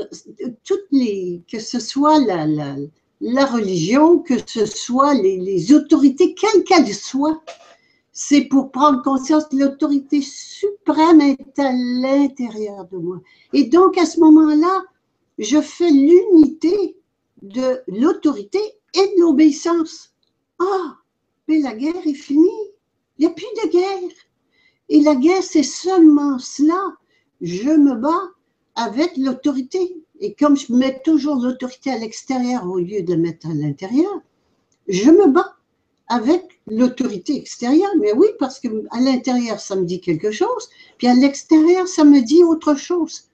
toutes 0.65 0.87
les, 0.91 1.43
que 1.49 1.61
ce 1.61 1.79
soit 1.79 2.19
la, 2.19 3.47
religion, 3.47 4.19
que 4.19 4.35
ce 4.45 4.67
soit 4.67 5.15
les, 5.15 5.73
autorités, 5.73 6.35
quelles 6.35 6.65
qu'elles 6.65 6.93
soient, 6.93 7.41
c'est 8.13 8.43
pour 8.43 8.73
prendre 8.73 9.03
conscience 9.03 9.47
que 9.47 9.57
l'autorité 9.57 10.21
suprême 10.21 11.21
est 11.21 11.59
à 11.59 11.71
l'intérieur 11.73 12.87
de 12.91 12.99
moi. 12.99 13.21
Et 13.53 13.65
donc, 13.65 13.97
à 13.97 14.07
ce 14.07 14.19
moment-là, 14.21 14.83
je 15.39 15.61
fais 15.61 15.91
l'unité 15.91 16.97
de 17.43 17.81
l'autorité 17.87 18.61
et 18.95 19.15
de 19.17 19.21
l'obéissance. 19.21 20.13
Ah, 20.59 20.97
mais 21.49 21.59
la 21.59 21.75
guerre 21.75 22.07
est 22.07 22.15
finie. 22.15 22.49
Il 23.19 23.27
n'y 23.27 23.33
a 23.33 23.35
plus 23.35 23.47
de 23.65 23.71
guerre. 23.71 24.11
Et 24.89 25.01
la 25.01 25.15
guerre, 25.15 25.43
c'est 25.43 25.63
seulement 25.63 26.39
cela. 26.39 26.81
Je 27.41 27.71
me 27.71 27.95
bats 27.95 28.31
avec 28.75 29.17
l'autorité. 29.17 29.97
Et 30.21 30.35
comme 30.35 30.57
je 30.57 30.73
mets 30.73 31.01
toujours 31.05 31.37
l'autorité 31.37 31.91
à 31.91 31.99
l'extérieur 31.99 32.67
au 32.67 32.79
lieu 32.79 33.03
de 33.03 33.13
la 33.13 33.19
mettre 33.19 33.49
à 33.49 33.55
l'intérieur, 33.55 34.21
je 34.89 35.11
me 35.11 35.29
bats 35.29 35.57
avec 36.09 36.61
l'autorité 36.67 37.37
extérieure. 37.37 37.91
Mais 37.99 38.13
oui, 38.13 38.29
parce 38.39 38.61
que 38.61 38.69
à 38.91 39.01
l'intérieur, 39.01 39.61
ça 39.61 39.77
me 39.77 39.85
dit 39.85 40.01
quelque 40.01 40.31
chose, 40.31 40.69
puis 40.99 41.07
à 41.07 41.15
l'extérieur, 41.15 41.89
ça 41.89 42.05
me 42.05 42.21
dit 42.21 42.45
autre 42.45 42.75
chose. 42.75 43.25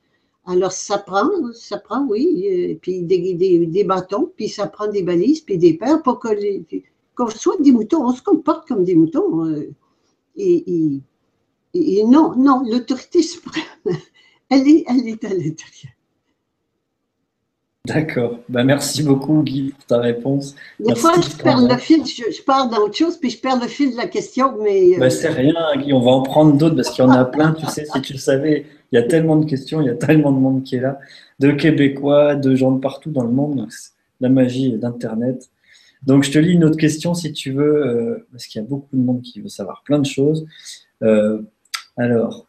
Alors, 0.46 0.72
ça 0.72 0.98
prend, 0.98 1.28
ça 1.52 1.78
prend, 1.78 2.06
oui, 2.06 2.44
et 2.44 2.74
puis 2.80 3.02
des, 3.02 3.34
des, 3.34 3.66
des, 3.66 3.84
bâtons, 3.84 4.32
puis 4.36 4.48
ça 4.48 4.66
prend 4.66 4.88
des 4.88 5.02
balises, 5.02 5.40
puis 5.40 5.58
des 5.58 5.74
paires 5.74 6.02
pour 6.02 6.18
que 6.18 6.28
les, 6.28 6.64
qu'on 7.20 7.30
soit 7.30 7.60
des 7.60 7.72
moutons, 7.72 8.04
on 8.04 8.12
se 8.12 8.22
comporte 8.22 8.66
comme 8.66 8.84
des 8.84 8.94
moutons. 8.94 9.44
Euh, 9.44 9.70
et, 10.36 11.02
non, 12.04 12.34
non, 12.36 12.62
l'autorité 12.68 13.22
suprême, 13.22 13.62
elle 14.50 14.66
est, 14.66 14.84
elle 14.88 15.06
est 15.06 15.24
à 15.24 15.28
l'intérieur. 15.28 15.92
D'accord. 17.86 18.38
Ben, 18.48 18.64
merci 18.64 19.02
beaucoup, 19.02 19.42
Guy, 19.42 19.70
pour 19.70 19.84
ta 19.86 19.98
réponse. 19.98 20.54
Des 20.78 20.94
fois, 20.94 21.12
je 21.16 21.42
perds 21.42 21.66
le 21.66 21.76
fil, 21.76 22.04
je, 22.04 22.42
pars 22.42 22.68
dans 22.68 22.78
autre 22.78 22.96
chose, 22.96 23.16
puis 23.16 23.30
je 23.30 23.40
perds 23.40 23.60
le 23.60 23.68
fil 23.68 23.92
de 23.92 23.96
la 23.96 24.06
question, 24.06 24.54
mais... 24.62 24.98
Ben, 24.98 25.10
c'est 25.10 25.28
rien, 25.28 25.54
Guy, 25.76 25.92
on 25.92 26.00
va 26.00 26.10
en 26.12 26.22
prendre 26.22 26.56
d'autres, 26.56 26.76
parce 26.76 26.90
qu'il 26.90 27.04
y 27.04 27.06
en 27.06 27.10
a 27.10 27.24
plein, 27.24 27.52
tu 27.52 27.66
sais, 27.66 27.86
si 27.86 28.00
tu 28.02 28.12
le 28.12 28.18
savais, 28.18 28.66
il 28.92 28.96
y 28.96 28.98
a 28.98 29.02
tellement 29.02 29.36
de 29.36 29.46
questions, 29.46 29.80
il 29.80 29.86
y 29.86 29.90
a 29.90 29.94
tellement 29.94 30.30
de 30.30 30.38
monde 30.38 30.62
qui 30.62 30.76
est 30.76 30.80
là, 30.80 30.98
de 31.38 31.52
Québécois, 31.52 32.34
de 32.34 32.54
gens 32.54 32.72
de 32.72 32.80
partout 32.80 33.10
dans 33.10 33.24
le 33.24 33.30
monde, 33.30 33.66
la 34.20 34.28
magie 34.28 34.72
d'Internet. 34.72 35.50
Donc, 36.06 36.24
je 36.24 36.30
te 36.30 36.38
lis 36.38 36.52
une 36.52 36.64
autre 36.64 36.78
question 36.78 37.14
si 37.14 37.32
tu 37.32 37.52
veux, 37.52 37.86
euh, 37.86 38.26
parce 38.32 38.46
qu'il 38.46 38.60
y 38.60 38.64
a 38.64 38.68
beaucoup 38.68 38.96
de 38.96 39.02
monde 39.02 39.22
qui 39.22 39.40
veut 39.40 39.48
savoir 39.48 39.82
plein 39.84 39.98
de 39.98 40.06
choses. 40.06 40.46
Euh, 41.02 41.42
alors, 41.96 42.46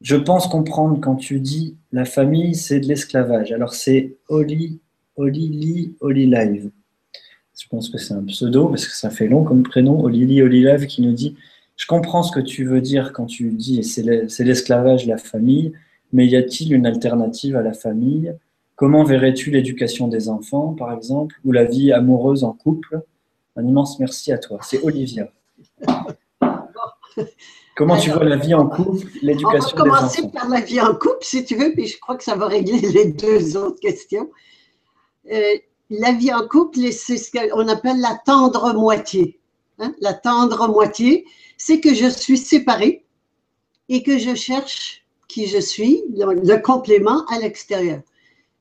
je 0.00 0.16
pense 0.16 0.46
comprendre 0.46 1.00
quand 1.00 1.16
tu 1.16 1.40
dis 1.40 1.76
la 1.92 2.04
famille, 2.04 2.54
c'est 2.54 2.80
de 2.80 2.86
l'esclavage. 2.86 3.52
Alors, 3.52 3.74
c'est 3.74 4.16
Oli, 4.28 4.80
Oli 5.16 5.94
Oli 6.00 6.26
Live. 6.26 6.70
Je 7.60 7.66
pense 7.68 7.88
que 7.88 7.98
c'est 7.98 8.14
un 8.14 8.22
pseudo 8.22 8.68
parce 8.68 8.86
que 8.86 8.94
ça 8.94 9.10
fait 9.10 9.26
long 9.26 9.42
comme 9.42 9.64
prénom. 9.64 10.00
Oli 10.00 10.40
Oli 10.40 10.64
Live 10.64 10.86
qui 10.86 11.02
nous 11.02 11.12
dit 11.12 11.36
Je 11.76 11.86
comprends 11.86 12.22
ce 12.22 12.30
que 12.30 12.40
tu 12.40 12.64
veux 12.64 12.80
dire 12.80 13.12
quand 13.12 13.26
tu 13.26 13.50
dis 13.50 13.82
c'est 13.82 14.44
l'esclavage, 14.44 15.06
la 15.06 15.18
famille, 15.18 15.72
mais 16.12 16.26
y 16.26 16.36
a-t-il 16.36 16.72
une 16.72 16.86
alternative 16.86 17.56
à 17.56 17.62
la 17.62 17.72
famille? 17.72 18.32
Comment 18.78 19.02
verrais-tu 19.02 19.50
l'éducation 19.50 20.06
des 20.06 20.28
enfants, 20.28 20.72
par 20.78 20.92
exemple, 20.92 21.34
ou 21.44 21.50
la 21.50 21.64
vie 21.64 21.92
amoureuse 21.92 22.44
en 22.44 22.52
couple? 22.52 23.00
Un 23.56 23.66
immense 23.66 23.98
merci 23.98 24.30
à 24.30 24.38
toi. 24.38 24.60
C'est 24.62 24.80
Olivia. 24.84 25.32
Comment 27.76 27.98
tu 27.98 28.10
vois 28.10 28.22
la 28.22 28.36
vie 28.36 28.54
en 28.54 28.68
couple, 28.68 29.08
l'éducation 29.20 29.76
des 29.76 29.80
enfants 29.80 29.82
On 29.82 29.90
va 29.90 29.98
commencer 29.98 30.28
par 30.32 30.48
la 30.48 30.60
vie 30.60 30.80
en 30.80 30.94
couple, 30.94 31.22
si 31.22 31.44
tu 31.44 31.56
veux, 31.56 31.72
puis 31.72 31.88
je 31.88 31.98
crois 31.98 32.16
que 32.16 32.22
ça 32.22 32.36
va 32.36 32.46
régler 32.46 32.78
les 32.78 33.06
deux 33.06 33.56
autres 33.56 33.80
questions. 33.80 34.30
Euh, 35.32 35.56
la 35.90 36.12
vie 36.12 36.32
en 36.32 36.46
couple, 36.46 36.78
c'est 36.92 37.16
ce 37.16 37.32
qu'on 37.32 37.66
appelle 37.66 38.00
la 38.00 38.16
tendre 38.24 38.74
moitié. 38.74 39.40
Hein. 39.80 39.92
La 40.00 40.14
tendre 40.14 40.68
moitié, 40.68 41.26
c'est 41.56 41.80
que 41.80 41.94
je 41.94 42.08
suis 42.08 42.38
séparée 42.38 43.04
et 43.88 44.04
que 44.04 44.18
je 44.18 44.36
cherche 44.36 45.04
qui 45.26 45.48
je 45.48 45.58
suis, 45.58 46.04
le 46.14 46.62
complément 46.62 47.24
à 47.26 47.40
l'extérieur. 47.40 48.02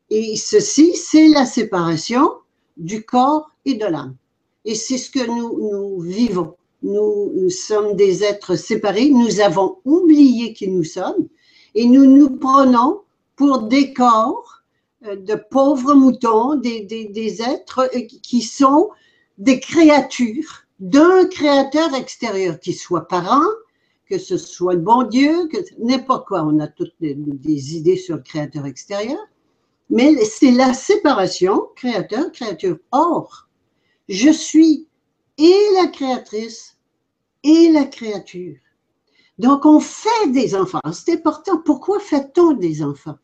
Et 0.10 0.38
ceci, 0.38 0.96
c'est 0.96 1.28
la 1.28 1.46
séparation 1.46 2.32
du 2.78 3.04
corps 3.04 3.52
et 3.66 3.74
de 3.74 3.86
l'âme. 3.86 4.16
Et 4.64 4.76
c'est 4.76 4.98
ce 4.98 5.10
que 5.10 5.26
nous, 5.26 6.00
vivons. 6.00 6.56
Nous, 6.84 7.50
sommes 7.50 7.96
des 7.96 8.24
êtres 8.24 8.56
séparés, 8.56 9.10
nous 9.10 9.40
avons 9.40 9.78
oublié 9.84 10.54
qui 10.54 10.68
nous 10.68 10.84
sommes 10.84 11.28
et 11.76 11.86
nous 11.86 12.06
nous 12.06 12.30
prenons 12.30 13.02
pour 13.36 13.64
des 13.64 13.94
corps 13.94 14.62
euh, 15.06 15.16
de 15.16 15.36
pauvres 15.36 15.94
moutons, 15.94 16.56
des, 16.56 17.42
êtres 17.42 17.90
euh, 17.96 18.02
qui 18.22 18.42
sont 18.42 18.90
des 19.38 19.60
créatures 19.60 20.64
d'un 20.80 21.26
créateur 21.26 21.94
extérieur, 21.96 22.60
qui 22.60 22.74
soit 22.74 23.08
parent, 23.08 23.46
que 24.10 24.18
ce 24.18 24.38
soit 24.38 24.76
le 24.76 24.82
bon 24.82 25.04
Dieu, 25.04 25.50
n'importe 25.80 26.28
quoi. 26.28 26.44
On 26.44 26.60
a 26.60 26.68
toutes 26.68 26.96
des 27.00 27.76
idées 27.76 27.98
sur 27.98 28.16
le 28.18 28.22
créateur 28.22 28.66
extérieur, 28.66 29.20
mais 29.90 30.16
c'est 30.26 30.52
la 30.52 30.74
séparation 30.74 31.70
créateur-créature. 31.76 32.78
Or, 32.92 33.48
je 34.10 34.30
suis 34.30 34.88
et 35.38 35.60
la 35.76 35.88
créatrice 35.88 36.78
et 37.44 37.70
la 37.72 37.86
créature. 37.86 38.58
Donc, 39.38 39.66
on 39.66 39.80
fait 39.80 40.32
des 40.32 40.56
enfants. 40.56 40.82
C'est 40.92 41.14
important. 41.14 41.62
Pourquoi 41.64 42.00
fait-on 42.00 42.54
des 42.54 42.82
enfants? 42.82 43.18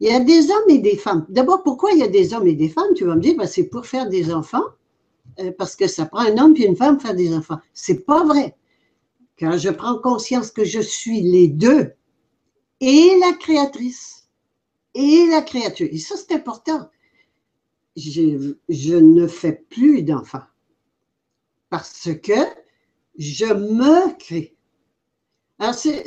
Il 0.00 0.08
y 0.08 0.12
a 0.12 0.20
des 0.20 0.50
hommes 0.50 0.68
et 0.68 0.78
des 0.78 0.96
femmes. 0.96 1.24
D'abord, 1.30 1.62
pourquoi 1.62 1.92
il 1.92 1.98
y 1.98 2.02
a 2.02 2.08
des 2.08 2.34
hommes 2.34 2.46
et 2.46 2.54
des 2.54 2.68
femmes? 2.68 2.92
Tu 2.94 3.06
vas 3.06 3.14
me 3.14 3.20
dire, 3.20 3.36
ben, 3.36 3.46
c'est 3.46 3.64
pour 3.64 3.86
faire 3.86 4.08
des 4.08 4.32
enfants, 4.32 4.64
euh, 5.40 5.52
parce 5.56 5.74
que 5.74 5.86
ça 5.86 6.04
prend 6.04 6.20
un 6.20 6.36
homme 6.36 6.54
et 6.58 6.66
une 6.66 6.76
femme 6.76 6.98
pour 6.98 7.06
faire 7.06 7.16
des 7.16 7.34
enfants. 7.34 7.58
C'est 7.72 8.04
pas 8.04 8.24
vrai. 8.24 8.54
Quand 9.38 9.56
je 9.56 9.70
prends 9.70 9.98
conscience 9.98 10.50
que 10.50 10.64
je 10.64 10.80
suis 10.80 11.22
les 11.22 11.48
deux, 11.48 11.92
et 12.80 13.18
la 13.20 13.32
créatrice, 13.32 14.15
et 14.96 15.26
la 15.28 15.42
créature, 15.42 15.88
et 15.90 15.98
ça 15.98 16.16
c'est 16.16 16.34
important, 16.34 16.88
je, 17.96 18.96
ne 18.96 19.26
fais 19.26 19.52
plus 19.52 20.02
d'enfants 20.02 20.42
parce 21.70 22.08
que 22.22 22.34
je 23.18 23.46
me 23.46 24.16
crée. 24.18 24.54
Alors, 25.58 25.74
c'est 25.74 26.04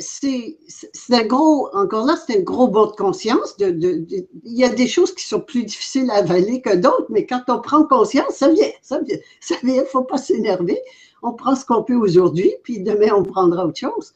un 1.10 1.24
gros, 1.24 1.68
encore 1.74 2.06
là, 2.06 2.16
c'est 2.16 2.38
un 2.38 2.42
gros 2.42 2.68
bond 2.68 2.86
de 2.86 2.92
conscience. 2.92 3.56
Il 3.58 4.26
y 4.44 4.64
a 4.64 4.68
des 4.68 4.86
choses 4.86 5.12
qui 5.12 5.26
sont 5.26 5.40
plus 5.40 5.64
difficiles 5.64 6.08
à 6.10 6.18
avaler 6.18 6.62
que 6.62 6.76
d'autres, 6.76 7.06
mais 7.10 7.26
quand 7.26 7.42
on 7.48 7.60
prend 7.60 7.84
conscience, 7.84 8.34
ça 8.34 8.48
vient, 8.48 8.70
ça 8.80 9.00
vient, 9.00 9.18
ça 9.40 9.56
vient, 9.64 9.74
il 9.74 9.80
ne 9.80 9.84
faut 9.84 10.04
pas 10.04 10.18
s'énerver. 10.18 10.78
On 11.22 11.32
prend 11.32 11.56
ce 11.56 11.64
qu'on 11.64 11.82
peut 11.82 11.96
aujourd'hui, 11.96 12.54
puis 12.62 12.80
demain, 12.80 13.12
on 13.12 13.24
prendra 13.24 13.66
autre 13.66 13.78
chose. 13.78 14.12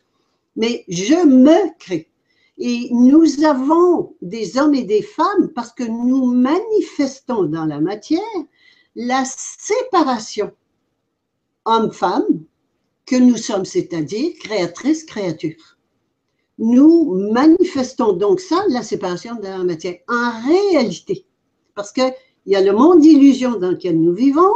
Mais 0.54 0.84
je 0.86 1.26
me 1.26 1.76
crée. 1.78 2.08
Et 2.58 2.88
nous 2.92 3.44
avons 3.44 4.14
des 4.22 4.58
hommes 4.58 4.74
et 4.74 4.84
des 4.84 5.02
femmes 5.02 5.48
parce 5.54 5.72
que 5.72 5.82
nous 5.82 6.26
manifestons 6.26 7.44
dans 7.44 7.64
la 7.64 7.80
matière 7.80 8.20
la 8.94 9.24
séparation 9.24 10.52
homme-femme 11.64 12.44
que 13.06 13.16
nous 13.16 13.36
sommes, 13.36 13.64
c'est-à-dire 13.64 14.32
créatrice, 14.38 15.04
créature. 15.04 15.78
Nous 16.58 17.30
manifestons 17.32 18.12
donc 18.12 18.40
ça, 18.40 18.64
la 18.68 18.82
séparation 18.82 19.34
dans 19.34 19.58
la 19.58 19.64
matière, 19.64 19.96
en 20.08 20.30
réalité. 20.46 21.26
Parce 21.74 21.92
qu'il 21.92 22.14
y 22.46 22.54
a 22.54 22.60
le 22.60 22.72
monde 22.72 23.00
d'illusion 23.00 23.58
dans 23.58 23.72
lequel 23.72 24.00
nous 24.00 24.14
vivons, 24.14 24.54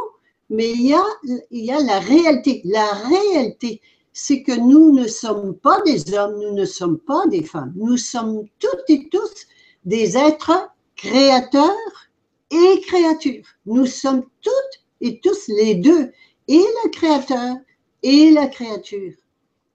mais 0.51 0.71
il 0.71 0.87
y, 0.87 0.95
a, 0.95 1.05
il 1.51 1.65
y 1.65 1.71
a 1.73 1.83
la 1.83 1.99
réalité. 1.99 2.63
La 2.65 2.87
réalité, 2.93 3.81
c'est 4.21 4.43
que 4.43 4.53
nous 4.53 4.93
ne 4.93 5.07
sommes 5.07 5.55
pas 5.55 5.81
des 5.83 6.13
hommes, 6.13 6.41
nous 6.41 6.53
ne 6.53 6.65
sommes 6.65 6.99
pas 6.99 7.25
des 7.29 7.45
femmes. 7.45 7.73
Nous 7.77 7.97
sommes 7.97 8.49
toutes 8.59 8.85
et 8.89 9.09
tous 9.11 9.47
des 9.85 10.17
êtres 10.17 10.71
créateurs 10.97 12.09
et 12.51 12.81
créatures. 12.81 13.45
Nous 13.65 13.87
sommes 13.87 14.25
toutes 14.43 14.85
et 15.01 15.21
tous 15.21 15.47
les 15.47 15.77
deux, 15.77 16.11
et 16.49 16.65
le 16.83 16.91
créateur 16.91 17.59
et 18.03 18.33
la 18.33 18.49
créature. 18.49 19.15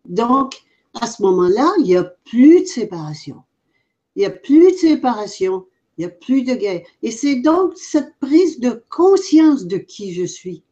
Donc, 0.03 0.61
à 0.99 1.07
ce 1.07 1.21
moment-là, 1.21 1.71
il 1.77 1.85
n'y 1.85 1.95
a 1.95 2.03
plus 2.03 2.63
de 2.63 2.65
séparation. 2.65 3.43
Il 4.17 4.19
n'y 4.19 4.25
a 4.25 4.29
plus 4.29 4.73
de 4.73 4.77
séparation, 4.77 5.65
il 5.97 6.01
n'y 6.01 6.05
a 6.05 6.13
plus 6.13 6.43
de 6.43 6.53
guerre. 6.53 6.81
Et 7.01 7.11
c'est 7.11 7.37
donc 7.37 7.77
cette 7.77 8.13
prise 8.19 8.59
de 8.59 8.83
conscience 8.89 9.65
de 9.67 9.77
qui 9.77 10.13
je 10.13 10.25
suis 10.25 10.63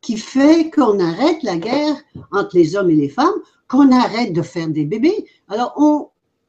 qui 0.00 0.16
fait 0.16 0.70
qu'on 0.70 1.00
arrête 1.00 1.42
la 1.42 1.56
guerre 1.56 1.96
entre 2.32 2.56
les 2.56 2.76
hommes 2.76 2.90
et 2.90 2.96
les 2.96 3.08
femmes, 3.08 3.34
qu'on 3.68 3.92
arrête 3.92 4.32
de 4.32 4.42
faire 4.42 4.68
des 4.68 4.84
bébés. 4.84 5.26
Alors, 5.48 5.74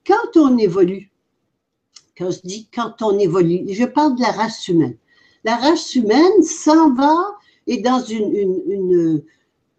quand 0.05 0.37
on 0.37 0.57
évolue, 0.57 1.11
quand 2.17 2.31
je 2.31 2.39
dis 2.43 2.69
quand 2.73 3.01
on 3.01 3.17
évolue, 3.17 3.65
je 3.69 3.85
parle 3.85 4.15
de 4.15 4.21
la 4.21 4.31
race 4.31 4.67
humaine. 4.67 4.97
La 5.43 5.55
race 5.55 5.95
humaine 5.95 6.43
s'en 6.43 6.93
va 6.93 7.15
et 7.67 7.81
dans 7.81 8.01
une, 8.01 9.23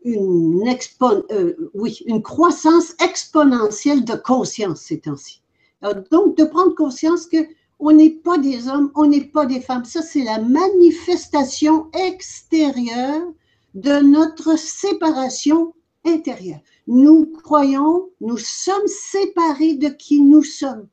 euh, 0.06 2.20
croissance 2.22 2.94
exponentielle 3.02 4.04
de 4.04 4.14
conscience 4.14 4.80
ces 4.80 5.00
temps-ci. 5.00 5.42
Donc, 6.10 6.36
de 6.36 6.44
prendre 6.44 6.74
conscience 6.74 7.26
que 7.26 7.38
on 7.82 7.92
n'est 7.92 8.10
pas 8.10 8.36
des 8.36 8.68
hommes, 8.68 8.92
on 8.94 9.06
n'est 9.06 9.24
pas 9.24 9.46
des 9.46 9.60
femmes. 9.60 9.86
Ça, 9.86 10.02
c'est 10.02 10.22
la 10.22 10.38
manifestation 10.38 11.90
extérieure 11.94 13.22
de 13.74 14.00
notre 14.00 14.58
séparation 14.58 15.74
intérieure. 16.04 16.60
Nous 16.86 17.26
croyons, 17.42 18.08
nous 18.20 18.38
sommes 18.38 18.86
séparés 18.86 19.74
de 19.74 19.88
qui 19.88 20.20
nous 20.20 20.42
sommes. 20.42 20.88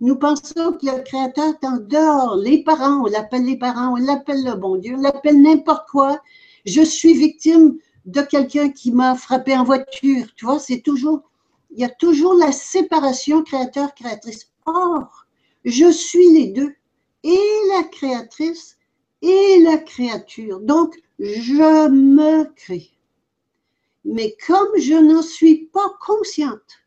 Nous 0.00 0.16
pensons 0.16 0.72
que 0.72 0.86
le 0.86 1.02
Créateur 1.02 1.54
est 1.54 1.66
en 1.66 1.76
dehors. 1.76 2.36
Les 2.36 2.62
parents, 2.62 3.02
on 3.02 3.06
l'appelle 3.06 3.44
les 3.44 3.58
parents, 3.58 3.92
on 3.92 3.96
l'appelle 3.96 4.44
le 4.44 4.54
bon 4.54 4.76
Dieu, 4.76 4.94
on 4.96 5.02
l'appelle 5.02 5.42
n'importe 5.42 5.88
quoi. 5.90 6.20
Je 6.64 6.82
suis 6.82 7.14
victime 7.14 7.76
de 8.06 8.22
quelqu'un 8.22 8.70
qui 8.70 8.92
m'a 8.92 9.14
frappé 9.14 9.56
en 9.56 9.64
voiture. 9.64 10.26
Tu 10.36 10.44
vois, 10.44 10.58
c'est 10.58 10.80
toujours, 10.80 11.22
il 11.70 11.80
y 11.80 11.84
a 11.84 11.90
toujours 11.90 12.34
la 12.34 12.52
séparation 12.52 13.42
créateur-créatrice. 13.42 14.50
Or, 14.66 15.26
je 15.64 15.90
suis 15.90 16.30
les 16.32 16.48
deux, 16.48 16.74
et 17.22 17.38
la 17.76 17.84
créatrice 17.84 18.78
et 19.22 19.60
la 19.60 19.78
créature. 19.78 20.60
Donc, 20.60 20.96
je 21.18 21.88
me 21.88 22.44
crée. 22.54 22.90
Mais 24.04 24.36
comme 24.46 24.78
je 24.78 24.94
n'en 24.94 25.22
suis 25.22 25.66
pas 25.66 25.92
consciente, 26.00 26.80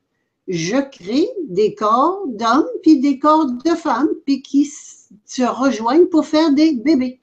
je 0.48 0.78
crée 0.78 1.30
des 1.48 1.74
corps 1.76 2.24
d'hommes 2.28 2.70
puis 2.82 3.00
des 3.00 3.20
corps 3.20 3.46
de 3.46 3.76
femmes 3.76 4.10
puis 4.26 4.42
qui 4.42 4.66
se 4.66 5.44
rejoignent 5.44 6.08
pour 6.08 6.26
faire 6.26 6.52
des 6.52 6.74
bébés. 6.74 7.22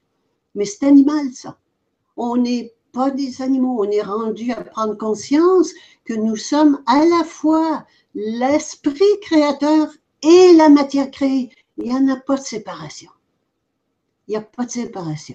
Mais 0.55 0.65
c'est 0.65 0.87
animal 0.87 1.33
ça. 1.33 1.59
On 2.17 2.37
n'est 2.37 2.73
pas 2.93 3.11
des 3.11 3.43
animaux, 3.43 3.85
on 3.85 3.91
est 3.91 4.03
rendu 4.03 4.53
à 4.53 4.63
prendre 4.63 4.97
conscience 4.97 5.73
que 6.05 6.15
nous 6.15 6.37
sommes 6.37 6.83
à 6.87 7.05
la 7.05 7.25
fois 7.25 7.85
l'esprit 8.15 9.21
créateur 9.23 9.89
et 10.23 10.53
la 10.55 10.69
matière 10.69 11.11
créée. 11.11 11.51
Il 11.79 11.85
n'y 11.85 11.95
en 11.95 12.09
a 12.09 12.17
pas 12.17 12.37
de 12.37 12.43
séparation. 12.43 13.11
Il 14.31 14.35
n'y 14.35 14.37
a 14.37 14.43
pas 14.43 14.65
de 14.65 14.71
séparation. 14.71 15.35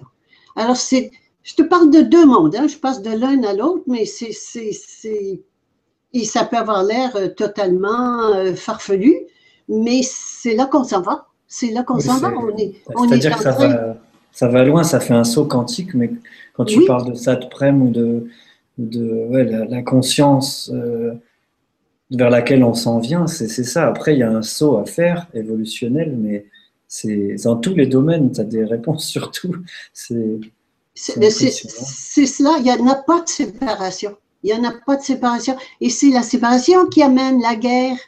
Alors, 0.56 0.78
c'est, 0.78 1.10
je 1.42 1.54
te 1.54 1.60
parle 1.60 1.90
de 1.90 2.00
deux 2.00 2.24
mondes, 2.24 2.56
hein. 2.56 2.66
je 2.66 2.78
passe 2.78 3.02
de 3.02 3.10
l'un 3.10 3.42
à 3.42 3.52
l'autre, 3.52 3.82
mais 3.86 4.06
c'est, 4.06 4.32
c'est, 4.32 5.42
et 6.14 6.24
ça 6.24 6.46
peut 6.46 6.56
avoir 6.56 6.82
l'air 6.82 7.14
euh, 7.14 7.28
totalement 7.28 8.32
euh, 8.32 8.54
farfelu, 8.54 9.14
mais 9.68 10.00
c'est 10.02 10.54
là 10.54 10.64
qu'on 10.64 10.82
s'en 10.82 11.02
va. 11.02 11.26
C'est 11.46 11.72
là 11.72 11.82
qu'on 11.82 12.00
s'en 12.00 12.16
va. 12.16 12.32
On 12.38 12.56
est, 12.56 12.72
on 12.94 13.06
est 13.10 13.18
que 13.18 13.38
ça, 13.38 13.50
va, 13.50 13.98
ça 14.32 14.48
va 14.48 14.64
loin, 14.64 14.82
ça 14.82 14.98
fait 14.98 15.12
un 15.12 15.24
saut 15.24 15.44
quantique, 15.44 15.92
mais 15.92 16.10
quand 16.54 16.64
tu 16.64 16.86
parles 16.86 17.10
de 17.10 17.14
Satprem 17.14 17.82
ou 17.82 17.90
de, 17.90 18.28
de 18.78 19.26
ouais, 19.28 19.44
la, 19.44 19.82
conscience 19.82 20.70
euh, 20.72 21.12
vers 22.10 22.30
laquelle 22.30 22.64
on 22.64 22.72
s'en 22.72 22.98
vient, 22.98 23.26
c'est 23.26 23.48
ça. 23.48 23.86
Après, 23.86 24.14
il 24.14 24.20
y 24.20 24.22
a 24.22 24.30
un 24.30 24.40
saut 24.40 24.78
à 24.78 24.86
faire, 24.86 25.26
évolutionnel, 25.34 26.16
mais 26.16 26.46
c'est 26.88 27.36
dans 27.44 27.56
tous 27.56 27.74
les 27.74 27.86
domaines, 27.86 28.32
tu 28.32 28.40
as 28.40 28.44
des 28.44 28.64
réponses 28.64 29.06
sur 29.08 29.30
tout. 29.30 29.54
C'est 29.92 30.40
cela, 30.94 32.56
il 32.58 32.64
n'y 32.64 32.72
en 32.72 32.86
a 32.88 32.96
pas 32.96 33.20
de 33.20 33.28
séparation. 33.28 34.16
Il 34.42 34.54
n'y 34.54 34.60
en 34.60 34.64
a 34.68 34.72
pas 34.72 34.96
de 34.96 35.02
séparation. 35.02 35.56
Et 35.80 35.90
c'est 35.90 36.10
la 36.10 36.22
séparation 36.22 36.86
qui 36.86 37.02
amène 37.02 37.40
la 37.42 37.56
guerre, 37.56 37.98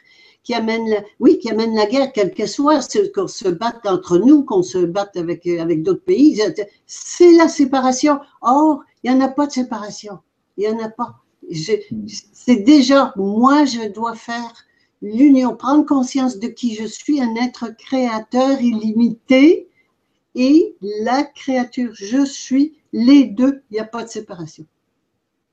qui 0.43 0.53
amène, 0.53 0.89
la, 0.89 1.03
oui, 1.19 1.37
qui 1.37 1.49
amène 1.49 1.75
la 1.75 1.85
guerre, 1.85 2.11
quel 2.13 2.33
que 2.33 2.45
soit, 2.45 2.79
qu'on 3.13 3.27
se 3.27 3.49
batte 3.49 3.85
entre 3.85 4.17
nous, 4.17 4.43
qu'on 4.43 4.63
se 4.63 4.77
batte 4.77 5.17
avec, 5.17 5.45
avec 5.45 5.83
d'autres 5.83 6.03
pays. 6.03 6.41
C'est 6.85 7.33
la 7.33 7.47
séparation. 7.47 8.19
Or, 8.41 8.83
il 9.03 9.11
n'y 9.11 9.17
en 9.17 9.21
a 9.21 9.27
pas 9.27 9.47
de 9.47 9.51
séparation. 9.51 10.19
Il 10.57 10.67
n'y 10.67 10.73
en 10.73 10.83
a 10.83 10.89
pas. 10.89 11.15
C'est 11.51 12.57
déjà, 12.57 13.13
moi, 13.15 13.65
je 13.65 13.89
dois 13.89 14.15
faire 14.15 14.53
l'union, 15.01 15.55
prendre 15.55 15.85
conscience 15.85 16.39
de 16.39 16.47
qui 16.47 16.75
je 16.75 16.85
suis, 16.85 17.21
un 17.21 17.35
être 17.35 17.75
créateur 17.77 18.61
illimité, 18.61 19.67
et 20.35 20.75
la 21.01 21.23
créature, 21.23 21.91
je 21.93 22.25
suis, 22.25 22.73
les 22.93 23.25
deux, 23.25 23.61
il 23.69 23.75
n'y 23.75 23.79
a 23.79 23.85
pas 23.85 24.03
de 24.03 24.09
séparation. 24.09 24.65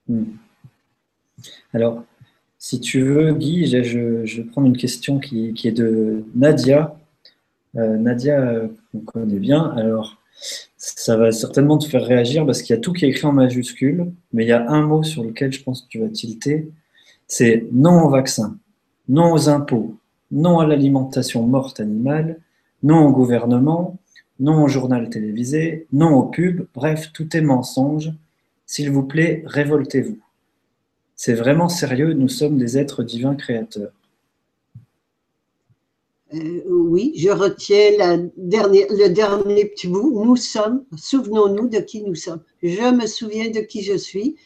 Hmm. 0.08 0.24
Alors, 1.72 2.04
si 2.58 2.80
tu 2.80 3.02
veux, 3.02 3.32
Guy, 3.32 3.66
je, 3.66 4.36
vais 4.36 4.44
prendre 4.44 4.66
une 4.66 4.76
question 4.76 5.18
qui, 5.18 5.54
est 5.64 5.72
de 5.72 6.24
Nadia. 6.34 6.98
Euh, 7.76 7.96
Nadia, 7.96 8.40
euh, 8.40 8.68
on 8.94 9.00
connaît 9.00 9.38
bien. 9.38 9.64
Alors, 9.76 10.20
ça 10.76 11.16
va 11.16 11.32
certainement 11.32 11.78
te 11.78 11.86
faire 11.86 12.04
réagir 12.04 12.46
parce 12.46 12.62
qu'il 12.62 12.74
y 12.74 12.78
a 12.78 12.80
tout 12.80 12.92
qui 12.92 13.04
est 13.04 13.08
écrit 13.08 13.26
en 13.26 13.32
majuscule, 13.32 14.12
mais 14.32 14.44
il 14.44 14.48
y 14.48 14.52
a 14.52 14.70
un 14.70 14.82
mot 14.82 15.02
sur 15.02 15.24
lequel 15.24 15.52
je 15.52 15.62
pense 15.62 15.82
que 15.82 15.88
tu 15.88 15.98
vas 15.98 16.08
tilter. 16.08 16.68
C'est 17.26 17.66
non 17.72 18.02
au 18.02 18.08
vaccin, 18.08 18.58
non 19.08 19.32
aux 19.32 19.48
impôts, 19.48 19.96
non 20.30 20.58
à 20.58 20.66
l'alimentation 20.66 21.42
morte 21.46 21.80
animale, 21.80 22.40
non 22.82 23.06
au 23.06 23.12
gouvernement, 23.12 23.98
non 24.40 24.64
au 24.64 24.68
journal 24.68 25.08
télévisé, 25.08 25.86
non 25.92 26.14
aux 26.14 26.24
pubs, 26.24 26.66
bref, 26.74 27.10
tout 27.12 27.36
est 27.36 27.40
mensonge. 27.40 28.12
S'il 28.66 28.90
vous 28.90 29.04
plaît, 29.04 29.42
révoltez-vous. 29.46 30.18
C'est 31.14 31.34
vraiment 31.34 31.68
sérieux, 31.68 32.12
nous 32.12 32.28
sommes 32.28 32.58
des 32.58 32.76
êtres 32.76 33.02
divins 33.02 33.36
créateurs. 33.36 33.92
Euh, 36.34 36.62
oui, 36.66 37.12
je 37.16 37.30
retiens 37.30 37.92
la 37.96 38.18
dernière, 38.36 38.86
le 38.90 39.08
dernier 39.08 39.64
petit 39.66 39.86
bout. 39.86 40.24
Nous 40.24 40.36
sommes, 40.36 40.84
souvenons-nous 40.96 41.68
de 41.68 41.78
qui 41.78 42.02
nous 42.02 42.16
sommes. 42.16 42.42
Je 42.62 42.94
me 42.94 43.06
souviens 43.06 43.50
de 43.50 43.60
qui 43.60 43.82
je 43.82 43.96
suis. 43.96 44.36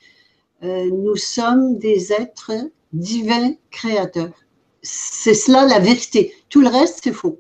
Euh, 0.63 0.91
nous 0.91 1.17
sommes 1.17 1.79
des 1.79 2.13
êtres 2.13 2.53
divins 2.93 3.55
créateurs. 3.71 4.45
C'est 4.83 5.35
cela 5.35 5.67
la 5.67 5.79
vérité. 5.79 6.35
Tout 6.49 6.63
le 6.63 6.69
reste, 6.69 7.01
c'est 7.03 7.13
faux. 7.13 7.39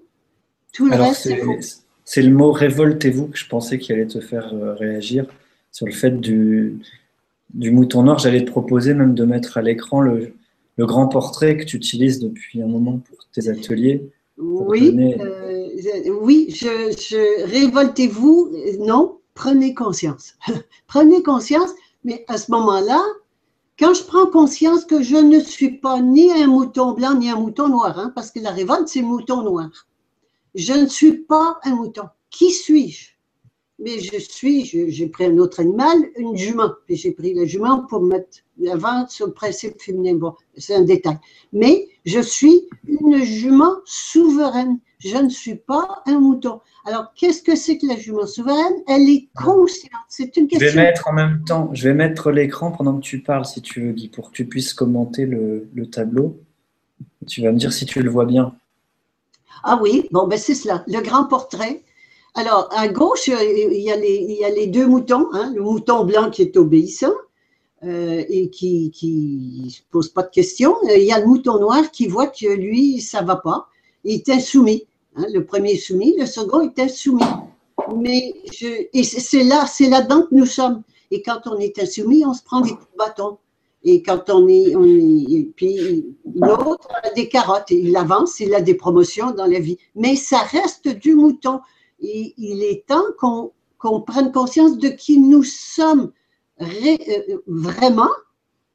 Tout 0.73 0.87
le 0.87 0.97
reste, 0.97 1.23
c'est 1.23 1.37
faux. 1.37 1.59
C'est 2.05 2.23
le 2.23 2.33
mot 2.33 2.51
révoltez-vous 2.51 3.29
que 3.29 3.39
je 3.39 3.47
pensais 3.47 3.79
qu'il 3.79 3.95
allait 3.95 4.07
te 4.07 4.21
faire 4.21 4.53
euh, 4.53 4.75
réagir 4.75 5.27
sur 5.71 5.87
le 5.87 5.93
fait 5.93 6.21
du, 6.21 6.81
du 7.55 7.71
mouton 7.71 8.03
noir, 8.03 8.19
j'allais 8.19 8.45
te 8.45 8.51
proposer 8.51 8.95
même 8.95 9.15
de 9.15 9.25
mettre 9.25 9.59
à 9.59 9.63
l'écran 9.63 10.01
le, 10.01 10.35
grand 10.79 11.09
portrait 11.09 11.59
que 11.59 11.65
tu 11.65 11.77
utilises 11.77 12.21
depuis 12.21 12.63
un 12.63 12.67
moment 12.67 12.99
pour 12.99 13.19
tes 13.35 13.51
ateliers. 13.51 14.11
Oui, 14.39 14.97
euh, 15.21 15.69
oui, 16.23 16.47
je, 16.49 17.45
révoltez-vous, 17.45 18.51
non, 18.79 19.19
prenez 19.35 19.75
conscience. 19.75 20.37
prenez 20.87 21.23
conscience, 21.23 21.69
mais 22.03 22.25
à 22.29 22.39
ce 22.39 22.51
moment-là, 22.53 23.03
quand 23.81 23.95
je 23.95 24.05
prends 24.05 24.27
conscience 24.27 24.85
que 24.85 25.03
je 25.03 25.17
ne 25.17 25.41
suis 25.41 25.79
pas 25.79 26.03
ni 26.03 26.31
un 26.31 26.47
mouton 26.49 26.93
blanc 26.93 27.15
ni 27.15 27.31
un 27.31 27.37
mouton 27.37 27.69
noir, 27.69 27.99
hein, 27.99 28.13
parce 28.15 28.31
que 28.31 28.39
la 28.39 28.51
révolte, 28.51 28.89
c'est 28.89 29.01
mouton 29.01 29.43
noir. 29.43 29.71
Je 30.55 30.75
ne 30.75 30.87
suis 30.87 31.15
pas 31.15 31.59
un 31.65 31.77
mouton. 31.77 32.03
Qui 32.29 32.51
suis-je? 32.51 33.13
Mais 33.79 33.99
je 33.99 34.19
suis, 34.19 34.67
j'ai 34.67 35.07
pris 35.07 35.25
un 35.25 35.39
autre 35.39 35.61
animal, 35.61 35.97
une 36.17 36.37
jument. 36.37 36.73
J'ai 36.91 37.13
pris 37.13 37.33
la 37.33 37.47
jument 37.47 37.87
pour 37.87 38.03
mettre 38.03 38.41
avant 38.71 39.09
sur 39.09 39.29
le 39.29 39.33
principe 39.33 39.81
féminin. 39.81 40.17
Bon, 40.17 40.35
c'est 40.59 40.75
un 40.75 40.83
détail. 40.83 41.19
Mais 41.55 41.89
je 42.05 42.21
suis 42.21 42.69
une 42.87 43.23
jument 43.23 43.77
souveraine. 43.87 44.79
Je 45.01 45.17
ne 45.17 45.29
suis 45.29 45.57
pas 45.57 46.03
un 46.07 46.21
mouton. 46.21 46.61
Alors, 46.85 47.13
qu'est-ce 47.15 47.43
que 47.43 47.57
c'est 47.57 47.79
que 47.79 47.87
la 47.87 47.97
jument 47.97 48.27
souveraine? 48.27 48.75
Elle 48.87 49.09
est 49.09 49.29
consciente. 49.35 49.91
C'est 50.09 50.37
une 50.37 50.47
question. 50.47 50.69
Je 50.69 50.75
vais 50.75 50.83
mettre 50.83 51.09
en 51.09 51.13
même 51.13 51.43
temps, 51.45 51.71
je 51.73 51.89
vais 51.89 51.95
mettre 51.95 52.31
l'écran 52.31 52.71
pendant 52.71 52.97
que 52.97 53.03
tu 53.03 53.21
parles, 53.21 53.47
si 53.47 53.63
tu 53.63 53.81
veux, 53.81 53.93
Guy, 53.93 54.09
pour 54.09 54.31
que 54.31 54.37
tu 54.37 54.45
puisses 54.45 54.75
commenter 54.75 55.27
le, 55.27 55.69
le 55.75 55.91
tableau. 55.91 56.39
Tu 57.27 57.43
vas 57.43 57.53
me 57.53 57.59
dire 57.59 57.73
si 57.73 57.87
tu 57.87 58.03
le 58.03 58.11
vois 58.11 58.27
bien. 58.27 58.55
Ah 59.65 59.79
oui, 59.83 60.09
bon, 60.11 60.27
ben 60.27 60.39
c'est 60.39 60.55
cela. 60.55 60.85
Le 60.87 61.01
grand 61.01 61.25
portrait 61.25 61.83
alors, 62.35 62.69
à 62.77 62.87
gauche, 62.89 63.29
euh, 63.29 63.43
il 63.43 63.81
y 63.81 63.91
a 63.91 63.97
les, 63.97 64.25
il 64.29 64.37
y 64.37 64.45
a 64.45 64.51
les 64.51 64.69
deux 64.69 64.87
moutons, 64.87 65.29
hein, 65.33 65.53
le 65.55 65.63
mouton 65.63 66.05
blanc 66.05 66.31
qui 66.31 66.43
est 66.43 66.57
obéissant 66.57 67.13
euh, 67.83 68.23
et 68.29 68.51
qui 68.51 68.93
ne 69.65 69.69
se 69.69 69.81
pose 69.91 70.11
pas 70.11 70.23
de 70.23 70.31
questions. 70.31 70.77
Euh, 70.85 70.97
il 70.97 71.05
y 71.05 71.13
a 71.13 71.19
le 71.19 71.27
mouton 71.27 71.59
noir 71.59 71.91
qui 71.91 72.07
voit 72.07 72.29
que 72.29 72.47
lui, 72.47 73.01
ça 73.01 73.23
ne 73.23 73.27
va 73.27 73.37
pas. 73.37 73.69
Il 74.05 74.15
est 74.15 74.29
insoumis. 74.29 74.87
Hein, 75.17 75.27
le 75.33 75.45
premier 75.45 75.73
est 75.73 75.79
soumis, 75.79 76.17
le 76.19 76.27
second 76.27 76.61
est 76.61 76.79
insoumis. 76.79 77.23
Mais 77.97 78.35
et 78.93 79.03
c'est 79.03 79.45
là, 79.45 79.67
c'est 79.67 79.89
là-dedans 79.89 80.23
que 80.23 80.35
nous 80.35 80.47
sommes. 80.47 80.83
Et 81.11 81.23
quand 81.23 81.41
on 81.47 81.59
est 81.59 81.79
insoumis, 81.79 82.25
on 82.25 82.35
se 82.35 82.43
prend 82.43 82.61
des 82.61 82.71
coups 82.71 82.87
de. 83.17 83.23
Et 83.83 84.03
quand 84.03 84.29
on 84.29 84.47
est, 84.47 84.75
est 84.75 85.53
puis 85.57 86.05
l'autre 86.35 86.89
a 87.03 87.11
des 87.11 87.29
carottes, 87.29 87.71
il 87.71 87.97
avance, 87.97 88.39
il 88.39 88.55
a 88.55 88.61
des 88.61 88.75
promotions 88.75 89.31
dans 89.31 89.47
la 89.47 89.59
vie. 89.59 89.79
Mais 89.95 90.17
ça 90.17 90.41
reste 90.41 90.89
du 90.89 91.15
mouton 91.15 91.61
il 92.01 92.63
est 92.63 92.87
temps 92.87 93.53
qu'on 93.79 94.01
prenne 94.03 94.33
conscience 94.33 94.79
de 94.79 94.89
qui 94.89 95.19
nous 95.19 95.43
sommes 95.43 96.13
euh, 96.61 96.97
vraiment. 97.47 98.11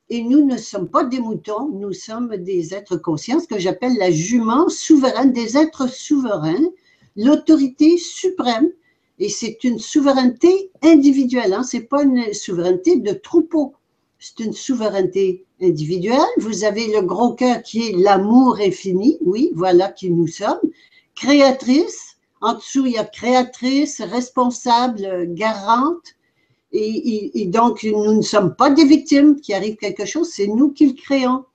Et 0.09 0.21
nous 0.23 0.45
ne 0.45 0.57
sommes 0.57 0.89
pas 0.89 1.03
des 1.03 1.19
moutons, 1.19 1.69
nous 1.69 1.93
sommes 1.93 2.37
des 2.37 2.73
êtres 2.75 2.97
conscients, 2.97 3.39
ce 3.39 3.47
que 3.47 3.59
j'appelle 3.59 3.97
la 3.97 4.11
jument 4.11 4.69
souveraine, 4.69 5.33
des 5.33 5.57
êtres 5.57 5.89
souverains, 5.89 6.69
l'autorité 7.15 7.97
suprême. 7.97 8.69
Et 9.17 9.29
c'est 9.29 9.63
une 9.63 9.79
souveraineté 9.79 10.71
individuelle, 10.83 11.53
hein? 11.53 11.63
ce 11.63 11.77
n'est 11.77 11.83
pas 11.83 12.03
une 12.03 12.33
souveraineté 12.33 12.97
de 12.97 13.13
troupeau, 13.13 13.73
c'est 14.19 14.43
une 14.43 14.53
souveraineté 14.53 15.45
individuelle. 15.61 16.19
Vous 16.37 16.65
avez 16.65 16.87
le 16.93 17.01
gros 17.01 17.33
cœur 17.33 17.63
qui 17.63 17.87
est 17.87 17.97
l'amour 17.97 18.57
infini, 18.59 19.17
oui, 19.21 19.51
voilà 19.55 19.89
qui 19.89 20.11
nous 20.11 20.27
sommes, 20.27 20.59
créatrice, 21.15 22.15
en 22.41 22.53
dessous, 22.53 22.85
il 22.85 22.91
y 22.91 22.97
a 22.97 23.05
créatrice, 23.05 24.01
responsable, 24.01 25.33
garante. 25.33 26.15
Et, 26.77 27.45
donc, 27.47 27.83
nous 27.83 28.13
ne 28.13 28.21
sommes 28.21 28.55
pas 28.55 28.69
des 28.69 28.85
victimes 28.85 29.39
qui 29.39 29.53
arrive 29.53 29.77
quelque 29.77 30.05
chose, 30.05 30.29
c'est 30.31 30.47
nous 30.47 30.71
qui 30.71 30.87
le 30.87 30.93
créons. 30.93 31.45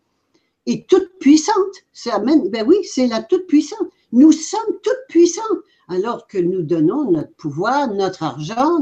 Et 0.67 0.85
toute 0.85 1.19
puissante, 1.19 1.85
ça 1.93 2.17
amène, 2.17 2.49
ben 2.51 2.65
oui, 2.67 2.77
c'est 2.85 3.07
la 3.07 3.23
toute 3.23 3.47
puissante. 3.47 3.89
Nous 4.13 4.33
sommes 4.33 4.79
toutes 4.83 5.07
puissantes, 5.09 5.45
alors 5.89 6.27
que 6.27 6.39
nous 6.39 6.63
donnons 6.63 7.11
notre 7.11 7.33
pouvoir, 7.35 7.93
notre 7.93 8.23
argent, 8.23 8.79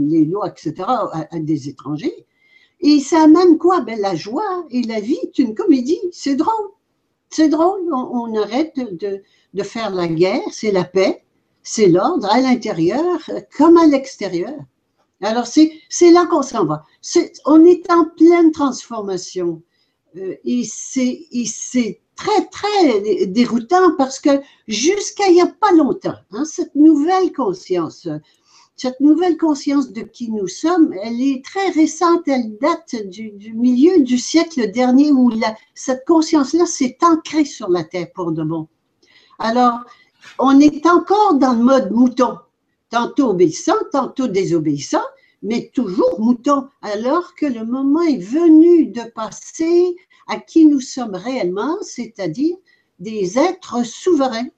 les 0.00 0.24
lois, 0.24 0.48
etc., 0.48 0.74
à, 0.86 1.38
des 1.38 1.68
étrangers. 1.68 2.26
Et 2.80 3.00
ça 3.00 3.22
amène 3.24 3.58
quoi? 3.58 3.80
Ben, 3.80 3.98
La 4.00 4.14
joie 4.14 4.66
et 4.70 4.82
la 4.82 5.00
vie 5.00 5.18
est 5.22 5.38
une 5.38 5.54
comédie. 5.54 6.00
C'est 6.12 6.36
drôle. 6.36 6.70
C'est 7.28 7.48
drôle. 7.48 7.92
On, 7.92 8.34
arrête 8.36 8.74
de, 8.76 9.22
de, 9.54 9.62
faire 9.62 9.94
la 9.94 10.08
guerre, 10.08 10.42
c'est 10.50 10.72
la 10.72 10.84
paix 10.84 11.22
c'est 11.62 11.88
l'ordre 11.88 12.30
à 12.30 12.40
l'intérieur 12.40 13.18
comme 13.56 13.76
à 13.76 13.86
l'extérieur. 13.86 14.58
Alors, 15.22 15.46
c'est 15.46 16.10
là 16.10 16.26
qu'on 16.26 16.42
s'en 16.42 16.64
va. 16.64 16.84
on 17.46 17.64
est 17.64 17.90
en 17.90 18.06
pleine 18.06 18.52
transformation. 18.52 19.62
Euh, 20.16 20.34
et 20.44 20.64
c'est 20.64 22.00
très, 22.16 22.46
très 22.46 23.26
déroutant 23.26 23.94
parce 23.96 24.18
que 24.18 24.40
jusqu'à 24.66 25.28
il 25.28 25.34
n'y 25.34 25.42
a 25.42 25.46
pas 25.46 25.72
longtemps, 25.72 26.16
hein, 26.32 26.44
cette 26.44 26.74
nouvelle 26.74 27.32
conscience, 27.32 28.08
cette 28.76 29.00
nouvelle 29.00 29.36
conscience 29.36 29.92
de 29.92 30.02
qui 30.02 30.30
nous 30.30 30.48
sommes, 30.48 30.92
elle 31.02 31.20
est 31.20 31.44
très 31.44 31.68
récente, 31.70 32.22
elle 32.26 32.56
date 32.58 32.96
du, 33.08 33.52
milieu 33.54 34.00
du 34.00 34.18
siècle 34.18 34.70
dernier 34.70 35.12
où 35.12 35.30
cette 35.74 36.06
conscience-là 36.06 36.66
s'est 36.66 36.96
ancrée 37.02 37.44
sur 37.44 37.68
la 37.68 37.84
Terre 37.84 38.10
pour 38.14 38.32
de 38.32 38.42
bon. 38.42 38.68
Alors, 39.38 39.80
on 40.38 40.58
est 40.60 40.86
encore 40.86 41.34
dans 41.34 41.52
le 41.52 41.62
mode 41.62 41.90
mouton, 41.90 42.38
tantôt 42.90 43.30
obéissant, 43.30 43.76
tantôt 43.92 44.26
désobéissant, 44.26 45.04
mais 45.42 45.70
toujours 45.74 46.20
mouton, 46.20 46.68
alors 46.82 47.34
que 47.34 47.46
le 47.46 47.64
moment 47.64 48.02
est 48.02 48.18
venu 48.18 48.86
de 48.86 49.02
passer 49.14 49.96
à 50.26 50.38
qui 50.38 50.66
nous 50.66 50.80
sommes 50.80 51.14
réellement, 51.14 51.78
c'est-à-dire 51.82 52.56
des 52.98 53.38
êtres 53.38 53.84
souverains, 53.84 54.48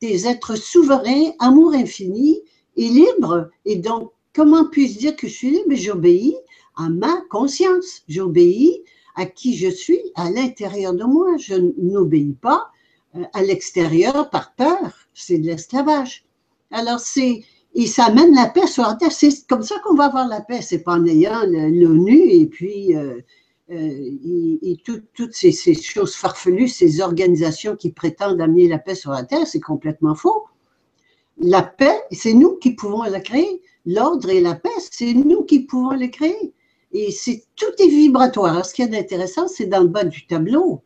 des 0.00 0.26
êtres 0.26 0.56
souverains, 0.56 1.32
amour 1.38 1.74
infini 1.74 2.40
et 2.76 2.88
libre. 2.88 3.50
Et 3.66 3.76
donc, 3.76 4.12
comment 4.34 4.64
puis-je 4.64 4.98
dire 4.98 5.16
que 5.16 5.28
je 5.28 5.34
suis 5.34 5.50
libre? 5.50 5.74
J'obéis 5.74 6.36
à 6.76 6.88
ma 6.88 7.20
conscience, 7.28 8.02
j'obéis 8.08 8.82
à 9.14 9.26
qui 9.26 9.56
je 9.56 9.68
suis 9.68 10.00
à 10.14 10.30
l'intérieur 10.30 10.94
de 10.94 11.04
moi. 11.04 11.36
Je 11.36 11.54
n'obéis 11.76 12.36
pas 12.40 12.70
euh, 13.16 13.24
à 13.34 13.42
l'extérieur 13.42 14.30
par 14.30 14.54
peur 14.54 15.00
c'est 15.20 15.38
de 15.38 15.46
l'esclavage. 15.46 16.24
Alors, 16.70 17.00
c'est, 17.00 17.44
et 17.74 17.86
ça 17.86 18.06
amène 18.06 18.34
la 18.34 18.46
paix 18.46 18.66
sur 18.66 18.82
la 18.82 18.94
terre. 18.94 19.12
C'est 19.12 19.46
comme 19.46 19.62
ça 19.62 19.78
qu'on 19.84 19.94
va 19.94 20.06
avoir 20.06 20.26
la 20.26 20.40
paix. 20.40 20.60
C'est 20.60 20.80
pas 20.80 20.94
en 20.94 21.06
ayant 21.06 21.42
l'ONU 21.46 22.30
et 22.30 22.46
puis 22.46 22.96
euh, 22.96 23.20
euh, 23.70 24.18
et, 24.62 24.76
toutes 24.84 25.32
ces, 25.32 25.52
choses 25.52 26.14
farfelues, 26.14 26.68
ces 26.68 27.00
organisations 27.00 27.76
qui 27.76 27.92
prétendent 27.92 28.40
amener 28.40 28.66
la 28.66 28.78
paix 28.78 28.96
sur 28.96 29.12
la 29.12 29.22
terre, 29.22 29.46
c'est 29.46 29.60
complètement 29.60 30.16
faux. 30.16 30.44
La 31.38 31.62
paix, 31.62 32.02
c'est 32.10 32.32
nous 32.32 32.56
qui 32.56 32.72
pouvons 32.72 33.02
la 33.02 33.20
créer. 33.20 33.62
L'ordre 33.86 34.28
et 34.28 34.40
la 34.40 34.54
paix, 34.54 34.68
c'est 34.90 35.14
nous 35.14 35.44
qui 35.44 35.60
pouvons 35.60 35.92
les 35.92 36.10
créer. 36.10 36.52
Et 36.92 37.12
c'est 37.12 37.44
tout 37.54 37.70
est 37.78 37.88
vibratoire. 37.88 38.52
Alors, 38.52 38.66
ce 38.66 38.74
qui 38.74 38.82
est 38.82 38.98
intéressant, 38.98 39.46
c'est 39.46 39.66
dans 39.66 39.80
le 39.80 39.88
bas 39.88 40.04
du 40.04 40.26
tableau 40.26 40.82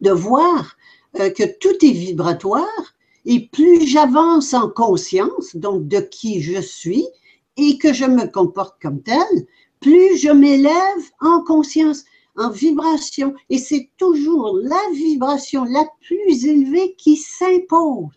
de 0.00 0.10
voir 0.10 0.76
euh, 1.18 1.30
que 1.30 1.42
tout 1.58 1.84
est 1.84 1.92
vibratoire 1.92 2.94
et 3.26 3.48
plus 3.48 3.86
j'avance 3.86 4.54
en 4.54 4.70
conscience, 4.70 5.56
donc 5.56 5.88
de 5.88 5.98
qui 5.98 6.40
je 6.40 6.60
suis, 6.60 7.04
et 7.56 7.76
que 7.76 7.92
je 7.92 8.04
me 8.04 8.26
comporte 8.30 8.80
comme 8.80 9.02
tel, 9.02 9.46
plus 9.80 10.16
je 10.16 10.30
m'élève 10.30 11.02
en 11.20 11.42
conscience, 11.42 12.04
en 12.36 12.50
vibration. 12.50 13.34
Et 13.50 13.58
c'est 13.58 13.90
toujours 13.98 14.58
la 14.62 14.80
vibration 14.94 15.64
la 15.64 15.84
plus 16.00 16.46
élevée 16.46 16.94
qui 16.96 17.16
s'impose. 17.16 18.08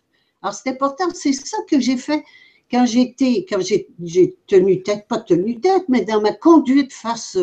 Alors 0.42 0.54
c'est 0.54 0.70
important, 0.70 1.06
c'est 1.12 1.32
ça 1.32 1.58
que 1.68 1.80
j'ai 1.80 1.96
fait 1.96 2.24
quand 2.70 2.86
j'étais, 2.86 3.44
quand 3.48 3.60
j'ai 3.60 4.36
tenu 4.46 4.82
tête, 4.82 5.06
pas 5.08 5.18
tenu 5.18 5.60
tête, 5.60 5.84
mais 5.88 6.04
dans 6.04 6.20
ma 6.20 6.32
conduite 6.32 6.92
face 6.92 7.36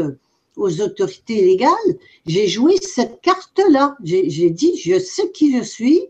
aux 0.55 0.81
autorités 0.81 1.41
légales, 1.41 1.97
j'ai 2.25 2.47
joué 2.47 2.77
cette 2.81 3.21
carte-là. 3.21 3.97
J'ai 4.03 4.49
dit, 4.49 4.77
je 4.77 4.97
sais 4.97 5.31
qui 5.31 5.55
je 5.55 5.63
suis 5.63 6.07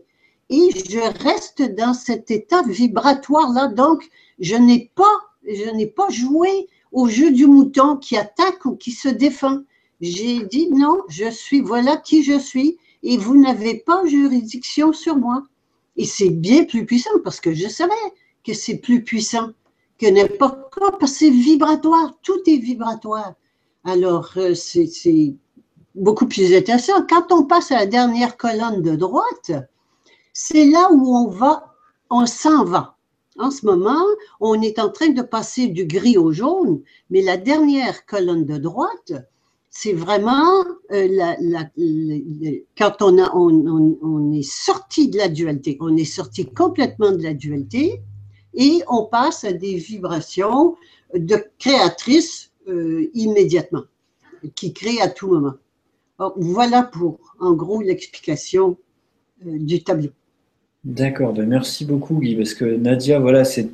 et 0.50 0.70
je 0.88 1.24
reste 1.24 1.62
dans 1.62 1.94
cet 1.94 2.30
état 2.30 2.62
vibratoire-là. 2.62 3.68
Donc, 3.68 4.08
je 4.38 4.56
n'ai 4.56 4.90
pas, 4.94 5.04
je 5.46 5.70
n'ai 5.70 5.86
pas 5.86 6.08
joué 6.08 6.68
au 6.92 7.08
jeu 7.08 7.30
du 7.30 7.46
mouton 7.46 7.96
qui 7.96 8.16
attaque 8.16 8.64
ou 8.64 8.76
qui 8.76 8.92
se 8.92 9.08
défend. 9.08 9.62
J'ai 10.00 10.44
dit 10.46 10.68
non, 10.70 11.02
je 11.08 11.30
suis, 11.30 11.60
voilà 11.60 11.96
qui 11.96 12.22
je 12.22 12.38
suis 12.38 12.78
et 13.02 13.16
vous 13.16 13.36
n'avez 13.36 13.74
pas 13.78 14.06
juridiction 14.06 14.92
sur 14.92 15.16
moi. 15.16 15.42
Et 15.96 16.04
c'est 16.04 16.30
bien 16.30 16.64
plus 16.64 16.86
puissant 16.86 17.18
parce 17.24 17.40
que 17.40 17.52
je 17.52 17.68
savais 17.68 17.92
que 18.44 18.54
c'est 18.54 18.78
plus 18.78 19.02
puissant 19.02 19.50
que 19.98 20.06
n'importe 20.06 20.72
quoi 20.72 20.96
parce 20.98 21.12
que 21.12 21.18
c'est 21.18 21.30
vibratoire, 21.30 22.14
tout 22.22 22.40
est 22.46 22.56
vibratoire. 22.56 23.34
Alors, 23.84 24.30
euh, 24.36 24.54
c'est 24.54 25.34
beaucoup 25.94 26.26
plus 26.26 26.54
intéressant. 26.54 27.04
Quand 27.08 27.32
on 27.32 27.44
passe 27.44 27.72
à 27.72 27.76
la 27.76 27.86
dernière 27.86 28.36
colonne 28.36 28.82
de 28.82 28.94
droite, 28.94 29.50
c'est 30.40 30.66
là 30.66 30.88
où 30.92 31.16
on 31.16 31.26
va, 31.26 31.74
on 32.10 32.24
s'en 32.24 32.64
va. 32.64 32.96
En 33.40 33.50
ce 33.50 33.66
moment, 33.66 34.04
on 34.38 34.62
est 34.62 34.78
en 34.78 34.88
train 34.88 35.08
de 35.08 35.22
passer 35.22 35.66
du 35.66 35.84
gris 35.84 36.16
au 36.16 36.30
jaune, 36.30 36.80
mais 37.10 37.22
la 37.22 37.36
dernière 37.36 38.06
colonne 38.06 38.44
de 38.44 38.56
droite, 38.56 39.14
c'est 39.68 39.92
vraiment 39.92 40.64
euh, 40.92 41.08
quand 42.78 43.02
on, 43.02 43.18
a, 43.18 43.34
on, 43.34 44.32
est 44.32 44.48
sorti 44.48 45.08
de 45.08 45.18
la 45.18 45.28
dualité, 45.28 45.76
on 45.80 45.96
est 45.96 46.04
sorti 46.04 46.46
complètement 46.46 47.10
de 47.10 47.22
la 47.24 47.34
dualité 47.34 48.00
et 48.54 48.80
on 48.86 49.06
passe 49.06 49.42
à 49.42 49.52
des 49.52 49.74
vibrations 49.74 50.76
de 51.14 51.36
créatrice 51.58 52.52
euh, 52.68 53.10
immédiatement, 53.12 53.82
qui 54.54 54.72
créent 54.72 55.00
à 55.00 55.08
tout 55.08 55.26
moment. 55.26 55.54
voilà 56.36 56.84
pour, 56.84 57.18
en 57.40 57.54
gros, 57.54 57.82
l'explication 57.82 58.78
euh, 59.44 59.58
du 59.58 59.82
tableau. 59.82 60.10
D'accord, 60.84 61.32
ben 61.32 61.48
merci 61.48 61.84
beaucoup 61.84 62.20
Guy, 62.20 62.36
parce 62.36 62.54
que 62.54 62.64
Nadia, 62.64 63.18
voilà, 63.18 63.44
c'est 63.44 63.70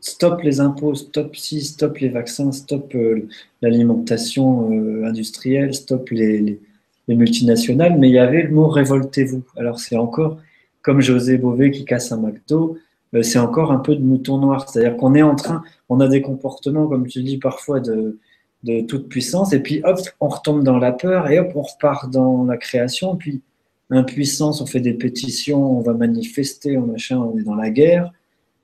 stop 0.00 0.42
les 0.42 0.60
impôts, 0.60 0.94
stop 0.94 1.34
si, 1.34 1.62
stop 1.62 1.96
les 1.98 2.10
vaccins, 2.10 2.52
stop 2.52 2.94
euh, 2.94 3.26
l'alimentation 3.62 4.70
euh, 4.70 5.04
industrielle, 5.06 5.74
stop 5.74 6.10
les, 6.10 6.60
multinationales, 7.08 7.98
mais 7.98 8.08
il 8.08 8.14
y 8.14 8.18
avait 8.18 8.42
le 8.42 8.50
mot 8.50 8.68
révoltez-vous. 8.68 9.42
Alors 9.56 9.80
c'est 9.80 9.96
encore, 9.96 10.38
comme 10.82 11.00
José 11.00 11.38
Bové 11.38 11.70
qui 11.70 11.84
casse 11.84 12.12
un 12.12 12.18
McDo, 12.18 12.78
euh, 13.14 13.22
c'est 13.22 13.38
encore 13.38 13.72
un 13.72 13.78
peu 13.78 13.96
de 13.96 14.02
mouton 14.02 14.38
noir. 14.38 14.68
C'est-à-dire 14.68 14.96
qu'on 14.98 15.14
est 15.14 15.22
en 15.22 15.34
train, 15.36 15.62
on 15.88 16.00
a 16.00 16.08
des 16.08 16.22
comportements, 16.22 16.86
comme 16.86 17.06
tu 17.06 17.22
dis 17.22 17.38
parfois, 17.38 17.80
de, 17.80 18.18
de 18.62 18.82
toute 18.82 19.08
puissance, 19.08 19.54
et 19.54 19.60
puis 19.60 19.80
hop, 19.84 19.98
on 20.20 20.28
retombe 20.28 20.64
dans 20.64 20.78
la 20.78 20.92
peur, 20.92 21.30
et 21.30 21.38
hop, 21.38 21.52
on 21.54 21.62
repart 21.62 22.10
dans 22.10 22.44
la 22.44 22.58
création, 22.58 23.16
puis 23.16 23.40
impuissance, 23.94 24.60
on 24.60 24.66
fait 24.66 24.80
des 24.80 24.94
pétitions, 24.94 25.78
on 25.78 25.80
va 25.80 25.92
manifester, 25.92 26.76
on 26.76 26.86
machin, 26.86 27.18
on 27.18 27.38
est 27.38 27.42
dans 27.42 27.54
la 27.54 27.70
guerre. 27.70 28.12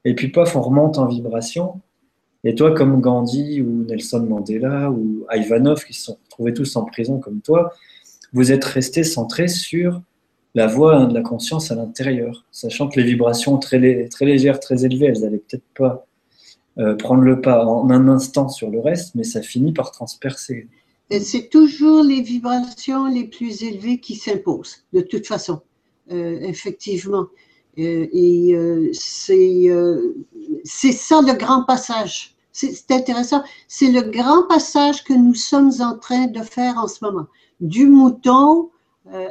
Et 0.05 0.15
puis, 0.15 0.28
paf, 0.28 0.57
on 0.57 0.62
remonte 0.62 0.98
en 0.98 1.07
vibration. 1.07 1.81
Et 2.44 2.55
toi, 2.55 2.73
comme 2.73 3.01
Gandhi 3.01 3.61
ou 3.61 3.85
Nelson 3.85 4.27
Mandela 4.28 4.90
ou 4.90 5.27
Ivanov, 5.31 5.85
qui 5.85 5.93
se 5.93 6.05
sont 6.05 6.19
retrouvés 6.24 6.55
tous 6.55 6.77
en 6.77 6.85
prison 6.85 7.19
comme 7.19 7.40
toi, 7.40 7.73
vous 8.32 8.52
êtes 8.52 8.65
restés 8.65 9.05
centrés 9.05 9.48
sur 9.48 10.01
la 10.55 10.66
voix 10.66 11.07
de 11.07 11.15
la 11.15 11.20
conscience 11.20 11.70
à 11.70 11.74
l'intérieur, 11.74 12.44
sachant 12.51 12.89
que 12.89 12.98
les 12.98 13.07
vibrations 13.07 13.59
très, 13.59 14.09
très 14.09 14.24
légères, 14.24 14.59
très 14.59 14.85
élevées, 14.85 15.07
elles 15.07 15.20
n'allaient 15.20 15.39
peut-être 15.39 15.65
pas 15.77 16.07
euh, 16.78 16.97
prendre 16.97 17.23
le 17.23 17.40
pas 17.40 17.65
en 17.65 17.90
un 17.90 18.09
instant 18.09 18.48
sur 18.48 18.70
le 18.70 18.81
reste, 18.81 19.15
mais 19.15 19.24
ça 19.24 19.43
finit 19.43 19.73
par 19.73 19.90
transpercer 19.93 20.66
c'est 21.19 21.49
toujours 21.51 22.03
les 22.05 22.20
vibrations 22.20 23.07
les 23.07 23.24
plus 23.24 23.65
élevées 23.65 23.99
qui 23.99 24.15
s'imposent, 24.15 24.85
de 24.93 25.01
toute 25.01 25.27
façon, 25.27 25.61
euh, 26.12 26.39
effectivement. 26.43 27.27
Euh, 27.78 28.07
et 28.12 28.55
euh, 28.55 28.91
c'est 30.65 30.93
ça 30.93 31.20
le 31.23 31.32
grand 31.32 31.65
passage. 31.65 32.37
C'est 32.53 32.91
intéressant. 32.91 33.43
C'est 33.69 33.91
le 33.91 34.03
grand 34.03 34.47
passage 34.47 35.03
que 35.03 35.15
nous 35.15 35.35
sommes 35.35 35.73
en 35.81 35.97
train 35.97 36.27
de 36.27 36.43
faire 36.43 36.77
en 36.77 36.89
ce 36.89 37.05
moment. 37.05 37.27
Du 37.61 37.87
mouton 37.87 38.70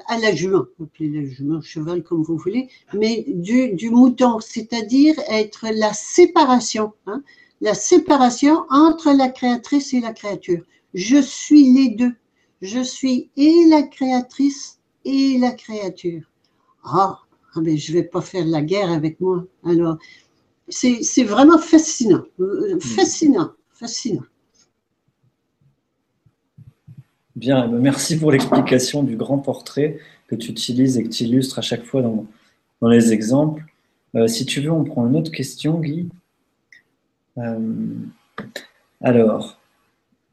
à 0.07 0.17
la 0.17 0.35
jument, 0.35 0.65
appelez 0.81 1.09
la 1.09 1.25
jument, 1.25 1.61
cheval 1.61 2.03
comme 2.03 2.21
vous 2.21 2.37
voulez, 2.37 2.67
mais 2.93 3.23
du, 3.27 3.73
du 3.73 3.89
mouton, 3.91 4.39
c'est-à-dire 4.41 5.15
être 5.29 5.67
la 5.73 5.93
séparation, 5.93 6.91
hein, 7.05 7.23
la 7.61 7.73
séparation 7.73 8.65
entre 8.69 9.13
la 9.13 9.29
créatrice 9.29 9.93
et 9.93 10.01
la 10.01 10.11
créature. 10.11 10.63
Je 10.93 11.21
suis 11.21 11.71
les 11.73 11.89
deux. 11.89 12.13
Je 12.61 12.81
suis 12.81 13.29
et 13.37 13.65
la 13.69 13.83
créatrice 13.83 14.79
et 15.05 15.37
la 15.37 15.51
créature. 15.51 16.23
Ah, 16.83 17.19
ah 17.55 17.61
mais 17.61 17.77
je 17.77 17.91
ne 17.91 17.97
vais 17.97 18.03
pas 18.03 18.21
faire 18.21 18.45
la 18.45 18.61
guerre 18.61 18.91
avec 18.91 19.19
moi. 19.19 19.45
Alors, 19.63 19.97
c'est 20.67 21.23
vraiment 21.23 21.57
fascinant. 21.57 22.23
Euh, 22.39 22.79
fascinant, 22.79 23.51
fascinant. 23.73 24.23
Bien, 27.35 27.67
ben, 27.67 27.79
merci 27.79 28.17
pour 28.17 28.31
l'explication 28.31 29.03
du 29.03 29.15
grand 29.15 29.39
portrait 29.39 29.99
que 30.27 30.35
tu 30.35 30.51
utilises 30.51 30.97
et 30.97 31.03
que 31.03 31.09
tu 31.09 31.23
illustres 31.23 31.59
à 31.59 31.61
chaque 31.61 31.85
fois 31.85 32.01
dans, 32.01 32.25
dans 32.81 32.89
les 32.89 33.13
exemples. 33.13 33.63
Euh, 34.15 34.27
si 34.27 34.45
tu 34.45 34.61
veux, 34.61 34.71
on 34.71 34.83
prend 34.83 35.07
une 35.07 35.15
autre 35.15 35.31
question, 35.31 35.79
Guy. 35.79 36.09
Euh, 37.37 37.95
alors, 39.01 39.58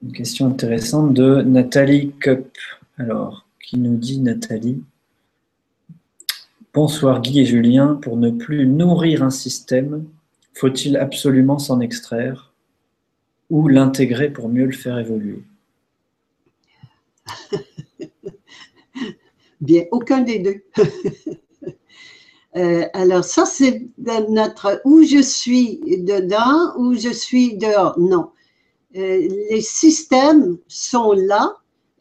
une 0.03 0.13
question 0.13 0.47
intéressante 0.47 1.15
de 1.15 1.43
Nathalie 1.43 2.13
Cup. 2.21 2.57
Alors, 2.99 3.47
qui 3.63 3.79
nous 3.79 3.97
dit 3.97 4.21
Nathalie 4.21 4.83
Bonsoir 6.75 7.23
Guy 7.23 7.41
et 7.41 7.45
Julien. 7.47 7.95
Pour 7.95 8.17
ne 8.17 8.31
plus 8.31 8.67
nourrir 8.67 9.23
un 9.23 9.31
système, 9.31 10.05
faut-il 10.55 10.97
absolument 10.97 11.59
s'en 11.59 11.81
extraire 11.81 12.53
ou 13.49 13.69
l'intégrer 13.69 14.29
pour 14.31 14.49
mieux 14.49 14.67
le 14.67 14.73
faire 14.73 14.99
évoluer? 14.99 15.43
Bien, 19.61 19.85
aucun 19.91 20.21
des 20.21 20.39
deux. 20.39 20.63
Euh, 22.57 22.87
alors 22.95 23.23
ça, 23.23 23.45
c'est 23.45 23.87
notre 23.99 24.81
où 24.87 25.03
je 25.03 25.21
suis 25.21 25.79
dedans, 25.85 26.73
où 26.79 26.95
je 26.95 27.11
suis 27.11 27.59
dehors. 27.59 27.99
Non, 27.99 28.31
les 28.97 29.61
systèmes 29.61 30.59
sont 30.69 31.13
là 31.13 31.57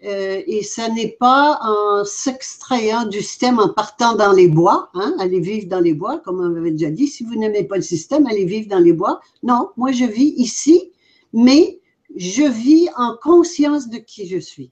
euh, 0.06 0.42
et 0.46 0.62
ça 0.62 0.90
n'est 0.90 1.16
pas 1.20 1.58
en 1.62 2.06
s'extrayant 2.06 3.06
du 3.06 3.22
système 3.22 3.60
en 3.60 3.70
partant 3.70 4.16
dans 4.16 4.34
les 4.34 4.48
bois, 4.48 4.90
hein, 4.94 5.16
allez 5.20 5.40
vivre 5.40 5.68
dans 5.68 5.80
les 5.80 5.94
bois, 5.94 6.20
comme 6.20 6.40
on 6.40 6.56
avait 6.56 6.72
déjà 6.72 6.92
dit. 6.92 7.08
Si 7.08 7.24
vous 7.24 7.36
n'aimez 7.36 7.64
pas 7.64 7.78
le 7.78 7.82
système, 7.82 8.28
allez 8.28 8.46
vivre 8.46 8.70
dans 8.70 8.80
les 8.80 8.94
bois. 8.94 9.20
Non, 9.42 9.70
moi 9.78 9.92
je 9.92 10.06
vis 10.06 10.34
ici, 10.38 10.92
mais 11.34 11.80
je 12.16 12.44
vis 12.44 12.88
en 12.98 13.16
conscience 13.22 13.90
de 13.90 13.98
qui 13.98 14.28
je 14.28 14.38
suis. 14.38 14.70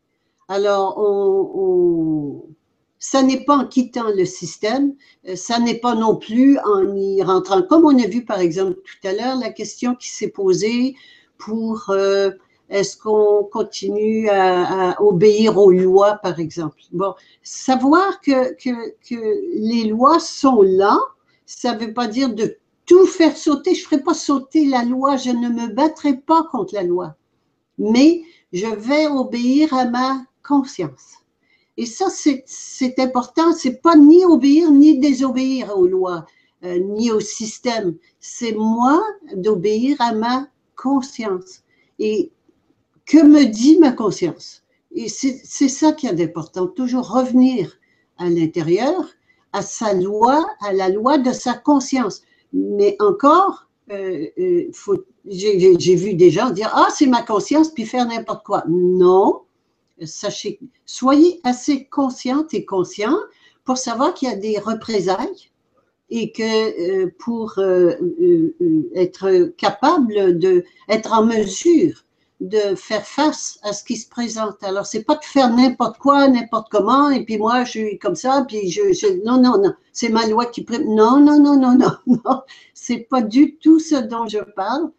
Alors, 0.50 1.00
ça 3.00 3.24
n'est 3.24 3.44
pas 3.44 3.58
en 3.58 3.66
quittant 3.66 4.12
le 4.16 4.26
système, 4.26 4.94
euh, 5.28 5.36
ça 5.36 5.60
n'est 5.60 5.80
pas 5.80 5.96
non 5.96 6.16
plus 6.16 6.58
en 6.60 6.96
y 6.96 7.22
rentrant. 7.24 7.62
Comme 7.64 7.86
on 7.86 7.98
a 8.02 8.08
vu 8.08 8.24
par 8.24 8.40
exemple 8.40 8.76
tout 8.76 9.08
à 9.08 9.14
l'heure, 9.14 9.38
la 9.38 9.50
question 9.50 9.96
qui 9.96 10.10
s'est 10.10 10.30
posée, 10.30 10.96
pour 11.46 11.90
euh, 11.90 12.32
est-ce 12.70 12.98
qu'on 12.98 13.44
continue 13.52 14.30
à, 14.30 15.02
obéir 15.02 15.58
aux 15.58 15.72
lois, 15.72 16.16
par 16.16 16.40
exemple? 16.40 16.82
Bon, 16.92 17.14
savoir 17.44 18.22
que, 18.22 18.56
les 19.56 19.86
lois 19.86 20.20
sont 20.20 20.62
là, 20.62 20.98
ça 21.46 21.76
ne 21.76 21.86
veut 21.86 21.94
pas 21.94 22.08
dire 22.08 22.34
de 22.34 22.58
tout 22.86 23.06
faire 23.06 23.36
sauter. 23.38 23.76
Je 23.76 23.82
ne 23.82 23.86
ferai 23.86 24.02
pas 24.02 24.14
sauter 24.14 24.66
la 24.66 24.84
loi, 24.84 25.18
je 25.18 25.30
ne 25.30 25.50
me 25.50 25.68
battrai 25.68 26.18
pas 26.18 26.44
contre 26.52 26.74
la 26.74 26.84
loi, 26.84 27.16
mais 27.78 28.24
je 28.54 28.68
vais 28.68 29.08
obéir 29.08 29.74
à 29.74 29.86
ma 29.86 30.26
conscience. 30.48 31.18
Et 31.76 31.86
ça, 31.86 32.08
c'est 32.10 33.00
important. 33.00 33.52
C'est 33.54 33.82
pas 33.82 33.96
ni 33.96 34.24
obéir 34.26 34.72
ni 34.72 35.00
désobéir 35.00 35.78
aux 35.78 35.88
lois, 35.88 36.26
euh, 36.64 36.78
ni 36.78 37.12
au 37.12 37.20
système. 37.20 37.96
C'est 38.20 38.54
moi 38.54 39.04
d'obéir 39.36 39.98
à 40.00 40.14
ma 40.14 40.48
conscience. 40.76 41.64
Et 42.00 42.32
que 43.06 43.24
me 43.24 43.46
dit 43.46 43.78
ma 43.80 43.92
conscience? 43.92 44.64
Et 44.96 45.10
c'est 45.10 45.70
ça 45.70 45.92
qui 45.92 46.08
est 46.08 46.22
important, 46.22 46.68
toujours 46.68 47.10
revenir 47.10 47.80
à 48.18 48.30
l'intérieur, 48.30 49.06
à 49.52 49.62
sa 49.62 49.94
loi, 49.94 50.46
à 50.62 50.72
la 50.72 50.90
loi 50.90 51.18
de 51.18 51.32
sa 51.32 51.54
conscience. 51.56 52.22
Mais 52.54 52.96
encore, 53.00 53.68
euh, 53.92 54.28
euh, 54.38 54.72
j'ai 55.26 55.96
vu 55.96 56.14
des 56.14 56.30
gens 56.30 56.52
dire 56.52 56.72
Ah, 56.74 56.88
c'est 56.96 57.08
ma 57.08 57.24
conscience, 57.24 57.70
puis 57.70 57.86
faire 57.86 58.06
n'importe 58.06 58.46
quoi. 58.46 58.64
Non, 58.68 59.42
sachez, 60.04 60.60
soyez 60.86 61.40
assez 61.44 61.86
consciente 61.86 62.54
et 62.54 62.66
conscient 62.66 63.18
pour 63.66 63.78
savoir 63.78 64.14
qu'il 64.14 64.30
y 64.30 64.32
a 64.32 64.36
des 64.36 64.60
représailles 64.60 65.50
et 66.10 66.32
que 66.32 67.04
euh, 67.04 67.14
pour 67.20 67.60
être 68.96 69.54
capable 69.58 70.38
de 70.38 70.64
être 70.90 71.14
en 71.14 71.26
mesure 71.26 72.04
de 72.44 72.76
faire 72.76 73.06
face 73.06 73.58
à 73.64 73.72
ce 73.72 73.84
qui 73.84 73.96
se 73.96 74.08
présente. 74.10 74.62
Alors, 74.64 74.86
c'est 74.86 75.04
pas 75.04 75.16
de 75.16 75.24
faire 75.24 75.50
n'importe 75.50 75.98
quoi, 75.98 76.28
n'importe 76.28 76.68
comment, 76.70 77.10
et 77.10 77.24
puis 77.24 77.38
moi, 77.38 77.64
je 77.64 77.70
suis 77.70 78.00
comme 78.00 78.16
ça, 78.16 78.46
puis 78.48 78.70
je, 78.70 79.24
non, 79.24 79.42
non, 79.42 79.62
non, 79.62 79.74
c'est 79.94 80.10
ma 80.10 80.28
loi 80.28 80.46
qui 80.48 80.66
non, 80.86 81.20
non, 81.20 81.40
non, 81.40 81.58
non, 81.58 81.78
non, 81.78 81.92
non, 82.08 82.42
c'est 82.74 83.08
pas 83.10 83.22
du 83.22 83.56
tout 83.56 83.80
ce 83.80 83.96
dont 83.96 84.28
je 84.28 84.40
parle. 84.56 84.92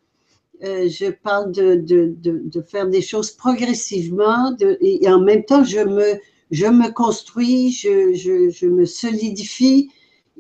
Euh, 0.63 0.89
je 0.89 1.11
parle 1.11 1.53
de, 1.53 1.75
de, 1.75 2.15
de, 2.23 2.63
faire 2.63 2.89
des 2.89 3.03
choses 3.03 3.33
progressivement 3.33 4.57
et, 4.81 5.07
en 5.09 5.21
même 5.21 5.45
temps, 5.45 5.65
je 5.65 5.81
me, 5.81 6.21
je 6.53 6.67
me 6.67 6.91
construis, 6.93 7.73
je, 7.73 8.15
je 8.15 8.67
me 8.67 8.87
solidifie, 8.87 9.91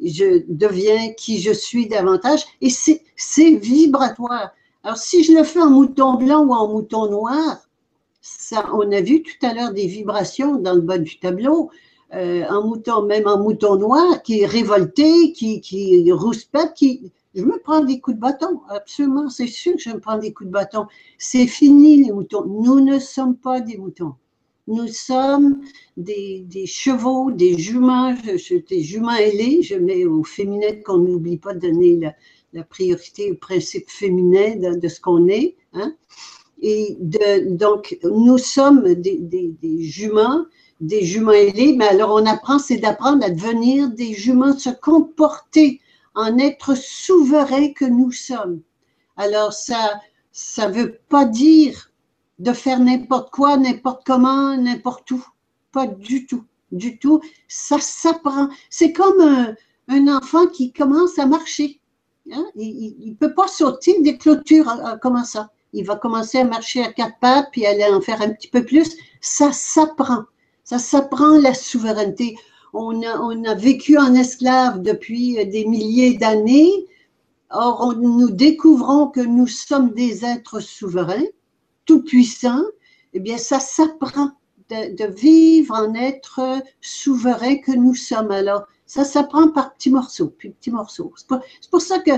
je 0.04 0.44
deviens 0.48 1.12
qui 1.14 1.40
je 1.40 1.52
suis 1.52 1.88
davantage 1.88 2.44
et 2.60 2.70
c'est 2.70 3.54
vibratoire. 3.56 4.50
Alors, 4.82 4.98
si 4.98 5.24
je 5.24 5.32
le 5.32 5.44
fais 5.44 5.62
en 5.62 5.70
mouton 5.70 6.14
blanc 6.14 6.44
ou 6.44 6.52
en 6.52 6.68
mouton 6.68 7.10
noir, 7.10 7.66
ça, 8.20 8.70
on 8.74 8.90
a 8.92 9.00
vu 9.00 9.22
tout 9.22 9.46
à 9.46 9.54
l'heure 9.54 9.72
des 9.72 9.86
vibrations 9.86 10.56
dans 10.56 10.74
le 10.74 10.80
bas 10.80 10.98
du 10.98 11.18
tableau, 11.18 11.70
euh, 12.14 12.44
mouton, 12.62 13.02
même 13.02 13.26
en 13.26 13.38
mouton 13.38 13.76
noir, 13.76 14.22
qui 14.22 14.40
est 14.40 14.46
révolté, 14.46 15.32
qui, 15.32 15.60
qui 15.60 16.10
rouspète, 16.12 16.74
qui. 16.74 17.10
Je 17.34 17.42
me 17.42 17.58
prends 17.58 17.82
des 17.82 17.98
coups 18.00 18.16
de 18.16 18.20
bâton, 18.20 18.60
absolument, 18.68 19.28
c'est 19.28 19.48
sûr 19.48 19.72
que 19.74 19.80
je 19.80 19.90
me 19.90 19.98
prends 19.98 20.18
des 20.18 20.32
coups 20.32 20.46
de 20.46 20.52
bâton. 20.52 20.86
C'est 21.18 21.48
fini 21.48 22.04
les 22.04 22.12
moutons. 22.12 22.44
Nous 22.44 22.80
ne 22.80 23.00
sommes 23.00 23.36
pas 23.36 23.60
des 23.60 23.76
moutons. 23.76 24.14
Nous 24.66 24.88
sommes 24.88 25.60
des, 25.96 26.46
chevaux, 26.66 27.30
des 27.30 27.58
juments, 27.58 28.14
des 28.14 28.82
juments 28.82 29.14
ailés, 29.14 29.62
je 29.62 29.74
mets 29.74 30.06
au 30.06 30.24
féminin 30.24 30.80
qu'on 30.84 30.98
n'oublie 30.98 31.36
pas 31.36 31.52
de 31.52 31.60
donner 31.60 32.00
la, 32.52 32.64
priorité 32.64 33.32
au 33.32 33.34
principe 33.34 33.90
féminin 33.90 34.56
de, 34.56 34.88
ce 34.88 35.00
qu'on 35.00 35.28
est. 35.28 35.56
Hein. 35.74 35.94
Et 36.62 36.96
donc, 37.00 37.98
nous 38.04 38.38
sommes 38.38 38.94
des, 38.94 39.56
juments, 39.80 40.46
des 40.80 41.04
juments 41.04 41.32
ailés, 41.32 41.74
mais 41.76 41.88
alors 41.88 42.14
on 42.14 42.24
apprend, 42.24 42.58
c'est 42.58 42.78
d'apprendre 42.78 43.24
à 43.24 43.30
devenir 43.30 43.90
des 43.90 44.14
juments, 44.14 44.56
se 44.56 44.70
comporter 44.70 45.80
en 46.14 46.38
être 46.38 46.74
souverain 46.74 47.72
que 47.72 47.84
nous 47.84 48.12
sommes. 48.12 48.62
Alors, 49.16 49.52
ça 49.52 50.00
ça 50.34 50.68
veut 50.68 50.98
pas 51.08 51.24
dire 51.24 51.92
de 52.38 52.52
faire 52.52 52.80
n'importe 52.80 53.30
quoi, 53.30 53.56
n'importe 53.56 54.02
comment, 54.06 54.56
n'importe 54.56 55.10
où. 55.10 55.24
Pas 55.72 55.86
du 55.86 56.26
tout, 56.26 56.44
du 56.72 56.98
tout. 56.98 57.20
Ça 57.48 57.78
s'apprend. 57.80 58.48
C'est 58.70 58.92
comme 58.92 59.54
un, 59.88 60.08
enfant 60.08 60.46
qui 60.46 60.72
commence 60.72 61.18
à 61.18 61.26
marcher. 61.26 61.80
Hein? 62.32 62.46
Il 62.56 63.10
ne 63.10 63.14
peut 63.14 63.34
pas 63.34 63.48
sauter 63.48 64.00
des 64.00 64.16
clôtures 64.16 64.68
euh, 64.68 64.92
euh, 64.92 64.96
comment 65.00 65.24
ça. 65.24 65.50
Il 65.72 65.84
va 65.84 65.96
commencer 65.96 66.38
à 66.38 66.44
marcher 66.44 66.82
à 66.82 66.92
quatre 66.92 67.18
pattes, 67.20 67.48
puis 67.50 67.66
aller 67.66 67.84
en 67.84 68.00
faire 68.00 68.22
un 68.22 68.30
petit 68.30 68.48
peu 68.48 68.64
plus. 68.64 68.96
Ça 69.20 69.52
s'apprend. 69.52 70.24
Ça 70.62 70.78
s'apprend 70.78 71.38
la 71.38 71.52
souveraineté. 71.52 72.36
On 72.72 73.02
a, 73.02 73.20
on 73.20 73.44
a 73.44 73.54
vécu 73.54 73.98
en 73.98 74.14
esclave 74.14 74.82
depuis 74.82 75.34
des 75.46 75.64
milliers 75.66 76.16
d'années. 76.16 76.70
Or, 77.50 77.94
nous 77.96 78.30
découvrons 78.30 79.08
que 79.08 79.20
nous 79.20 79.46
sommes 79.46 79.90
des 79.90 80.24
êtres 80.24 80.60
souverains, 80.60 81.26
tout 81.84 82.02
puissants. 82.02 82.64
Eh 83.12 83.20
bien, 83.20 83.38
ça 83.38 83.60
s'apprend 83.60 84.32
de, 84.70 85.06
vivre 85.06 85.74
en 85.74 85.94
être 85.94 86.40
souverain 86.80 87.56
que 87.58 87.72
nous 87.72 87.94
sommes. 87.94 88.30
Alors, 88.30 88.64
ça 88.86 89.04
s'apprend 89.04 89.48
par 89.48 89.74
petits 89.74 89.90
morceaux, 89.90 90.32
puis 90.36 90.50
petits 90.50 90.70
morceaux. 90.70 91.12
C'est 91.16 91.70
pour, 91.70 91.80
ça 91.80 91.98
que 92.00 92.12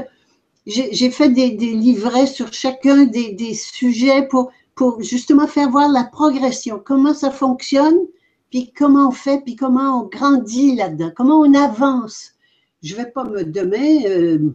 j'ai 0.67 1.11
fait 1.11 1.29
des, 1.31 1.51
livrets 1.51 2.27
sur 2.27 2.53
chacun 2.53 3.05
des, 3.05 3.55
sujets 3.55 4.27
pour, 4.29 4.53
justement 5.01 5.47
faire 5.47 5.71
voir 5.71 5.91
la 5.91 6.05
progression, 6.05 6.81
comment 6.85 7.15
ça 7.15 7.31
fonctionne, 7.31 7.99
puis 8.51 8.73
comment 8.77 9.09
on 9.09 9.13
fait, 9.13 9.43
puis 9.43 9.57
comment 9.57 10.03
on 10.03 10.09
grandit 10.09 10.77
là-dedans, 10.77 11.13
comment 11.17 11.41
on 11.41 11.55
avance. 11.55 12.33
Je 12.83 12.95
ne 12.95 12.99
vais 12.99 13.11
pas 13.11 13.25
me 13.25 13.45
demain, 13.45 14.05
euh, 14.07 14.55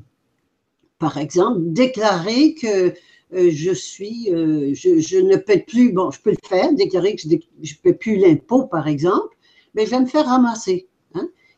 par 1.00 1.18
exemple, 1.18 1.60
déclarer 1.62 2.54
que 2.54 2.94
je 3.32 3.72
suis, 3.72 4.30
euh, 4.34 4.74
je, 4.74 5.18
ne 5.18 5.38
paie 5.38 5.60
plus, 5.60 5.94
bon, 5.94 6.12
je 6.12 6.20
peux 6.22 6.32
le 6.32 6.48
faire, 6.48 6.74
déclarer 6.74 7.16
que 7.16 7.22
je 7.22 7.30
ne 7.30 7.82
paie 7.82 7.94
plus 7.94 8.18
l'impôt, 8.18 8.66
par 8.66 8.88
exemple, 8.88 9.36
mais 9.74 9.86
je 9.86 9.92
vais 9.92 10.02
me 10.02 10.06
faire 10.06 10.26
ramasser. 10.26 10.88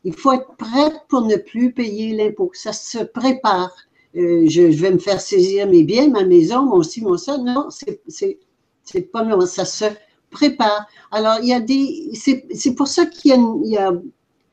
Il 0.05 0.13
faut 0.13 0.33
être 0.33 0.55
prêt 0.57 0.91
pour 1.07 1.21
ne 1.21 1.37
plus 1.37 1.71
payer 1.71 2.13
l'impôt. 2.13 2.51
Ça 2.53 2.73
se 2.73 2.99
prépare. 2.99 3.71
Euh, 4.15 4.45
je, 4.47 4.61
vais 4.61 4.91
me 4.91 4.99
faire 4.99 5.21
saisir 5.21 5.67
mes 5.67 5.83
biens, 5.83 6.09
ma 6.09 6.25
maison, 6.25 6.63
mon 6.63 6.83
ci, 6.83 7.01
mon 7.01 7.17
ça. 7.17 7.37
Non, 7.37 7.69
c'est 7.69 9.11
pas 9.11 9.23
non, 9.23 9.41
ça 9.45 9.65
se 9.65 9.85
prépare. 10.29 10.85
Alors, 11.11 11.37
il 11.41 11.47
y 11.47 11.53
a 11.53 11.61
des. 11.61 12.11
C'est 12.13 12.75
pour 12.75 12.87
ça 12.87 13.05
qu'il 13.05 13.31
y 13.63 13.77
a. 13.77 13.93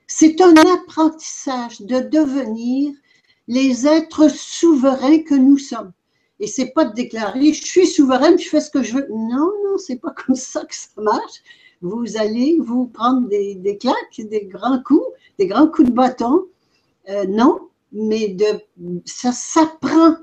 c'est 0.06 0.40
un 0.40 0.54
apprentissage 0.54 1.80
de 1.80 1.98
devenir 1.98 2.94
les 3.48 3.86
êtres 3.88 4.28
souverains 4.28 5.18
que 5.18 5.34
nous 5.34 5.58
sommes. 5.58 5.92
Et 6.40 6.46
c'est 6.46 6.72
pas 6.72 6.86
de 6.86 6.94
déclarer 6.94 7.52
je 7.52 7.64
suis 7.64 7.86
souveraine, 7.86 8.38
je 8.38 8.48
fais 8.48 8.60
ce 8.60 8.70
que 8.70 8.82
je 8.82 8.94
veux. 8.94 9.06
Non, 9.10 9.52
non, 9.64 9.78
c'est 9.78 10.00
pas 10.00 10.12
comme 10.12 10.34
ça 10.34 10.64
que 10.64 10.74
ça 10.74 10.88
marche. 10.96 11.42
Vous 11.82 12.16
allez 12.16 12.58
vous 12.58 12.86
prendre 12.86 13.28
des, 13.28 13.54
des 13.54 13.78
claques, 13.78 14.20
des 14.20 14.46
grands 14.46 14.82
coups, 14.82 15.06
des 15.38 15.46
grands 15.46 15.68
coups 15.68 15.88
de 15.88 15.94
bâton. 15.94 16.46
Euh, 17.08 17.24
non, 17.26 17.68
mais 17.92 18.28
de, 18.28 18.46
ça 19.04 19.32
s'apprend 19.32 20.16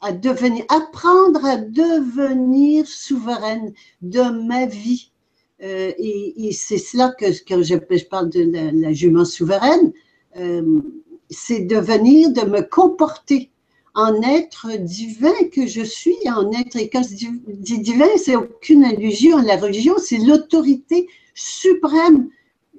à 0.00 0.12
devenir, 0.12 0.64
apprendre 0.68 1.44
à 1.44 1.56
devenir 1.56 2.86
souveraine 2.86 3.72
de 4.02 4.22
ma 4.46 4.66
vie. 4.66 5.10
Euh, 5.62 5.92
et, 5.96 6.50
c'est 6.52 6.78
cela 6.78 7.12
que, 7.16 7.30
je, 7.30 8.00
parle 8.08 8.28
de 8.30 8.80
la, 8.80 8.92
jument 8.92 9.24
souveraine, 9.24 9.92
euh, 10.36 10.80
c'est 11.30 11.60
devenir, 11.60 12.32
de 12.32 12.42
me 12.42 12.62
comporter 12.62 13.51
en 13.94 14.22
être 14.22 14.68
divin 14.78 15.34
que 15.52 15.66
je 15.66 15.82
suis, 15.82 16.16
en 16.26 16.50
être, 16.52 16.76
et 16.76 16.88
quand 16.88 17.02
je 17.02 17.14
dis 17.14 17.78
divin, 17.78 18.08
c'est 18.16 18.36
aucune 18.36 18.84
allusion 18.84 19.38
à 19.38 19.42
la 19.42 19.56
religion, 19.56 19.94
c'est 19.98 20.18
l'autorité 20.18 21.08
suprême 21.34 22.28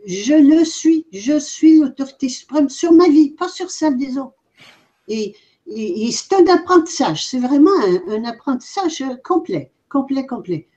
je 0.05 0.33
le 0.33 0.65
suis, 0.65 1.05
je 1.11 1.39
suis 1.39 1.79
l'autorité 1.79 2.29
suprême 2.29 2.69
sur 2.69 2.91
ma 2.91 3.07
vie, 3.07 3.31
pas 3.31 3.47
sur 3.47 3.71
celle 3.71 3.97
des 3.97 4.17
autres. 4.17 4.35
Et, 5.07 5.35
c'est 6.11 6.33
un 6.33 6.45
apprentissage, 6.47 7.25
c'est 7.25 7.39
vraiment 7.39 7.71
un, 8.09 8.25
apprentissage 8.25 9.03
complet, 9.23 9.71
complet, 9.89 10.25
complet. 10.25 10.67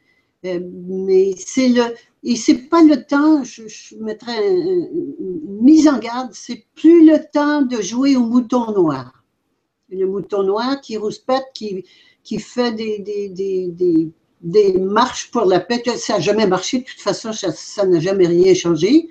Euh, 0.45 0.61
mais 0.63 1.35
c'est 1.37 1.69
le, 1.69 1.83
et 2.23 2.37
c'est 2.37 2.69
pas 2.69 2.83
le 2.83 3.05
temps, 3.05 3.43
je, 3.43 3.63
mettrais 3.99 4.49
une 4.49 5.59
mise 5.61 5.89
en 5.89 5.99
garde, 5.99 6.31
c'est 6.33 6.67
plus 6.77 7.05
le 7.05 7.19
temps 7.33 7.63
de 7.63 7.81
jouer 7.81 8.15
au 8.15 8.27
mouton 8.27 8.71
noir. 8.73 9.16
Le 9.91 10.07
mouton 10.07 10.43
noir 10.43 10.81
qui 10.81 10.97
rouspète, 10.97 11.45
qui, 11.55 11.85
qui 12.25 12.39
fait 12.41 12.73
des, 12.73 12.99
des, 12.99 13.29
des, 13.29 14.11
des 14.41 14.73
marches 14.79 15.31
pour 15.31 15.45
la 15.45 15.61
paix. 15.61 15.83
Ça 15.97 16.15
n'a 16.15 16.21
jamais 16.21 16.47
marché, 16.47 16.79
de 16.79 16.85
toute 16.85 17.01
façon, 17.01 17.33
ça 17.33 17.87
n'a 17.87 18.01
jamais 18.01 18.27
rien 18.27 18.55
changé. 18.55 19.09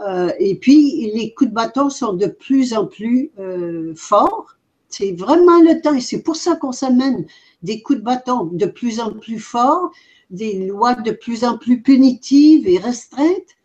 Euh, 0.00 0.32
et 0.38 0.54
puis, 0.56 1.10
les 1.14 1.34
coups 1.34 1.50
de 1.50 1.54
bâton 1.54 1.90
sont 1.90 2.12
de 2.14 2.26
plus 2.26 2.74
en 2.74 2.86
plus 2.86 3.30
euh, 3.38 3.92
forts. 3.96 4.56
C'est 4.88 5.12
vraiment 5.12 5.60
le 5.60 5.80
temps, 5.80 5.94
et 5.94 6.00
c'est 6.00 6.22
pour 6.22 6.36
ça 6.36 6.56
qu'on 6.56 6.72
s'amène 6.72 7.26
des 7.62 7.82
coups 7.82 7.98
de 7.98 8.04
bâton 8.04 8.44
de 8.52 8.66
plus 8.66 9.00
en 9.00 9.12
plus 9.12 9.40
forts, 9.40 9.90
des 10.30 10.66
lois 10.66 10.94
de 10.94 11.10
plus 11.10 11.44
en 11.44 11.58
plus 11.58 11.82
punitives 11.82 12.68
et 12.68 12.78
restreintes, 12.78 13.56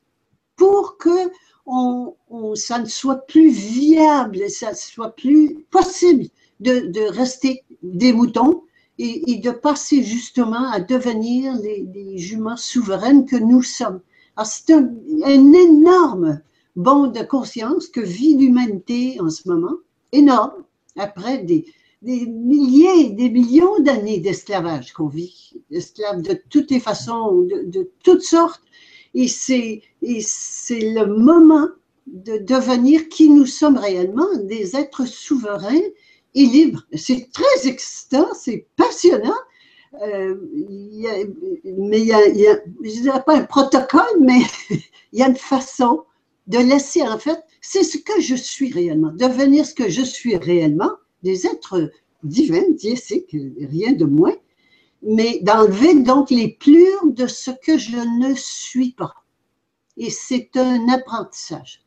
pour 0.56 0.98
que 0.98 1.32
on, 1.72 2.16
ça 2.56 2.80
ne 2.80 2.86
soit 2.86 3.28
plus 3.28 3.52
viable, 3.52 4.50
ça 4.50 4.72
ne 4.72 4.76
soit 4.76 5.16
plus 5.16 5.64
possible 5.70 6.26
de, 6.60 6.88
de 6.88 7.02
rester 7.02 7.64
des 7.84 8.14
moutons 8.14 8.64
et, 9.00 9.38
de 9.38 9.52
passer 9.52 10.04
justement 10.04 10.70
à 10.70 10.82
devenir 10.82 11.56
les, 11.58 12.18
juments 12.18 12.58
souveraines 12.58 13.26
que 13.26 13.38
nous 13.38 13.64
sommes. 13.64 14.02
Alors, 14.36 14.48
c'est 14.48 14.74
un, 14.74 14.90
énorme 15.24 16.42
bond 16.76 17.08
de 17.08 17.24
conscience 17.24 17.88
que 17.88 18.02
vit 18.02 18.36
l'humanité 18.36 19.20
en 19.22 19.30
ce 19.30 19.48
moment, 19.48 19.76
énorme, 20.12 20.64
après 20.98 21.40
des, 21.40 21.66
milliers, 22.02 23.10
des 23.12 23.30
millions 23.30 23.80
d'années 23.80 24.20
d'esclavage 24.20 24.92
qu'on 24.92 25.08
vit, 25.08 25.54
esclaves 25.72 26.22
de 26.22 26.38
toutes 26.50 26.72
les 26.72 26.80
façons, 26.80 27.42
de, 27.42 27.90
toutes 28.04 28.24
sortes. 28.24 28.62
Et 29.14 29.28
c'est 29.28 29.82
le 30.72 31.06
moment 31.06 31.68
de 32.08 32.38
devenir 32.38 33.08
qui 33.08 33.30
nous 33.30 33.46
sommes 33.46 33.78
réellement, 33.78 34.28
des 34.44 34.76
êtres 34.76 35.08
souverains 35.08 35.80
et 36.40 36.46
libres. 36.46 36.84
C'est 36.94 37.32
très 37.32 37.68
excitant, 37.68 38.28
c'est 38.34 38.68
passionnant. 38.78 39.42
Euh, 40.04 40.36
mais 41.66 42.00
il 42.00 42.06
y 42.06 43.10
a, 43.10 43.20
pas 43.20 43.36
un 43.36 43.44
protocole, 43.44 44.20
mais 44.22 44.42
il 44.70 45.20
y 45.20 45.24
a 45.24 45.28
une 45.28 45.36
façon 45.36 46.04
de 46.48 46.60
laisser, 46.60 47.02
en 47.04 47.20
fait, 47.20 47.40
c'est 47.62 47.84
ce 47.84 47.98
que 47.98 48.22
je 48.22 48.36
suis 48.36 48.72
réellement, 48.72 49.12
devenir 49.12 49.66
ce 49.66 49.74
que 49.74 49.90
je 49.90 50.02
suis 50.02 50.38
réellement, 50.38 50.92
des 51.24 51.46
êtres 51.46 51.92
divins, 52.24 52.70
diésiques, 52.72 53.36
rien 53.60 53.92
de 53.92 54.06
moins, 54.06 54.36
mais 55.02 55.40
d'enlever 55.42 55.96
donc 55.96 56.30
les 56.30 56.50
plures 56.50 57.06
de 57.08 57.28
ce 57.28 57.52
que 57.52 57.78
je 57.78 57.98
ne 57.98 58.34
suis 58.36 58.92
pas. 58.92 59.14
Et 59.98 60.10
c'est 60.10 60.56
un 60.56 60.88
apprentissage. 60.90 61.82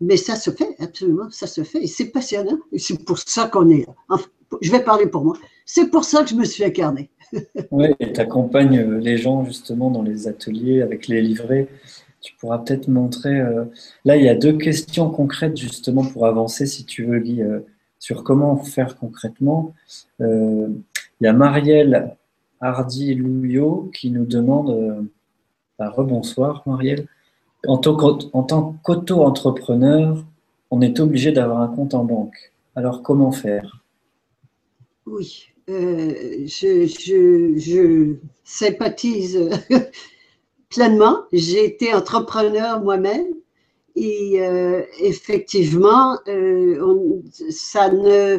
Mais 0.00 0.16
ça 0.16 0.36
se 0.36 0.50
fait, 0.50 0.76
absolument, 0.78 1.28
ça 1.30 1.46
se 1.46 1.64
fait. 1.64 1.82
Et 1.82 1.86
c'est 1.86 2.06
passionnant. 2.06 2.58
C'est 2.76 3.04
pour 3.04 3.18
ça 3.18 3.48
qu'on 3.48 3.68
est 3.68 3.86
là. 3.86 4.16
je 4.60 4.70
vais 4.70 4.82
parler 4.82 5.06
pour 5.06 5.24
moi. 5.24 5.36
C'est 5.66 5.90
pour 5.90 6.04
ça 6.04 6.22
que 6.22 6.30
je 6.30 6.34
me 6.34 6.44
suis 6.44 6.64
incarné. 6.64 7.10
oui, 7.70 7.88
et 7.98 8.12
tu 8.12 8.20
accompagnes 8.20 8.78
euh, 8.78 8.98
les 8.98 9.18
gens 9.18 9.44
justement 9.44 9.90
dans 9.90 10.02
les 10.02 10.28
ateliers 10.28 10.82
avec 10.82 11.08
les 11.08 11.20
livrets. 11.20 11.68
Tu 12.20 12.34
pourras 12.36 12.58
peut-être 12.58 12.88
montrer. 12.88 13.40
Euh, 13.40 13.64
là, 14.04 14.16
il 14.16 14.24
y 14.24 14.28
a 14.28 14.34
deux 14.34 14.56
questions 14.56 15.10
concrètes 15.10 15.56
justement 15.56 16.04
pour 16.04 16.26
avancer, 16.26 16.66
si 16.66 16.84
tu 16.84 17.04
veux, 17.04 17.18
Guy. 17.18 17.42
Euh, 17.42 17.60
sur 18.00 18.22
comment 18.22 18.56
faire 18.56 18.96
concrètement. 18.96 19.74
Il 20.20 20.80
y 21.20 21.26
a 21.26 21.32
Marielle 21.32 22.16
Hardy-Louillot 22.60 23.90
qui 23.92 24.12
nous 24.12 24.24
demande, 24.24 25.08
bah, 25.80 25.90
rebonsoir 25.90 26.62
Marielle, 26.64 27.08
en, 27.66 27.78
tant 27.78 28.76
qu'auto-entrepreneur, 28.84 30.24
on 30.70 30.80
est 30.80 31.00
obligé 31.00 31.32
d'avoir 31.32 31.60
un 31.60 31.68
compte 31.68 31.94
en 31.94 32.04
banque. 32.04 32.52
Alors 32.76 33.02
comment 33.02 33.32
faire? 33.32 33.82
Oui, 35.06 35.48
euh, 35.68 36.46
je, 36.46 38.14
sympathise 38.44 39.50
pleinement. 40.70 41.24
J'ai 41.32 41.64
été 41.64 41.94
entrepreneur 41.94 42.80
moi-même 42.80 43.26
et 43.96 44.40
euh, 44.40 44.82
effectivement, 45.00 46.18
euh, 46.28 47.20
ça 47.50 47.90
ne. 47.90 48.38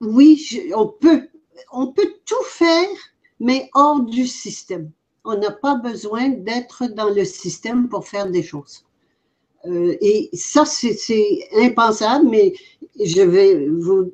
Oui, 0.00 0.70
on, 0.76 0.86
peut, 0.86 1.28
on 1.72 1.88
peut 1.88 2.14
tout 2.24 2.44
faire, 2.44 2.86
mais 3.40 3.68
hors 3.74 4.02
du 4.02 4.26
système. 4.26 4.92
On 5.30 5.36
n'a 5.36 5.50
pas 5.50 5.74
besoin 5.74 6.30
d'être 6.30 6.86
dans 6.86 7.10
le 7.10 7.22
système 7.26 7.90
pour 7.90 8.08
faire 8.08 8.30
des 8.30 8.42
choses. 8.42 8.86
Euh, 9.66 9.94
et 10.00 10.30
ça, 10.32 10.64
c'est 10.64 10.96
impensable, 11.54 12.26
mais 12.30 12.54
je 12.98 13.20
vais 13.20 13.68
vous 13.68 14.10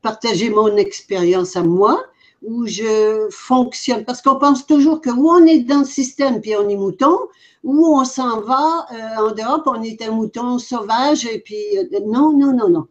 partager 0.00 0.50
mon 0.50 0.76
expérience 0.76 1.56
à 1.56 1.64
moi 1.64 2.04
où 2.40 2.66
je 2.66 3.26
fonctionne. 3.32 4.04
Parce 4.04 4.22
qu'on 4.22 4.38
pense 4.38 4.64
toujours 4.64 5.00
que 5.00 5.10
où 5.10 5.28
on 5.28 5.44
est 5.44 5.64
dans 5.64 5.80
le 5.80 5.84
système, 5.86 6.40
puis 6.40 6.54
on 6.54 6.68
est 6.68 6.76
mouton, 6.76 7.18
ou 7.64 7.98
on 7.98 8.04
s'en 8.04 8.40
va 8.42 8.86
euh, 8.92 9.26
en 9.26 9.32
dehors, 9.32 9.64
on 9.66 9.82
est 9.82 10.00
un 10.02 10.12
mouton 10.12 10.60
sauvage, 10.60 11.26
et 11.26 11.40
puis 11.40 11.64
euh, 11.78 12.00
non, 12.06 12.32
non, 12.32 12.52
non, 12.52 12.68
non. 12.68 12.86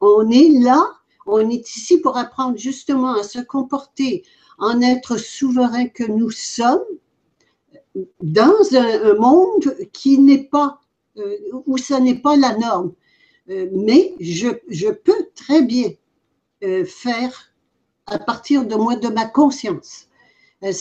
On 0.00 0.28
est 0.30 0.48
là, 0.48 0.82
on 1.26 1.48
est 1.48 1.76
ici 1.76 2.00
pour 2.00 2.16
apprendre 2.16 2.58
justement 2.58 3.14
à 3.14 3.22
se 3.22 3.38
comporter 3.38 4.24
en 4.58 4.80
être 4.80 5.16
souverain 5.16 5.88
que 5.88 6.04
nous 6.04 6.30
sommes 6.30 6.84
dans 8.22 8.74
un, 8.74 9.14
monde 9.14 9.74
qui 9.92 10.18
n'est 10.18 10.44
pas, 10.44 10.80
euh, 11.16 11.36
où 11.66 11.78
ça 11.78 12.00
n'est 12.00 12.18
pas 12.18 12.36
la 12.36 12.56
norme. 12.56 12.92
mais 13.48 14.14
je, 14.20 14.90
peux 14.90 15.26
très 15.34 15.62
bien 15.62 15.90
faire 16.86 17.52
à 18.06 18.18
partir 18.18 18.66
de 18.66 18.74
moi, 18.74 18.96
de 18.96 19.08
ma 19.08 19.26
conscience. 19.26 20.08
Euh, 20.64 20.72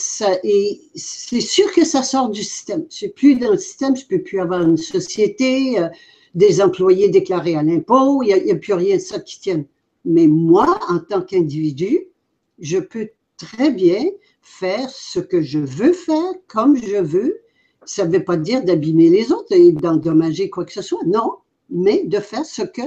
et 0.43 0.81
c'est 0.95 1.41
sûr 1.41 1.71
que 1.71 1.85
ça 1.85 2.01
sort 2.01 2.29
du 2.29 2.43
système. 2.43 2.85
Je 2.89 2.95
suis 2.95 3.09
plus 3.09 3.35
dans 3.35 3.51
le 3.51 3.57
système, 3.57 3.95
je 3.95 4.05
peux 4.05 4.21
plus 4.21 4.39
avoir 4.39 4.63
une 4.63 4.77
société, 4.77 5.79
euh, 5.79 5.87
des 6.33 6.61
employés 6.61 7.09
déclarés 7.09 7.55
à 7.55 7.63
l'impôt, 7.63 8.23
il 8.23 8.43
n'y 8.43 8.51
a, 8.51 8.55
plus 8.55 8.73
rien 8.73 8.95
de 8.95 9.01
ça 9.01 9.19
qui 9.19 9.39
tienne. 9.39 9.65
Mais 10.05 10.27
moi, 10.27 10.79
en 10.89 10.99
tant 10.99 11.21
qu'individu, 11.21 12.07
je 12.59 12.79
peux 12.79 13.09
très 13.37 13.71
bien 13.71 14.05
faire 14.41 14.89
ce 14.89 15.19
que 15.19 15.41
je 15.41 15.59
veux 15.59 15.93
faire 15.93 16.33
comme 16.47 16.75
je 16.77 16.97
veux. 16.97 17.41
Ça 17.85 18.05
ne 18.05 18.11
veut 18.11 18.23
pas 18.23 18.37
dire 18.37 18.63
d'abîmer 18.63 19.09
les 19.09 19.31
autres 19.31 19.53
et 19.53 19.71
d'endommager 19.71 20.49
quoi 20.49 20.65
que 20.65 20.73
ce 20.73 20.81
soit, 20.81 21.03
non, 21.05 21.35
mais 21.69 22.03
de 22.05 22.19
faire 22.19 22.45
ce 22.45 22.63
que 22.63 22.81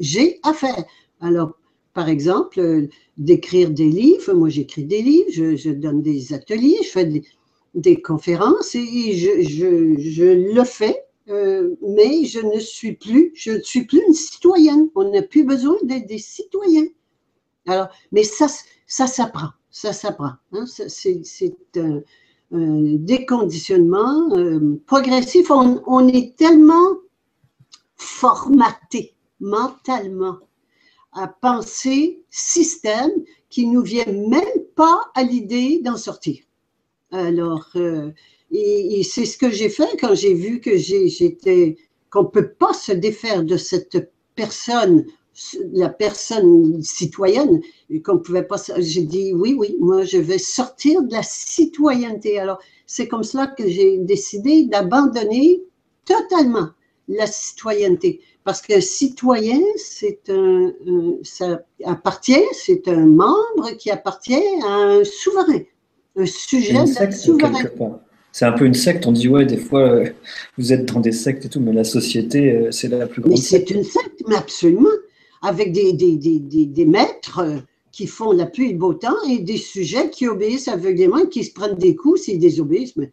j'ai 0.00 0.40
à 0.42 0.52
faire. 0.52 0.84
Alors, 1.20 1.56
par 1.94 2.08
exemple, 2.08 2.60
euh, 2.60 2.88
d'écrire 3.18 3.70
des 3.70 3.88
livres. 3.88 4.32
Moi, 4.32 4.48
j'écris 4.48 4.84
des 4.84 5.02
livres, 5.02 5.30
je, 5.30 5.70
donne 5.70 6.02
des 6.02 6.32
ateliers, 6.32 6.78
je 6.82 6.88
fais 6.88 7.12
des, 7.74 8.02
conférences 8.02 8.74
et 8.74 9.12
je, 9.14 10.54
le 10.54 10.64
fais, 10.64 11.04
euh, 11.28 11.74
mais 11.86 12.24
je 12.24 12.40
ne 12.40 12.58
suis 12.58 12.92
plus, 12.92 13.32
je 13.34 13.52
ne 13.52 13.62
suis 13.62 13.84
plus 13.84 14.02
une 14.06 14.14
citoyenne. 14.14 14.88
On 14.94 15.10
n'a 15.10 15.22
plus 15.22 15.44
besoin 15.44 15.76
d'être 15.82 16.06
des 16.06 16.18
citoyens. 16.18 16.86
Alors, 17.66 17.88
mais 18.10 18.24
ça, 18.24 18.48
ça 18.86 19.06
s'apprend, 19.06 19.50
ça 19.72 19.92
s'apprend. 19.92 20.34
Hein. 20.52 20.66
C'est 20.66 21.56
un, 21.76 22.02
déconditionnement 22.52 24.30
euh, 24.36 24.78
progressif. 24.86 25.50
On, 25.50 26.06
est 26.06 26.36
tellement 26.36 26.98
formaté 27.96 29.14
mentalement 29.40 30.38
à 31.14 31.26
penser 31.28 32.22
système 32.28 33.10
qui 33.48 33.66
nous 33.66 33.82
vient 33.82 34.04
même 34.06 34.64
pas 34.76 35.10
à 35.14 35.22
l'idée 35.22 35.80
d'en 35.82 35.96
sortir. 35.96 36.42
Alors, 37.10 37.70
euh, 37.76 38.10
c'est 39.02 39.24
ce 39.24 39.38
que 39.38 39.50
j'ai 39.50 39.70
fait 39.70 39.96
quand 39.98 40.14
j'ai 40.14 40.34
vu 40.34 40.60
que 40.60 40.76
j'étais 40.76 41.76
qu'on 42.10 42.26
peut 42.26 42.50
pas 42.50 42.74
se 42.74 42.92
défaire 42.92 43.42
de 43.42 43.56
cette 43.56 44.12
personne, 44.34 45.06
la 45.72 45.88
personne 45.88 46.82
citoyenne, 46.82 47.60
qu'on 48.04 48.18
pouvait 48.18 48.42
pas. 48.42 48.56
J'ai 48.78 49.02
dit 49.02 49.32
oui, 49.34 49.54
oui, 49.58 49.76
moi 49.80 50.04
je 50.04 50.18
vais 50.18 50.38
sortir 50.38 51.02
de 51.02 51.12
la 51.12 51.22
citoyenneté. 51.22 52.38
Alors, 52.38 52.58
c'est 52.86 53.08
comme 53.08 53.22
cela 53.22 53.46
que 53.46 53.66
j'ai 53.66 53.98
décidé 53.98 54.64
d'abandonner 54.64 55.62
totalement 56.04 56.68
la 57.08 57.26
citoyenneté. 57.26 58.20
Parce 58.44 58.60
qu'un 58.60 58.80
citoyen, 58.80 59.60
c'est 59.76 60.28
un, 60.28 60.72
ça 61.22 61.62
appartient, 61.84 62.42
c'est 62.52 62.88
un 62.88 63.06
membre 63.06 63.76
qui 63.78 63.90
appartient 63.90 64.34
à 64.64 64.72
un 64.72 65.04
souverain, 65.04 65.62
un 66.16 66.26
sujet 66.26 66.72
d'un 66.72 67.10
souverain. 67.10 67.52
C'est 68.32 68.46
un 68.46 68.52
peu 68.52 68.64
une 68.64 68.74
secte. 68.74 69.06
On 69.06 69.12
dit, 69.12 69.28
ouais, 69.28 69.44
des 69.44 69.58
fois, 69.58 69.80
euh, 69.80 70.06
vous 70.56 70.72
êtes 70.72 70.86
dans 70.86 71.00
des 71.00 71.12
sectes 71.12 71.44
et 71.44 71.48
tout, 71.50 71.60
mais 71.60 71.72
la 71.72 71.84
société, 71.84 72.50
euh, 72.50 72.70
c'est 72.70 72.88
la 72.88 73.06
plus 73.06 73.20
grande. 73.20 73.34
Mais 73.34 73.40
c'est 73.40 73.70
une 73.70 73.84
secte, 73.84 74.22
mais 74.26 74.36
absolument. 74.36 74.88
Avec 75.42 75.72
des, 75.72 75.92
des, 75.92 76.16
des, 76.16 76.38
des, 76.38 76.86
maîtres 76.86 77.40
euh, 77.40 77.58
qui 77.90 78.06
font 78.06 78.32
la 78.32 78.46
pluie 78.46 78.70
et 78.70 78.72
le 78.72 78.78
beau 78.78 78.94
temps 78.94 79.20
et 79.28 79.38
des 79.38 79.56
sujets 79.56 80.08
qui 80.10 80.28
obéissent 80.28 80.68
aveuglément, 80.68 81.26
qui 81.26 81.44
se 81.44 81.52
prennent 81.52 81.76
des 81.76 81.96
coups 81.96 82.22
s'ils 82.22 82.38
désobéissent. 82.38 82.96
Mais 82.96 83.10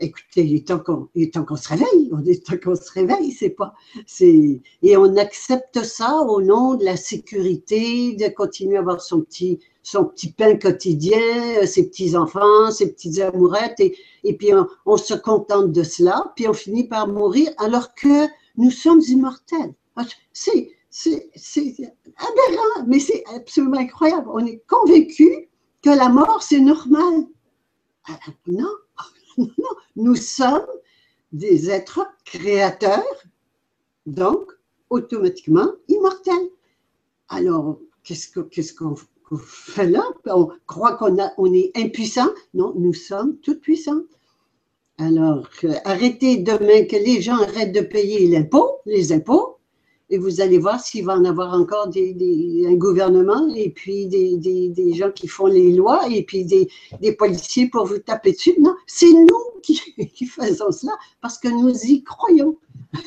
écoutez, 0.00 0.44
il 0.44 0.56
est 0.56 0.66
temps 0.66 0.78
qu'on 0.78 1.56
se 1.56 1.68
réveille, 1.68 2.10
on 2.12 2.24
est 2.24 2.44
temps 2.44 2.56
qu'on 2.62 2.74
se 2.74 2.90
réveille, 2.92 3.32
c'est 3.32 3.50
pas, 3.50 3.74
et 4.20 4.96
on 4.96 5.16
accepte 5.16 5.82
ça 5.82 6.22
au 6.22 6.40
nom 6.40 6.74
de 6.74 6.84
la 6.84 6.96
sécurité, 6.96 8.14
de 8.14 8.28
continuer 8.28 8.76
à 8.76 8.80
avoir 8.80 9.00
son 9.00 9.22
petit, 9.22 9.58
son 9.82 10.04
petit 10.04 10.32
pain 10.32 10.56
quotidien, 10.56 11.66
ses 11.66 11.88
petits 11.88 12.16
enfants, 12.16 12.70
ses 12.70 12.92
petites 12.92 13.18
amourettes, 13.20 13.80
et, 13.80 13.96
et 14.24 14.34
puis 14.34 14.50
on, 14.86 14.96
se 14.96 15.14
contente 15.14 15.72
de 15.72 15.82
cela, 15.82 16.32
puis 16.36 16.48
on 16.48 16.52
finit 16.52 16.86
par 16.86 17.08
mourir 17.08 17.50
alors 17.58 17.94
que 17.94 18.26
nous 18.56 18.70
sommes 18.70 19.02
immortels. 19.08 19.74
Ah, 19.96 20.04
c'est, 20.32 20.70
c'est, 20.90 21.30
aberrant, 22.16 22.86
mais 22.86 22.98
c'est 22.98 23.24
absolument 23.34 23.78
incroyable. 23.78 24.28
On 24.32 24.44
est 24.44 24.62
convaincu 24.66 25.48
que 25.82 25.90
la 25.90 26.08
mort, 26.08 26.42
c'est 26.42 26.60
normal. 26.60 27.26
Ah, 28.08 28.18
non, 28.46 28.70
non, 29.36 29.48
nous 29.96 30.16
sommes 30.16 30.66
des 31.32 31.70
êtres 31.70 32.06
créateurs, 32.24 33.04
donc 34.06 34.50
automatiquement 34.90 35.70
immortels. 35.88 36.50
Alors, 37.28 37.78
qu'est-ce 38.02 38.30
qu'on 38.74 38.96
fait 39.36 39.90
là? 39.90 40.02
On 40.26 40.48
croit 40.66 40.96
qu'on 40.96 41.18
on 41.36 41.52
est 41.52 41.70
impuissant? 41.76 42.30
Non, 42.54 42.72
nous 42.76 42.94
sommes 42.94 43.36
tout 43.38 43.60
puissants. 43.60 44.04
Alors, 44.96 45.48
arrêtez 45.84 46.38
demain 46.38 46.86
que 46.86 46.96
les 46.96 47.20
gens 47.20 47.36
arrêtent 47.36 47.74
de 47.74 47.82
payer 47.82 48.26
l'impôt, 48.26 48.78
les 48.86 49.12
impôts, 49.12 49.57
et 50.10 50.18
vous 50.18 50.40
allez 50.40 50.58
voir 50.58 50.80
s'il 50.80 51.04
va 51.04 51.14
en 51.14 51.24
avoir 51.24 51.52
encore 51.52 51.88
des, 51.88 52.64
un 52.66 52.74
gouvernement 52.74 53.52
et 53.54 53.70
puis 53.70 54.06
des, 54.06 54.36
des, 54.38 54.94
gens 54.94 55.10
qui 55.10 55.28
font 55.28 55.46
les 55.46 55.72
lois 55.72 56.08
et 56.10 56.22
puis 56.22 56.44
des, 56.44 56.68
policiers 57.12 57.68
pour 57.68 57.84
vous 57.84 57.98
taper 57.98 58.32
dessus. 58.32 58.54
Non, 58.58 58.74
c'est 58.86 59.12
nous 59.12 59.60
qui, 59.62 59.80
qui, 60.14 60.26
faisons 60.26 60.70
cela 60.72 60.92
parce 61.20 61.38
que 61.38 61.48
nous 61.48 61.74
y 61.84 62.02
croyons. 62.02 62.56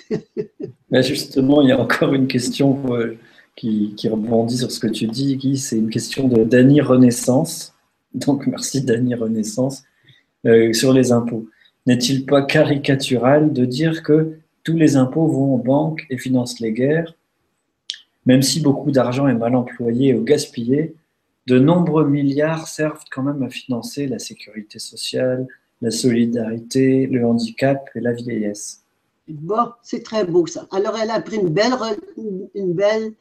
Mais 0.92 1.02
justement, 1.02 1.62
il 1.62 1.70
y 1.70 1.72
a 1.72 1.80
encore 1.80 2.14
une 2.14 2.28
question 2.28 2.84
euh, 2.94 3.18
qui, 3.56 3.94
qui 3.96 4.08
rebondit 4.08 4.58
sur 4.58 4.72
ce 4.72 4.80
que 4.80 4.88
tu 4.88 5.08
dis, 5.08 5.38
Guy. 5.38 5.58
C'est 5.58 5.78
une 5.78 5.90
question 5.90 6.28
de 6.28 6.44
Dany 6.44 6.82
Renaissance. 6.82 7.74
Donc, 8.14 8.46
merci 8.46 8.84
Dany 8.84 9.16
Renaissance 9.16 9.84
euh, 10.46 10.72
sur 10.74 10.94
les 10.94 11.12
impôts. 11.12 11.48
N'est-il 11.88 12.26
pas 12.26 12.44
caricatural 12.44 13.54
de 13.54 13.66
dire 13.66 14.04
que 14.04 14.38
tous 14.64 14.76
les 14.76 14.96
impôts 14.96 15.28
vont 15.28 15.56
aux 15.56 15.58
banques 15.58 16.06
et 16.10 16.18
financent 16.18 16.60
les 16.60 16.72
guerres. 16.72 17.16
Même 18.26 18.42
si 18.42 18.62
beaucoup 18.62 18.92
d'argent 18.92 19.28
est 19.28 19.34
mal 19.34 19.56
employé 19.56 20.14
ou 20.14 20.24
gaspillé, 20.24 20.96
de 21.48 21.58
nombreux 21.58 22.08
milliards 22.08 22.68
servent 22.68 23.04
quand 23.10 23.24
même 23.24 23.42
à 23.42 23.50
financer 23.50 24.08
la 24.08 24.20
sécurité 24.20 24.78
sociale, 24.78 25.48
la 25.82 25.90
solidarité, 25.90 27.08
le 27.08 27.26
handicap 27.26 27.90
et 27.96 28.00
la 28.00 28.14
vieillesse. 28.14 28.84
Bon, 29.28 29.72
c'est 29.82 30.04
très 30.04 30.26
beau 30.26 30.46
ça. 30.46 30.68
Alors 30.72 30.98
elle 31.02 31.10
a 31.10 31.20
pris 31.22 31.38
une 31.38 31.50
belle, 31.50 31.74
une 32.54 32.74
belle 32.74 33.14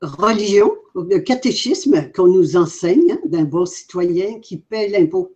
religion, 0.00 0.72
le 0.94 1.18
catéchisme 1.18 2.10
qu'on 2.12 2.28
nous 2.28 2.56
enseigne 2.56 3.18
d'un 3.24 3.44
bon 3.44 3.66
citoyen 3.66 4.38
qui 4.40 4.58
paie 4.58 4.88
l'impôt. 4.88 5.34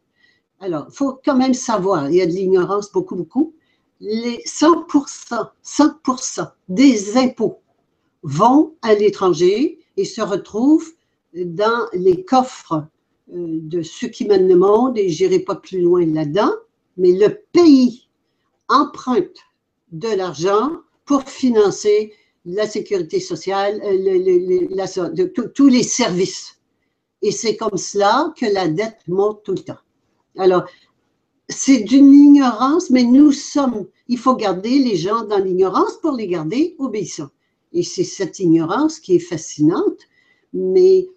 Alors, 0.61 0.87
il 0.91 0.95
faut 0.95 1.21
quand 1.25 1.37
même 1.37 1.55
savoir, 1.55 2.09
il 2.09 2.17
y 2.17 2.23
a 2.23 2.27
de 2.27 2.33
l'ignorance 2.33 2.91
beaucoup, 2.91 3.15
beaucoup 3.15 3.55
les 4.01 4.43
100%, 4.47 5.49
100% 5.65 6.51
des 6.69 7.17
impôts 7.17 7.61
vont 8.23 8.75
à 8.83 8.95
l'étranger 8.95 9.79
et 9.97 10.05
se 10.05 10.21
retrouvent 10.21 10.93
dans 11.35 11.87
les 11.93 12.25
coffres 12.25 12.87
euh, 13.33 13.59
de 13.63 13.83
ceux 13.83 14.09
qui 14.09 14.27
mènent 14.27 14.49
le 14.49 14.57
monde, 14.57 14.99
et 14.99 15.09
je 15.09 15.25
n'irai 15.25 15.41
pas 15.41 15.57
plus 15.57 15.81
loin 15.81 16.05
là-dedans, 16.07 16.53
mais 16.97 17.13
le 17.13 17.41
pays 17.53 18.09
emprunte 18.69 19.37
de 19.93 20.09
l'argent 20.09 20.73
pour 21.05 21.23
financer 21.23 22.13
la 22.45 22.67
sécurité 22.67 23.21
sociale, 23.21 23.81
euh, 23.85 25.29
tous 25.55 25.69
les 25.69 25.83
services. 25.83 26.59
Et 27.23 27.33
c'est 27.33 27.57
comme 27.57 27.77
cela 27.77 28.33
que 28.39 28.47
la 28.47 28.69
dette 28.69 29.01
monte 29.09 29.43
tout 29.43 29.53
le 29.53 29.59
temps. 29.59 29.79
Alors, 30.39 30.65
c'est 31.49 31.81
d'une 31.81 32.13
ignorance, 32.13 32.91
mais 32.91 33.05
nous 33.05 33.33
sommes, 33.33 33.87
il 34.09 34.19
faut 34.19 34.35
garder 34.35 34.79
les 34.79 34.97
gens 34.97 35.25
dans 35.25 35.39
l'ignorance 35.39 35.97
pour 36.03 36.13
les 36.13 36.27
garder 36.27 36.75
obéissants. 36.79 37.31
Et 37.73 37.83
c'est 37.83 38.05
cette 38.05 38.41
ignorance 38.41 38.99
qui 38.99 39.17
est 39.17 39.21
fascinante, 39.21 40.01
mais 40.53 41.09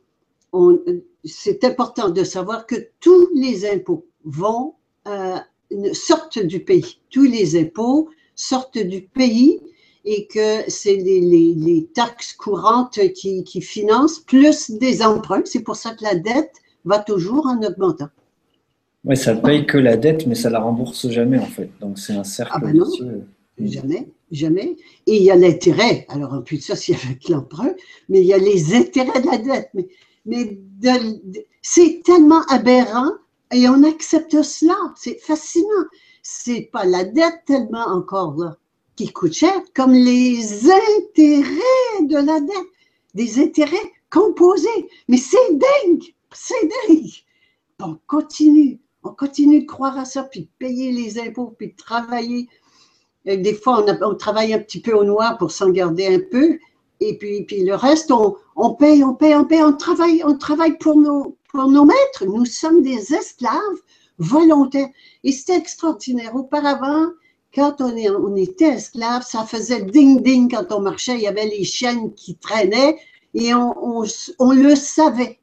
c'est 1.26 1.64
important 1.64 2.10
de 2.10 2.24
savoir 2.24 2.68
que 2.68 2.76
tous 3.00 3.30
les 3.34 3.70
impôts 3.70 4.06
vont, 4.24 4.76
euh, 5.08 5.38
sortent 5.94 6.40
du 6.40 6.64
pays. 6.64 7.00
Tous 7.10 7.24
les 7.24 7.60
impôts 7.60 8.10
sortent 8.36 8.78
du 8.78 9.02
pays 9.02 9.62
et 10.06 10.28
que 10.28 10.64
c'est 10.68 10.96
les, 10.96 11.90
taxes 11.94 12.34
courantes 12.34 13.00
qui, 13.14 13.44
qui 13.44 13.62
financent 13.62 14.20
plus 14.20 14.72
des 14.72 15.02
emprunts. 15.02 15.44
C'est 15.46 15.64
pour 15.64 15.76
ça 15.76 15.94
que 15.94 16.04
la 16.04 16.16
dette 16.16 16.56
va 16.86 17.00
toujours 17.00 17.48
en 17.48 17.62
augmentant. 17.64 18.10
Oui, 19.06 19.16
ça 19.16 19.36
paye 19.36 19.66
que 19.66 19.78
la 19.78 19.98
dette, 19.98 20.28
mais 20.28 20.36
ça 20.36 20.50
la 20.50 20.60
rembourse 20.60 21.10
jamais 21.10 21.40
en 21.40 21.46
fait. 21.46 21.70
Donc 21.80 22.00
c'est 22.00 22.14
un 22.14 22.24
cercle 22.24 22.54
ah 22.56 22.60
ben 22.60 22.76
non, 22.76 22.86
Jamais, 23.58 24.08
jamais. 24.32 24.78
Et 25.06 25.18
il 25.18 25.24
y 25.24 25.32
a 25.32 25.36
l'intérêt. 25.36 26.06
Alors 26.10 26.34
en 26.34 26.42
plus 26.42 26.58
de 26.58 26.62
ça, 26.64 26.76
c'est 26.76 26.96
avec 26.96 27.28
l'emprunt, 27.28 27.74
mais 28.08 28.22
il 28.22 28.26
y 28.26 28.34
a 28.34 28.38
les 28.38 28.74
intérêts 28.74 29.22
de 29.22 29.28
la 29.28 29.38
dette. 29.38 29.70
Mais, 29.74 29.88
mais 30.26 30.60
c'est 31.62 32.02
tellement 32.04 32.42
aberrant 32.50 33.12
et 33.54 33.68
on 33.68 33.84
accepte 33.84 34.42
cela. 34.44 34.76
C'est 34.96 35.20
fascinant. 35.20 35.86
C'est 36.22 36.70
pas 36.72 36.86
la 36.86 37.04
dette 37.04 37.44
tellement 37.46 37.88
encore 37.88 38.36
là 38.38 38.58
qui 39.00 39.14
coûte 39.14 39.32
cher, 39.32 39.54
comme 39.74 39.94
les 39.94 40.66
intérêts 40.66 42.02
de 42.02 42.18
la 42.18 42.42
dette, 42.42 42.68
des 43.14 43.40
intérêts 43.40 43.94
composés. 44.10 44.90
Mais 45.08 45.16
c'est 45.16 45.54
dingue, 45.54 46.04
c'est 46.34 46.70
dingue. 46.90 47.10
On 47.80 47.98
continue, 48.08 48.82
on 49.04 49.12
continue 49.12 49.62
de 49.62 49.66
croire 49.66 49.98
à 49.98 50.06
ça, 50.06 50.24
puis 50.24 50.42
de 50.42 50.50
payer 50.58 50.92
les 50.92 51.20
impôts, 51.20 51.54
puis 51.58 51.70
de 51.70 51.76
travailler. 51.76 52.48
des 53.26 53.54
fois, 53.54 53.86
on, 54.02 54.16
travaille 54.16 54.54
un 54.54 54.60
petit 54.60 54.82
peu 54.82 54.94
au 54.94 55.04
noir 55.04 55.38
pour 55.38 55.52
s'en 55.52 55.70
garder 55.70 56.08
un 56.08 56.20
peu. 56.32 56.58
Et 57.00 57.18
puis, 57.18 57.46
le 57.64 57.76
reste, 57.76 58.12
on, 58.12 58.74
paye, 58.76 59.04
on 59.04 59.14
paye, 59.14 59.36
on 59.36 59.46
paye, 59.46 59.64
on 59.64 59.74
travaille, 59.74 60.22
on 60.26 60.38
travaille 60.38 60.78
pour 60.78 60.98
nos, 60.98 61.38
maîtres. 61.86 62.26
Nous 62.26 62.46
sommes 62.46 62.82
des 62.82 63.14
esclaves 63.14 63.80
volontaires. 64.18 64.90
Et 65.24 65.32
c'était 65.32 65.58
extraordinaire. 65.58 66.36
Auparavant, 66.36 67.08
quand 67.56 67.80
on, 67.80 68.36
était 68.36 68.76
esclave, 68.76 69.24
ça 69.26 69.46
faisait 69.46 69.84
ding-ding 69.84 70.52
quand 70.52 70.76
on 70.76 70.82
marchait. 70.82 71.16
Il 71.16 71.22
y 71.22 71.28
avait 71.28 71.48
les 71.48 71.64
chaînes 71.64 72.14
qui 72.16 72.36
traînaient 72.36 73.00
et 73.34 73.54
on 73.54 74.04
le 74.52 74.76
savait. 74.76 75.39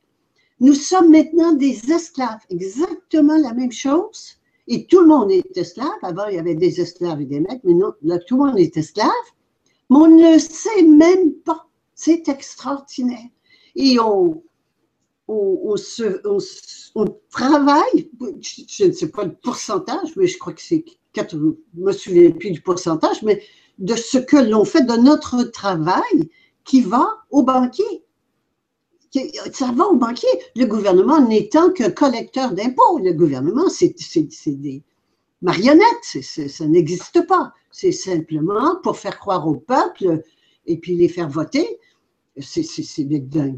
Nous 0.60 0.74
sommes 0.74 1.10
maintenant 1.10 1.52
des 1.52 1.92
esclaves, 1.92 2.40
exactement 2.50 3.36
la 3.36 3.52
même 3.52 3.72
chose. 3.72 4.36
Et 4.68 4.86
tout 4.86 5.00
le 5.00 5.06
monde 5.06 5.30
est 5.30 5.56
esclave. 5.56 5.88
Avant, 6.02 6.26
il 6.26 6.36
y 6.36 6.38
avait 6.38 6.54
des 6.54 6.80
esclaves 6.80 7.20
et 7.20 7.26
des 7.26 7.40
maîtres, 7.40 7.60
mais 7.64 7.74
non, 7.74 7.92
là, 8.02 8.18
tout 8.18 8.36
le 8.36 8.50
monde 8.50 8.58
est 8.58 8.76
esclave. 8.76 9.10
Mais 9.90 9.96
on 9.96 10.08
ne 10.08 10.32
le 10.32 10.38
sait 10.38 10.82
même 10.82 11.34
pas. 11.44 11.66
C'est 11.94 12.28
extraordinaire. 12.28 13.28
Et 13.76 13.98
on, 14.00 14.42
travaille, 17.30 18.10
je 18.40 18.84
ne 18.84 18.92
sais 18.92 19.10
pas 19.10 19.24
le 19.24 19.34
pourcentage, 19.34 20.16
mais 20.16 20.26
je 20.26 20.38
crois 20.38 20.52
que 20.52 20.62
c'est, 20.62 20.84
je 21.14 21.36
ne 21.36 21.52
me 21.74 21.92
souviens 21.92 22.30
plus 22.30 22.50
du 22.50 22.60
pourcentage, 22.60 23.22
mais 23.22 23.42
de 23.78 23.94
ce 23.94 24.18
que 24.18 24.36
l'on 24.36 24.64
fait 24.64 24.82
de 24.82 24.96
notre 24.96 25.42
travail 25.44 26.30
qui 26.64 26.80
va 26.80 27.24
au 27.30 27.42
banquier 27.42 28.05
ça 29.52 29.72
va 29.72 29.86
au 29.86 29.96
banquier. 29.96 30.28
Le 30.54 30.66
gouvernement 30.66 31.20
n'étant 31.20 31.70
que 31.70 31.88
collecteur 31.88 32.52
d'impôts. 32.52 32.98
Le 32.98 33.12
gouvernement, 33.12 33.68
c'est 33.68 33.94
des 34.46 34.82
marionnettes, 35.42 36.22
ça 36.22 36.66
n'existe 36.66 37.26
pas. 37.26 37.52
C'est 37.70 37.92
simplement 37.92 38.76
pour 38.82 38.96
faire 38.96 39.18
croire 39.18 39.46
au 39.46 39.54
peuple 39.54 40.22
et 40.66 40.78
puis 40.78 40.96
les 40.96 41.08
faire 41.08 41.28
voter. 41.28 41.78
C'est 42.38 42.64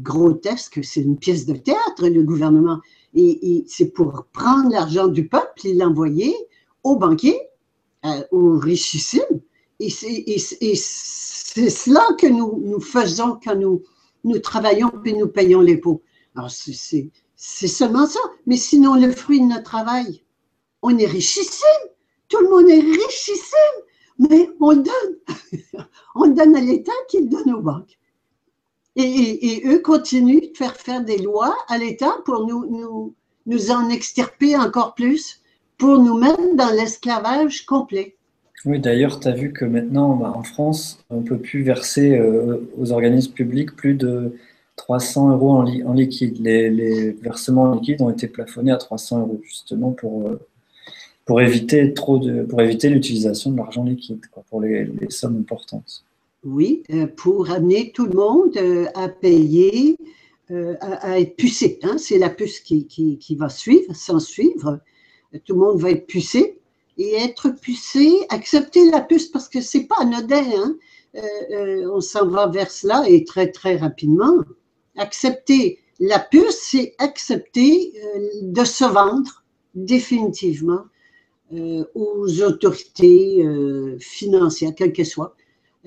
grotesque, 0.01 0.79
c'est 0.83 1.01
une 1.01 1.17
pièce 1.17 1.45
de 1.45 1.55
théâtre, 1.55 2.07
le 2.07 2.23
gouvernement. 2.23 2.79
Et, 3.13 3.65
c'est 3.67 3.91
pour 3.91 4.25
prendre 4.31 4.71
l'argent 4.71 5.07
du 5.07 5.27
peuple 5.27 5.67
et 5.67 5.73
l'envoyer 5.73 6.35
aux 6.83 6.95
banquiers, 6.95 7.39
euh, 8.05 8.23
aux 8.31 8.57
richissimes. 8.57 9.41
Et 9.79 9.89
c'est 9.89 10.75
cela 10.75 12.05
que 12.17 12.27
nous 12.27 12.79
faisons 12.79 13.39
quand 13.43 13.55
nous, 13.55 13.83
nous 14.23 14.39
travaillons 14.39 14.91
et 15.05 15.13
nous 15.13 15.27
payons 15.27 15.61
les. 15.61 15.81
Alors, 16.35 16.51
c'est 16.51 17.67
seulement 17.67 18.05
ça. 18.05 18.19
Mais 18.45 18.57
sinon, 18.57 18.95
le 18.95 19.11
fruit 19.11 19.39
de 19.39 19.45
notre 19.45 19.63
travail, 19.63 20.23
on 20.81 20.97
est 20.97 21.05
richissime. 21.05 21.65
Tout 22.27 22.39
le 22.39 22.49
monde 22.49 22.69
est 22.69 22.79
richissime. 22.79 23.79
Mais 24.19 24.49
on 24.59 24.75
donne. 24.75 25.45
on 26.15 26.27
donne 26.27 26.55
à 26.55 26.61
l'État 26.61 26.91
qui 27.09 27.21
le 27.21 27.29
donne 27.29 27.53
aux 27.53 27.61
banques. 27.61 27.97
Et, 28.95 29.61
eux 29.65 29.79
continuent 29.79 30.51
de 30.51 30.57
faire 30.57 30.75
faire 30.75 31.03
des 31.03 31.19
lois 31.19 31.55
à 31.69 31.77
l'État 31.77 32.17
pour 32.25 32.45
nous, 32.45 32.65
nous, 32.69 33.15
nous 33.45 33.71
en 33.71 33.89
extirper 33.89 34.57
encore 34.57 34.93
plus, 34.93 35.41
pour 35.77 35.99
nous 35.99 36.17
mettre 36.17 36.55
dans 36.55 36.69
l'esclavage 36.75 37.65
complet. 37.65 38.17
Oui, 38.65 38.79
d'ailleurs, 38.79 39.19
tu 39.19 39.27
as 39.27 39.31
vu 39.31 39.53
que 39.53 39.63
maintenant, 39.63 40.15
bah, 40.15 40.33
en 40.35 40.43
France, 40.43 40.99
on 41.09 41.21
ne 41.21 41.25
peut 41.25 41.37
plus 41.37 41.63
verser 41.63 42.17
euh, 42.17 42.57
aux 42.77 42.91
organismes 42.91 43.31
publics 43.31 43.73
plus 43.75 43.93
de 43.93 44.35
300 44.75 45.31
euros 45.31 45.51
en, 45.51 45.93
liquide. 45.93 46.39
Les, 46.41 47.11
versements 47.11 47.63
en 47.63 47.75
liquide 47.75 48.01
ont 48.01 48.09
été 48.09 48.27
plafonnés 48.27 48.71
à 48.71 48.77
300 48.77 49.21
euros, 49.21 49.39
justement 49.43 49.91
pour, 49.91 50.27
euh, 50.27 50.39
pour 51.25 51.39
éviter 51.41 51.93
trop 51.93 52.17
de, 52.17 52.43
pour 52.43 52.61
éviter 52.61 52.89
l'utilisation 52.89 53.51
de 53.51 53.57
l'argent 53.57 53.85
liquide, 53.85 54.19
pour 54.49 54.61
les, 54.61 54.89
sommes 55.09 55.37
importantes. 55.37 56.03
Oui, 56.43 56.83
euh, 56.91 57.07
pour 57.07 57.51
amener 57.51 57.91
tout 57.93 58.07
le 58.07 58.13
monde 58.13 58.57
à 58.93 59.07
payer, 59.07 59.95
à, 60.81 61.19
être 61.19 61.35
pucé. 61.35 61.79
Hein. 61.83 61.97
C'est 61.97 62.17
la 62.17 62.29
puce 62.29 62.59
qui, 62.59 62.85
qui 62.87 63.35
va 63.35 63.47
suivre, 63.49 63.95
sans 63.95 64.19
suivre. 64.19 64.79
Tout 65.45 65.53
le 65.53 65.59
monde 65.59 65.79
va 65.79 65.91
être 65.91 66.07
pucé 66.07 66.59
et 66.99 67.15
être 67.15 67.49
pucé, 67.49 68.25
accepter 68.29 68.91
la 68.91 69.01
puce 69.01 69.29
parce 69.29 69.47
que 69.47 69.61
c'est 69.61 69.85
pas 69.85 69.95
anodin. 70.01 70.43
Hein? 70.55 70.75
Euh, 71.15 71.21
euh, 71.51 71.91
on 71.91 72.01
s'en 72.01 72.27
va 72.27 72.47
vers 72.47 72.69
cela 72.69 73.03
et 73.07 73.23
très 73.23 73.51
très 73.51 73.77
rapidement. 73.77 74.35
Accepter 74.97 75.79
la 75.99 76.19
puce, 76.19 76.59
c'est 76.59 76.93
accepter 76.99 77.93
euh, 78.03 78.19
de 78.43 78.63
se 78.63 78.83
vendre 78.83 79.43
définitivement 79.73 80.83
aux 81.95 82.43
autorités 82.43 83.43
financières, 83.99 84.75
quelles 84.75 84.93
qu'elles 84.93 85.07
soient. 85.07 85.35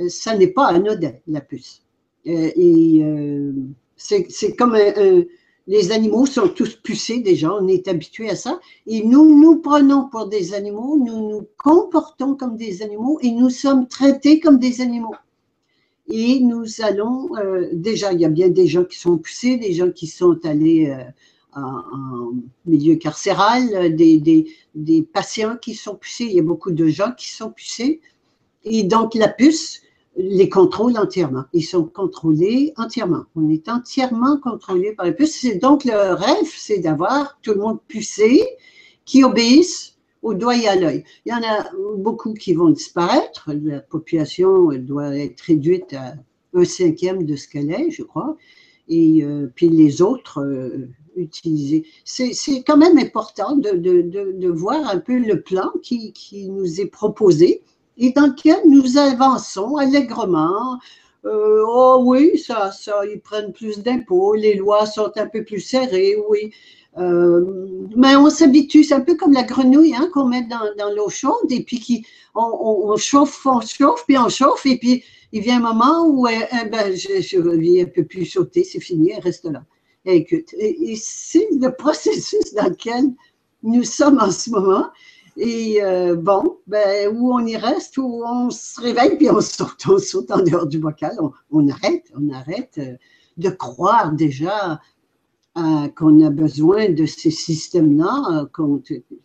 ça 0.09 0.37
n'est 0.37 0.49
pas 0.49 0.67
anodin, 0.67 1.13
la 1.29 1.41
puce. 1.41 1.83
et 2.25 3.01
c'est 3.97 4.57
comme 4.57 4.77
les 5.67 5.93
animaux 5.93 6.27
sont 6.27 6.49
tous 6.49 6.75
pucés 6.75 7.21
déjà, 7.21 7.53
on 7.53 7.69
est 7.69 7.87
habitué 7.89 8.29
à 8.31 8.37
ça. 8.37 8.61
Et 8.87 9.05
nous 9.05 9.41
nous 9.41 9.61
prenons 9.61 10.09
pour 10.09 10.27
des 10.27 10.55
animaux, 10.55 10.97
nous 10.97 11.29
nous 11.29 11.47
comportons 11.57 12.35
comme 12.35 12.57
des 12.57 12.83
animaux 12.83 13.19
et 13.23 13.31
nous 13.31 13.51
sommes 13.51 13.87
traités 13.87 14.41
comme 14.41 14.59
des 14.59 14.81
animaux. 14.81 15.15
Et 16.09 16.41
nous 16.41 16.65
allons, 16.83 17.31
déjà, 17.73 18.13
il 18.13 18.21
y 18.21 18.25
a 18.25 18.29
bien 18.29 18.49
des 18.49 18.67
gens 18.67 18.85
qui 18.85 18.99
sont 18.99 19.19
pucés, 19.19 19.57
des 19.57 19.73
gens 19.73 19.91
qui 19.91 20.09
sont 20.09 20.39
allés 20.45 20.93
en, 21.55 22.33
milieu 22.67 22.97
carcéral, 22.97 23.95
des, 23.95 24.19
des, 24.19 24.47
des, 24.75 25.03
patients 25.03 25.57
qui 25.57 25.75
sont 25.75 25.97
pucés, 25.97 26.25
il 26.25 26.33
y 26.33 26.41
a 26.41 26.43
beaucoup 26.43 26.73
de 26.73 26.87
gens 26.89 27.13
qui 27.17 27.31
sont 27.31 27.51
pucés. 27.51 28.01
Et 28.65 28.83
donc 28.85 29.15
la 29.15 29.29
puce 29.29 29.83
les 30.17 30.49
contrôle 30.49 30.99
entièrement. 30.99 31.45
Ils 31.53 31.63
sont 31.63 31.85
contrôlés 31.85 32.73
entièrement. 32.77 33.25
On 33.35 33.49
est 33.49 33.69
entièrement 33.69 34.39
contrôlé 34.39 34.93
par 34.93 35.07
la 35.07 35.13
puce. 35.13 35.47
Donc 35.61 35.85
le 35.85 36.15
rêve, 36.15 36.51
c'est 36.55 36.79
d'avoir 36.79 37.39
tout 37.43 37.53
le 37.53 37.61
monde 37.61 37.79
pucé 37.89 38.43
qui 39.05 39.25
obéissent 39.25 39.97
au 40.23 40.35
doigt 40.35 40.57
et 40.57 40.69
à 40.69 40.77
l'œil. 40.77 41.05
Il 41.27 41.33
y 41.33 41.35
en 41.35 41.43
a 41.43 41.71
beaucoup 41.97 42.35
qui 42.35 42.55
vont 42.55 42.71
disparaître. 42.71 43.51
La 43.53 43.81
population 43.81 44.69
doit 44.73 45.17
être 45.17 45.41
réduite 45.41 45.95
à 45.95 46.15
un 46.55 46.65
cinquième 46.65 47.25
de 47.25 47.37
ce 47.37 47.49
qu'elle 47.49 47.71
est, 47.71 47.91
je 47.91 48.03
crois. 48.03 48.37
Et 48.89 49.25
euh, 49.25 49.51
puis 49.55 49.69
les 49.69 50.03
autres, 50.03 50.41
euh, 50.41 50.89
c'est 52.05 52.63
quand 52.67 52.77
même 52.77 52.99
important 52.99 53.57
de, 53.57 53.71
de, 53.71 54.03
de, 54.03 54.33
de, 54.33 54.49
voir 54.49 54.89
un 54.89 54.99
peu 54.99 55.19
le 55.19 55.41
plan 55.41 55.71
qui, 55.83 56.13
qui, 56.13 56.49
nous 56.49 56.81
est 56.81 56.87
proposé 56.87 57.63
et 57.99 58.13
dans 58.13 58.27
lequel 58.27 58.61
nous 58.67 58.99
avançons 58.99 59.77
allègrement. 59.77 60.79
Euh, 61.25 61.63
oh 61.67 62.03
oui, 62.05 62.39
ça, 62.39 62.73
ça, 62.73 63.03
ils 63.07 63.21
prennent 63.21 63.53
plus 63.53 63.79
d'impôts, 63.79 64.35
les 64.35 64.55
lois 64.55 64.87
sont 64.87 65.13
un 65.17 65.27
peu 65.27 65.45
plus 65.45 65.61
serrées, 65.61 66.17
oui. 66.29 66.53
Euh, 66.99 67.67
mais 67.97 68.17
on 68.17 68.29
s'habitue, 68.29 68.85
c'est 68.85 68.95
un 68.95 69.01
peu 69.01 69.15
comme 69.15 69.33
la 69.33 69.45
grenouille 69.45 69.95
hein, 69.95 70.11
qu'on 70.13 70.27
met 70.27 70.43
dans, 70.43 70.91
l'eau 70.95 71.09
chaude 71.09 71.51
et 71.51 71.63
puis 71.63 72.05
on, 72.35 72.97
chauffe, 72.97 73.47
on 73.47 73.61
chauffe, 73.63 74.05
puis 74.07 74.19
on 74.19 74.29
chauffe 74.29 74.67
et 74.67 74.79
puis 74.79 75.03
il 75.33 75.41
vient 75.41 75.57
un 75.57 75.73
moment 75.73 76.07
où 76.07 76.27
eh, 76.27 76.45
eh 76.53 76.69
ben, 76.69 76.95
je, 76.95 77.39
elle 77.39 77.61
ne 77.61 77.85
peut 77.85 78.05
plus 78.05 78.27
sauter, 78.27 78.63
c'est 78.65 78.81
fini, 78.81 79.13
elle 79.13 79.23
reste 79.23 79.45
là. 79.45 79.65
Écoute, 80.05 80.53
et, 80.59 80.95
c'est 80.97 81.49
le 81.53 81.71
processus 81.79 82.53
dans 82.55 82.69
lequel 82.69 83.05
nous 83.63 83.85
sommes 83.85 84.19
en 84.21 84.31
ce 84.31 84.51
moment. 84.51 84.87
Et 85.37 85.83
euh, 85.83 86.15
bon, 86.15 86.59
ben, 86.67 87.09
où 87.15 87.33
on 87.33 87.47
y 87.47 87.57
reste, 87.57 87.97
où 87.97 88.23
on 88.25 88.51
se 88.51 88.81
réveille, 88.81 89.17
puis 89.17 89.31
on 89.31 89.41
saute, 89.41 89.87
on 89.89 89.99
saute 89.99 90.31
en 90.31 90.43
dehors 90.43 90.67
du 90.67 90.79
bocal, 90.79 91.17
on, 91.51 91.69
arrête, 91.69 92.13
on 92.15 92.31
arrête 92.31 92.79
euh, 92.79 92.97
de 93.39 93.49
croire 93.49 94.13
déjà 94.13 94.81
euh, 95.57 95.89
qu'on 95.97 96.21
a 96.21 96.29
besoin 96.29 96.91
de 96.91 97.07
ces 97.07 97.31
systèmes-là, 97.31 98.47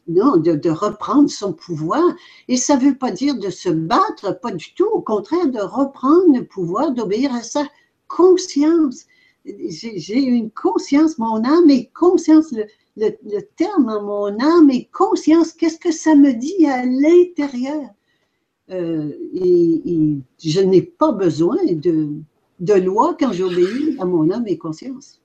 non, 0.08 0.38
de, 0.38 0.70
reprendre 0.70 1.30
son 1.30 1.52
pouvoir. 1.52 2.04
Et 2.48 2.56
ça 2.56 2.78
ne 2.78 2.86
veut 2.86 2.98
pas 2.98 3.12
dire 3.12 3.38
de 3.38 3.50
se 3.50 3.70
battre, 3.70 4.40
pas 4.40 4.52
du 4.52 4.74
tout, 4.76 4.88
au 4.88 5.02
contraire, 5.02 5.48
de 5.48 5.60
reprendre 5.60 6.38
le 6.38 6.46
pouvoir, 6.46 6.92
d'obéir 6.92 7.34
à 7.34 7.44
sa 7.44 7.66
conscience. 8.08 9.06
J'ai 9.46 10.22
une 10.22 10.52
conscience, 10.52 11.18
mon 11.18 11.44
âme 11.44 11.70
est 11.70 11.92
conscience, 11.94 12.54
le, 12.98 13.42
terme 13.56 14.00
mon 14.04 14.40
âme 14.40 14.70
est 14.72 14.90
conscience, 14.92 15.54
qu'est-ce 15.54 15.80
que 15.80 15.92
ça 15.92 16.16
me 16.16 16.34
dit 16.34 16.66
à 16.66 16.86
l'intérieur? 16.86 17.90
Euh, 18.70 19.12
et, 19.34 20.18
je 20.44 20.62
n'ai 20.62 20.82
pas 20.82 21.12
besoin 21.12 21.58
de, 21.66 22.10
de 22.60 22.74
loi 22.74 23.16
quand 23.20 23.32
j'obéis 23.32 23.96
à 24.00 24.06
mon 24.06 24.30
âme 24.32 24.48
et 24.48 24.58
conscience. 24.58 25.22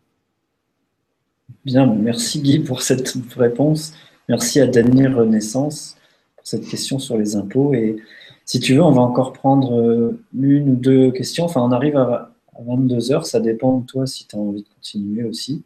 Bien, 1.65 1.87
merci 1.87 2.41
Guy 2.41 2.61
pour 2.61 2.83
cette 2.83 3.13
réponse. 3.37 3.93
Merci 4.29 4.61
à 4.61 4.67
Daniel 4.67 5.15
Renaissance 5.15 5.97
pour 6.37 6.47
cette 6.47 6.67
question 6.67 6.99
sur 6.99 7.17
les 7.17 7.37
impôts. 7.37 7.75
Et 7.75 7.97
si 8.45 8.61
tu 8.61 8.75
veux, 8.75 8.83
on 8.83 8.93
va 8.93 9.03
encore 9.03 9.33
prendre 9.33 9.81
euh, 9.81 10.21
une 10.35 10.71
ou 10.71 10.77
deux 10.77 11.11
questions. 11.11 11.45
Enfin, 11.45 11.63
on 11.63 11.73
arrive 11.73 11.97
à 11.97 12.33
22 12.61 13.13
heures. 13.13 13.27
Ça 13.27 13.41
dépend 13.41 13.79
de 13.79 13.87
toi 13.87 14.07
si 14.07 14.27
tu 14.27 14.37
as 14.37 14.39
envie 14.39 14.63
de 14.63 14.69
continuer 14.69 15.25
aussi. 15.25 15.63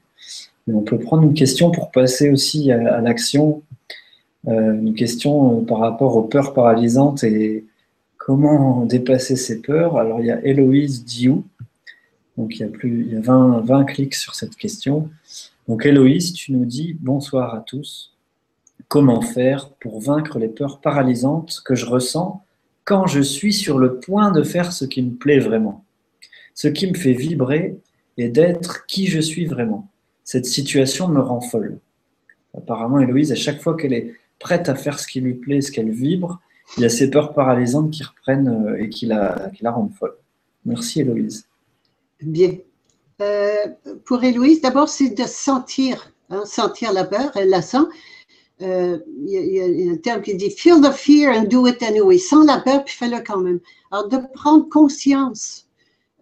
On 0.69 0.83
peut 0.83 0.99
prendre 0.99 1.23
une 1.23 1.35
question 1.35 1.71
pour 1.71 1.91
passer 1.91 2.31
aussi 2.31 2.73
à, 2.73 3.01
l'action. 3.01 3.63
Euh, 4.49 4.75
une 4.75 4.95
question 4.95 5.59
euh, 5.59 5.65
par 5.65 5.79
rapport 5.79 6.17
aux 6.17 6.23
peurs 6.23 6.55
paralysantes 6.55 7.25
et 7.25 7.65
comment 8.17 8.85
dépasser 8.85 9.37
ces 9.37 9.61
peurs. 9.61 9.97
Alors, 9.97 10.21
il 10.21 10.27
y 10.27 10.31
a 10.31 10.45
Héloïse 10.45 11.05
Diou. 11.05 11.45
Donc, 12.37 12.57
il 12.57 12.61
y 12.61 12.65
a, 12.65 12.69
plus, 12.69 13.07
il 13.09 13.15
y 13.15 13.17
a 13.17 13.21
20, 13.21 13.61
20 13.61 13.85
clics 13.85 14.15
sur 14.15 14.35
cette 14.35 14.57
question. 14.57 15.09
Donc, 15.69 15.87
Héloïse, 15.87 16.33
tu 16.33 16.53
nous 16.53 16.65
dis 16.65 16.97
bonsoir 17.01 17.55
à 17.55 17.61
tous. 17.61 18.13
Comment 18.89 19.21
faire 19.21 19.71
pour 19.81 20.01
vaincre 20.01 20.39
les 20.39 20.49
peurs 20.49 20.81
paralysantes 20.81 21.63
que 21.65 21.75
je 21.75 21.87
ressens 21.87 22.43
quand 22.85 23.07
je 23.07 23.21
suis 23.21 23.53
sur 23.53 23.79
le 23.79 23.99
point 23.99 24.31
de 24.31 24.45
faire 24.45 24.73
ce 24.73 24.85
qui 24.85 25.03
me 25.03 25.15
plaît 25.15 25.41
vraiment 25.41 25.85
ce 26.57 26.69
qui 26.69 26.91
me 26.91 26.95
fait 26.95 27.13
vibrer 27.13 27.79
est 28.17 28.29
d'être 28.29 28.87
qui 28.87 29.07
je 29.07 29.21
suis 29.21 29.45
vraiment? 29.45 29.89
Cette 30.27 30.45
situation 30.45 31.07
me 31.07 31.21
rend 31.21 31.41
folle. 31.41 31.79
Apparemment, 32.55 32.99
Héloïse, 32.99 33.31
à 33.31 33.37
chaque 33.37 33.63
fois 33.63 33.77
qu'elle 33.77 33.93
est 33.93 34.15
prête 34.41 34.69
à 34.69 34.75
faire 34.75 34.99
ce 34.99 35.07
qui 35.07 35.21
lui 35.21 35.35
plaît, 35.35 35.61
ce 35.61 35.71
qu'elle 35.71 35.91
vibre, 35.91 36.41
il 36.77 36.83
y 36.83 36.85
a 36.85 36.89
ces 36.89 37.11
peurs 37.11 37.33
paralysantes 37.33 37.93
qui 37.93 38.03
reprennent 38.03 38.49
euh, 38.49 38.83
et 38.83 38.89
qui 38.89 39.07
la, 39.07 39.53
rendent 39.65 39.95
folle. 39.95 40.17
Merci 40.65 41.03
Héloïse. 41.03 41.47
Bien. 42.21 42.57
Euh, 43.23 43.67
pour 44.05 44.25
Héloïse, 44.25 44.61
d'abord, 44.61 44.89
c'est 44.89 45.11
de 45.11 45.23
sentir, 45.23 46.13
hein, 46.29 46.43
la 46.93 47.05
peur, 47.05 47.31
elle 47.37 47.49
la 47.49 47.63
sent. 47.63 47.87
Euh, 48.63 48.99
il, 49.27 49.31
y, 49.31 49.89
a 49.89 49.93
un 49.93 49.97
terme 49.97 50.23
qui 50.23 50.35
dit 50.35 50.51
Feel 50.51 50.81
the 50.81 50.91
fear 50.91 51.39
and 51.39 51.45
do 51.45 51.69
it 51.69 51.81
anyway. 51.85 52.19
Sens 52.19 52.47
la 52.47 52.59
peur, 52.59 52.85
puis 52.85 52.97
fais-le 52.97 53.21
quand 53.25 53.39
même. 53.39 53.61
Alors, 53.93 54.09
de 54.09 54.19
prendre 54.35 54.69
conscience 54.69 55.69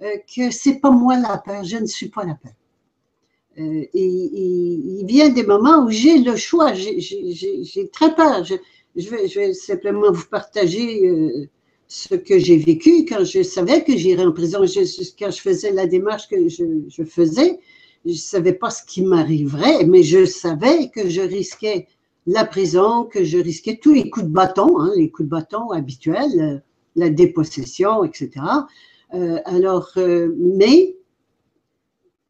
euh, 0.02 0.16
que 0.36 0.50
c'est 0.50 0.80
pas 0.80 0.90
moi 0.90 1.16
la 1.16 1.38
peur, 1.38 1.64
je 1.64 1.78
ne 1.78 1.86
suis 1.86 2.10
pas 2.10 2.24
la 2.24 2.34
peur. 2.34 2.52
Euh, 3.58 3.84
et, 3.94 4.04
il 4.04 5.04
vient 5.06 5.28
des 5.28 5.44
moments 5.44 5.84
où 5.84 5.90
j'ai 5.90 6.18
le 6.18 6.36
choix, 6.36 6.72
j'ai 6.74 7.88
très 7.92 8.14
peur. 8.14 8.44
Je, 8.44 9.10
vais, 9.10 9.54
simplement 9.54 10.12
vous 10.12 10.26
partager 10.26 11.06
euh, 11.06 11.48
ce 11.88 12.14
que 12.14 12.38
j'ai 12.38 12.56
vécu 12.56 13.04
quand 13.04 13.24
je 13.24 13.42
savais 13.42 13.84
que 13.84 13.96
j'irais 13.96 14.24
en 14.24 14.32
prison. 14.32 14.60
quand 14.60 15.30
je 15.30 15.40
faisais 15.40 15.72
la 15.72 15.86
démarche 15.86 16.28
que 16.28 16.48
je, 16.48 17.04
faisais, 17.04 17.58
je 18.04 18.10
ne 18.10 18.16
savais 18.16 18.52
pas 18.52 18.70
ce 18.70 18.84
qui 18.84 19.02
m'arriverait, 19.02 19.84
mais 19.84 20.02
je 20.02 20.24
savais 20.24 20.90
que 20.90 21.08
je 21.08 21.20
risquais 21.20 21.86
la 22.26 22.44
prison, 22.44 23.04
que 23.04 23.24
je 23.24 23.38
risquais 23.38 23.78
tous 23.80 23.92
les 23.92 24.10
coups 24.10 24.26
de 24.26 24.32
bâton, 24.32 24.80
hein, 24.80 24.92
les 24.96 25.10
coups 25.10 25.26
de 25.26 25.30
bâton 25.30 25.70
habituels, 25.70 26.62
la 26.96 27.10
dépossession, 27.10 28.04
etc. 28.04 28.30
Euh, 29.14 29.38
alors, 29.44 29.90
euh, 29.96 30.34
mais 30.38 30.96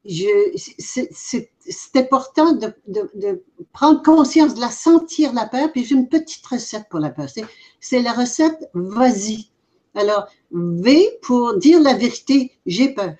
c'est 0.06 1.96
important 1.96 2.52
de, 2.52 3.42
prendre 3.72 4.02
conscience, 4.02 4.54
de 4.54 4.60
la 4.60 4.70
sentir 4.70 5.32
la 5.32 5.46
peur. 5.46 5.72
Puis 5.72 5.84
j'ai 5.84 5.94
une 5.94 6.08
petite 6.08 6.46
recette 6.46 6.88
pour 6.90 7.00
la 7.00 7.10
peur. 7.10 7.28
C'est 7.80 8.02
la 8.02 8.12
recette 8.12 8.68
vas-y. 8.74 9.48
Alors, 9.94 10.26
V 10.50 11.18
pour 11.22 11.56
dire 11.56 11.80
la 11.80 11.94
vérité, 11.94 12.52
j'ai 12.66 12.90
peur. 12.90 13.14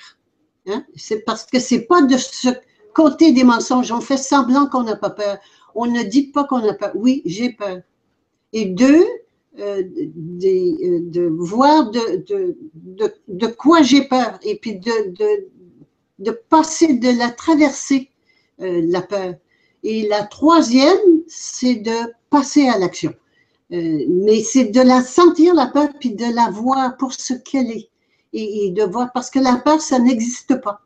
Hein? 0.67 0.85
C'est 0.97 1.21
parce 1.25 1.47
que 1.47 1.59
c'est 1.59 1.83
pas 1.83 2.03
de 2.03 2.17
se 2.17 2.49
côté 2.93 3.33
des 3.33 3.45
mensonges. 3.45 3.93
On 3.93 4.01
fait 4.01 4.17
semblant 4.17 4.67
qu'on 4.67 4.83
n'a 4.83 4.97
pas 4.97 5.11
peur. 5.11 5.39
On 5.75 5.87
ne 5.87 6.03
dit 6.03 6.29
pas 6.29 6.45
qu'on 6.45 6.69
a 6.69 6.75
peur. 6.75 6.93
Oui, 6.95 7.23
j'ai 7.25 7.53
peur. 7.53 7.81
Et 8.53 8.67
deux, 8.67 9.05
euh, 9.59 9.83
euh, 9.83 11.01
de, 11.01 11.29
voir 11.39 11.91
de, 11.91 12.25
de, 12.75 13.15
de 13.29 13.47
quoi 13.47 13.83
j'ai 13.83 14.03
peur 14.03 14.39
et 14.43 14.57
puis 14.57 14.81
de, 14.81 15.49
de, 16.19 16.31
passer 16.31 16.95
de 16.95 17.11
la 17.19 17.31
traverser 17.31 18.11
euh, 18.61 18.83
la 18.85 19.03
peur. 19.03 19.35
Et 19.83 20.09
la 20.09 20.25
troisième, 20.25 21.23
c'est 21.27 21.77
de 21.77 22.13
passer 22.31 22.69
à 22.69 22.79
l'action. 22.79 23.15
mais 23.71 24.43
c'est 24.43 24.67
de 24.67 24.81
la 24.81 25.03
sentir, 25.03 25.55
la 25.55 25.67
peur, 25.67 25.89
puis 26.01 26.15
de 26.15 26.35
la 26.35 26.51
voir 26.51 26.97
pour 26.97 27.13
ce 27.13 27.35
qu'elle 27.35 27.71
est. 27.71 27.91
Et, 28.33 28.71
de 28.71 28.83
voir, 28.83 29.13
parce 29.13 29.31
que 29.31 29.39
la 29.39 29.57
peur, 29.57 29.81
ça 29.81 29.99
n'existe 29.99 30.61
pas. 30.61 30.81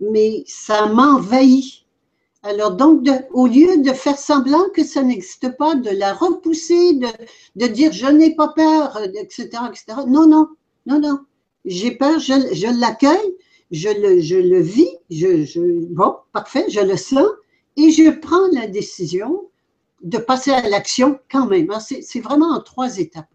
Mais 0.00 0.44
ça 0.46 0.86
m'envahit. 0.86 1.84
Alors 2.42 2.72
donc, 2.72 3.08
au 3.32 3.46
lieu 3.46 3.78
de 3.78 3.92
faire 3.92 4.18
semblant 4.18 4.68
que 4.74 4.84
ça 4.84 5.02
n'existe 5.02 5.56
pas, 5.56 5.74
de 5.76 5.90
la 5.90 6.12
repousser, 6.12 6.94
de, 7.56 7.66
dire 7.66 7.92
je 7.92 8.06
n'ai 8.06 8.34
pas 8.34 8.48
peur, 8.48 9.00
etc., 9.14 9.48
etc. 9.68 10.00
Non, 10.06 10.26
non, 10.26 10.48
non, 10.86 10.98
non. 10.98 11.20
J'ai 11.64 11.92
peur, 11.92 12.18
je 12.18 12.80
l'accueille, 12.80 13.34
je 13.74 13.88
le, 13.88 14.20
je 14.20 14.36
le 14.36 14.60
vis, 14.60 14.90
je, 15.10 15.44
je, 15.44 15.60
bon, 15.92 16.16
parfait, 16.32 16.66
je 16.68 16.80
le 16.80 16.96
sens, 16.96 17.26
et 17.76 17.90
je 17.90 18.10
prends 18.10 18.48
la 18.52 18.66
décision 18.66 19.48
de 20.02 20.18
passer 20.18 20.52
à 20.52 20.68
l'action 20.68 21.18
quand 21.30 21.46
même. 21.46 21.68
C'est 21.80 22.20
vraiment 22.20 22.52
en 22.54 22.60
trois 22.60 22.98
étapes. 22.98 23.28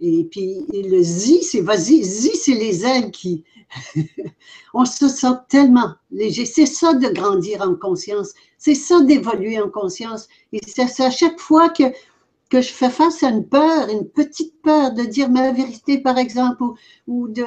Et 0.00 0.24
puis 0.30 0.64
le 0.72 1.02
zi, 1.02 1.42
c'est 1.42 1.60
vas-y, 1.60 2.02
zi, 2.02 2.36
c'est 2.36 2.54
les 2.54 2.84
ailes 2.84 3.10
qui. 3.10 3.44
on 4.74 4.84
se 4.84 5.08
sent 5.08 5.36
tellement 5.48 5.94
léger. 6.10 6.46
C'est 6.46 6.66
ça 6.66 6.94
de 6.94 7.08
grandir 7.08 7.62
en 7.62 7.74
conscience. 7.74 8.32
C'est 8.58 8.74
ça 8.74 9.00
d'évoluer 9.02 9.60
en 9.60 9.70
conscience. 9.70 10.28
Et 10.52 10.60
c'est 10.66 11.02
à 11.02 11.10
chaque 11.10 11.40
fois 11.40 11.68
que, 11.68 11.84
que 12.50 12.60
je 12.60 12.72
fais 12.72 12.90
face 12.90 13.22
à 13.22 13.30
une 13.30 13.46
peur, 13.46 13.88
une 13.88 14.08
petite 14.08 14.60
peur 14.62 14.92
de 14.92 15.04
dire 15.04 15.30
ma 15.30 15.52
vérité, 15.52 15.98
par 15.98 16.18
exemple, 16.18 16.62
ou, 17.06 17.28
de, 17.28 17.44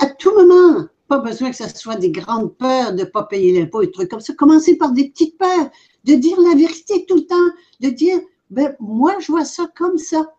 à 0.00 0.06
tout 0.06 0.34
moment, 0.34 0.86
pas 1.08 1.18
besoin 1.18 1.50
que 1.50 1.56
ce 1.56 1.68
soit 1.68 1.96
des 1.96 2.10
grandes 2.10 2.56
peurs 2.56 2.92
de 2.92 3.00
ne 3.00 3.04
pas 3.04 3.24
payer 3.24 3.58
l'impôt 3.58 3.82
et 3.82 3.86
des 3.86 3.92
trucs 3.92 4.10
comme 4.10 4.20
ça. 4.20 4.34
Commencer 4.34 4.76
par 4.76 4.92
des 4.92 5.08
petites 5.08 5.38
peurs, 5.38 5.70
de 6.04 6.14
dire 6.14 6.40
la 6.40 6.54
vérité 6.54 7.04
tout 7.06 7.16
le 7.16 7.26
temps, 7.26 7.50
de 7.80 7.88
dire, 7.90 8.20
ben, 8.50 8.74
moi, 8.80 9.16
je 9.20 9.32
vois 9.32 9.44
ça 9.44 9.66
comme 9.76 9.98
ça 9.98 10.32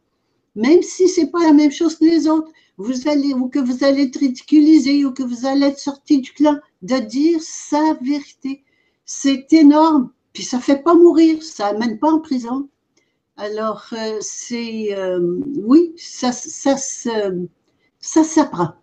même 0.56 0.82
si 0.82 1.08
ce 1.10 1.22
n'est 1.22 1.32
pas 1.32 1.44
la 1.44 1.54
même 1.54 1.72
chose 1.72 1.96
que 1.96 2.06
les 2.06 2.28
autres, 2.28 2.52
vous 2.78 3.08
allez, 3.08 3.34
ou 3.34 3.50
que 3.50 3.60
vous 3.60 3.84
allez 3.84 4.04
être 4.04 4.20
ridiculisé, 4.20 5.06
ou 5.06 5.12
que 5.12 5.24
vous 5.24 5.46
allez 5.46 5.68
être 5.68 5.80
sorti 5.80 6.22
du 6.22 6.32
clan, 6.32 6.58
de 6.82 6.98
dire 6.98 7.40
sa 7.42 7.94
vérité. 8.02 8.64
C'est 9.06 9.52
énorme. 9.54 10.12
Puis 10.34 10.44
ça 10.44 10.58
ne 10.58 10.62
fait 10.62 10.82
pas 10.82 10.96
mourir, 10.96 11.42
ça 11.44 11.74
n'amène 11.74 12.00
pas 12.00 12.12
en 12.12 12.20
prison. 12.20 12.70
Alors, 13.38 13.86
euh, 13.94 14.18
c'est, 14.22 14.96
euh, 14.96 15.40
oui, 15.58 15.94
ça, 15.98 16.32
ça, 16.32 16.78
ça, 16.78 17.32
ça 18.00 18.24
s'apprend. 18.24 18.74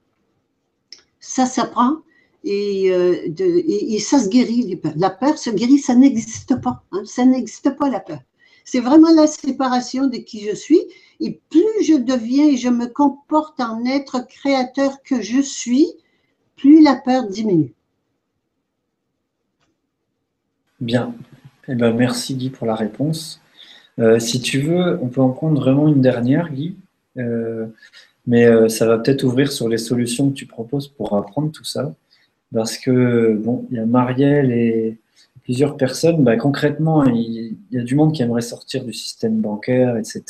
Ça 1.20 1.46
s'apprend 1.46 1.98
et, 2.44 2.90
euh, 2.90 3.16
et, 3.38 3.98
ça 3.98 4.18
se 4.18 4.28
guérit. 4.28 4.80
La 4.96 5.10
peur 5.10 5.38
se 5.38 5.50
guérit, 5.50 5.78
ça 5.78 5.94
n'existe 5.94 6.60
pas. 6.60 6.82
Hein, 6.92 7.02
ça 7.04 7.24
n'existe 7.24 7.76
pas 7.76 7.88
la 7.88 8.00
peur. 8.00 8.20
C'est 8.64 8.80
vraiment 8.80 9.12
la 9.14 9.26
séparation 9.26 10.06
de 10.06 10.16
qui 10.16 10.44
je 10.48 10.54
suis 10.54 10.80
et 11.20 11.40
plus 11.50 11.84
je 11.84 11.94
deviens 11.94 12.48
et 12.48 12.56
je 12.56 12.68
me 12.68 12.86
comporte 12.86 13.60
en 13.60 13.84
être 13.84 14.26
créateur 14.26 15.02
que 15.02 15.20
je 15.20 15.40
suis, 15.40 15.86
plus 16.56 16.82
la 16.82 16.96
peur 16.96 17.26
diminue. 17.26 17.74
Bien. 20.80 21.14
Eh 21.68 21.74
ben, 21.74 21.92
merci 21.94 22.34
Guy 22.34 22.50
pour 22.50 22.66
la 22.66 22.74
réponse. 22.74 23.40
Euh, 23.98 24.18
si 24.18 24.40
tu 24.40 24.60
veux, 24.60 24.98
on 25.02 25.08
peut 25.08 25.20
en 25.20 25.30
prendre 25.30 25.60
vraiment 25.60 25.88
une 25.88 26.00
dernière, 26.00 26.50
Guy. 26.50 26.76
Euh, 27.18 27.66
mais 28.30 28.44
euh, 28.44 28.68
ça 28.68 28.86
va 28.86 28.96
peut-être 28.96 29.24
ouvrir 29.24 29.50
sur 29.50 29.68
les 29.68 29.76
solutions 29.76 30.30
que 30.30 30.34
tu 30.34 30.46
proposes 30.46 30.86
pour 30.86 31.16
apprendre 31.16 31.50
tout 31.50 31.64
ça. 31.64 31.92
Parce 32.54 32.78
que, 32.78 33.34
bon, 33.34 33.66
il 33.72 33.76
y 33.76 33.80
a 33.80 33.86
Marielle 33.86 34.52
et 34.52 34.98
plusieurs 35.42 35.76
personnes. 35.76 36.22
Bah, 36.22 36.36
concrètement, 36.36 37.04
il, 37.06 37.56
y 37.72 37.78
a 37.78 37.82
du 37.82 37.96
monde 37.96 38.12
qui 38.12 38.22
aimerait 38.22 38.40
sortir 38.40 38.84
du 38.84 38.92
système 38.92 39.40
bancaire, 39.40 39.96
etc. 39.96 40.22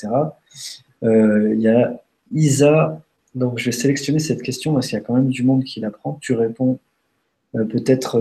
Euh, 1.02 1.52
il 1.54 1.60
y 1.60 1.68
a 1.68 2.00
Isa, 2.32 3.02
donc 3.34 3.58
je 3.58 3.66
vais 3.66 3.72
sélectionner 3.72 4.18
cette 4.18 4.40
question 4.40 4.72
parce 4.72 4.86
qu'il 4.86 4.96
y 4.96 5.00
a 5.00 5.04
quand 5.04 5.14
même 5.14 5.28
du 5.28 5.42
monde 5.42 5.62
qui 5.64 5.80
l'apprend. 5.80 6.16
Tu 6.22 6.32
réponds 6.32 6.78
euh, 7.54 7.66
peut-être 7.66 8.18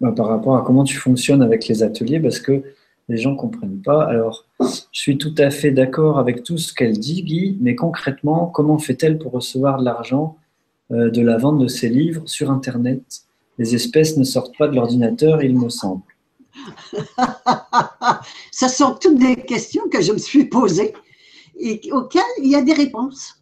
bah, 0.00 0.10
par 0.10 0.26
rapport 0.26 0.56
à 0.56 0.62
comment 0.62 0.82
tu 0.82 0.96
fonctionnes 0.96 1.42
avec 1.42 1.68
les 1.68 1.84
ateliers 1.84 2.18
parce 2.18 2.40
que 2.40 2.64
les 3.10 3.16
gens 3.16 3.32
ne 3.32 3.36
comprennent 3.36 3.82
pas. 3.82 4.04
Alors, 4.04 4.46
je 4.60 5.00
suis 5.00 5.18
tout 5.18 5.34
à 5.38 5.50
fait 5.50 5.72
d'accord 5.72 6.18
avec 6.18 6.44
tout 6.44 6.58
ce 6.58 6.72
qu'elle 6.72 6.98
dit, 6.98 7.22
Guy, 7.22 7.58
mais 7.60 7.74
concrètement, 7.74 8.46
comment 8.46 8.78
fait-elle 8.78 9.18
pour 9.18 9.32
recevoir 9.32 9.78
de 9.78 9.84
l'argent 9.84 10.36
de 10.90 11.20
la 11.20 11.36
vente 11.36 11.58
de 11.58 11.66
ses 11.66 11.88
livres 11.88 12.22
sur 12.26 12.50
Internet? 12.50 13.02
Les 13.58 13.74
espèces 13.74 14.16
ne 14.16 14.24
sortent 14.24 14.56
pas 14.56 14.68
de 14.68 14.76
l'ordinateur, 14.76 15.42
il 15.42 15.58
me 15.58 15.68
semble. 15.68 16.02
Ce 18.52 18.68
sont 18.68 18.94
toutes 18.94 19.18
des 19.18 19.36
questions 19.36 19.88
que 19.90 20.00
je 20.00 20.12
me 20.12 20.18
suis 20.18 20.46
posées 20.46 20.94
et 21.58 21.80
auxquelles 21.92 22.22
il 22.38 22.50
y 22.50 22.54
a 22.54 22.62
des 22.62 22.72
réponses. 22.72 23.34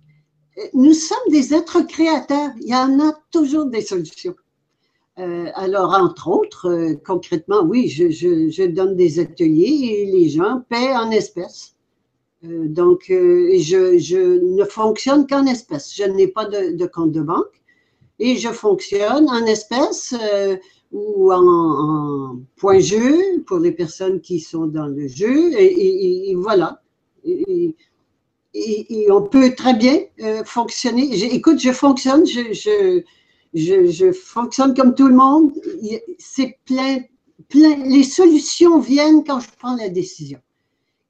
Nous 0.75 0.93
sommes 0.93 1.31
des 1.31 1.55
êtres 1.55 1.83
créateurs, 1.83 2.51
il 2.61 2.69
y 2.69 2.75
en 2.75 2.99
a 3.01 3.13
toujours 3.31 3.67
des 3.67 3.83
solutions. 3.83 4.35
Euh, 5.19 5.51
alors, 5.55 5.95
entre 5.95 6.29
autres, 6.29 6.69
euh, 6.69 6.95
concrètement, 7.05 7.63
oui, 7.63 7.89
je, 7.89 8.67
donne 8.67 8.95
des 8.95 9.19
ateliers 9.19 9.89
et 9.91 10.07
les 10.07 10.29
gens 10.29 10.63
paient 10.69 10.95
en 10.95 11.11
espèces. 11.11 11.75
Euh, 12.45 12.69
donc, 12.69 13.07
je, 13.09 14.57
ne 14.59 14.65
fonctionne 14.65 15.27
qu'en 15.27 15.47
espèces. 15.47 15.93
Je 15.97 16.05
n'ai 16.05 16.29
pas 16.29 16.45
de, 16.45 16.87
compte 16.87 17.11
de 17.11 17.23
banque 17.23 17.63
et 18.21 18.37
je 18.37 18.49
fonctionne 18.49 19.29
en 19.29 19.45
espèces 19.47 20.15
ou 20.93 21.33
en, 21.33 22.39
point 22.57 22.79
jeu 22.79 23.43
pour 23.47 23.59
les 23.59 23.73
personnes 23.73 24.21
qui 24.21 24.39
sont 24.39 24.67
dans 24.67 24.87
le 24.87 25.09
jeu. 25.09 25.53
Et, 25.59 26.35
voilà 26.37 26.81
et, 27.25 27.75
on 29.11 29.23
peut 29.23 29.55
très 29.57 29.75
bien 29.75 29.99
fonctionner. 30.45 31.11
écoute, 31.35 31.59
je 31.59 31.73
fonctionne, 31.73 32.25
je, 33.55 34.13
fonctionne 34.13 34.75
comme 34.75 34.95
tout 34.95 35.09
le 35.09 35.15
monde. 35.15 35.53
C'est 36.19 36.59
plein, 36.65 36.99
plein. 37.49 37.77
Les 37.85 38.03
solutions 38.03 38.79
viennent 38.79 39.25
quand 39.25 39.41
je 39.41 39.49
prends 39.59 39.77
la 39.77 39.89
décision. 39.89 40.41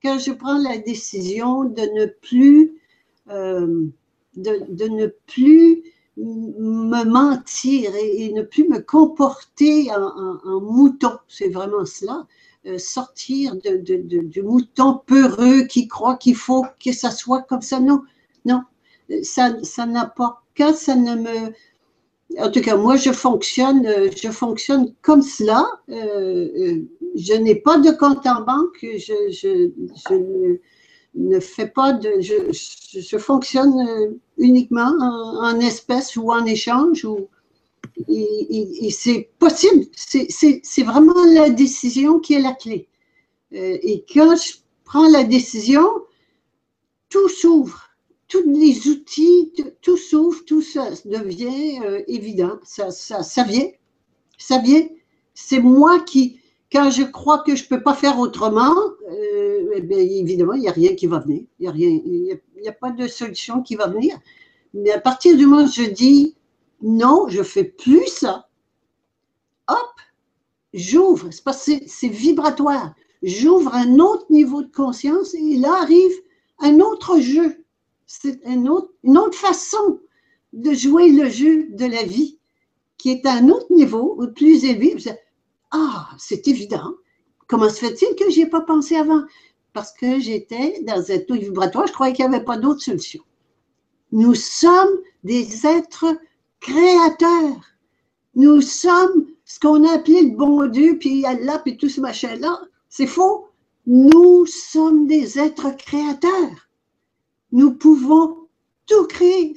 Quand 0.02 0.18
je 0.18 0.32
prends 0.32 0.58
la 0.58 0.78
décision 0.78 1.64
de 1.64 1.82
ne 1.82 2.06
plus, 2.06 2.80
euh, 3.30 3.86
de, 4.36 4.88
ne 4.88 5.06
plus 5.26 5.82
me 6.16 7.04
mentir 7.04 7.92
et, 7.94 8.32
ne 8.32 8.42
plus 8.42 8.68
me 8.68 8.78
comporter 8.80 9.88
en 9.92 10.60
mouton, 10.60 11.18
c'est 11.28 11.48
vraiment 11.48 11.84
cela. 11.84 12.26
Euh, 12.66 12.76
sortir 12.76 13.54
du 13.56 14.42
mouton 14.42 15.00
peureux 15.06 15.62
qui 15.62 15.86
croit 15.86 16.16
qu'il 16.16 16.34
faut 16.34 16.66
que 16.84 16.92
ça 16.92 17.12
soit 17.12 17.42
comme 17.42 17.62
ça. 17.62 17.78
Non, 17.78 18.02
non, 18.44 18.62
ça, 19.22 19.56
ça 19.62 19.86
n'a 19.86 20.06
pas. 20.06 20.42
Quand 20.56 20.74
ça 20.74 20.96
ne 20.96 21.14
me. 21.14 21.52
En 22.38 22.50
tout 22.50 22.60
cas, 22.60 22.76
moi, 22.76 22.96
je 22.96 23.10
fonctionne, 23.10 23.86
euh, 23.86 24.10
je 24.14 24.28
fonctionne 24.28 24.94
comme 25.00 25.22
cela. 25.22 25.66
Euh, 25.88 26.82
je 27.16 27.34
n'ai 27.34 27.54
pas 27.54 27.78
de 27.78 27.90
compte 27.90 28.26
en 28.26 28.42
banque. 28.42 28.78
Je, 28.82 29.70
ne, 31.14 31.40
fais 31.40 31.68
pas 31.68 31.94
de. 31.94 32.20
Je, 32.20 33.18
fonctionne 33.18 34.18
uniquement 34.36 34.92
en, 35.00 35.58
espèces 35.60 36.16
ou 36.16 36.30
en 36.30 36.44
échange 36.44 37.04
ou, 37.04 37.28
et, 38.08 38.90
c'est 38.90 39.30
possible. 39.38 39.86
C'est 39.96 40.82
vraiment 40.82 41.24
la 41.32 41.50
décision 41.50 42.20
qui 42.20 42.34
est 42.34 42.40
la 42.40 42.52
clé. 42.52 42.88
Euh, 43.54 43.78
et 43.82 44.04
quand 44.12 44.36
je 44.36 44.58
prends 44.84 45.08
la 45.08 45.24
décision, 45.24 45.86
tout 47.08 47.28
s'ouvre. 47.28 47.87
Tous 48.28 48.42
les 48.46 48.88
outils, 48.88 49.52
tout 49.80 49.96
s'ouvre, 49.96 50.44
tout 50.44 50.62
ça 50.62 50.90
devient 51.04 51.80
euh, 51.84 52.02
évident. 52.08 52.58
Ça, 52.62 53.42
vient. 53.44 53.68
Ça 54.36 54.58
vient. 54.58 54.86
C'est 55.34 55.60
moi 55.60 56.00
qui, 56.00 56.40
quand 56.70 56.90
je 56.90 57.04
crois 57.04 57.38
que 57.38 57.56
je 57.56 57.64
ne 57.64 57.68
peux 57.68 57.82
pas 57.82 57.94
faire 57.94 58.18
autrement, 58.18 58.74
euh, 59.10 59.70
eh 59.74 60.18
évidemment, 60.20 60.54
il 60.54 60.60
n'y 60.60 60.68
a 60.68 60.72
rien 60.72 60.94
qui 60.94 61.06
va 61.06 61.20
venir. 61.20 61.44
Il 61.58 61.70
n'y 61.70 62.32
a, 62.32 62.36
y 62.62 62.68
a 62.68 62.72
pas 62.72 62.90
de 62.90 63.06
solution 63.06 63.62
qui 63.62 63.76
va 63.76 63.86
venir. 63.86 64.18
Mais 64.74 64.90
à 64.90 65.00
partir 65.00 65.36
du 65.36 65.46
moment 65.46 65.64
où 65.64 65.72
je 65.72 65.88
dis, 65.90 66.36
non, 66.82 67.28
je 67.28 67.42
fais 67.42 67.64
plus 67.64 68.06
ça. 68.06 68.48
Hop, 69.68 69.94
j'ouvre, 70.72 71.28
c'est 71.30 72.08
vibratoire. 72.08 72.94
J'ouvre 73.22 73.74
un 73.74 73.98
autre 73.98 74.26
niveau 74.30 74.62
de 74.62 74.70
conscience 74.70 75.34
et 75.34 75.56
là 75.56 75.82
arrive 75.82 76.12
un 76.60 76.80
autre 76.80 77.18
jeu. 77.20 77.57
C'est 78.10 78.40
une 78.46 78.68
autre 78.68 79.38
façon 79.38 80.00
de 80.54 80.72
jouer 80.72 81.10
le 81.12 81.28
jeu 81.28 81.68
de 81.68 81.84
la 81.84 82.02
vie 82.02 82.38
qui 82.96 83.10
est 83.10 83.26
à 83.26 83.34
un 83.34 83.50
autre 83.50 83.70
niveau, 83.70 84.18
plus 84.34 84.64
élevé. 84.64 84.96
Ah, 85.70 86.08
c'est 86.18 86.48
évident. 86.48 86.94
Comment 87.46 87.68
se 87.68 87.78
fait-il 87.78 88.16
que 88.16 88.30
je 88.30 88.40
ai 88.40 88.46
pas 88.46 88.62
pensé 88.62 88.96
avant? 88.96 89.22
Parce 89.74 89.92
que 89.92 90.18
j'étais 90.18 90.82
dans 90.82 91.12
un 91.12 91.18
taux 91.18 91.34
vibratoire, 91.34 91.86
je 91.86 91.92
croyais 91.92 92.14
qu'il 92.14 92.26
n'y 92.26 92.34
avait 92.34 92.44
pas 92.44 92.56
d'autre 92.56 92.80
solution. 92.80 93.22
Nous 94.10 94.34
sommes 94.34 94.98
des 95.22 95.66
êtres 95.66 96.16
créateur. 96.60 97.60
Nous 98.34 98.62
sommes 98.62 99.26
ce 99.44 99.60
qu'on 99.60 99.86
a 99.86 99.96
appelé 99.96 100.22
le 100.22 100.36
bon 100.36 100.66
Dieu, 100.66 100.98
puis 100.98 101.26
Allah, 101.26 101.58
puis 101.58 101.76
tout 101.76 101.90
ce 101.90 102.00
machin-là. 102.00 102.62
C'est 102.88 103.06
faux. 103.06 103.48
Nous 103.86 104.46
sommes 104.46 105.06
des 105.06 105.38
êtres 105.38 105.76
créateurs. 105.76 106.67
Nous 107.52 107.72
pouvons 107.74 108.48
tout 108.86 109.06
créer. 109.06 109.54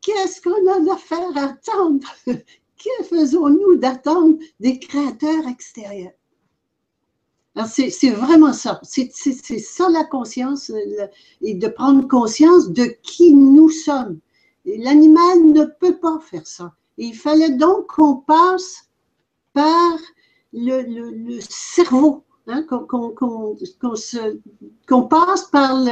Qu'est-ce 0.00 0.40
qu'on 0.40 0.66
a 0.68 0.92
à 0.92 0.96
faire 0.96 1.36
attendre? 1.36 2.08
Que 2.76 3.04
faisons-nous 3.04 3.76
d'attendre 3.76 4.36
des 4.60 4.78
créateurs 4.78 5.46
extérieurs? 5.48 6.12
C'est 7.66 8.10
vraiment 8.10 8.52
ça. 8.52 8.80
C'est 8.82 9.10
ça 9.58 9.88
la 9.88 10.04
conscience 10.04 10.70
et 11.40 11.54
de 11.54 11.68
prendre 11.68 12.06
conscience 12.08 12.70
de 12.70 12.84
qui 13.02 13.32
nous 13.32 13.70
sommes. 13.70 14.18
L'animal 14.66 15.44
ne 15.44 15.64
peut 15.64 15.98
pas 15.98 16.18
faire 16.20 16.46
ça. 16.46 16.74
il 16.98 17.14
fallait 17.14 17.52
donc 17.52 17.86
qu'on 17.86 18.16
passe 18.16 18.88
par 19.52 19.98
le, 20.52 21.38
cerveau 21.40 22.24
hein, 22.46 22.64
qu'on 22.68 23.54
passe 25.02 25.44
par 25.44 25.84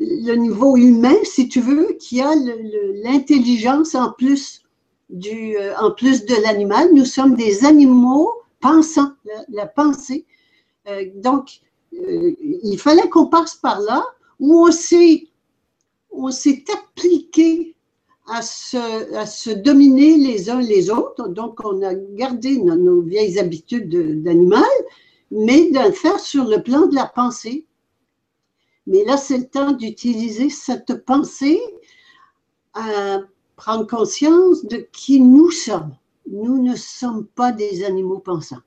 le, 0.00 0.34
niveau 0.34 0.76
humain, 0.76 1.16
si 1.24 1.48
tu 1.48 1.60
veux, 1.60 1.96
qui 1.98 2.20
a 2.20 2.34
l'intelligence 3.02 3.94
en 3.94 4.12
plus 4.12 4.64
du, 5.10 5.56
euh, 5.56 5.74
en 5.78 5.90
plus 5.90 6.24
de 6.24 6.34
l'animal. 6.42 6.92
Nous 6.92 7.04
sommes 7.04 7.36
des 7.36 7.64
animaux 7.64 8.32
pensants, 8.60 9.12
la, 9.48 9.66
pensée. 9.66 10.24
Euh, 10.88 11.04
donc, 11.16 11.60
euh, 11.94 12.32
il 12.40 12.78
fallait 12.78 13.08
qu'on 13.08 13.26
passe 13.26 13.54
par 13.54 13.80
là 13.80 14.04
où 14.40 14.66
on 14.66 14.72
s'est, 14.72 15.28
on 16.10 16.30
s'est 16.30 16.64
appliqué 16.72 17.76
à 18.26 18.42
se, 18.42 19.14
à 19.14 19.26
se 19.26 19.50
dominer 19.50 20.16
les 20.16 20.50
uns 20.50 20.60
les 20.60 20.90
autres. 20.90 21.28
Donc, 21.28 21.60
on 21.64 21.82
a 21.82 21.94
gardé 21.94 22.56
nos, 22.56 23.02
vieilles 23.02 23.38
habitudes 23.38 24.22
d'animal, 24.22 24.62
mais 25.34 25.70
de 25.70 25.80
le 25.80 25.92
faire 25.92 26.20
sur 26.20 26.44
le 26.44 26.62
plan 26.62 26.86
de 26.86 26.94
la 26.94 27.06
pensée. 27.06 27.66
Mais 28.86 29.04
là, 29.04 29.16
c'est 29.16 29.38
le 29.38 29.48
temps 29.48 29.72
d'utiliser 29.72 30.48
cette 30.48 31.04
pensée 31.04 31.60
à 32.72 33.18
prendre 33.56 33.86
conscience 33.86 34.64
de 34.64 34.86
qui 34.92 35.20
nous 35.20 35.50
sommes. 35.50 35.94
Nous 36.30 36.62
ne 36.62 36.76
sommes 36.76 37.26
pas 37.26 37.50
des 37.50 37.84
animaux 37.84 38.20
pensants. 38.20 38.62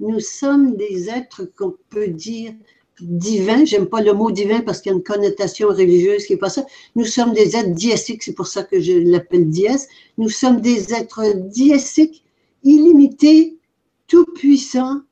Nous 0.00 0.20
sommes 0.20 0.76
des 0.76 1.10
êtres 1.10 1.44
qu'on 1.56 1.74
peut 1.90 2.08
dire 2.08 2.54
divins. 3.00 3.66
J'aime 3.66 3.86
pas 3.86 4.00
le 4.00 4.14
mot 4.14 4.30
divin 4.30 4.60
parce 4.60 4.80
qu'il 4.80 4.92
y 4.92 4.94
a 4.94 4.96
une 4.96 5.04
connotation 5.04 5.68
religieuse 5.68 6.24
qui 6.24 6.32
est 6.32 6.38
pas 6.38 6.48
ça. 6.48 6.64
Nous 6.94 7.04
sommes 7.04 7.34
des 7.34 7.56
êtres 7.56 7.74
diésiques, 7.74 8.22
c'est 8.22 8.34
pour 8.34 8.46
ça 8.46 8.62
que 8.62 8.80
je 8.80 8.92
l'appelle 8.92 9.50
dièse. 9.50 9.86
Nous 10.16 10.30
sommes 10.30 10.62
des 10.62 10.94
êtres 10.94 11.34
diésiques, 11.34 12.24
illimités, 12.62 13.58
tout-puissants. 14.06 15.02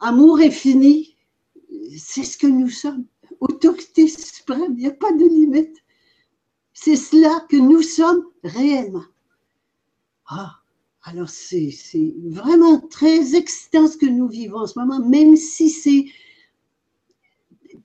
Amour 0.00 0.40
infini, 0.40 1.16
c'est 1.96 2.24
ce 2.24 2.36
que 2.36 2.46
nous 2.46 2.70
sommes. 2.70 3.04
Autorité 3.40 4.08
suprême, 4.08 4.74
il 4.76 4.82
n'y 4.82 4.86
a 4.86 4.92
pas 4.92 5.12
de 5.12 5.24
limite. 5.24 5.76
C'est 6.72 6.96
cela 6.96 7.46
que 7.48 7.56
nous 7.56 7.82
sommes 7.82 8.24
réellement. 8.42 9.04
Ah, 10.26 10.60
alors 11.02 11.28
c'est 11.28 11.74
vraiment 12.24 12.80
très 12.80 13.34
excitant 13.34 13.88
ce 13.88 13.96
que 13.96 14.06
nous 14.06 14.28
vivons 14.28 14.60
en 14.60 14.66
ce 14.66 14.78
moment, 14.78 15.00
même 15.06 15.36
si 15.36 15.68
c'est 15.68 16.06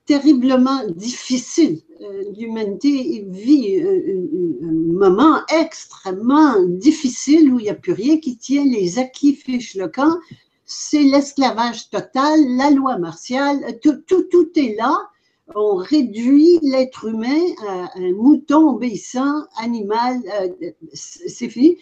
terriblement 0.06 0.86
difficile. 0.88 1.82
Euh, 2.00 2.24
l'humanité 2.36 3.24
vit 3.28 3.80
un, 3.80 4.72
moment 4.96 5.40
extrêmement 5.48 6.62
difficile 6.62 7.52
où 7.52 7.58
il 7.58 7.64
n'y 7.64 7.68
a 7.68 7.74
plus 7.74 7.92
rien 7.92 8.18
qui 8.18 8.38
tient, 8.38 8.64
les 8.64 8.98
acquis 8.98 9.34
fichent 9.34 9.74
le 9.74 9.88
camp, 9.88 10.18
c'est 10.66 11.02
l'esclavage 11.02 11.88
total, 11.90 12.40
la 12.56 12.70
loi 12.70 12.98
martiale, 12.98 13.78
tout, 13.82 14.02
tout, 14.08 14.50
est 14.56 14.76
là 14.76 15.10
on 15.54 15.76
réduit 15.76 16.58
l'être 16.62 17.04
humain 17.06 17.40
à 17.68 17.90
un 17.96 18.12
mouton 18.12 18.70
obéissant, 18.70 19.44
animal, 19.58 20.20
euh, 20.40 20.70
c'est 20.92 21.48
fini. 21.48 21.78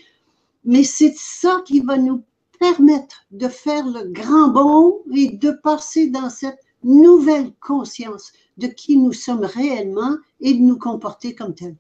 Mais 0.65 0.85
c'est 0.85 1.15
ça 1.17 1.63
qui 1.65 1.81
va 1.81 1.97
nous 1.97 2.23
permettre 2.59 3.25
de 3.31 3.49
faire 3.49 3.87
le 3.87 4.05
grand 4.05 4.49
bond 4.49 5.03
et 5.15 5.31
de 5.31 5.51
passer 5.51 6.09
dans 6.09 6.31
cette 6.31 6.61
nouvelle 6.83 7.53
conscience 7.61 8.33
de 8.59 8.67
qui 8.67 8.97
nous 8.97 9.13
sommes 9.13 9.45
réellement 9.45 10.17
et 10.41 10.55
de 10.55 10.61
nous 10.61 10.79
comporter 10.79 11.35
comme 11.35 11.55
tel. 11.55 11.77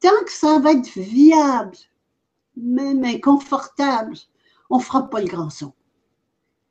Tant 0.00 0.24
que 0.24 0.32
ça 0.32 0.58
va 0.58 0.72
être 0.72 0.98
viable, 0.98 1.76
même 2.56 3.04
inconfortable, 3.04 4.16
on 4.70 4.78
ne 4.78 4.82
fera 4.82 5.08
pas 5.08 5.20
le 5.20 5.28
grand 5.28 5.50
son. 5.50 5.72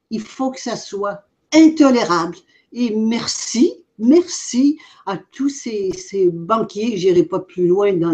Il 0.09 0.21
faut 0.21 0.51
que 0.51 0.59
ça 0.59 0.75
soit 0.75 1.23
intolérable. 1.53 2.37
Et 2.73 2.95
merci 2.95 3.85
merci 3.99 4.77
à 5.05 5.17
tous 5.17 5.49
ces, 5.49 5.91
banquiers, 6.31 6.97
je 6.97 7.07
n'irai 7.07 7.23
pas 7.23 7.39
plus 7.39 7.67
loin 7.67 7.93
dans 7.93 8.13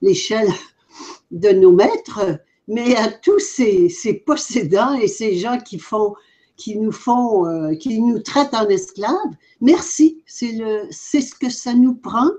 l'échelle 0.00 0.48
de 1.30 1.50
nos 1.50 1.72
maîtres, 1.72 2.38
mais 2.68 2.96
à 2.96 3.08
tous 3.08 3.40
ces, 3.40 4.22
possédants 4.26 4.94
et 4.94 5.08
ces 5.08 5.36
gens 5.36 5.58
qui 5.58 6.78
nous 6.78 6.92
font, 6.92 7.46
euh, 7.46 7.74
qui 7.74 8.00
nous 8.00 8.18
traitent 8.20 8.54
en 8.54 8.68
esclaves. 8.68 9.36
Merci, 9.60 10.22
c'est 10.26 10.56
ce 11.20 11.34
que 11.34 11.50
ça 11.50 11.74
nous 11.74 11.94
prend 11.94 12.30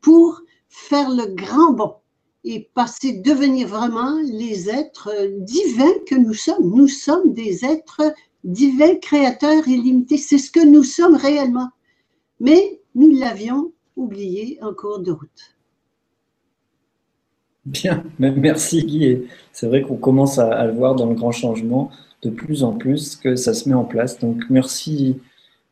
pour 0.00 0.40
faire 0.68 1.10
le 1.10 1.26
grand 1.34 1.72
bond 1.72 1.96
et 2.44 2.70
passer, 2.74 3.12
devenir 3.12 3.68
vraiment 3.68 4.18
les 4.24 4.70
êtres 4.70 5.12
divins 5.38 5.98
que 6.06 6.14
nous 6.14 6.34
sommes. 6.34 6.74
Nous 6.74 6.88
sommes 6.88 7.32
des 7.34 7.64
êtres 7.64 8.14
divins, 8.44 8.96
créateurs 8.96 9.68
illimités. 9.68 10.16
C'est 10.16 10.38
ce 10.38 10.50
que 10.50 10.64
nous 10.64 10.84
sommes 10.84 11.16
réellement 11.16 11.70
mais 12.40 12.80
nous 12.94 13.14
l'avions 13.16 13.72
oublié 13.94 14.58
en 14.62 14.72
cours 14.72 15.00
de 15.00 15.12
route. 15.12 15.54
Bien, 17.66 18.02
merci 18.18 18.84
Guy. 18.84 19.22
C'est 19.52 19.68
vrai 19.68 19.82
qu'on 19.82 19.96
commence 19.96 20.38
à, 20.38 20.64
le 20.64 20.72
voir 20.72 20.96
dans 20.96 21.06
le 21.06 21.14
grand 21.14 21.30
changement 21.30 21.90
de 22.22 22.30
plus 22.30 22.64
en 22.64 22.72
plus 22.72 23.16
que 23.16 23.36
ça 23.36 23.54
se 23.54 23.68
met 23.68 23.74
en 23.74 23.84
place. 23.84 24.18
Donc 24.18 24.42
merci 24.48 25.18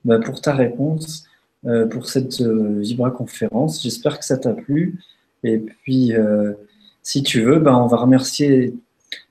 bah, 0.04 0.18
pour 0.18 0.40
ta 0.40 0.54
réponse, 0.54 1.24
euh, 1.64 1.86
pour 1.86 2.08
cette 2.08 2.40
euh, 2.42 2.78
Vibra 2.80 3.10
conférence. 3.10 3.82
J'espère 3.82 4.18
que 4.18 4.24
ça 4.24 4.36
t'a 4.36 4.52
plu. 4.52 5.00
Et 5.44 5.58
puis, 5.58 6.14
euh, 6.14 6.52
si 7.02 7.22
tu 7.22 7.42
veux, 7.42 7.58
bah, 7.58 7.76
on 7.78 7.86
va 7.86 7.96
remercier 7.96 8.74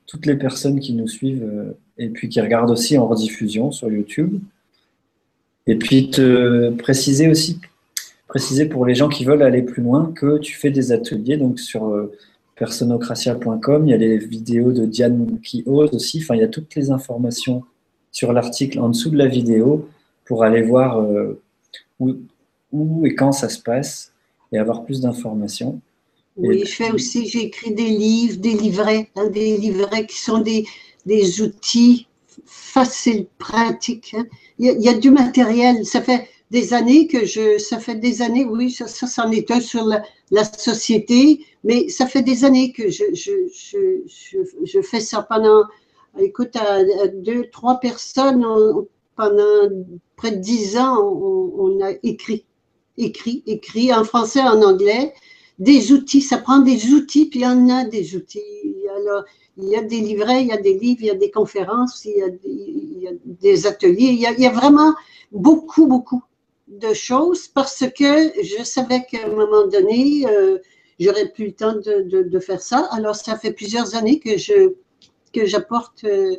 toutes 0.06 0.26
les 0.26 0.36
personnes 0.36 0.80
qui 0.80 0.94
nous 0.94 1.08
suivent 1.08 1.74
et 1.98 2.08
puis 2.08 2.28
qui 2.28 2.40
regardent 2.40 2.70
aussi 2.70 2.96
en 2.96 3.06
rediffusion 3.06 3.70
sur 3.70 3.90
YouTube. 3.90 4.40
Et 5.66 5.76
puis 5.76 6.10
te 6.10 6.70
préciser 6.70 7.28
aussi, 7.28 7.60
préciser 8.26 8.66
pour 8.66 8.86
les 8.86 8.94
gens 8.94 9.10
qui 9.10 9.26
veulent 9.26 9.42
aller 9.42 9.62
plus 9.62 9.82
loin 9.82 10.12
que 10.16 10.38
tu 10.38 10.54
fais 10.54 10.70
des 10.70 10.92
ateliers 10.92 11.36
donc 11.36 11.60
sur 11.60 11.88
euh, 11.88 12.10
il 12.60 13.88
y 13.88 13.92
a 13.92 13.96
les 13.96 14.18
vidéos 14.18 14.72
de 14.72 14.84
Diane 14.84 15.38
qui 15.42 15.62
ose 15.66 15.94
aussi, 15.94 16.20
enfin 16.22 16.34
il 16.34 16.40
y 16.40 16.44
a 16.44 16.48
toutes 16.48 16.74
les 16.74 16.90
informations 16.90 17.62
sur 18.10 18.32
l'article 18.32 18.80
en 18.80 18.88
dessous 18.88 19.10
de 19.10 19.16
la 19.16 19.26
vidéo 19.26 19.88
pour 20.24 20.42
aller 20.42 20.62
voir 20.62 21.00
euh, 21.00 21.40
où, 22.00 23.06
et 23.06 23.14
quand 23.14 23.32
ça 23.32 23.48
se 23.48 23.60
passe 23.60 24.12
et 24.52 24.58
avoir 24.58 24.84
plus 24.84 25.00
d'informations. 25.00 25.80
Oui, 26.38 26.64
je 26.64 26.72
fais 26.72 26.90
aussi, 26.92 27.28
j'ai 27.28 27.44
écrit 27.44 27.72
des 27.72 27.88
livres, 27.88 28.36
des 28.36 28.54
livrets, 28.54 29.10
hein, 29.16 29.28
des 29.28 29.56
livrets 29.56 30.06
qui 30.06 30.18
sont 30.18 30.38
des, 30.38 30.66
des 31.04 31.42
outils 31.42 32.08
facile, 32.46 33.26
pratique. 33.38 34.14
Hein. 34.16 34.26
Il, 34.58 34.80
y 34.80 34.88
a, 34.88 34.94
du 34.94 35.10
matériel. 35.10 35.84
Ça 35.84 36.02
fait 36.02 36.28
des 36.50 36.72
années 36.74 37.06
que 37.06 37.24
je, 37.24 37.58
ça 37.58 37.78
fait 37.78 37.96
des 37.96 38.22
années, 38.22 38.44
oui, 38.44 38.70
ça, 38.70 38.86
ça 38.86 39.06
c'en 39.06 39.30
est 39.30 39.50
un 39.50 39.60
sur 39.60 39.84
la, 40.30 40.44
société, 40.44 41.44
mais 41.64 41.88
ça 41.88 42.06
fait 42.06 42.22
des 42.22 42.44
années 42.44 42.72
que 42.72 42.88
je, 42.90 43.04
je, 43.12 43.32
je, 44.64 44.80
fais 44.82 45.00
ça 45.00 45.22
pendant, 45.22 45.64
écoute, 46.18 46.56
à, 46.56 46.84
deux, 47.08 47.48
trois 47.50 47.80
personnes, 47.80 48.44
pendant 49.16 49.68
près 50.16 50.30
de 50.32 50.36
dix 50.36 50.76
ans, 50.78 50.98
on, 51.02 51.80
a 51.82 51.92
écrit, 52.02 52.44
écrit, 52.96 53.42
écrit 53.46 53.92
en 53.92 54.04
français, 54.04 54.42
en 54.42 54.62
anglais, 54.62 55.12
des 55.58 55.92
outils, 55.92 56.22
ça 56.22 56.38
prend 56.38 56.58
des 56.58 56.92
outils, 56.92 57.26
puis 57.26 57.40
il 57.40 57.42
y 57.42 57.46
en 57.46 57.68
a 57.68 57.84
des 57.84 58.14
outils. 58.16 58.40
Alors, 58.96 59.24
il 59.56 59.68
y 59.68 59.76
a 59.76 59.82
des 59.82 60.00
livrets, 60.00 60.42
il 60.42 60.48
y 60.48 60.52
a 60.52 60.56
des 60.56 60.78
livres, 60.78 61.00
il 61.00 61.06
y 61.06 61.10
a 61.10 61.14
des 61.14 61.30
conférences, 61.30 62.04
il 62.04 62.16
y 63.02 63.08
a 63.08 63.10
des, 63.24 63.66
ateliers. 63.66 64.10
Il 64.12 64.20
y, 64.20 64.46
a, 64.46 64.50
vraiment 64.50 64.94
beaucoup, 65.32 65.86
beaucoup 65.86 66.22
de 66.68 66.94
choses 66.94 67.48
parce 67.48 67.84
que 67.96 68.30
je 68.42 68.62
savais 68.62 69.04
qu'à 69.10 69.26
un 69.26 69.34
moment 69.34 69.66
donné, 69.66 70.26
euh, 70.28 70.58
j'aurais 71.00 71.28
plus 71.30 71.46
le 71.46 71.52
temps 71.52 71.74
de, 71.74 72.38
faire 72.38 72.62
ça. 72.62 72.88
Alors, 72.92 73.16
ça 73.16 73.36
fait 73.36 73.52
plusieurs 73.52 73.94
années 73.96 74.20
que 74.20 74.36
je 74.38 74.74
que 75.34 75.44
j'apporte 75.44 76.04
euh, 76.04 76.36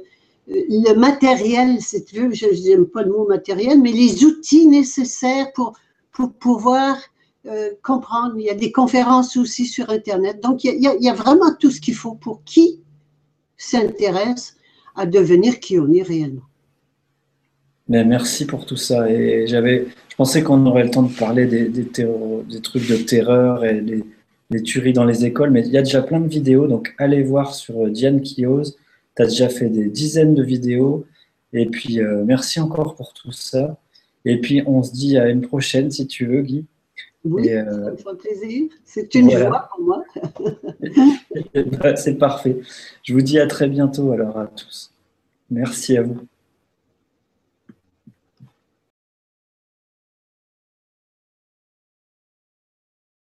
le 0.48 0.94
matériel, 0.96 1.80
si 1.80 2.04
tu 2.04 2.22
veux, 2.22 2.34
je 2.34 2.48
n'aime 2.68 2.88
pas 2.88 3.04
le 3.04 3.12
mot 3.12 3.28
matériel, 3.28 3.80
mais 3.80 3.92
les 3.92 4.24
outils 4.24 4.66
nécessaires 4.66 5.54
pour, 5.54 5.74
pour 6.12 6.34
pouvoir 6.34 6.98
euh, 7.46 7.70
comprendre. 7.84 8.36
Il 8.38 8.46
y 8.46 8.50
a 8.50 8.56
des 8.56 8.72
conférences 8.72 9.38
aussi 9.38 9.66
sur 9.66 9.90
Internet. 9.90 10.42
Donc, 10.42 10.64
il 10.64 10.80
y 10.82 11.10
a 11.10 11.14
vraiment 11.14 11.54
tout 11.60 11.72
ce 11.72 11.80
qu'il 11.82 11.96
faut 11.96 12.16
pour 12.16 12.44
qui 12.44 12.82
s'intéresse 13.58 14.56
à 14.96 15.06
devenir 15.06 15.60
qui 15.60 15.80
on 15.80 15.92
est 15.94 16.02
réellement. 16.02 16.50
Mais 17.90 18.06
merci 18.06 18.46
pour 18.46 18.66
tout 18.66 18.78
ça. 18.78 19.10
Et 19.10 19.48
j'avais, 19.48 19.88
je 20.10 20.16
pensais 20.16 20.44
qu'on 20.44 20.66
aurait 20.68 20.84
le 20.84 20.92
temps 20.92 21.04
de 21.04 21.14
parler 21.14 21.48
des, 21.48 21.68
des, 21.68 21.84
des 21.84 22.62
trucs 22.62 22.88
de 22.88 22.98
terreur 22.98 23.66
et 23.66 23.82
des, 23.82 24.64
tueries 24.64 24.94
dans 24.94 25.06
les 25.06 25.26
écoles, 25.26 25.52
mais 25.52 25.62
il 25.62 25.72
y 25.72 25.78
a 25.78 25.84
déjà 25.84 26.02
plein 26.02 26.20
de 26.20 26.28
vidéos, 26.28 26.66
donc 26.66 26.96
allez 26.98 27.22
voir 27.22 27.54
sur 27.54 27.86
euh, 27.86 27.90
Diane 27.92 28.22
qui 28.22 28.48
ose. 28.48 28.78
Tu 29.16 29.22
as 29.22 29.26
déjà 29.28 29.48
fait 29.48 29.70
des 29.70 29.90
dizaines 29.90 30.34
de 30.34 30.44
vidéos. 30.44 31.06
Et 31.54 31.68
puis, 31.68 32.00
euh, 32.00 32.24
merci 32.26 32.60
encore 32.60 32.96
pour 32.96 33.14
tout 33.14 33.32
ça. 33.32 33.78
Et 34.26 34.40
puis, 34.40 34.64
on 34.66 34.82
se 34.82 34.92
dit 34.92 35.18
à 35.18 35.30
une 35.30 35.42
prochaine 35.42 35.92
si 35.92 36.08
tu 36.08 36.26
veux, 36.26 36.42
Guy. 36.42 36.66
Oui, 37.26 37.50
euh, 37.50 37.66
ça 37.66 37.92
me 37.92 37.98
fait 37.98 38.30
plaisir. 38.30 38.70
C'est 38.86 39.14
une 39.16 39.30
joie 39.30 39.70
pour 39.72 39.84
moi. 39.84 40.04
Bah, 41.54 41.96
c'est 41.98 42.16
parfait. 42.16 42.58
Je 43.04 43.14
vous 43.14 43.22
dis 43.22 43.40
à 43.40 43.48
très 43.48 43.68
bientôt 43.68 44.12
alors 44.12 44.38
à 44.38 44.48
tous. 44.48 44.94
Merci 45.50 45.98
à 45.98 46.04
vous. 46.04 46.20